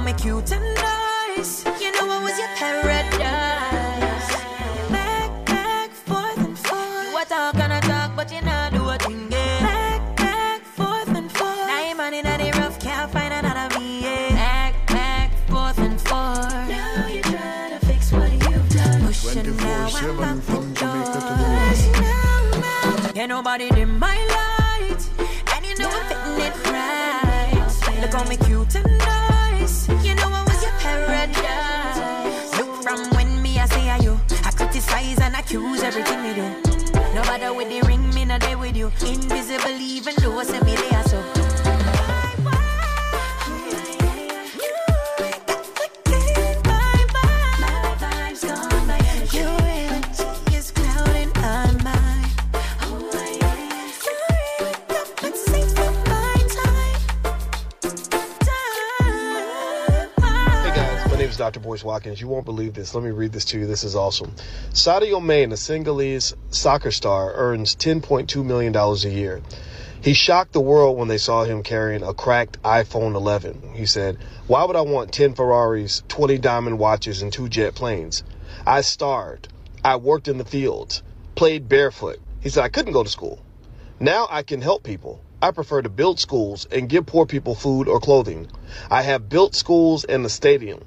on 0.00 0.06
me 0.06 0.12
cute 0.14 0.52
and 0.52 0.74
nice. 0.74 1.64
You 1.80 1.92
know 1.92 2.08
I 2.08 2.22
was 2.22 2.38
your 2.38 2.48
paradise. 2.56 4.28
Back, 4.90 5.30
back, 5.46 5.90
forth 5.90 6.38
and 6.38 6.58
forth. 6.58 7.10
You 7.10 7.18
a 7.18 7.24
talk 7.24 7.54
and 7.56 7.72
a 7.72 7.80
talk, 7.80 8.16
but 8.16 8.32
you 8.32 8.40
not 8.42 8.72
do 8.72 8.88
a 8.88 8.96
thing. 8.98 9.30
Yeah. 9.30 9.60
Back, 9.60 10.16
back, 10.16 10.62
forth 10.62 11.08
and 11.08 11.30
forth. 11.30 11.66
Now 11.70 11.88
you 11.88 11.96
man 11.96 12.14
in 12.14 12.24
the 12.24 12.58
rough, 12.58 12.78
can't 12.80 13.10
find 13.12 13.32
another 13.32 13.78
me. 13.78 14.02
Yeah. 14.02 14.28
Back, 14.30 14.86
back, 14.86 15.30
forth 15.48 15.78
and 15.78 16.00
forth. 16.00 16.68
Now 16.68 17.06
you 17.06 17.22
trying 17.22 17.78
to 17.78 17.86
fix 17.86 18.12
what 18.12 18.32
you've 18.32 18.68
done. 18.70 19.06
Pushing 19.06 19.56
now, 19.56 19.88
I'm 19.88 20.40
out 20.82 21.12
the 21.14 21.20
door. 21.20 21.50
Ain't 23.20 23.28
nobody 23.28 23.68
in 23.78 23.89
everything 35.82 36.22
me 36.22 36.34
do. 36.34 36.42
No 37.14 37.22
matter 37.22 37.52
with 37.54 37.68
the 37.68 37.80
ring, 37.86 38.08
me 38.14 38.24
not 38.24 38.40
there 38.40 38.58
with 38.58 38.76
you. 38.76 38.90
Invisible 39.06 39.80
even 39.80 40.14
though 40.18 40.38
I 40.38 40.44
say 40.44 40.60
me 40.60 40.79
Boyce 61.70 61.84
Watkins. 61.84 62.20
You 62.20 62.26
won't 62.26 62.46
believe 62.46 62.74
this. 62.74 62.96
Let 62.96 63.04
me 63.04 63.12
read 63.12 63.30
this 63.30 63.44
to 63.44 63.58
you. 63.60 63.64
This 63.64 63.84
is 63.84 63.94
awesome. 63.94 64.32
Sadio 64.72 65.24
Mane, 65.24 65.52
a 65.52 65.56
Senegalese 65.56 66.34
soccer 66.50 66.90
star, 66.90 67.32
earns 67.32 67.76
$10.2 67.76 68.44
million 68.44 68.74
a 68.74 68.94
year. 69.08 69.40
He 70.00 70.12
shocked 70.12 70.52
the 70.52 70.60
world 70.60 70.98
when 70.98 71.06
they 71.06 71.16
saw 71.16 71.44
him 71.44 71.62
carrying 71.62 72.02
a 72.02 72.12
cracked 72.12 72.60
iPhone 72.64 73.14
11. 73.14 73.74
He 73.74 73.86
said, 73.86 74.18
Why 74.48 74.64
would 74.64 74.74
I 74.74 74.80
want 74.80 75.12
10 75.12 75.34
Ferraris, 75.34 76.02
20 76.08 76.38
diamond 76.38 76.80
watches, 76.80 77.22
and 77.22 77.32
two 77.32 77.48
jet 77.48 77.76
planes? 77.76 78.24
I 78.66 78.80
starved. 78.80 79.46
I 79.84 79.94
worked 79.94 80.26
in 80.26 80.38
the 80.38 80.44
fields, 80.44 81.04
played 81.36 81.68
barefoot. 81.68 82.18
He 82.40 82.48
said, 82.48 82.64
I 82.64 82.68
couldn't 82.68 82.94
go 82.94 83.04
to 83.04 83.08
school. 83.08 83.38
Now 84.00 84.26
I 84.28 84.42
can 84.42 84.60
help 84.60 84.82
people. 84.82 85.22
I 85.40 85.52
prefer 85.52 85.82
to 85.82 85.88
build 85.88 86.18
schools 86.18 86.66
and 86.72 86.88
give 86.88 87.06
poor 87.06 87.26
people 87.26 87.54
food 87.54 87.86
or 87.86 88.00
clothing. 88.00 88.48
I 88.90 89.02
have 89.02 89.28
built 89.28 89.54
schools 89.54 90.02
and 90.02 90.26
a 90.26 90.28
stadium, 90.28 90.82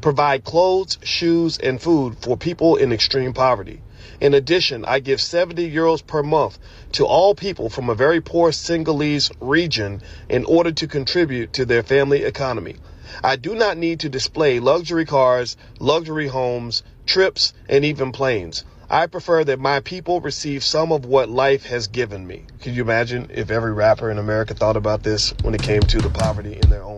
provide 0.00 0.44
clothes, 0.44 0.98
shoes, 1.02 1.58
and 1.58 1.80
food 1.80 2.16
for 2.20 2.36
people 2.36 2.76
in 2.76 2.92
extreme 2.92 3.32
poverty. 3.32 3.80
In 4.20 4.34
addition, 4.34 4.84
I 4.84 5.00
give 5.00 5.20
70 5.20 5.70
euros 5.70 6.04
per 6.04 6.22
month 6.22 6.58
to 6.92 7.06
all 7.06 7.34
people 7.34 7.68
from 7.68 7.88
a 7.88 7.94
very 7.94 8.20
poor 8.20 8.52
Senegalese 8.52 9.30
region 9.40 10.02
in 10.28 10.44
order 10.44 10.72
to 10.72 10.86
contribute 10.86 11.52
to 11.54 11.64
their 11.64 11.82
family 11.82 12.24
economy. 12.24 12.76
I 13.22 13.36
do 13.36 13.54
not 13.54 13.76
need 13.76 14.00
to 14.00 14.08
display 14.08 14.60
luxury 14.60 15.04
cars, 15.04 15.56
luxury 15.78 16.28
homes, 16.28 16.82
trips, 17.06 17.52
and 17.68 17.84
even 17.84 18.12
planes. 18.12 18.64
I 18.90 19.06
prefer 19.06 19.44
that 19.44 19.60
my 19.60 19.80
people 19.80 20.20
receive 20.20 20.64
some 20.64 20.92
of 20.92 21.04
what 21.04 21.28
life 21.28 21.66
has 21.66 21.88
given 21.88 22.26
me. 22.26 22.44
Can 22.62 22.74
you 22.74 22.82
imagine 22.82 23.30
if 23.34 23.50
every 23.50 23.72
rapper 23.72 24.10
in 24.10 24.18
America 24.18 24.54
thought 24.54 24.76
about 24.76 25.02
this 25.02 25.34
when 25.42 25.54
it 25.54 25.62
came 25.62 25.82
to 25.82 26.00
the 26.00 26.08
poverty 26.08 26.58
in 26.62 26.70
their 26.70 26.82
own 26.82 26.97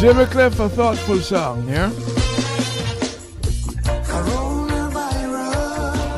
Jimmy 0.00 0.26
Cliff, 0.26 0.60
a 0.60 0.68
thoughtful 0.68 1.18
song 1.18 1.66
here. 1.66 1.88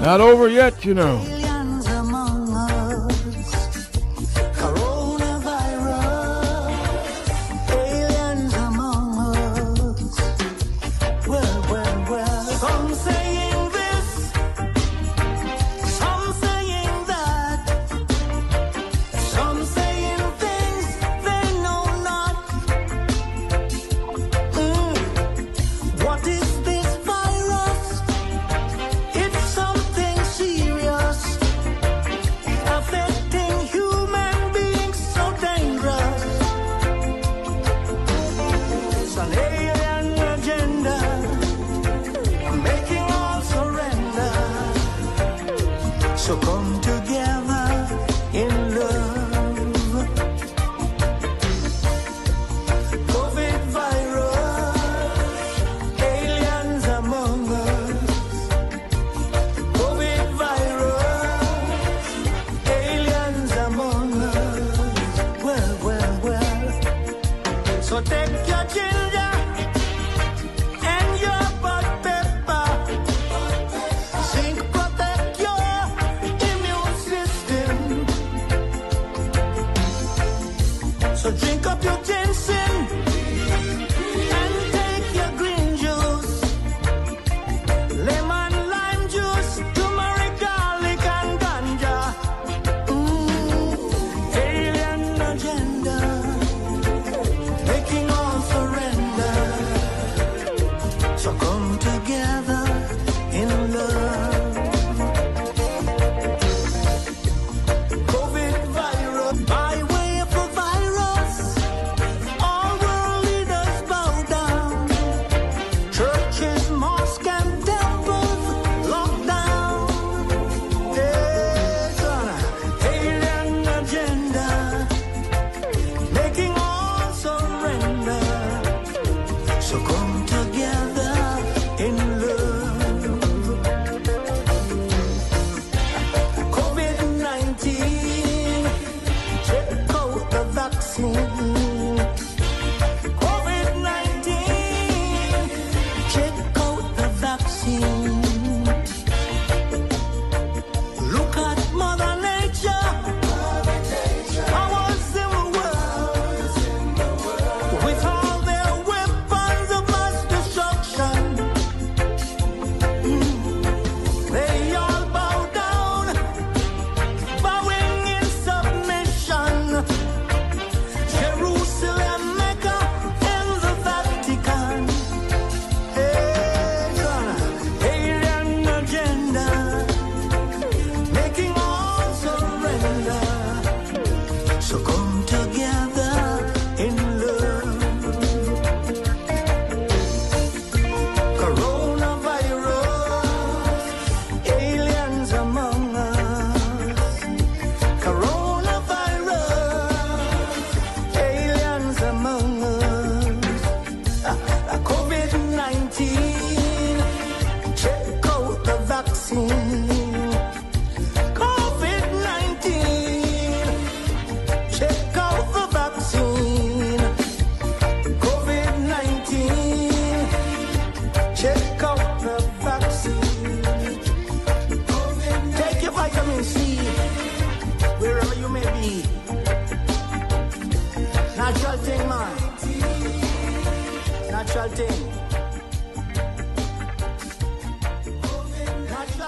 Not 0.02 0.20
over 0.20 0.49
yet, 0.49 0.84
you 0.84 0.92
know. 0.92 1.40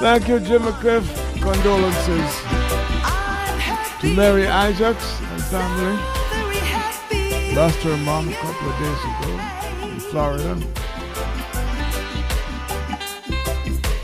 Thank 0.02 0.26
you, 0.26 0.40
Jim 0.40 0.62
Cliff. 0.82 1.06
Condolences 1.40 2.42
to 4.00 4.16
Mary 4.16 4.48
Isaacs 4.48 5.20
and 5.20 5.42
family. 5.44 5.96
Lost 7.54 7.78
her 7.84 7.96
mom 7.98 8.28
a 8.28 8.32
couple 8.32 8.68
of 8.68 8.78
days 8.80 9.04
ago 9.04 9.30
in 9.86 10.00
Florida. 10.00 10.58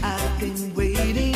I've 0.05 0.39
been 0.39 0.73
waiting 0.75 1.35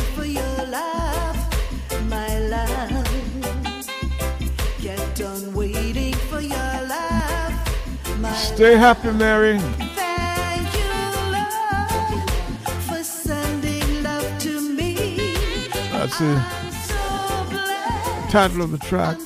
That's 16.19 16.89
the 16.89 18.29
title 18.31 18.63
of 18.63 18.71
the 18.71 18.79
track. 18.79 19.17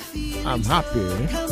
I'm 0.44 0.62
happy. 0.62 1.45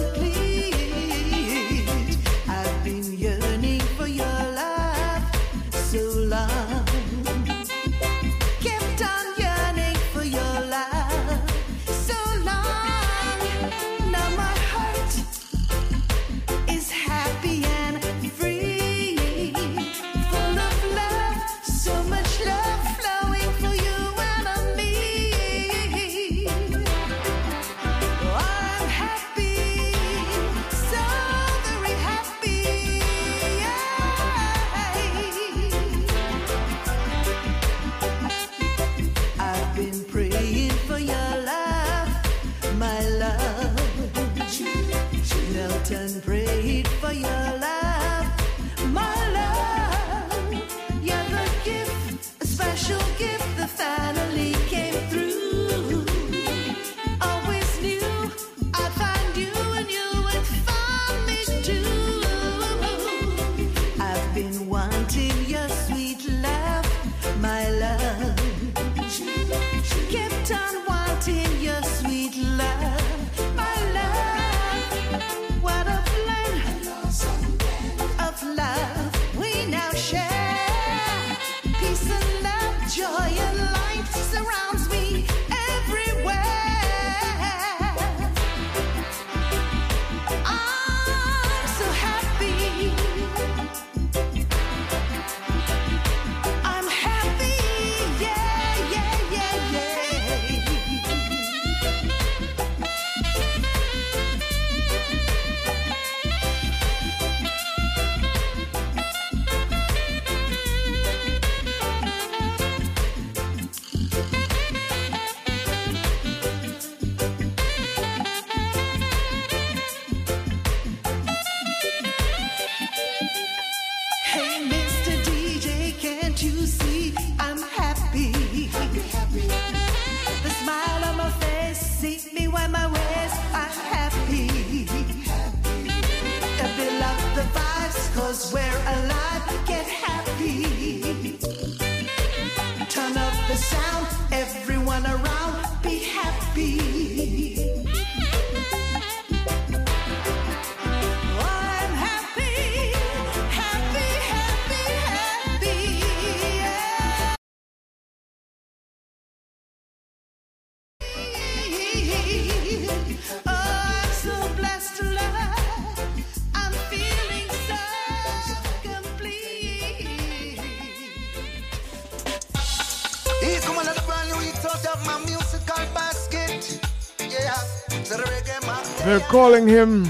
Calling 179.29 179.67
him 179.67 180.05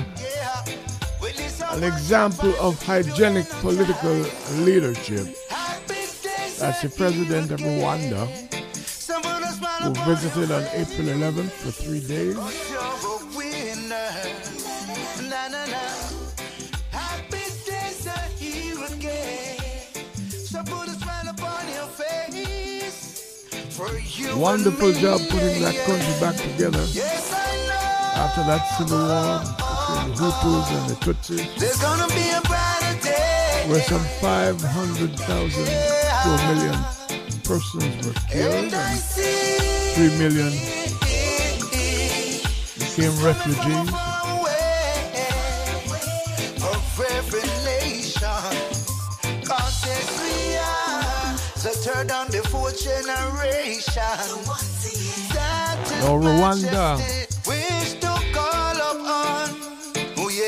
an 1.70 1.82
example 1.82 2.54
of 2.60 2.80
hygienic 2.82 3.48
political 3.60 4.14
leadership. 4.62 5.26
That's 6.58 6.82
the 6.82 6.92
president 6.96 7.50
of 7.50 7.60
Rwanda, 7.60 8.26
who 9.82 9.92
visited 10.04 10.50
on 10.50 10.62
April 10.72 11.08
11th 11.08 11.50
for 11.50 11.70
three 11.70 12.00
days. 12.00 12.36
Wonderful 24.36 24.92
job 24.92 25.20
putting 25.30 25.62
that 25.62 25.74
country 25.86 26.20
back 26.20 26.36
together 26.36 27.13
after 28.16 28.42
that 28.44 28.62
civil 28.76 28.98
war 28.98 29.40
between 29.40 30.14
the 30.14 30.30
Hutus 30.40 30.68
and 30.76 30.88
the 30.90 30.96
Tutsis, 31.04 31.58
There's 31.58 31.80
gonna 31.80 32.06
be 32.08 32.30
a 32.30 32.40
brighter 32.42 33.00
day. 33.02 33.64
where 33.68 33.82
some 33.82 34.04
500,000 34.20 35.64
to 35.64 36.28
a 36.28 36.54
million 36.54 36.78
persons 37.44 38.06
were 38.06 38.14
killed 38.30 38.72
and 38.72 39.00
3 39.00 40.18
million 40.18 40.52
became 42.78 43.14
refugees. 43.24 43.90
of 46.62 47.00
every 47.10 47.48
nation. 47.64 48.44
God 49.44 49.70
says 49.70 50.06
we 50.22 50.56
are 50.56 51.32
the 51.62 51.72
third 51.82 52.10
and 52.10 52.30
the 52.30 52.42
fourth 52.48 52.78
generation. 52.82 53.92
That 55.34 55.78
is 55.90 56.04
Rwanda 56.04 57.23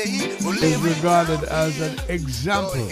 is 0.07 0.77
regarded 0.81 1.43
as 1.49 1.79
an 1.81 1.99
example 2.09 2.87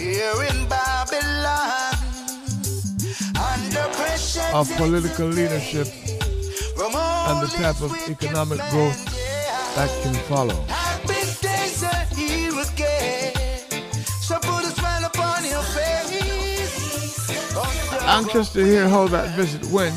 of 4.54 4.70
political 4.76 5.26
leadership 5.28 5.86
and 5.96 7.42
the 7.42 7.52
type 7.56 7.80
of 7.80 7.92
economic 8.08 8.58
growth 8.70 9.04
that 9.74 9.90
can 10.02 10.14
follow. 10.28 10.64
Anxious 18.08 18.52
to 18.52 18.64
hear 18.64 18.88
how 18.88 19.08
that 19.08 19.34
visit 19.36 19.64
went. 19.66 19.94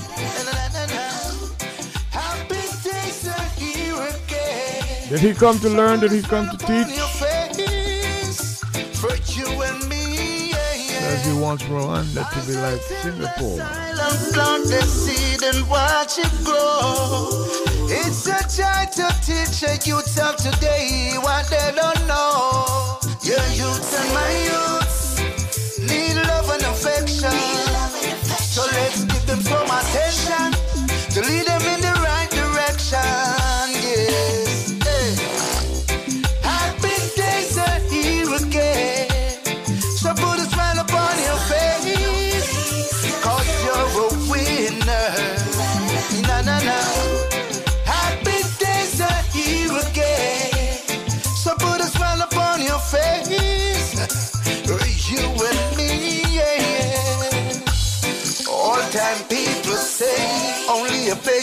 Did 5.09 5.19
he 5.21 5.33
come 5.33 5.57
to 5.59 5.69
learn? 5.69 5.99
Did 5.99 6.11
he 6.11 6.21
come 6.21 6.49
to 6.49 6.57
teach? 6.57 7.08
Wants 11.49 11.63
Rwanda 11.63 12.29
to 12.29 12.39
be 12.45 12.53
like 12.57 12.79
Singapore? 12.79 13.57
The 13.57 14.81
seed 14.83 15.41
and 15.41 15.67
watch 15.67 16.19
it 16.19 16.29
grow. 16.45 17.27
It's 17.89 18.27
a 18.27 18.37
time 18.61 18.89
to 18.93 19.07
teach 19.25 19.61
the 19.61 19.81
youths 19.83 20.19
of 20.19 20.35
today 20.35 21.15
what 21.19 21.49
they 21.49 21.71
don't 21.75 22.05
know. 22.05 22.99
Your 23.23 23.41
youths 23.57 23.97
and 23.97 24.13
my 24.13 24.31
youths 24.45 24.88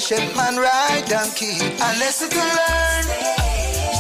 a 0.07 0.15
patient 0.15 0.37
man 0.37 0.57
ride 0.57 1.05
donkey. 1.09 1.59
Unless 1.61 2.23
you 2.23 2.29
can 2.29 2.47
learn. 2.47 3.05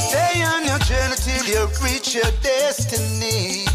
Stay 0.09 0.43
on 0.43 0.65
your 0.65 0.78
journey 0.81 1.17
till 1.17 1.44
you 1.47 1.68
reach 1.83 2.15
your 2.15 2.31
destiny. 2.43 3.67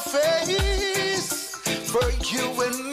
Face 0.00 1.54
for 1.90 2.10
you 2.32 2.62
and 2.62 2.84
me. 2.84 2.87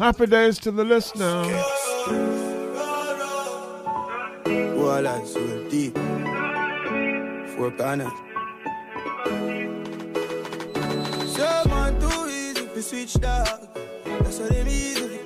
Happy 0.00 0.24
days 0.24 0.58
to 0.58 0.70
the 0.70 0.82
listener. 0.82 1.42
Wall 4.74 5.06
and 5.06 5.28
so 5.28 5.68
deep. 5.68 5.94
Four 7.52 7.70
corners. 7.72 8.10
Someone 11.36 12.00
too 12.00 12.26
easy 12.30 12.66
to 12.66 12.82
switch 12.82 13.12
dog. 13.20 13.68
That's 14.06 14.38
what 14.38 14.48
them 14.48 14.68
easy. 14.68 15.20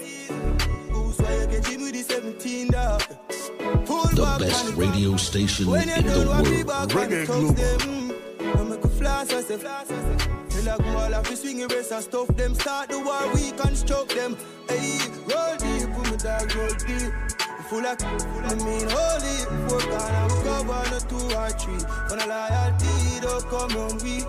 Who's 0.91 1.19
why 1.21 1.35
you 1.37 1.47
get 1.47 1.67
him 1.69 1.83
with 1.83 1.93
the 1.93 2.03
17 2.03 2.73
dog? 2.73 3.01
The 3.07 4.37
best 4.41 4.75
radio 4.75 5.17
station 5.17 5.67
when 5.71 5.89
in 5.89 6.05
the 6.05 6.15
don't 6.15 6.29
want 6.29 6.51
me 6.51 6.65
world. 6.65 6.89
back 6.89 7.31
on 7.31 7.55
the. 7.55 8.15
I 8.41 8.63
make 8.65 8.85
a 8.85 8.89
flash, 8.89 9.33
I 9.33 9.41
say 9.41 9.57
flash, 9.57 9.87
I 9.89 10.19
say. 10.19 10.63
Tell 10.65 10.75
a 10.75 10.83
girl 10.83 11.21
if 11.21 11.31
you 11.31 11.37
swing 11.37 11.59
your 11.61 11.69
wrist 11.69 11.93
and 11.93 12.03
stuff 12.03 12.27
them. 12.37 12.57
Start 12.57 12.89
the 12.89 12.99
war, 12.99 13.33
we 13.35 13.53
construct 13.53 14.17
them. 14.17 14.37
Hey, 14.75 14.99
roll 15.31 15.57
deep, 15.57 15.87
put 15.95 16.11
me 16.11 16.17
dog, 16.17 16.53
roll 16.57 16.75
deep. 16.83 17.13
Full 17.71 17.87
of, 17.87 18.03
I 18.03 18.55
mean, 18.67 18.87
holy. 18.91 19.37
Four 19.69 19.79
corner, 19.87 20.27
we 20.27 20.43
cover 20.43 20.83
no 20.91 20.99
two 21.07 21.37
or 21.37 21.51
three. 21.51 21.79
When 22.11 22.19
a 22.19 22.27
loyalty 22.27 23.21
don't 23.23 23.45
come 23.51 23.77
on 23.79 23.99
we. 24.03 24.27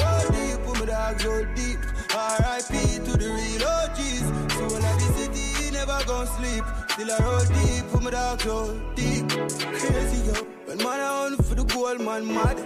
Roll 0.00 0.24
deep, 0.32 0.56
put 0.64 0.80
me 0.80 0.86
dog, 0.86 1.22
roll 1.24 1.44
deep. 1.54 1.78
R.I.P. 2.16 3.04
to 3.04 3.12
the 3.12 3.28
real 3.28 3.64
OGs. 3.76 4.24
So 4.56 4.64
when 4.72 4.82
I 4.82 4.96
the 4.96 5.08
city, 5.18 5.70
never 5.70 6.00
gon' 6.06 6.26
sleep. 6.28 6.64
Still 6.92 7.12
I 7.12 7.18
roll 7.20 7.44
deep, 7.44 7.84
put 7.92 8.02
me 8.04 8.10
dog, 8.10 8.46
roll 8.46 8.72
deep. 8.94 9.28
Crazy, 9.28 10.24
yo. 10.24 10.32
When 10.64 10.78
man 10.78 11.00
I 11.00 11.26
on 11.26 11.36
for 11.36 11.54
the 11.54 11.64
gold, 11.64 12.00
man 12.00 12.26
mad. 12.26 12.58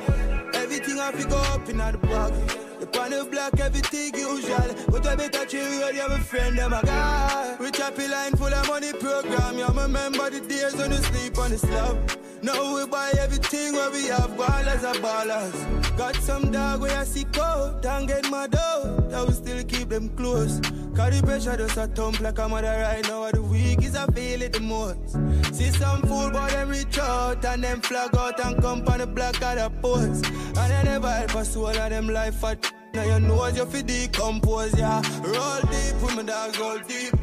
Everything 0.54 1.00
I 1.00 1.10
pick 1.10 1.30
up 1.32 1.68
in 1.68 1.78
the 1.78 1.98
bag. 1.98 2.67
The 3.08 3.14
pan 3.14 3.20
of 3.20 3.30
black, 3.30 3.60
everything 3.60 4.14
usual. 4.14 4.74
But 4.90 5.06
I 5.06 5.16
better 5.16 5.46
chill, 5.46 5.92
you 5.92 6.00
have 6.00 6.12
a 6.12 6.18
friend, 6.18 6.58
them 6.58 6.74
a 6.74 6.82
guy. 6.84 7.56
We 7.58 7.70
happy 7.74 8.06
line 8.06 8.32
full 8.36 8.52
of 8.52 8.68
money 8.68 8.92
program. 8.92 9.56
You 9.56 9.66
remember 9.66 10.28
the 10.28 10.40
days 10.40 10.76
when 10.76 10.90
you 10.90 10.98
sleep 10.98 11.38
on 11.38 11.50
the 11.50 11.58
slab. 11.58 12.27
Now 12.42 12.76
we 12.76 12.86
buy 12.86 13.12
everything 13.18 13.72
where 13.74 13.90
we 13.90 14.06
have 14.06 14.30
ballers 14.36 14.84
are 14.84 14.94
ballers. 14.94 15.96
Got 15.96 16.16
some 16.16 16.50
dog 16.52 16.80
where 16.80 16.96
I 16.96 17.04
see 17.04 17.24
cold, 17.24 17.84
and 17.84 18.06
get 18.06 18.30
my 18.30 18.46
dough. 18.46 19.08
I 19.12 19.22
will 19.22 19.32
still 19.32 19.62
keep 19.64 19.88
them 19.88 20.08
close. 20.10 20.60
The 21.08 21.22
pressure 21.24 21.56
just 21.56 21.76
a 21.76 21.86
thump 21.86 22.20
like 22.20 22.38
a 22.38 22.48
mother 22.48 22.66
right 22.68 23.02
now. 23.08 23.30
The 23.30 23.40
week 23.40 23.82
is 23.82 23.96
I 23.96 24.06
feel 24.08 24.42
it 24.42 24.52
the 24.52 24.60
most. 24.60 25.14
See 25.54 25.70
some 25.70 26.02
fool, 26.02 26.30
but 26.30 26.50
them 26.50 26.68
reach 26.68 26.98
out 26.98 27.44
and 27.44 27.64
them 27.64 27.80
flag 27.80 28.14
out 28.14 28.38
and 28.44 28.60
come 28.60 28.86
on 28.86 28.98
the 28.98 29.06
black 29.06 29.40
of 29.42 29.56
the 29.56 29.70
post. 29.80 30.26
And 30.26 30.58
I 30.58 30.82
never 30.82 31.10
help 31.10 31.34
a 31.34 31.44
soul 31.44 31.68
of 31.68 31.74
them 31.76 32.08
life 32.08 32.34
fat. 32.36 32.72
Now 32.92 33.04
you 33.04 33.20
know 33.20 33.36
what 33.36 33.56
you 33.56 33.64
fi 33.64 33.80
decompose, 33.82 34.78
yeah. 34.78 35.00
Roll 35.22 35.60
deep, 35.62 35.98
put 36.00 36.14
my 36.14 36.22
dog 36.22 36.58
roll 36.58 36.78
deep. 36.86 37.14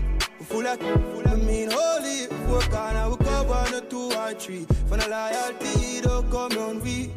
Full 0.41 0.65
of, 0.65 0.79
full 0.79 1.27
of 1.27 1.43
mean 1.43 1.69
holy. 1.71 2.25
Four 2.47 2.61
corner, 2.61 3.09
we 3.09 3.17
cover 3.17 3.71
no 3.71 3.81
two 4.09 4.17
or 4.17 4.34
three. 4.34 4.66
For 4.88 4.98
the 4.98 5.08
loyalty, 5.08 6.01
don't 6.01 6.30
come 6.32 6.58
on 6.58 6.82
we. 6.82 7.11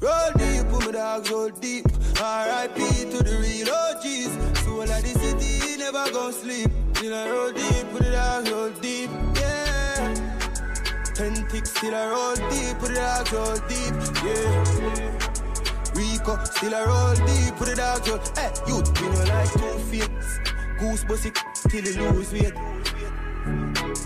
Roll 0.00 0.32
deep, 0.36 0.68
put 0.68 0.86
my 0.86 0.92
dogs 0.92 1.30
roll 1.30 1.50
deep. 1.50 1.86
R.I.P. 2.20 2.80
to 3.10 3.22
the 3.22 3.36
real 3.40 3.68
OGs. 3.68 4.60
Soul 4.64 4.82
of 4.82 4.88
the 4.88 5.12
city, 5.20 5.76
never 5.78 6.10
gon' 6.10 6.32
sleep. 6.32 6.70
Still 6.94 7.14
I 7.14 7.30
roll 7.30 7.52
deep, 7.52 7.90
put 7.92 8.02
the 8.02 8.10
dogs 8.12 8.50
roll 8.50 8.70
deep. 8.80 9.10
Yeah. 9.34 10.14
Ten 11.14 11.34
ticks, 11.48 11.70
still 11.72 11.94
I 11.94 12.08
roll 12.08 12.34
deep, 12.50 12.78
put 12.78 12.88
the 12.88 12.94
dogs 12.94 13.32
roll 13.32 13.56
deep. 13.68 13.94
Yeah. 14.24 15.20
Rico, 15.94 16.42
still 16.44 16.74
I 16.74 16.84
roll 16.84 17.14
deep, 17.26 17.56
put 17.56 17.68
the 17.68 17.76
dogs 17.76 18.08
roll. 18.08 18.20
Hey, 18.36 18.52
you, 18.66 18.76
you 18.76 19.12
know 19.12 19.24
like 19.24 19.52
two 19.52 19.78
feet. 19.90 20.10
Goose 20.78 21.04
pussy, 21.04 21.30
till 21.68 21.84
you 21.84 22.10
lose 22.10 22.32
weight. 22.32 22.54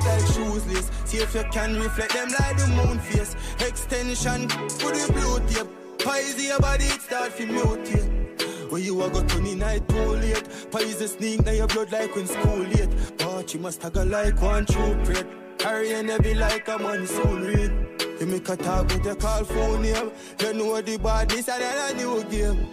Like 0.04 0.26
shoeless, 0.32 0.90
see 1.04 1.18
if 1.18 1.34
you 1.34 1.44
can 1.52 1.80
reflect 1.80 2.14
them 2.14 2.28
like 2.28 2.56
the 2.56 2.68
moon 2.68 2.98
face. 2.98 3.36
Extension, 3.60 4.48
put 4.48 4.94
the 4.94 5.12
blue 5.12 5.40
tape. 5.48 5.68
Pies 5.98 6.42
your 6.42 6.58
body, 6.58 6.84
it 6.84 7.00
start 7.00 7.36
to 7.36 7.46
mutate. 7.46 8.70
When 8.70 8.82
you 8.82 9.02
a 9.02 9.10
go 9.10 9.22
to 9.22 9.38
the 9.38 9.54
night 9.54 9.88
too 9.88 9.96
late. 9.96 10.48
The 10.70 11.08
sneak, 11.08 11.44
now 11.44 11.52
your 11.52 11.66
blood 11.66 11.92
like 11.92 12.14
when 12.14 12.26
school 12.26 12.58
late. 12.58 12.88
But 13.18 13.52
you 13.52 13.60
must 13.60 13.80
go 13.92 14.02
like 14.02 14.40
one 14.40 14.64
true 14.66 14.96
prate. 15.04 15.26
Carrying 15.58 16.08
heavy 16.08 16.34
like 16.34 16.66
a 16.68 16.78
monsoon 16.78 17.42
rain. 17.42 17.88
You 18.20 18.26
make 18.26 18.48
a 18.48 18.56
talk 18.56 18.88
with 18.88 19.04
your 19.04 19.16
call 19.16 19.44
phone 19.44 19.82
name. 19.82 20.10
You 20.40 20.52
know 20.54 20.80
the 20.80 20.98
badness 20.98 21.48
and 21.48 21.62
then 21.62 21.94
a 21.94 21.96
new 21.96 22.24
game. 22.24 22.68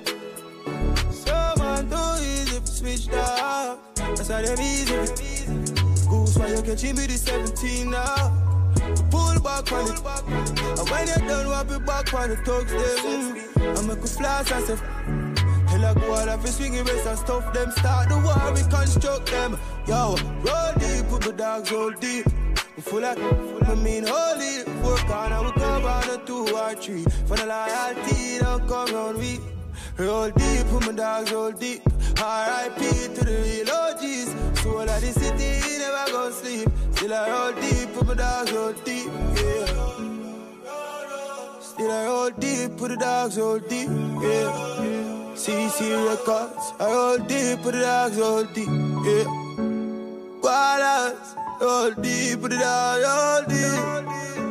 So 1.12 1.54
man, 1.58 1.90
too 1.90 2.24
easy 2.24 2.60
to 2.60 2.68
switch 2.68 3.10
up. 3.14 3.96
That's 3.96 4.30
why 4.30 4.42
them 4.44 4.60
easy. 4.60 5.41
You 6.52 6.62
catching 6.64 6.98
me 6.98 7.08
the 7.08 7.14
17 7.14 7.90
now. 7.90 8.30
Pull 9.10 9.40
back 9.40 9.72
on 9.72 9.88
it. 9.88 10.00
And 10.80 10.90
when 10.90 11.08
you're 11.08 11.26
done, 11.26 11.48
wrap 11.48 11.72
it 11.72 11.86
back 11.86 12.14
on 12.14 12.30
the 12.30 12.36
thugs 12.36 12.72
them. 12.72 13.38
Mm. 13.56 13.80
I 13.80 13.88
make 13.88 14.04
a 14.04 14.08
flash 14.08 14.52
and 14.52 14.66
say, 14.66 14.76
Hell 15.72 15.96
wall 16.10 16.28
if 16.28 16.42
you 16.42 16.48
swing 16.48 16.74
it 16.74 16.84
wrist 16.84 17.08
and 17.08 17.18
stuff 17.18 17.54
them. 17.54 17.72
Start 17.72 18.10
the 18.10 18.20
war, 18.20 18.54
we 18.54 18.64
construct 18.70 19.28
them. 19.32 19.58
Yo, 19.88 20.18
roll 20.44 20.74
deep, 20.78 21.08
put 21.08 21.22
the 21.22 21.34
dogs 21.38 21.72
roll 21.72 21.92
deep. 21.92 22.26
We 22.76 22.82
full 22.82 23.06
of, 23.06 23.18
I 23.70 23.76
mean 23.76 24.04
holy. 24.06 24.66
Work 24.84 25.10
on 25.10 25.32
and 25.32 25.46
we 25.46 25.52
come 25.54 25.86
on 25.86 26.10
a 26.10 26.18
two 26.26 26.54
or 26.54 26.76
three. 26.76 27.06
For 27.28 27.38
the 27.38 27.46
loyalty, 27.46 28.40
don't 28.40 28.68
come 28.68 28.94
round 28.94 29.18
we. 29.20 29.40
Roll 30.02 30.32
deep, 30.32 30.66
put 30.70 30.84
my 30.88 30.94
dogs 30.94 31.32
roll 31.32 31.52
deep. 31.52 31.82
R.I.P. 32.18 32.80
to 33.14 33.24
the 33.24 33.38
real 33.46 33.70
OGs. 33.70 34.60
Soul 34.62 34.80
of 34.80 34.88
the 34.88 35.12
city, 35.14 35.78
never 35.78 36.12
go 36.12 36.28
to 36.28 36.34
sleep. 36.34 36.70
Still 36.96 37.14
I 37.14 37.30
roll 37.30 37.52
deep, 37.62 37.94
put 37.94 38.08
my 38.08 38.16
dogs 38.16 38.52
roll 38.52 38.74
deep. 38.74 39.12
Yeah. 39.36 39.66
Still 41.62 41.92
I 41.92 42.06
roll 42.06 42.32
deep, 42.32 42.78
put 42.78 42.90
the 42.90 42.98
dogs 42.98 43.38
roll 43.38 43.60
deep. 43.60 43.90
Yeah. 44.26 44.50
CC 45.36 45.94
Records, 46.10 46.74
I 46.80 46.86
roll 46.88 47.18
deep, 47.20 47.62
put 47.62 47.74
the 47.74 47.82
dogs 47.82 48.18
roll 48.18 48.44
deep. 48.56 48.70
Yeah. 49.06 49.26
Wallace, 50.42 51.36
roll 51.62 51.92
deep, 51.92 52.42
put 52.42 52.50
the 52.50 52.58
dogs 52.58 53.04
roll 53.06 53.44
deep. 53.48 54.51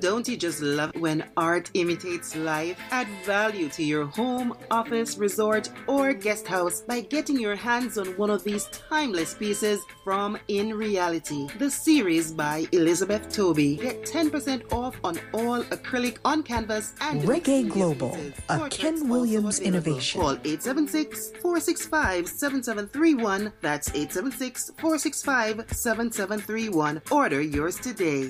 Don't 0.00 0.26
you 0.26 0.36
just 0.38 0.62
love 0.62 0.92
when 0.96 1.24
art 1.36 1.70
imitates 1.74 2.34
life? 2.34 2.78
Add 2.90 3.06
value 3.26 3.68
to 3.68 3.82
your 3.82 4.06
home, 4.06 4.56
office, 4.70 5.18
resort, 5.18 5.68
or 5.86 6.14
guest 6.14 6.46
house 6.46 6.80
by 6.80 7.02
getting 7.02 7.38
your 7.38 7.54
hands 7.54 7.98
on 7.98 8.06
one 8.16 8.30
of 8.30 8.42
these 8.42 8.66
timeless 8.88 9.34
pieces 9.34 9.78
from 10.02 10.38
In 10.48 10.72
Reality, 10.72 11.48
the 11.58 11.70
series 11.70 12.32
by 12.32 12.66
Elizabeth 12.72 13.30
Toby. 13.30 13.76
Get 13.76 14.02
10% 14.06 14.72
off 14.72 14.96
on 15.04 15.18
all 15.34 15.62
acrylic 15.64 16.16
on 16.24 16.42
canvas 16.44 16.94
and 17.02 17.20
Reggae 17.22 17.68
Global, 17.68 18.16
a 18.48 18.70
Ken 18.70 19.06
Williams 19.06 19.60
innovation. 19.60 20.22
Call 20.22 20.32
876 20.32 21.32
465 21.42 22.26
7731. 22.26 23.52
That's 23.60 23.88
876 23.90 24.70
465 24.78 25.64
7731. 25.70 27.02
Order 27.10 27.42
yours 27.42 27.76
today. 27.76 28.28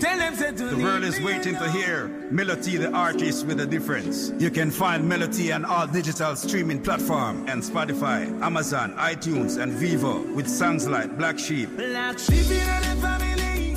The 0.00 0.80
world 0.82 1.04
is 1.04 1.20
waiting 1.20 1.56
to 1.56 1.70
hear 1.70 2.08
Melody 2.30 2.78
the 2.78 2.90
artist 2.90 3.44
with 3.44 3.60
a 3.60 3.66
difference. 3.66 4.32
You 4.38 4.50
can 4.50 4.70
find 4.70 5.06
Melody 5.06 5.52
on 5.52 5.66
all 5.66 5.86
digital 5.86 6.34
streaming 6.36 6.82
platform 6.82 7.46
and 7.46 7.62
Spotify, 7.62 8.22
Amazon, 8.40 8.96
iTunes, 8.96 9.60
and 9.62 9.72
Vevo 9.72 10.34
with 10.34 10.48
songs 10.48 10.88
like 10.88 11.18
Black 11.18 11.38
Sheep. 11.38 11.76
Black 11.76 12.18
sheep 12.18 12.50
in 12.50 12.66
the 12.82 12.96
family. 13.02 13.76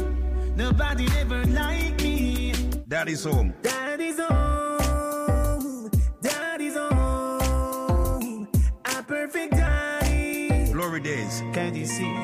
Nobody 0.56 1.08
ever 1.20 1.44
like 1.48 2.02
me. 2.02 2.54
Daddy's 2.88 3.26
home. 3.26 3.54
Daddy's 3.62 4.18
home. 4.18 5.92
Daddy's 6.22 6.78
home. 6.78 8.48
A 8.86 9.04
perfect 9.04 9.52
daddy. 9.56 10.72
Glory 10.72 11.02
days. 11.02 11.44
Can 11.52 11.76
you 11.76 11.86
see? 11.86 12.16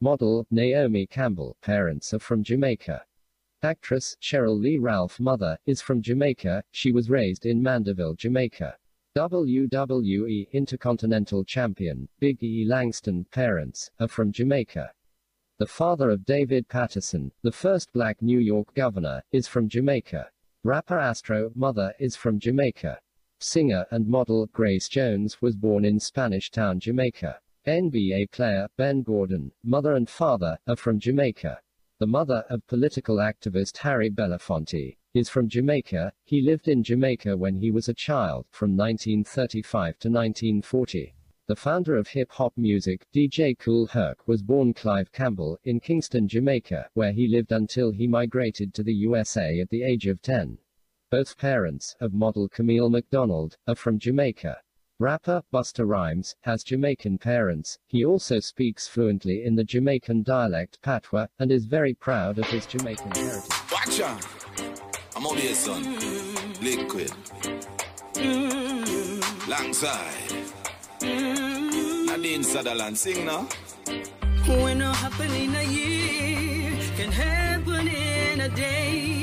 Model 0.00 0.46
Naomi 0.50 1.06
Campbell, 1.06 1.56
parents 1.62 2.12
are 2.12 2.18
from 2.18 2.42
Jamaica. 2.42 3.04
Actress 3.64 4.14
Sheryl 4.20 4.60
Lee 4.60 4.76
Ralph 4.76 5.18
mother 5.18 5.56
is 5.64 5.80
from 5.80 6.02
Jamaica. 6.02 6.62
She 6.70 6.92
was 6.92 7.08
raised 7.08 7.46
in 7.46 7.62
Mandeville, 7.62 8.14
Jamaica. 8.14 8.76
WWE 9.16 10.50
Intercontinental 10.52 11.44
Champion 11.44 12.06
Big 12.20 12.42
E 12.42 12.66
Langston 12.66 13.24
parents 13.30 13.90
are 13.98 14.08
from 14.08 14.32
Jamaica. 14.32 14.92
The 15.58 15.66
father 15.66 16.10
of 16.10 16.26
David 16.26 16.68
Paterson, 16.68 17.32
the 17.42 17.52
first 17.52 17.90
black 17.94 18.20
New 18.20 18.38
York 18.38 18.74
governor, 18.74 19.22
is 19.32 19.48
from 19.48 19.70
Jamaica. 19.70 20.28
Rapper 20.62 20.98
Astro 20.98 21.50
mother 21.54 21.94
is 21.98 22.16
from 22.16 22.38
Jamaica. 22.38 22.98
Singer 23.40 23.86
and 23.90 24.06
model 24.06 24.44
Grace 24.52 24.90
Jones 24.90 25.40
was 25.40 25.56
born 25.56 25.86
in 25.86 25.98
Spanish 25.98 26.50
Town, 26.50 26.80
Jamaica. 26.80 27.38
NBA 27.66 28.30
player 28.30 28.68
Ben 28.76 29.02
Gordon, 29.02 29.52
mother 29.62 29.94
and 29.94 30.10
father, 30.10 30.58
are 30.66 30.76
from 30.76 30.98
Jamaica. 30.98 31.60
The 32.04 32.08
mother 32.08 32.44
of 32.50 32.66
political 32.66 33.16
activist 33.16 33.78
Harry 33.78 34.10
Belafonte 34.10 34.98
is 35.14 35.30
from 35.30 35.48
Jamaica. 35.48 36.12
He 36.22 36.42
lived 36.42 36.68
in 36.68 36.82
Jamaica 36.82 37.34
when 37.34 37.56
he 37.56 37.70
was 37.70 37.88
a 37.88 37.94
child, 37.94 38.44
from 38.50 38.76
1935 38.76 39.98
to 40.00 40.10
1940. 40.10 41.14
The 41.46 41.56
founder 41.56 41.96
of 41.96 42.08
hip 42.08 42.30
hop 42.32 42.52
music, 42.58 43.06
DJ 43.14 43.58
Kool 43.58 43.86
Herc, 43.86 44.28
was 44.28 44.42
born 44.42 44.74
Clive 44.74 45.12
Campbell 45.12 45.58
in 45.64 45.80
Kingston, 45.80 46.28
Jamaica, 46.28 46.90
where 46.92 47.12
he 47.12 47.26
lived 47.26 47.52
until 47.52 47.90
he 47.90 48.06
migrated 48.06 48.74
to 48.74 48.82
the 48.82 48.92
USA 48.92 49.58
at 49.60 49.70
the 49.70 49.82
age 49.82 50.06
of 50.06 50.20
10. 50.20 50.58
Both 51.10 51.38
parents 51.38 51.96
of 52.00 52.12
model 52.12 52.50
Camille 52.50 52.90
McDonald 52.90 53.56
are 53.66 53.76
from 53.76 53.98
Jamaica. 53.98 54.58
Rapper 55.00 55.42
Busta 55.52 55.84
Rhymes 55.84 56.36
has 56.42 56.62
Jamaican 56.62 57.18
parents. 57.18 57.78
He 57.88 58.04
also 58.04 58.38
speaks 58.38 58.86
fluently 58.86 59.44
in 59.44 59.56
the 59.56 59.64
Jamaican 59.64 60.22
dialect 60.22 60.80
patois 60.82 61.26
and 61.40 61.50
is 61.50 61.64
very 61.64 61.94
proud 61.94 62.38
of 62.38 62.46
his 62.46 62.64
Jamaican 62.64 63.10
heritage. 63.10 63.50
Watch 63.72 64.00
out. 64.00 64.24
I'm 65.16 65.26
out 65.26 65.36
here, 65.36 65.54
son. 65.54 65.98
Liquid. 66.62 67.10
Langside. 69.48 70.32
Nadine 71.02 72.44
Sutherland, 72.44 72.96
sing 72.96 73.26
now. 73.26 73.48
When 74.46 74.80
a 74.80 74.94
happen 74.94 75.32
in 75.32 75.56
a 75.56 75.62
year 75.64 76.78
can 76.96 77.10
happen 77.10 77.88
in 77.88 78.42
a 78.42 78.48
day. 78.48 79.13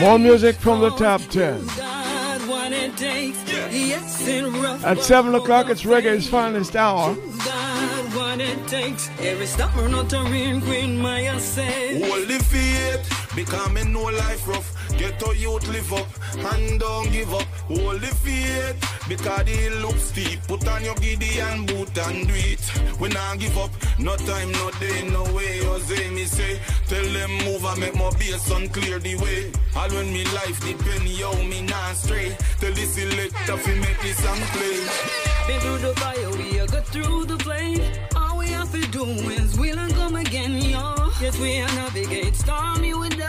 More 0.00 0.18
music 0.18 0.56
from 0.56 0.80
the 0.80 0.90
top 0.90 1.20
10. 1.22 1.66
God, 1.66 2.48
what 2.48 2.72
it 2.72 2.96
takes. 2.96 3.38
Yes, 3.72 4.26
and 4.28 4.54
rough. 4.56 4.84
At 4.84 5.00
7 5.00 5.34
o'clock, 5.34 5.68
it's 5.68 5.82
reggae's 5.82 6.28
finest 6.28 6.76
hour. 6.76 7.14
What 7.14 8.40
it 8.40 8.66
takes. 8.68 9.10
Every 9.20 9.46
stopper, 9.46 9.88
not 9.88 10.12
a 10.12 10.22
real 10.24 10.60
queen, 10.60 10.98
Maya 10.98 11.38
said. 11.40 12.02
Hold 12.02 12.28
the 12.28 12.38
faith, 12.44 13.25
because 13.36 13.70
me 13.70 13.84
know 13.84 14.04
life 14.04 14.48
rough. 14.48 14.72
Get 14.98 15.20
to 15.20 15.36
youth 15.36 15.68
live 15.68 15.92
up, 15.92 16.08
and 16.34 16.80
don't 16.80 17.12
give 17.12 17.32
up. 17.34 17.46
Hold 17.68 18.00
the 18.00 18.06
faith, 18.24 19.08
because 19.08 19.44
the 19.44 19.70
look 19.82 19.96
steep. 19.96 20.40
Put 20.48 20.66
on 20.66 20.82
your 20.82 20.94
Gideon 20.94 21.66
boot 21.66 21.96
and 21.98 22.26
do 22.26 22.34
it. 22.34 22.62
We 22.98 23.10
not 23.10 23.38
give 23.38 23.56
up, 23.58 23.70
no 23.98 24.16
time, 24.16 24.50
no 24.52 24.70
day, 24.80 25.08
no 25.10 25.22
way. 25.34 25.58
Jose 25.64 26.10
me 26.10 26.24
say, 26.24 26.58
tell 26.88 27.04
them 27.04 27.30
move 27.44 27.64
and 27.64 27.80
make 27.80 27.94
my 27.94 28.10
bass 28.18 28.50
and 28.50 28.72
clear 28.72 28.98
the 28.98 29.16
way. 29.16 29.52
All 29.76 29.90
when 29.90 30.12
me 30.12 30.24
life 30.24 30.58
depend, 30.64 31.06
yo, 31.06 31.30
me 31.44 31.60
not 31.62 31.94
stray. 31.94 32.34
Tell 32.58 32.72
the 32.72 32.86
selector 32.86 33.56
fi 33.58 33.74
make 33.74 34.00
this 34.00 34.16
song 34.24 34.40
play. 34.56 34.80
Been 35.46 35.60
through 35.60 35.78
the 35.78 35.94
fire, 36.00 36.30
we 36.30 36.58
are 36.58 36.66
go 36.66 36.80
through 36.80 37.24
the 37.26 37.38
flame. 37.44 37.82
All 38.16 38.38
we 38.38 38.46
have 38.48 38.72
to 38.72 38.86
do 38.88 39.04
is 39.04 39.58
we'll 39.58 39.88
come 39.90 40.16
again, 40.16 40.54
yo. 40.56 41.05
Yes, 41.18 41.38
we 41.38 41.60
are 41.60 41.68
navigate 41.68 42.36
stormy 42.36 42.92
winter. 42.92 43.26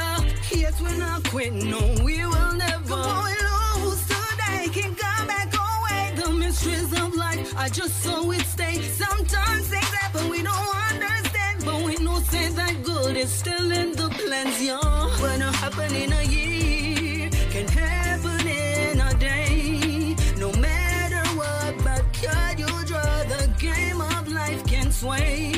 Yes, 0.52 0.82
we're 0.82 0.98
not 0.98 1.24
quit, 1.30 1.54
no, 1.54 1.80
we 2.04 2.18
will 2.26 2.54
never. 2.54 3.02
Come 3.02 3.82
lose 3.82 4.06
today, 4.06 4.68
can 4.74 4.94
come 4.94 5.26
back 5.26 5.54
away. 5.54 6.14
The 6.22 6.30
mysteries 6.34 6.92
of 6.92 7.16
life, 7.16 7.54
I 7.58 7.70
just 7.70 8.04
saw 8.04 8.30
it 8.32 8.46
stay. 8.46 8.82
Sometimes 8.82 9.70
things 9.70 9.94
happen, 10.02 10.30
we 10.30 10.44
don't 10.44 10.76
understand. 10.92 11.64
But 11.64 11.82
we 11.86 11.96
know 12.04 12.20
say 12.20 12.50
that 12.50 12.84
good 12.84 13.16
is 13.16 13.32
still 13.32 13.72
in 13.72 13.94
the 13.94 14.10
plans, 14.10 14.62
yo. 14.62 14.80
When 15.22 15.42
it 15.42 15.56
happen 15.56 15.96
in 15.96 16.12
a 16.12 16.24
year, 16.24 17.30
can 17.52 17.68
happen 17.70 18.48
in 18.48 19.00
a 19.00 19.14
day. 19.14 20.14
No 20.38 20.52
matter 20.52 21.26
what, 21.40 22.04
can 22.12 22.58
you 22.58 22.68
draw 22.86 23.24
the 23.34 23.50
game 23.58 24.02
of 24.02 24.28
life 24.28 24.62
can 24.68 24.92
sway? 24.92 25.57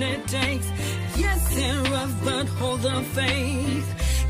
Cause 0.00 0.08
you 0.08 0.08
got 0.08 0.08
what 0.08 0.18
it 0.18 0.28
takes. 0.28 0.66
Yes, 1.16 1.56
it's 1.56 1.90
rough, 1.90 2.24
but 2.24 2.46
hold 2.58 2.80
the 2.80 3.02
faith. 3.12 3.86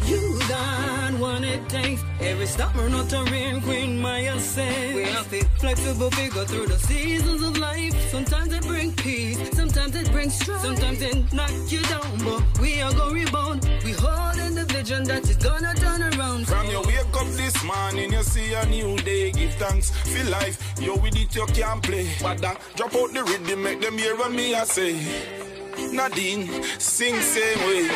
You 0.09 0.39
got 0.49 1.13
what 1.21 1.45
it 1.45 1.69
takes. 1.69 2.03
Every 2.21 2.47
stopper, 2.47 2.89
not 2.89 3.13
a 3.13 3.23
real 3.31 3.61
queen, 3.61 4.01
Maya 4.01 4.39
says. 4.41 4.95
We 4.95 5.05
have 5.05 5.31
to 5.31 5.45
flexible 5.61 6.11
figure 6.11 6.45
through 6.45 6.67
the 6.67 6.79
seasons 6.79 7.43
of 7.43 7.57
life. 7.59 7.95
Sometimes 8.11 8.53
it 8.53 8.67
bring 8.67 8.93
peace, 8.95 9.39
sometimes 9.53 9.95
it 9.95 10.11
brings 10.11 10.35
strife, 10.35 10.63
sometimes 10.63 11.01
it 11.03 11.33
knock 11.33 11.53
you 11.69 11.83
down, 11.83 12.19
but 12.25 12.43
we 12.61 12.81
are 12.83 12.93
gonna 12.93 13.15
rebound. 13.15 13.69
We 13.85 13.93
hold 13.93 14.39
in 14.39 14.55
the 14.57 14.65
vision 14.65 15.05
that 15.05 15.23
is 15.31 15.37
gonna 15.37 15.75
turn 15.75 16.03
around. 16.03 16.49
From 16.49 16.69
your 16.69 16.83
wake 16.85 17.15
up 17.15 17.29
this 17.37 17.63
morning, 17.63 18.13
you 18.13 18.23
see 18.25 18.55
a 18.55 18.67
new 18.67 18.97
day. 18.99 19.31
Give 19.31 19.55
thanks 19.55 19.91
for 19.91 20.25
life. 20.31 20.59
Yo, 20.81 20.97
with 20.97 21.15
it, 21.17 21.35
you 21.37 21.47
can't 21.47 21.83
play. 21.83 22.09
But 22.21 22.39
then, 22.39 22.57
drop 22.75 22.95
out 22.97 23.13
the 23.13 23.23
rhythm, 23.23 23.63
make 23.63 23.81
them 23.81 23.97
hear 23.97 24.17
what 24.17 24.33
me 24.33 24.55
I 24.55 24.65
say. 24.65 25.50
Nadine, 25.93 26.49
sing 26.79 27.21
same 27.21 27.59
way. 27.67 27.89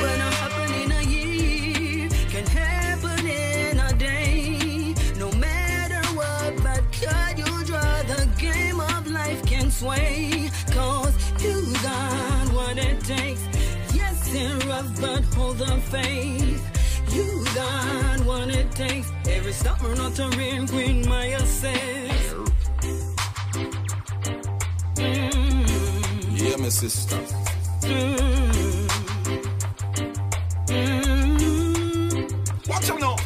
When 0.00 0.20
it 0.20 0.34
happen 0.34 0.74
in 0.82 0.92
a 0.92 1.02
year, 1.02 2.08
can 2.28 2.46
happen 2.46 3.26
in 3.26 3.78
a 3.78 3.92
day. 3.94 4.94
No 5.18 5.30
matter 5.32 6.02
what, 6.14 6.56
but 6.62 6.82
can 6.92 7.38
you 7.38 7.64
draw 7.64 8.02
the 8.02 8.28
game 8.38 8.78
of 8.78 9.10
life 9.10 9.44
can 9.46 9.70
sway? 9.70 10.50
Cause 10.72 11.14
you 11.42 11.72
got 11.82 12.52
what 12.52 12.76
it 12.76 13.00
takes. 13.00 13.42
Yes, 13.94 14.28
it's 14.34 14.66
rough, 14.66 15.00
but 15.00 15.24
hold 15.34 15.58
the 15.58 15.78
faith. 15.90 16.62
You 17.14 17.44
got 17.54 18.20
what 18.26 18.48
it 18.48 18.70
takes. 18.72 19.10
Every 19.26 19.52
stopper, 19.52 19.94
not 19.94 20.18
a 20.18 20.28
real 20.36 20.66
queen, 20.68 21.08
Maya 21.08 21.40
says. 21.46 22.34
Mm. 24.96 25.53
Yeah, 26.54 26.62
my 26.62 26.68
sister. 26.68 27.16
Watch 32.68 32.86
them 32.86 32.98
now. 33.00 33.16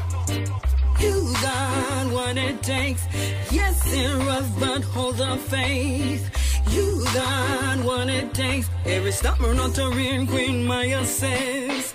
You 0.98 1.34
got 1.42 2.10
what 2.10 2.38
it 2.38 2.62
takes. 2.62 3.04
Yes, 3.52 3.82
it's 3.86 4.14
rough, 4.24 4.50
but 4.58 4.82
hold 4.82 5.18
the 5.18 5.36
faith. 5.36 6.24
You 6.70 7.04
got 7.12 7.84
what 7.84 8.08
it 8.08 8.32
takes. 8.32 8.70
Every 8.86 9.12
stopper, 9.12 9.52
not 9.52 9.76
a 9.76 9.90
real 9.90 10.26
queen, 10.26 10.64
Maya 10.64 11.04
says. 11.04 11.94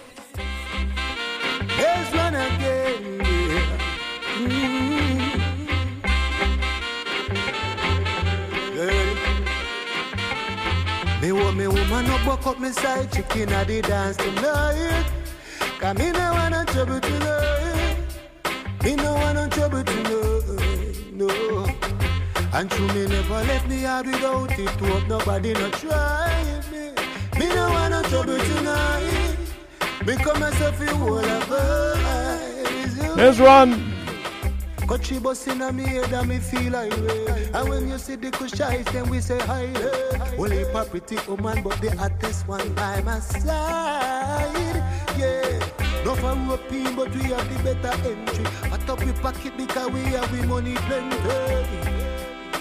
Me 11.55 11.67
woman 11.67 12.05
up, 12.07 12.25
walk 12.25 12.47
up 12.47 12.59
me 12.59 12.69
side, 12.69 13.11
chicken 13.11 13.49
at 13.49 13.67
the 13.67 13.81
dance 13.81 14.17
tonight. 14.17 15.05
Cause 15.79 15.97
me 15.97 16.11
no 16.11 16.31
want 16.33 16.51
no 16.51 16.63
trouble 16.65 16.99
tonight. 16.99 17.97
Me 18.83 18.95
no 18.95 19.13
want 19.13 19.35
no 19.35 19.47
trouble 19.49 19.83
tonight, 19.83 21.13
no. 21.13 21.65
And 22.53 22.69
true 22.69 22.87
me 22.87 23.07
never 23.07 23.43
let 23.43 23.67
me 23.67 23.85
out 23.85 24.05
without 24.05 24.57
it. 24.57 24.69
Hope 24.69 25.07
nobody 25.07 25.53
no 25.53 25.69
try 25.71 26.61
me. 26.71 26.91
Me 27.39 27.47
no 27.53 27.69
want 27.69 27.91
no 27.91 28.01
trouble 28.03 28.37
tonight. 28.37 29.37
Me 30.05 30.15
come 30.15 30.39
myself 30.39 30.81
in 30.81 30.87
whole 30.87 31.19
of 31.19 31.51
eyes. 31.51 33.15
Here's 33.15 33.39
one. 33.39 33.92
Cut 34.87 35.05
she 35.05 35.19
bust 35.19 35.47
in 35.47 35.75
me 35.75 35.83
head 35.83 36.11
and 36.11 36.27
me 36.27 36.39
feel 36.39 36.71
like 36.71 36.91
way. 36.91 37.49
And 37.53 37.69
when 37.69 37.87
you 37.89 37.97
see 37.97 38.15
the 38.15 38.31
kushais, 38.31 38.91
then 38.91 39.09
we 39.09 39.21
say 39.21 39.39
hi. 39.39 39.67
Hey. 39.67 40.37
Only 40.37 40.63
a 40.63 40.85
pretty 40.85 41.17
woman, 41.27 41.63
but 41.63 41.79
the 41.81 41.95
hottest 41.95 42.47
one 42.47 42.73
by 42.73 43.01
my 43.01 43.19
side. 43.19 44.83
Yeah. 45.17 45.59
No 46.03 46.15
for 46.15 46.35
roping, 46.35 46.95
but 46.95 47.15
we 47.15 47.23
have 47.31 47.47
the 47.49 47.73
better 47.73 48.09
entry. 48.09 48.43
Hot 48.69 48.89
up 48.89 48.99
we 49.05 49.13
pocket 49.13 49.55
because 49.55 49.89
we 49.89 50.01
have 50.01 50.29
we 50.33 50.41
money 50.45 50.75
plenty. 50.75 51.17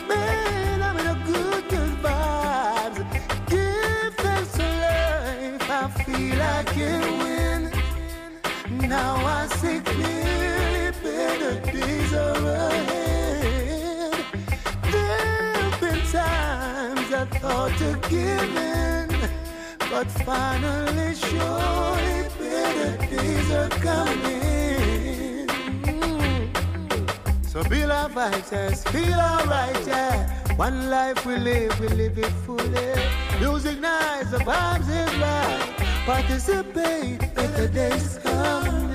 Man, 0.09 0.83
I'm 0.83 0.97
in 0.97 1.07
a 1.07 1.15
good, 1.26 1.68
good 1.68 1.94
vibes. 2.02 3.01
Give 3.49 4.15
thanks 4.17 4.52
to 4.52 4.62
life. 4.62 5.70
I 5.70 5.89
feel 6.05 6.41
I 6.41 6.62
can 6.67 7.18
win. 7.18 8.89
Now 8.89 9.17
I 9.17 9.47
see 9.49 9.81
clearly 9.81 10.61
better 11.03 11.61
days 11.73 12.13
are 12.15 12.37
ahead. 12.67 14.15
There've 14.91 15.81
been 15.81 16.01
times 16.11 17.13
I 17.13 17.25
thought 17.41 17.73
to 17.79 17.91
give 18.09 18.57
in, 18.57 19.09
but 19.91 20.09
finally, 20.25 21.15
surely 21.15 22.29
better 22.39 22.97
days 23.15 23.51
are 23.51 23.69
coming. 23.89 25.49
So 27.43 27.63
feel 27.65 27.93
our 27.93 28.09
vibes, 28.09 28.89
feel 28.89 29.15
alright, 29.15 29.87
yeah. 29.87 30.43
One 30.57 30.91
life 30.91 31.27
we 31.27 31.37
live, 31.37 31.79
we 31.81 31.89
live 31.89 32.19
it 32.19 32.33
fully. 32.47 32.95
Music 33.41 33.81
nice, 33.81 34.31
the 34.31 34.39
vibes 34.39 34.89
is 34.89 35.13
right. 35.19 35.73
Participate, 36.07 37.21
better 37.35 37.69
days 37.69 38.19
coming. 38.23 38.92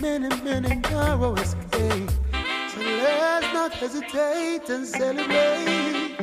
Many, 0.00 0.28
many 0.42 0.76
narrow 0.76 1.34
escapes. 1.34 2.14
So 2.72 2.80
let's 2.80 3.52
not 3.52 3.72
hesitate 3.72 4.68
and 4.68 4.86
celebrate. 4.86 6.16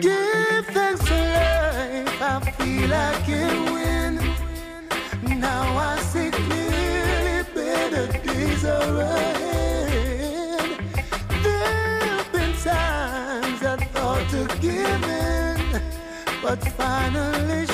Give 0.00 0.66
thanks 0.66 1.04
to 1.04 1.14
life, 1.14 2.22
I 2.22 2.40
feel 2.58 2.88
like 2.90 3.16
I 3.16 3.22
can 3.24 3.72
win. 3.72 5.40
Now 5.40 5.76
I 5.76 5.98
see 6.00 6.30
clearly 6.30 7.44
better 7.54 8.06
days 8.18 8.64
are 8.64 9.00
ahead. 9.00 10.70
There've 11.42 12.32
been 12.32 12.52
times 12.62 13.62
I 13.62 13.76
thought 13.92 14.28
to 14.30 14.58
give 14.60 15.04
in, 15.04 15.82
but 16.42 16.62
finally, 16.76 17.66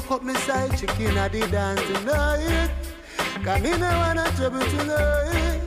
no 0.00 0.08
buck 0.08 0.20
up 0.20 0.22
me 0.22 0.34
side 0.34 0.76
chicken 0.78 1.16
at 1.16 1.32
the 1.32 1.40
dance 1.48 1.80
tonight. 1.82 2.70
Cause 3.44 3.62
me 3.62 3.70
no 3.70 3.88
wanna 3.98 4.24
trouble 4.36 4.60
tonight. 4.60 5.60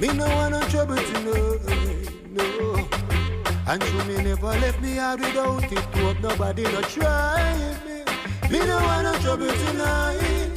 Me 0.00 0.08
no 0.08 0.26
wanna 0.36 0.60
trouble 0.70 0.96
tonight. 0.96 2.08
No. 2.30 2.88
And 3.66 3.82
you 3.82 4.04
me 4.04 4.22
never 4.22 4.46
left 4.46 4.80
me 4.80 4.98
out 4.98 5.20
without 5.20 5.72
it. 5.72 5.78
Hope 5.78 6.20
nobody 6.20 6.62
no 6.64 6.80
try 6.82 7.74
me. 7.84 8.04
Me 8.50 8.58
no 8.66 8.76
wanna 8.78 9.18
trouble 9.20 9.52
tonight. 9.64 10.50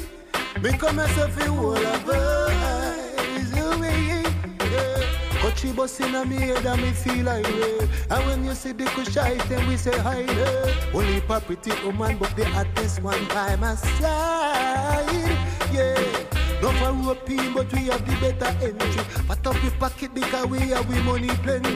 Me 0.61 0.72
come 0.72 0.98
myself 0.98 1.40
in 1.41 1.51
whole 1.53 1.75
of 1.75 2.03
vibes 2.03 3.51
But 5.56 5.61
she 5.61 5.72
bust 5.72 6.01
in 6.01 6.14
a 6.14 6.25
me 6.25 6.35
head 6.35 6.66
and 6.66 6.82
me 6.82 6.92
feel 6.92 7.24
like 7.24 7.45
way. 7.45 7.88
And 8.09 8.25
when 8.27 8.43
you 8.43 8.53
see 8.53 8.74
the 8.74 8.84
kush 8.84 9.14
then 9.14 9.66
we 9.69 9.77
say 9.77 9.98
hi 10.00 10.24
there. 10.24 10.75
Only 10.93 11.22
for 11.22 11.40
pretty 11.40 11.72
woman, 11.85 12.17
but 12.17 12.35
the 12.35 12.43
hottest 12.43 13.01
one 13.01 13.25
by 13.30 13.56
my 13.56 13.75
side. 13.75 15.38
Yeah. 15.72 15.95
No 16.61 16.72
for 16.72 16.92
roping, 16.92 17.53
but 17.53 17.72
we 17.72 17.85
have 17.85 18.06
the 18.06 18.16
better 18.19 18.66
entry. 18.66 19.03
Fat 19.27 19.48
up 19.48 19.56
the 19.61 19.72
pocket 19.80 20.14
because 20.14 20.45
we 20.48 20.59
have 20.72 20.90
we 20.90 21.01
money 21.03 21.30
plenty. 21.30 21.74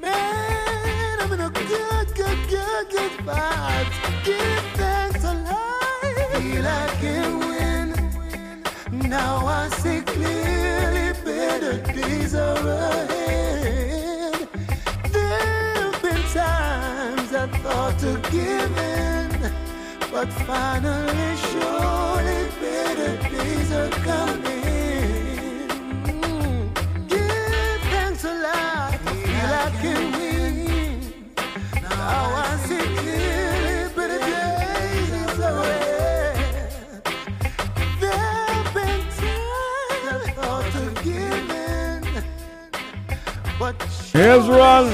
Man, 0.00 1.18
I'm 1.20 1.32
in 1.32 1.40
a 1.40 1.50
good, 1.50 2.14
good, 2.14 2.48
good, 2.48 2.90
good 2.90 3.12
vibes. 3.26 4.24
Give 4.24 4.64
thanks 4.76 5.24
life. 5.24 6.40
Feel 6.40 6.62
like 6.62 7.00
can 7.00 7.38
win. 7.40 9.08
Now 9.08 9.46
I 9.46 9.68
see 9.70 10.00
clearly 10.02 10.41
better 11.62 11.92
days 11.92 12.34
are 12.34 12.56
ahead. 12.56 14.48
There've 15.12 16.02
been 16.02 16.22
times 16.34 17.32
I 17.34 17.46
thought 17.62 17.98
to 18.00 18.12
give 18.30 18.78
in, 18.78 19.52
but 20.10 20.28
finally, 20.48 21.36
surely 21.50 22.48
better 22.60 23.16
days 23.30 23.72
are 23.72 23.90
coming. 23.90 24.91
Here's 44.12 44.46
one. 44.46 44.92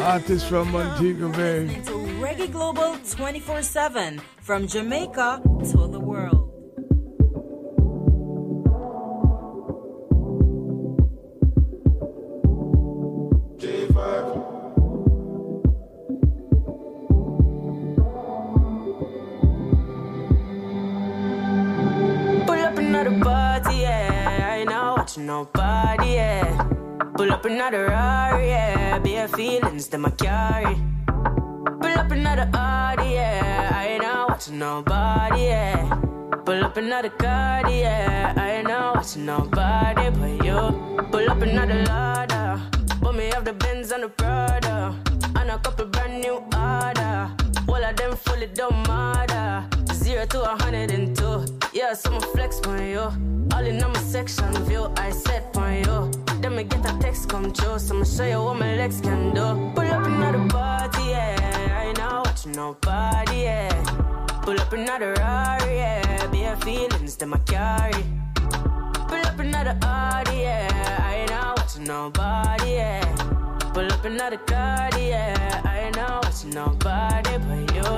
Artist 0.00 0.46
from 0.46 0.72
Montego 0.72 1.28
Bay. 1.32 1.66
to 1.84 1.92
Reggae 2.18 2.50
Global 2.50 2.96
24 3.10 3.62
7 3.62 4.22
from 4.40 4.66
Jamaica 4.66 5.42
to 5.70 5.86
the 5.86 6.00
world. 6.00 6.50
Pull 22.46 22.60
up 22.60 22.78
another 22.78 23.18
party, 23.20 23.76
yeah. 23.76 24.48
I 24.50 24.56
ain't 24.60 24.70
not 24.70 24.98
watching 24.98 25.26
nobody, 25.26 26.12
yeah. 26.14 26.73
Pull 27.16 27.30
up 27.30 27.44
another 27.44 27.86
Rari, 27.86 28.48
yeah. 28.48 28.98
Bare 28.98 29.28
feelings 29.28 29.86
that 29.86 30.04
I 30.04 30.10
carry. 30.10 30.74
Pull 31.80 31.96
up 31.96 32.10
another 32.10 32.50
Audi, 32.52 33.10
yeah. 33.12 33.70
I 33.72 33.86
ain't 33.86 34.02
not 34.02 34.30
watching 34.30 34.58
nobody, 34.58 35.42
yeah. 35.42 35.94
Pull 36.44 36.64
up 36.64 36.76
another 36.76 37.10
card, 37.10 37.70
yeah. 37.70 38.34
I 38.36 38.50
ain't 38.56 38.66
not 38.66 38.96
watching 38.96 39.26
nobody 39.26 40.10
but 40.10 40.44
you. 40.44 41.06
Pull 41.12 41.30
up 41.30 41.40
another 41.40 41.84
Lada. 41.84 42.68
But 43.00 43.14
me 43.14 43.30
have 43.32 43.44
the 43.44 43.52
Benz 43.52 43.92
and 43.92 44.02
the 44.02 44.08
Prada. 44.08 44.96
And 45.36 45.50
a 45.50 45.58
couple 45.58 45.86
brand 45.86 46.20
new 46.20 46.42
order. 46.52 47.30
All 47.68 47.84
of 47.84 47.96
them 47.96 48.16
fully 48.16 48.48
don't 48.48 48.88
matter. 48.88 49.68
Zero 49.94 50.26
to 50.26 50.52
a 50.52 50.62
hundred 50.64 50.90
and 50.90 51.16
two. 51.16 51.44
Yeah, 51.72 51.94
so 51.94 52.10
I'ma 52.10 52.20
flex 52.34 52.60
on 52.66 52.84
you. 52.84 53.06
All 53.54 53.64
in 53.64 53.80
on 53.84 53.92
my 53.92 54.00
section 54.00 54.52
view, 54.64 54.92
I 54.96 55.10
set 55.10 55.56
on 55.56 55.74
you. 55.84 56.23
Then 56.44 56.56
me 56.56 56.64
get 56.64 56.84
a 56.84 56.98
text 56.98 57.30
come 57.30 57.50
true, 57.54 57.78
so 57.78 57.94
I'ma 57.94 58.04
show 58.04 58.26
you 58.26 58.42
what 58.42 58.58
my 58.58 58.76
legs 58.76 59.00
can 59.00 59.32
do. 59.32 59.72
Pull 59.74 59.90
up 59.90 60.04
another 60.04 60.46
party, 60.50 61.04
yeah. 61.04 61.78
I 61.80 61.86
ain't 61.86 61.96
not 61.96 62.26
watching 62.26 62.52
nobody, 62.52 63.44
yeah. 63.44 63.70
Pull 64.42 64.60
up 64.60 64.70
another 64.70 65.14
Rari, 65.14 65.76
yeah. 65.76 66.26
Bare 66.26 66.56
feelings 66.56 67.16
that 67.16 67.32
I 67.32 67.38
carry. 67.48 68.04
Pull 69.08 69.24
up 69.24 69.38
another 69.38 69.78
Audi, 69.80 70.36
yeah. 70.40 71.00
I 71.02 71.14
ain't 71.20 71.30
not 71.30 71.56
watching 71.56 71.84
nobody, 71.84 72.72
yeah. 72.72 73.00
Pull 73.72 73.90
up 73.90 74.04
another 74.04 74.36
card, 74.36 74.98
yeah. 74.98 75.62
I 75.64 75.78
ain't 75.86 75.96
not 75.96 76.26
watching 76.26 76.50
nobody 76.50 77.38
but 77.38 77.74
you. 77.74 77.88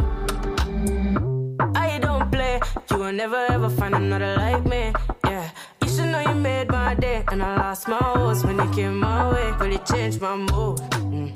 I 1.75 1.99
don't 1.99 2.31
play, 2.31 2.61
you 2.93 2.97
will 2.97 3.13
never 3.13 3.45
ever 3.51 3.71
find 3.71 3.97
another 3.97 4.37
like 4.37 4.65
me, 4.67 4.93
yeah. 5.25 5.51
You 5.97 6.05
know 6.05 6.21
you 6.21 6.35
made 6.35 6.69
my 6.69 6.95
day, 6.95 7.25
and 7.33 7.43
I 7.43 7.57
lost 7.57 7.89
my 7.89 7.97
horse 7.97 8.45
when 8.45 8.59
you 8.59 8.71
came 8.71 8.99
my 8.99 9.33
way. 9.33 9.53
Really 9.59 9.79
changed 9.79 10.21
my 10.21 10.37
mood. 10.37 10.79
Mm. 11.09 11.31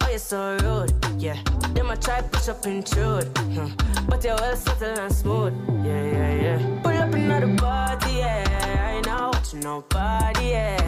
Oh, 0.00 0.08
you're 0.08 0.18
so 0.18 0.56
rude, 0.62 0.92
yeah. 1.18 1.36
Then 1.72 1.86
I 1.86 1.96
try 1.96 2.20
push 2.22 2.48
up 2.48 2.64
intrude, 2.66 3.28
huh. 3.36 3.68
but 4.08 4.22
you're 4.22 4.36
well 4.36 4.54
settled 4.54 4.98
and 4.98 5.12
smooth, 5.12 5.54
yeah, 5.84 6.04
yeah, 6.12 6.42
yeah. 6.42 6.80
Pull 6.82 6.96
up 6.96 7.14
another 7.14 7.52
party, 7.56 8.12
yeah. 8.18 8.44
I 8.86 8.96
ain't 8.98 9.08
out 9.08 9.34
watching 9.34 9.60
nobody, 9.60 10.50
yeah. 10.50 10.78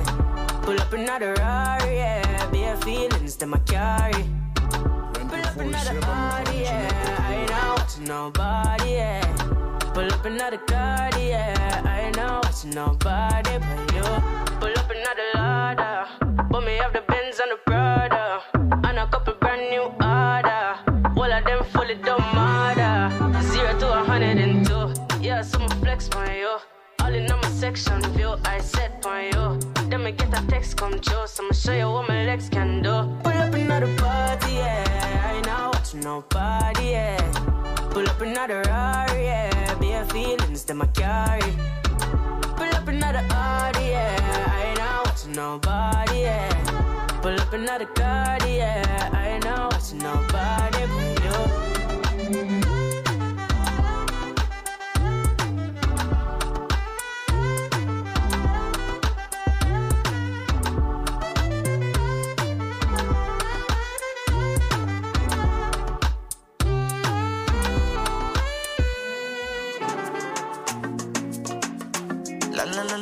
Pull 0.63 0.81
up 0.81 0.93
another 0.93 1.35
Rari, 1.35 1.97
yeah. 1.97 2.51
Bare 2.53 2.77
feelings 2.77 3.37
that 3.37 3.53
I 3.53 3.59
carry. 3.67 4.25
Pull 5.29 5.41
up 5.41 5.57
another 5.57 6.01
party, 6.01 6.59
yeah. 6.59 7.27
I 7.29 7.35
ain't 7.35 7.51
out 7.51 7.79
watching 7.81 8.05
nobody, 8.05 8.91
yeah. 8.91 9.76
Pull 9.97 10.13
up 10.13 10.27
another 10.27 10.59
card, 10.59 11.17
yeah. 11.19 11.81
I 11.87 12.01
ain't 12.01 12.17
not 12.17 12.45
watching 12.45 12.69
nobody 12.73 13.57
but 13.57 13.95
you. 13.95 14.05
Pull 14.61 14.75
up 14.77 14.91
another 14.91 15.29
Lada. 15.35 16.09
But 16.51 16.67
me 16.67 16.77
have 16.77 16.93
the 16.93 17.01
Benz 17.09 17.41
and 17.41 17.53
the 17.53 17.59
Prada. 17.65 18.43
And 18.85 18.99
a 18.99 19.07
couple 19.07 19.33
brand 19.41 19.71
new 19.71 19.85
order. 19.85 20.77
All 21.17 21.33
of 21.33 21.45
them 21.47 21.65
fully 21.73 21.95
don't 21.95 22.21
matter. 22.37 23.09
Zero 23.41 23.79
to 23.79 24.01
a 24.01 24.05
hundred 24.05 24.37
and 24.37 24.67
two. 24.67 24.93
Yeah, 25.23 25.41
so 25.41 25.61
I'ma 25.61 25.69
flex 25.77 26.11
on 26.11 26.31
you. 26.31 26.59
All 27.01 27.15
in 27.15 27.33
on 27.33 27.41
my 27.41 27.49
section 27.49 28.03
view, 28.13 28.37
I 28.45 28.59
set 28.59 29.03
on 29.07 29.25
you. 29.25 29.59
Then 29.89 30.05
me 30.05 30.13
get 30.13 30.29
a 30.39 30.47
text 30.47 30.77
come 30.77 31.01
true, 31.01 31.27
so 31.27 31.43
I'ma 31.43 31.55
show 31.55 31.73
you 31.73 31.91
what 31.91 32.07
my 32.07 32.27
legs 32.27 32.51
can 32.51 32.83
do. 32.83 33.17
Pull 33.23 33.33
up 33.33 33.55
another 33.55 33.97
party, 33.97 34.57
yeah. 34.57 35.25
I 35.25 35.37
ain't 35.37 35.47
not 35.47 35.75
watching 35.75 36.01
nobody, 36.01 36.91
yeah. 36.91 37.17
Pull 37.93 38.07
up 38.07 38.21
another. 38.21 38.63
Bare 38.63 39.06
that 40.67 40.83
I 40.83 40.87
carry. 40.87 41.53
Pull 42.57 42.75
up 42.75 42.89
another 42.89 43.25
Audi, 43.31 43.87
yeah. 43.91 44.51
I 44.53 44.65
ain't 44.69 44.79
not 44.79 45.07
watching 45.07 45.33
nobody, 45.33 46.21
yeah. 46.21 47.21
Pull 47.23 47.41
up 47.41 47.53
another 47.53 47.87
card, 47.87 48.43
yeah. 48.45 49.11
I 49.13 49.29
ain't 49.29 49.45
not 49.45 49.73
watching 49.73 49.99
nobody 49.99 51.16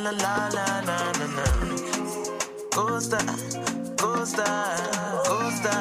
la 0.05 0.11
la 0.11 0.49
la 0.53 0.81
na 0.81 0.97
na 1.17 1.25
na. 1.37 1.45
Costa, 2.69 3.17
Costa, 3.97 4.45
Costa. 5.25 5.75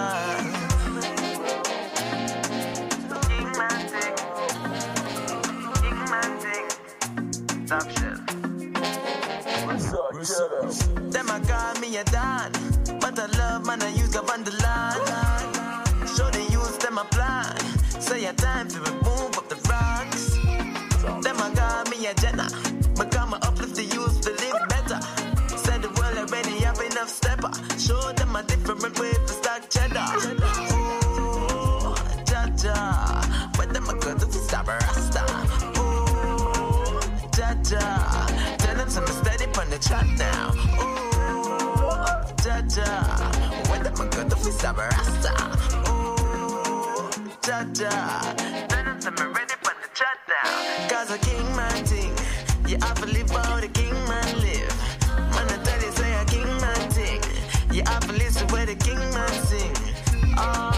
Stop 7.66 7.90
shit. 7.90 8.18
Them 11.12 11.30
I 11.30 11.40
call 11.40 11.80
me 11.80 11.96
a 11.98 12.04
don, 12.04 12.52
but 13.00 13.18
I 13.18 13.26
love 13.38 13.66
man 13.66 13.82
I 13.82 13.88
use 13.88 14.16
up 14.16 14.30
on 14.32 14.42
the 14.44 14.52
line. 14.64 16.06
Show 16.16 16.30
they 16.30 16.46
use 16.46 16.78
them 16.78 16.96
a 16.98 17.04
plan. 17.04 17.56
Say 18.00 18.24
a 18.24 18.32
time 18.32 18.68
to 18.68 18.80
remove 18.80 19.36
up 19.36 19.48
the 19.50 19.56
rocks. 19.68 20.34
Them 21.24 21.36
I 21.42 21.50
call 21.54 21.84
me 21.90 22.06
a 22.06 22.14
Jenna, 22.14 22.48
but 22.96 23.10
come 23.10 23.34
up 23.34 23.53
cheddar. 29.74 30.14
Ooh, 30.72 31.94
ja 32.30 32.42
ja. 32.62 33.20
But 33.56 33.68
them 33.72 33.88
a 33.88 33.94
good 33.94 34.18
to 34.20 34.26
stop 34.32 34.68
a 34.68 34.78
rasta. 34.78 35.24
Ooh, 35.78 37.00
ja 37.38 37.48
ja. 37.70 37.86
Tell 38.58 38.76
them 38.76 38.90
some 38.90 39.06
steady 39.06 39.46
on 39.58 39.68
the 39.70 39.78
track 39.78 40.06
now. 40.18 40.54
Ooh, 40.80 42.06
ja 42.44 42.56
ja. 42.76 42.90
But 43.68 43.80
them 43.84 44.00
a 44.00 44.06
good 44.14 44.30
to 44.30 44.36
stop 44.52 44.78
a 44.78 44.88
rasta. 44.94 45.32
Ooh, 45.88 47.10
ja 47.46 47.58
ja. 47.80 47.94
Tell 48.68 48.84
them 48.84 49.00
some 49.00 49.16
ready 49.34 49.56
on 49.68 49.76
the 49.82 49.88
track 49.98 50.18
now. 50.32 50.48
Cause 50.88 51.10
a 51.10 51.18
king 51.18 51.56
man 51.56 51.84
ting, 51.84 52.12
you 52.68 52.76
have 52.80 53.00
to 53.00 53.06
live 53.06 53.32
out 53.32 53.64
it. 53.64 53.73
Oh, 60.36 60.73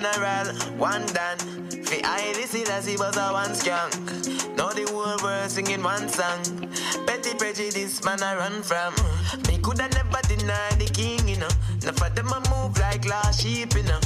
general, 0.00 0.46
one 0.76 1.06
Dan. 1.06 1.38
Fi 1.84 2.00
I 2.04 2.32
this 2.34 2.54
it 2.54 2.68
as 2.70 2.86
he 2.86 2.96
was 2.96 3.16
a 3.16 3.32
one 3.32 3.54
skunk. 3.54 3.94
Now 4.56 4.68
the 4.68 4.84
whole 4.90 5.16
world 5.22 5.50
singing 5.50 5.82
one 5.82 6.08
song. 6.08 6.42
Petty 7.06 7.34
prejudice 7.34 8.04
man 8.04 8.22
I 8.22 8.36
run 8.36 8.62
from. 8.62 8.92
Me 9.48 9.58
coulda 9.58 9.88
never 9.88 10.20
deny 10.28 10.70
the 10.76 10.90
king, 10.92 11.26
you 11.28 11.36
know. 11.36 11.48
Enough 11.82 12.02
of 12.02 12.14
them 12.14 12.28
a 12.28 12.40
move 12.50 12.78
like 12.78 13.08
lost 13.08 13.40
sheep, 13.40 13.74
you 13.74 13.84
know. 13.84 14.00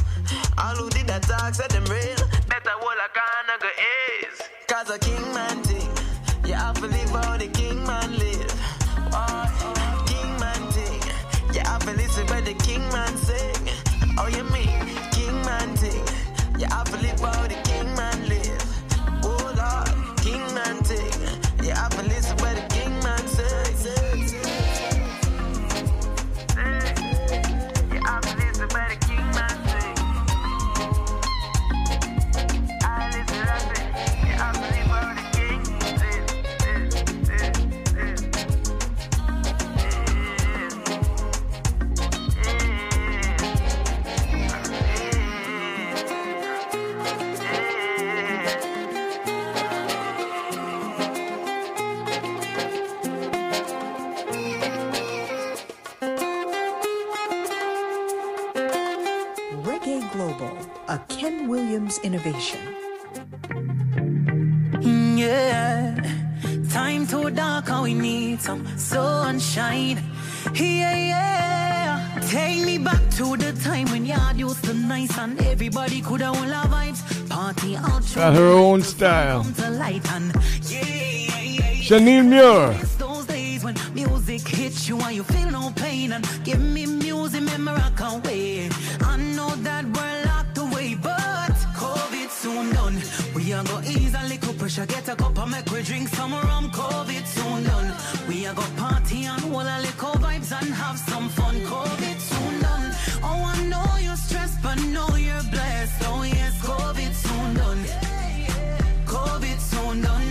All 0.59 0.77
who 0.77 0.91
did 0.91 1.07
that 1.09 1.23
talk 1.23 1.55
said 1.55 1.71
them 1.71 1.85
real. 1.85 2.23
Better 2.47 2.77
hold 2.79 3.01
a 3.01 3.09
corner 3.17 3.59
go 3.59 3.71
is. 4.23 4.41
Cause 4.69 4.91
a 4.91 4.99
king 4.99 5.27
man 5.35 5.63
thing. 5.65 5.91
You 6.47 6.55
have 6.55 6.79
to 6.81 6.87
live 6.87 7.11
how 7.11 7.37
the 7.37 7.49
king 7.49 7.85
man 7.85 8.17
live. 8.19 8.53
Oh, 9.13 10.05
king 10.07 10.39
man 10.39 10.63
thing. 10.71 11.03
You 11.55 11.61
have 11.61 11.85
to 11.85 11.93
listen 11.93 12.27
where 12.29 12.43
the 12.43 12.55
king 12.55 12.83
man 12.91 13.10
have 17.23 17.49
to 17.49 17.70
Ken 61.91 62.03
Williams 62.03 62.05
innovation. 62.05 62.61
Yeah, 65.19 65.95
time 66.71 67.07
to 67.09 67.31
dark, 67.31 67.69
how 67.69 67.83
we 67.83 67.95
need 67.95 68.41
some 68.41 68.67
sunshine. 68.79 70.03
Yeah, 70.55 70.97
yeah. 70.97 72.21
Take 72.31 72.65
me 72.65 72.79
back 72.79 73.01
to 73.17 73.37
the 73.37 73.53
time 73.63 73.87
when 73.91 74.07
yard 74.07 74.37
used 74.37 74.65
to 74.65 74.75
nice 74.75 75.17
and 75.19 75.41
everybody 75.43 76.01
could 76.01 76.21
have 76.21 76.37
all 76.37 76.53
our 76.53 76.67
vibes. 76.67 77.29
Party 77.29 77.77
out, 77.77 78.03
Got 78.15 78.35
her 78.35 78.49
own 78.53 78.83
style. 78.83 79.45
to 79.45 79.71
light 79.71 80.11
and 80.13 80.33
Janine 81.91 82.29
Muir. 82.29 82.73
those 82.99 83.27
days 83.27 83.65
when 83.65 83.75
music 83.95 84.47
hits 84.47 84.89
you 84.89 84.99
and 85.01 85.15
you 85.17 85.25
feel 85.25 85.51
no 85.51 85.73
pain 85.77 86.13
and 86.13 86.25
give 86.45 86.61
me 86.61 86.87
music, 86.87 87.43
memory 87.43 87.81
I 87.81 87.91
can't 87.97 88.25
wait. 88.27 88.71
I 89.03 89.17
know 89.17 89.51
that 89.67 89.85
we're 89.87 90.20
Are 93.61 93.65
go 93.65 93.81
ease 93.83 94.15
a 94.15 94.27
little 94.27 94.55
pressure, 94.55 94.87
get 94.87 95.07
a 95.11 95.15
cup 95.15 95.37
and 95.37 95.51
make 95.51 95.71
we 95.71 95.83
drink 95.83 96.09
some 96.09 96.33
rum. 96.33 96.71
COVID 96.71 97.27
soon 97.27 97.65
done. 97.65 97.93
We 98.27 98.47
are 98.47 98.55
go 98.55 98.63
party 98.79 99.25
and 99.25 99.43
hold 99.43 99.67
a 99.67 99.79
little 99.81 100.15
vibes 100.25 100.51
and 100.59 100.73
have 100.73 100.99
some 100.99 101.29
fun. 101.29 101.57
COVID 101.57 102.19
soon 102.21 102.61
done. 102.63 102.91
Oh, 103.23 103.53
I 103.53 103.67
know 103.67 103.85
you're 104.01 104.17
stressed, 104.17 104.63
but 104.63 104.79
know 104.95 105.15
you're 105.15 105.43
blessed. 105.51 106.03
Oh 106.07 106.23
yes, 106.23 106.55
COVID 106.63 107.13
soon 107.13 107.55
done. 107.55 107.85
COVID 109.05 109.59
soon 109.59 110.01
done. 110.01 110.30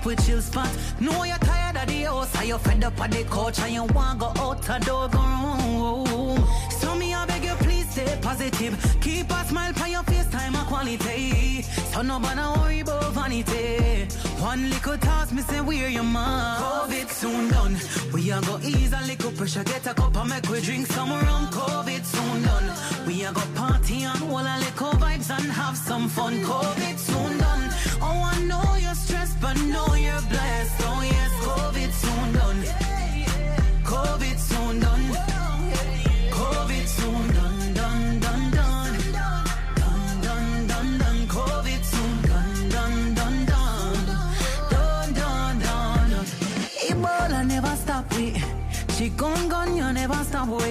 Up 0.00 0.06
with 0.06 0.26
chill 0.26 0.40
spot. 0.40 0.70
Know 1.00 1.24
you're 1.24 1.38
tired 1.38 1.76
of 1.76 1.86
the 1.86 2.02
house, 2.02 2.34
and 2.36 2.48
you're 2.48 2.58
fed 2.58 2.84
up 2.84 3.00
of 3.00 3.10
the 3.10 3.24
couch, 3.24 3.58
and 3.60 3.72
you 3.72 3.84
want 3.84 4.20
go 4.20 4.32
out 4.36 4.62
the 4.62 4.78
door, 4.84 5.08
go 5.08 5.18
room. 5.18 6.44
So 6.70 6.94
me, 6.94 7.14
I 7.14 7.26
beg 7.26 7.44
you, 7.44 7.54
please 7.54 7.69
stay 7.90 8.18
positive. 8.20 8.74
Keep 9.00 9.30
a 9.30 9.44
smile 9.44 9.72
on 9.82 9.90
your 9.90 10.02
face, 10.04 10.28
time 10.30 10.54
a 10.54 10.64
quality. 10.64 11.62
So 11.92 12.02
no 12.02 12.18
bother 12.20 12.60
worry 12.60 12.80
about 12.80 13.12
vanity. 13.12 14.06
One 14.40 14.70
little 14.70 14.96
task, 14.98 15.32
me 15.32 15.42
say 15.42 15.60
we're 15.60 15.88
your 15.88 16.04
man. 16.04 16.60
COVID 16.60 17.08
soon 17.08 17.48
done. 17.50 17.76
We 18.12 18.30
are 18.32 18.42
go 18.42 18.58
ease 18.62 18.92
a 18.92 19.00
little 19.06 19.32
pressure, 19.32 19.64
get 19.64 19.86
a 19.86 19.94
cup 19.94 20.16
and 20.16 20.30
make 20.30 20.48
we 20.48 20.60
drink 20.60 20.86
some 20.86 21.10
rum. 21.10 21.46
COVID 21.48 22.04
soon 22.04 22.42
done. 22.42 23.06
We 23.06 23.24
are 23.24 23.32
go 23.32 23.42
party 23.54 24.02
and 24.04 24.18
hold 24.18 24.46
a 24.46 24.56
little 24.58 24.92
vibes 25.02 25.30
and 25.36 25.50
have 25.50 25.76
some 25.76 26.08
fun. 26.08 26.34
COVID 26.40 26.96
soon 26.98 27.38
done. 27.38 27.64
Oh, 28.00 28.30
I 28.34 28.36
know 28.50 28.76
you're 28.76 28.94
stressed, 28.94 29.40
but 29.40 29.56
know 29.72 29.94
you're 29.94 30.24
blessed. 30.32 30.76
Oh 30.90 31.02
yes, 31.02 31.32
COVID 31.48 31.90
soon 32.02 32.32
done. 32.38 32.60
COVID 33.84 34.38
soon 34.38 34.80
done. 34.80 35.29
Stop. 50.46 50.62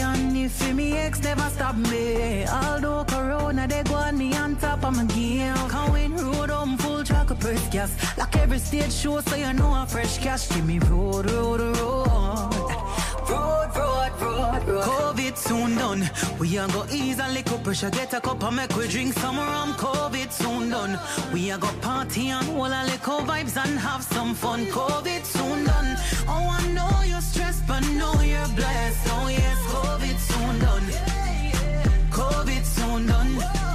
And 0.00 0.36
if 0.36 0.74
me 0.74 0.96
ex 0.96 1.22
never 1.22 1.48
stop 1.50 1.76
me. 1.76 2.46
Although 2.46 3.04
Corona, 3.04 3.66
they 3.66 3.82
go 3.82 3.94
on 3.94 4.16
me 4.18 4.36
on 4.36 4.56
top 4.56 4.84
of 4.84 4.96
my 4.96 5.04
game. 5.04 5.54
Can't 5.68 5.92
win 5.92 6.16
road 6.16 6.50
on 6.50 6.76
full 6.78 7.04
track 7.04 7.30
of 7.30 7.40
press 7.40 7.68
gas. 7.68 7.90
Like 8.16 8.36
every 8.36 8.58
stage 8.58 8.92
show, 8.92 9.20
so 9.20 9.36
you 9.36 9.52
know 9.52 9.72
I'm 9.72 9.86
fresh 9.86 10.18
cash. 10.18 10.48
Give 10.48 10.66
me 10.66 10.78
road, 10.78 11.30
road, 11.30 11.60
road. 11.60 12.54
Road, 13.28 13.70
road, 13.76 14.12
road, 14.20 14.68
road. 14.68 14.84
COVID 14.84 15.36
soon 15.36 15.74
done. 15.76 16.10
We 16.38 16.58
are 16.58 16.68
go 16.68 16.86
ease 16.90 17.18
a 17.18 17.28
little 17.28 17.58
pressure, 17.58 17.90
get 17.90 18.14
a 18.14 18.20
cup 18.20 18.42
and 18.42 18.56
make 18.56 18.74
we 18.76 18.88
drink 18.88 19.12
some 19.14 19.36
rum. 19.36 19.74
COVID 19.74 20.30
soon 20.32 20.70
done. 20.70 20.98
We 21.32 21.50
are 21.50 21.58
go 21.58 21.68
party 21.80 22.28
and 22.28 22.46
hold 22.46 22.72
a 22.72 22.84
little 22.84 23.20
vibes 23.20 23.56
and 23.62 23.78
have 23.78 24.02
some 24.02 24.34
fun. 24.34 24.66
COVID 24.66 25.24
soon 25.24 25.64
done. 25.64 25.96
Oh, 26.28 26.56
I 26.60 26.66
know 26.72 26.90
you're 27.04 27.20
stressed, 27.20 27.47
but 27.68 27.86
know 27.90 28.20
you're 28.22 28.48
blessed. 28.56 29.06
Oh 29.10 29.28
yes, 29.28 29.58
COVID 29.74 30.18
soon 30.18 30.58
done. 30.58 30.86
COVID 32.10 32.64
soon 32.64 33.06
done. 33.06 33.67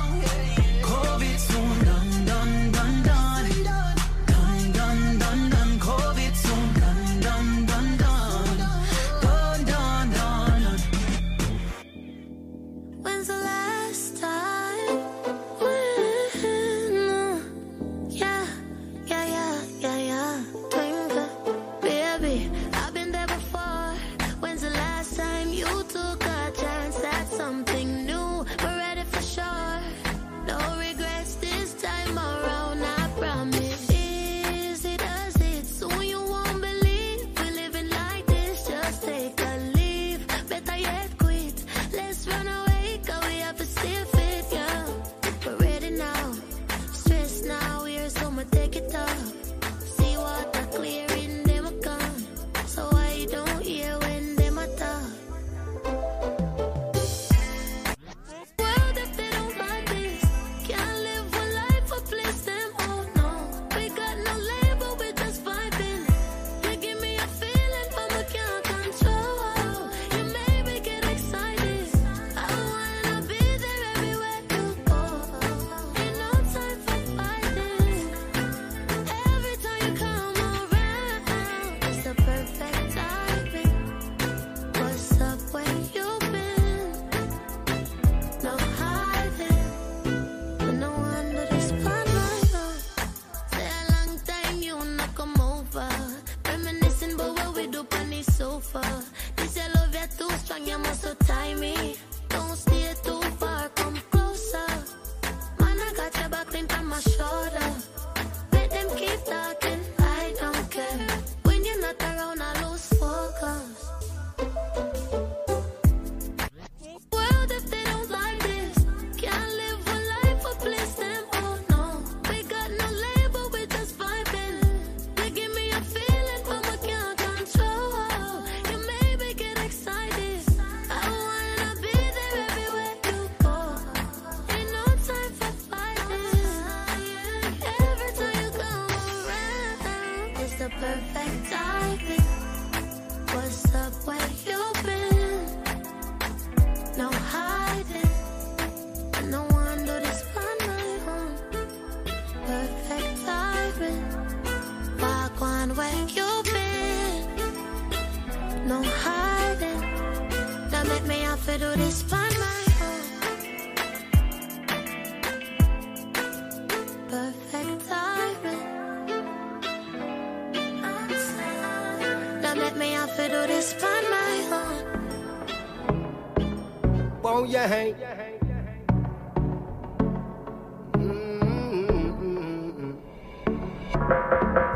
Won't 177.53 177.69
you 177.69 177.75
hang? 177.75 177.95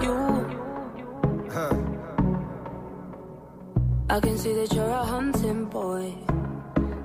You, 0.02 0.16
Huh. 1.52 1.74
I 4.10 4.20
can 4.20 4.38
see 4.38 4.54
that 4.54 4.74
you're 4.74 4.86
a 4.86 5.04
hunting 5.04 5.66
boy. 5.66 6.14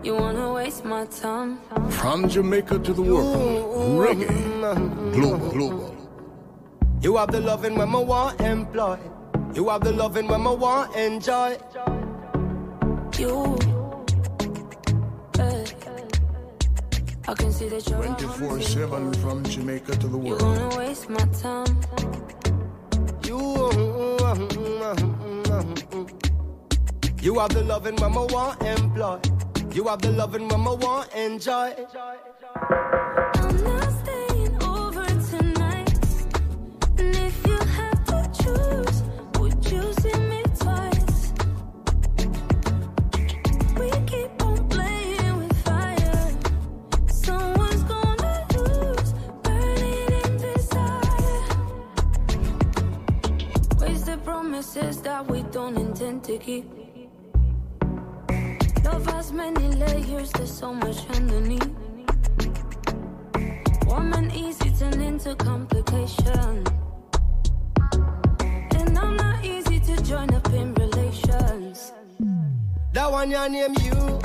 You 0.02 0.14
wanna 0.14 0.52
waste 0.52 0.84
my 0.84 1.06
time. 1.06 1.58
From 1.88 2.28
Jamaica 2.28 2.78
to 2.80 2.92
the 2.92 3.02
world, 3.02 3.96
reggae, 3.98 5.14
global, 5.14 5.50
global. 5.50 5.96
You 7.00 7.16
have 7.16 7.30
the 7.32 7.40
loving 7.40 7.76
when 7.76 7.94
I 7.94 7.98
want 7.98 8.40
employ. 8.42 8.98
You 9.54 9.70
have 9.70 9.82
the 9.84 9.92
loving 9.92 10.28
when 10.28 10.46
I 10.46 10.50
want 10.50 10.94
enjoy. 10.96 11.56
You, 13.18 13.56
24-7 18.38 19.16
from 19.16 19.44
Jamaica 19.44 19.92
to 19.96 20.08
the 20.08 20.16
world. 20.16 20.40
You 20.40 20.46
wanna 20.46 20.78
waste 20.78 21.10
my 21.10 21.24
time. 21.36 21.76
You, 23.24 23.38
uh, 23.38 24.22
uh, 24.22 24.94
uh, 25.52 25.64
you 27.20 27.38
have 27.38 27.52
the 27.52 27.62
loving 27.66 27.96
mama 27.96 28.24
want 28.26 28.62
employ. 28.62 29.20
You 29.72 29.84
have 29.88 30.00
the 30.00 30.12
loving 30.12 30.48
mama 30.48 30.74
want 30.74 31.12
enjoy. 31.12 31.74
Don't 56.22 56.30
intend 56.30 56.38
to 56.38 56.38
keep. 56.38 56.64
Love 58.84 59.06
has 59.06 59.32
many 59.32 59.68
layers, 59.68 60.30
there's 60.32 60.52
so 60.52 60.74
much 60.74 61.08
underneath. 61.10 61.70
Warm 63.86 64.12
and 64.12 64.32
easy 64.34 64.70
turn 64.78 65.00
into 65.00 65.34
complication. 65.36 66.66
And 68.74 68.98
I'm 68.98 69.16
not 69.16 69.44
easy 69.44 69.80
to 69.80 70.02
join 70.02 70.32
up 70.34 70.48
in 70.52 70.74
relations. 70.74 71.92
That 72.92 73.10
one 73.10 73.30
your 73.30 73.48
name 73.48 73.74
you. 73.82 74.20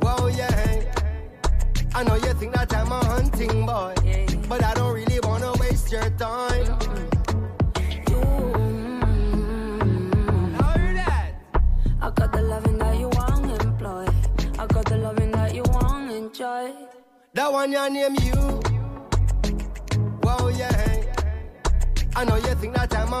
Wow, 0.00 0.26
yeah. 0.28 0.84
I 1.94 2.04
know 2.04 2.14
you 2.14 2.32
think 2.34 2.54
that 2.54 2.74
I'm 2.74 2.90
a 2.90 3.04
hunting 3.04 3.66
boy, 3.66 3.94
but 4.48 4.64
I 4.64 4.74
don't 4.74 4.94
really 4.94 5.20
wanna 5.20 5.52
waste 5.60 5.92
your 5.92 6.08
time. 6.10 6.81
Enjoy. 16.42 16.72
That 17.34 17.52
one 17.52 17.72
your 17.72 17.88
name 17.88 18.16
you. 18.22 18.60
Wow, 20.22 20.48
yeah. 20.48 21.04
I 22.14 22.24
know 22.24 22.36
you 22.36 22.54
think 22.56 22.74
that 22.74 22.94
I'm 22.94 23.08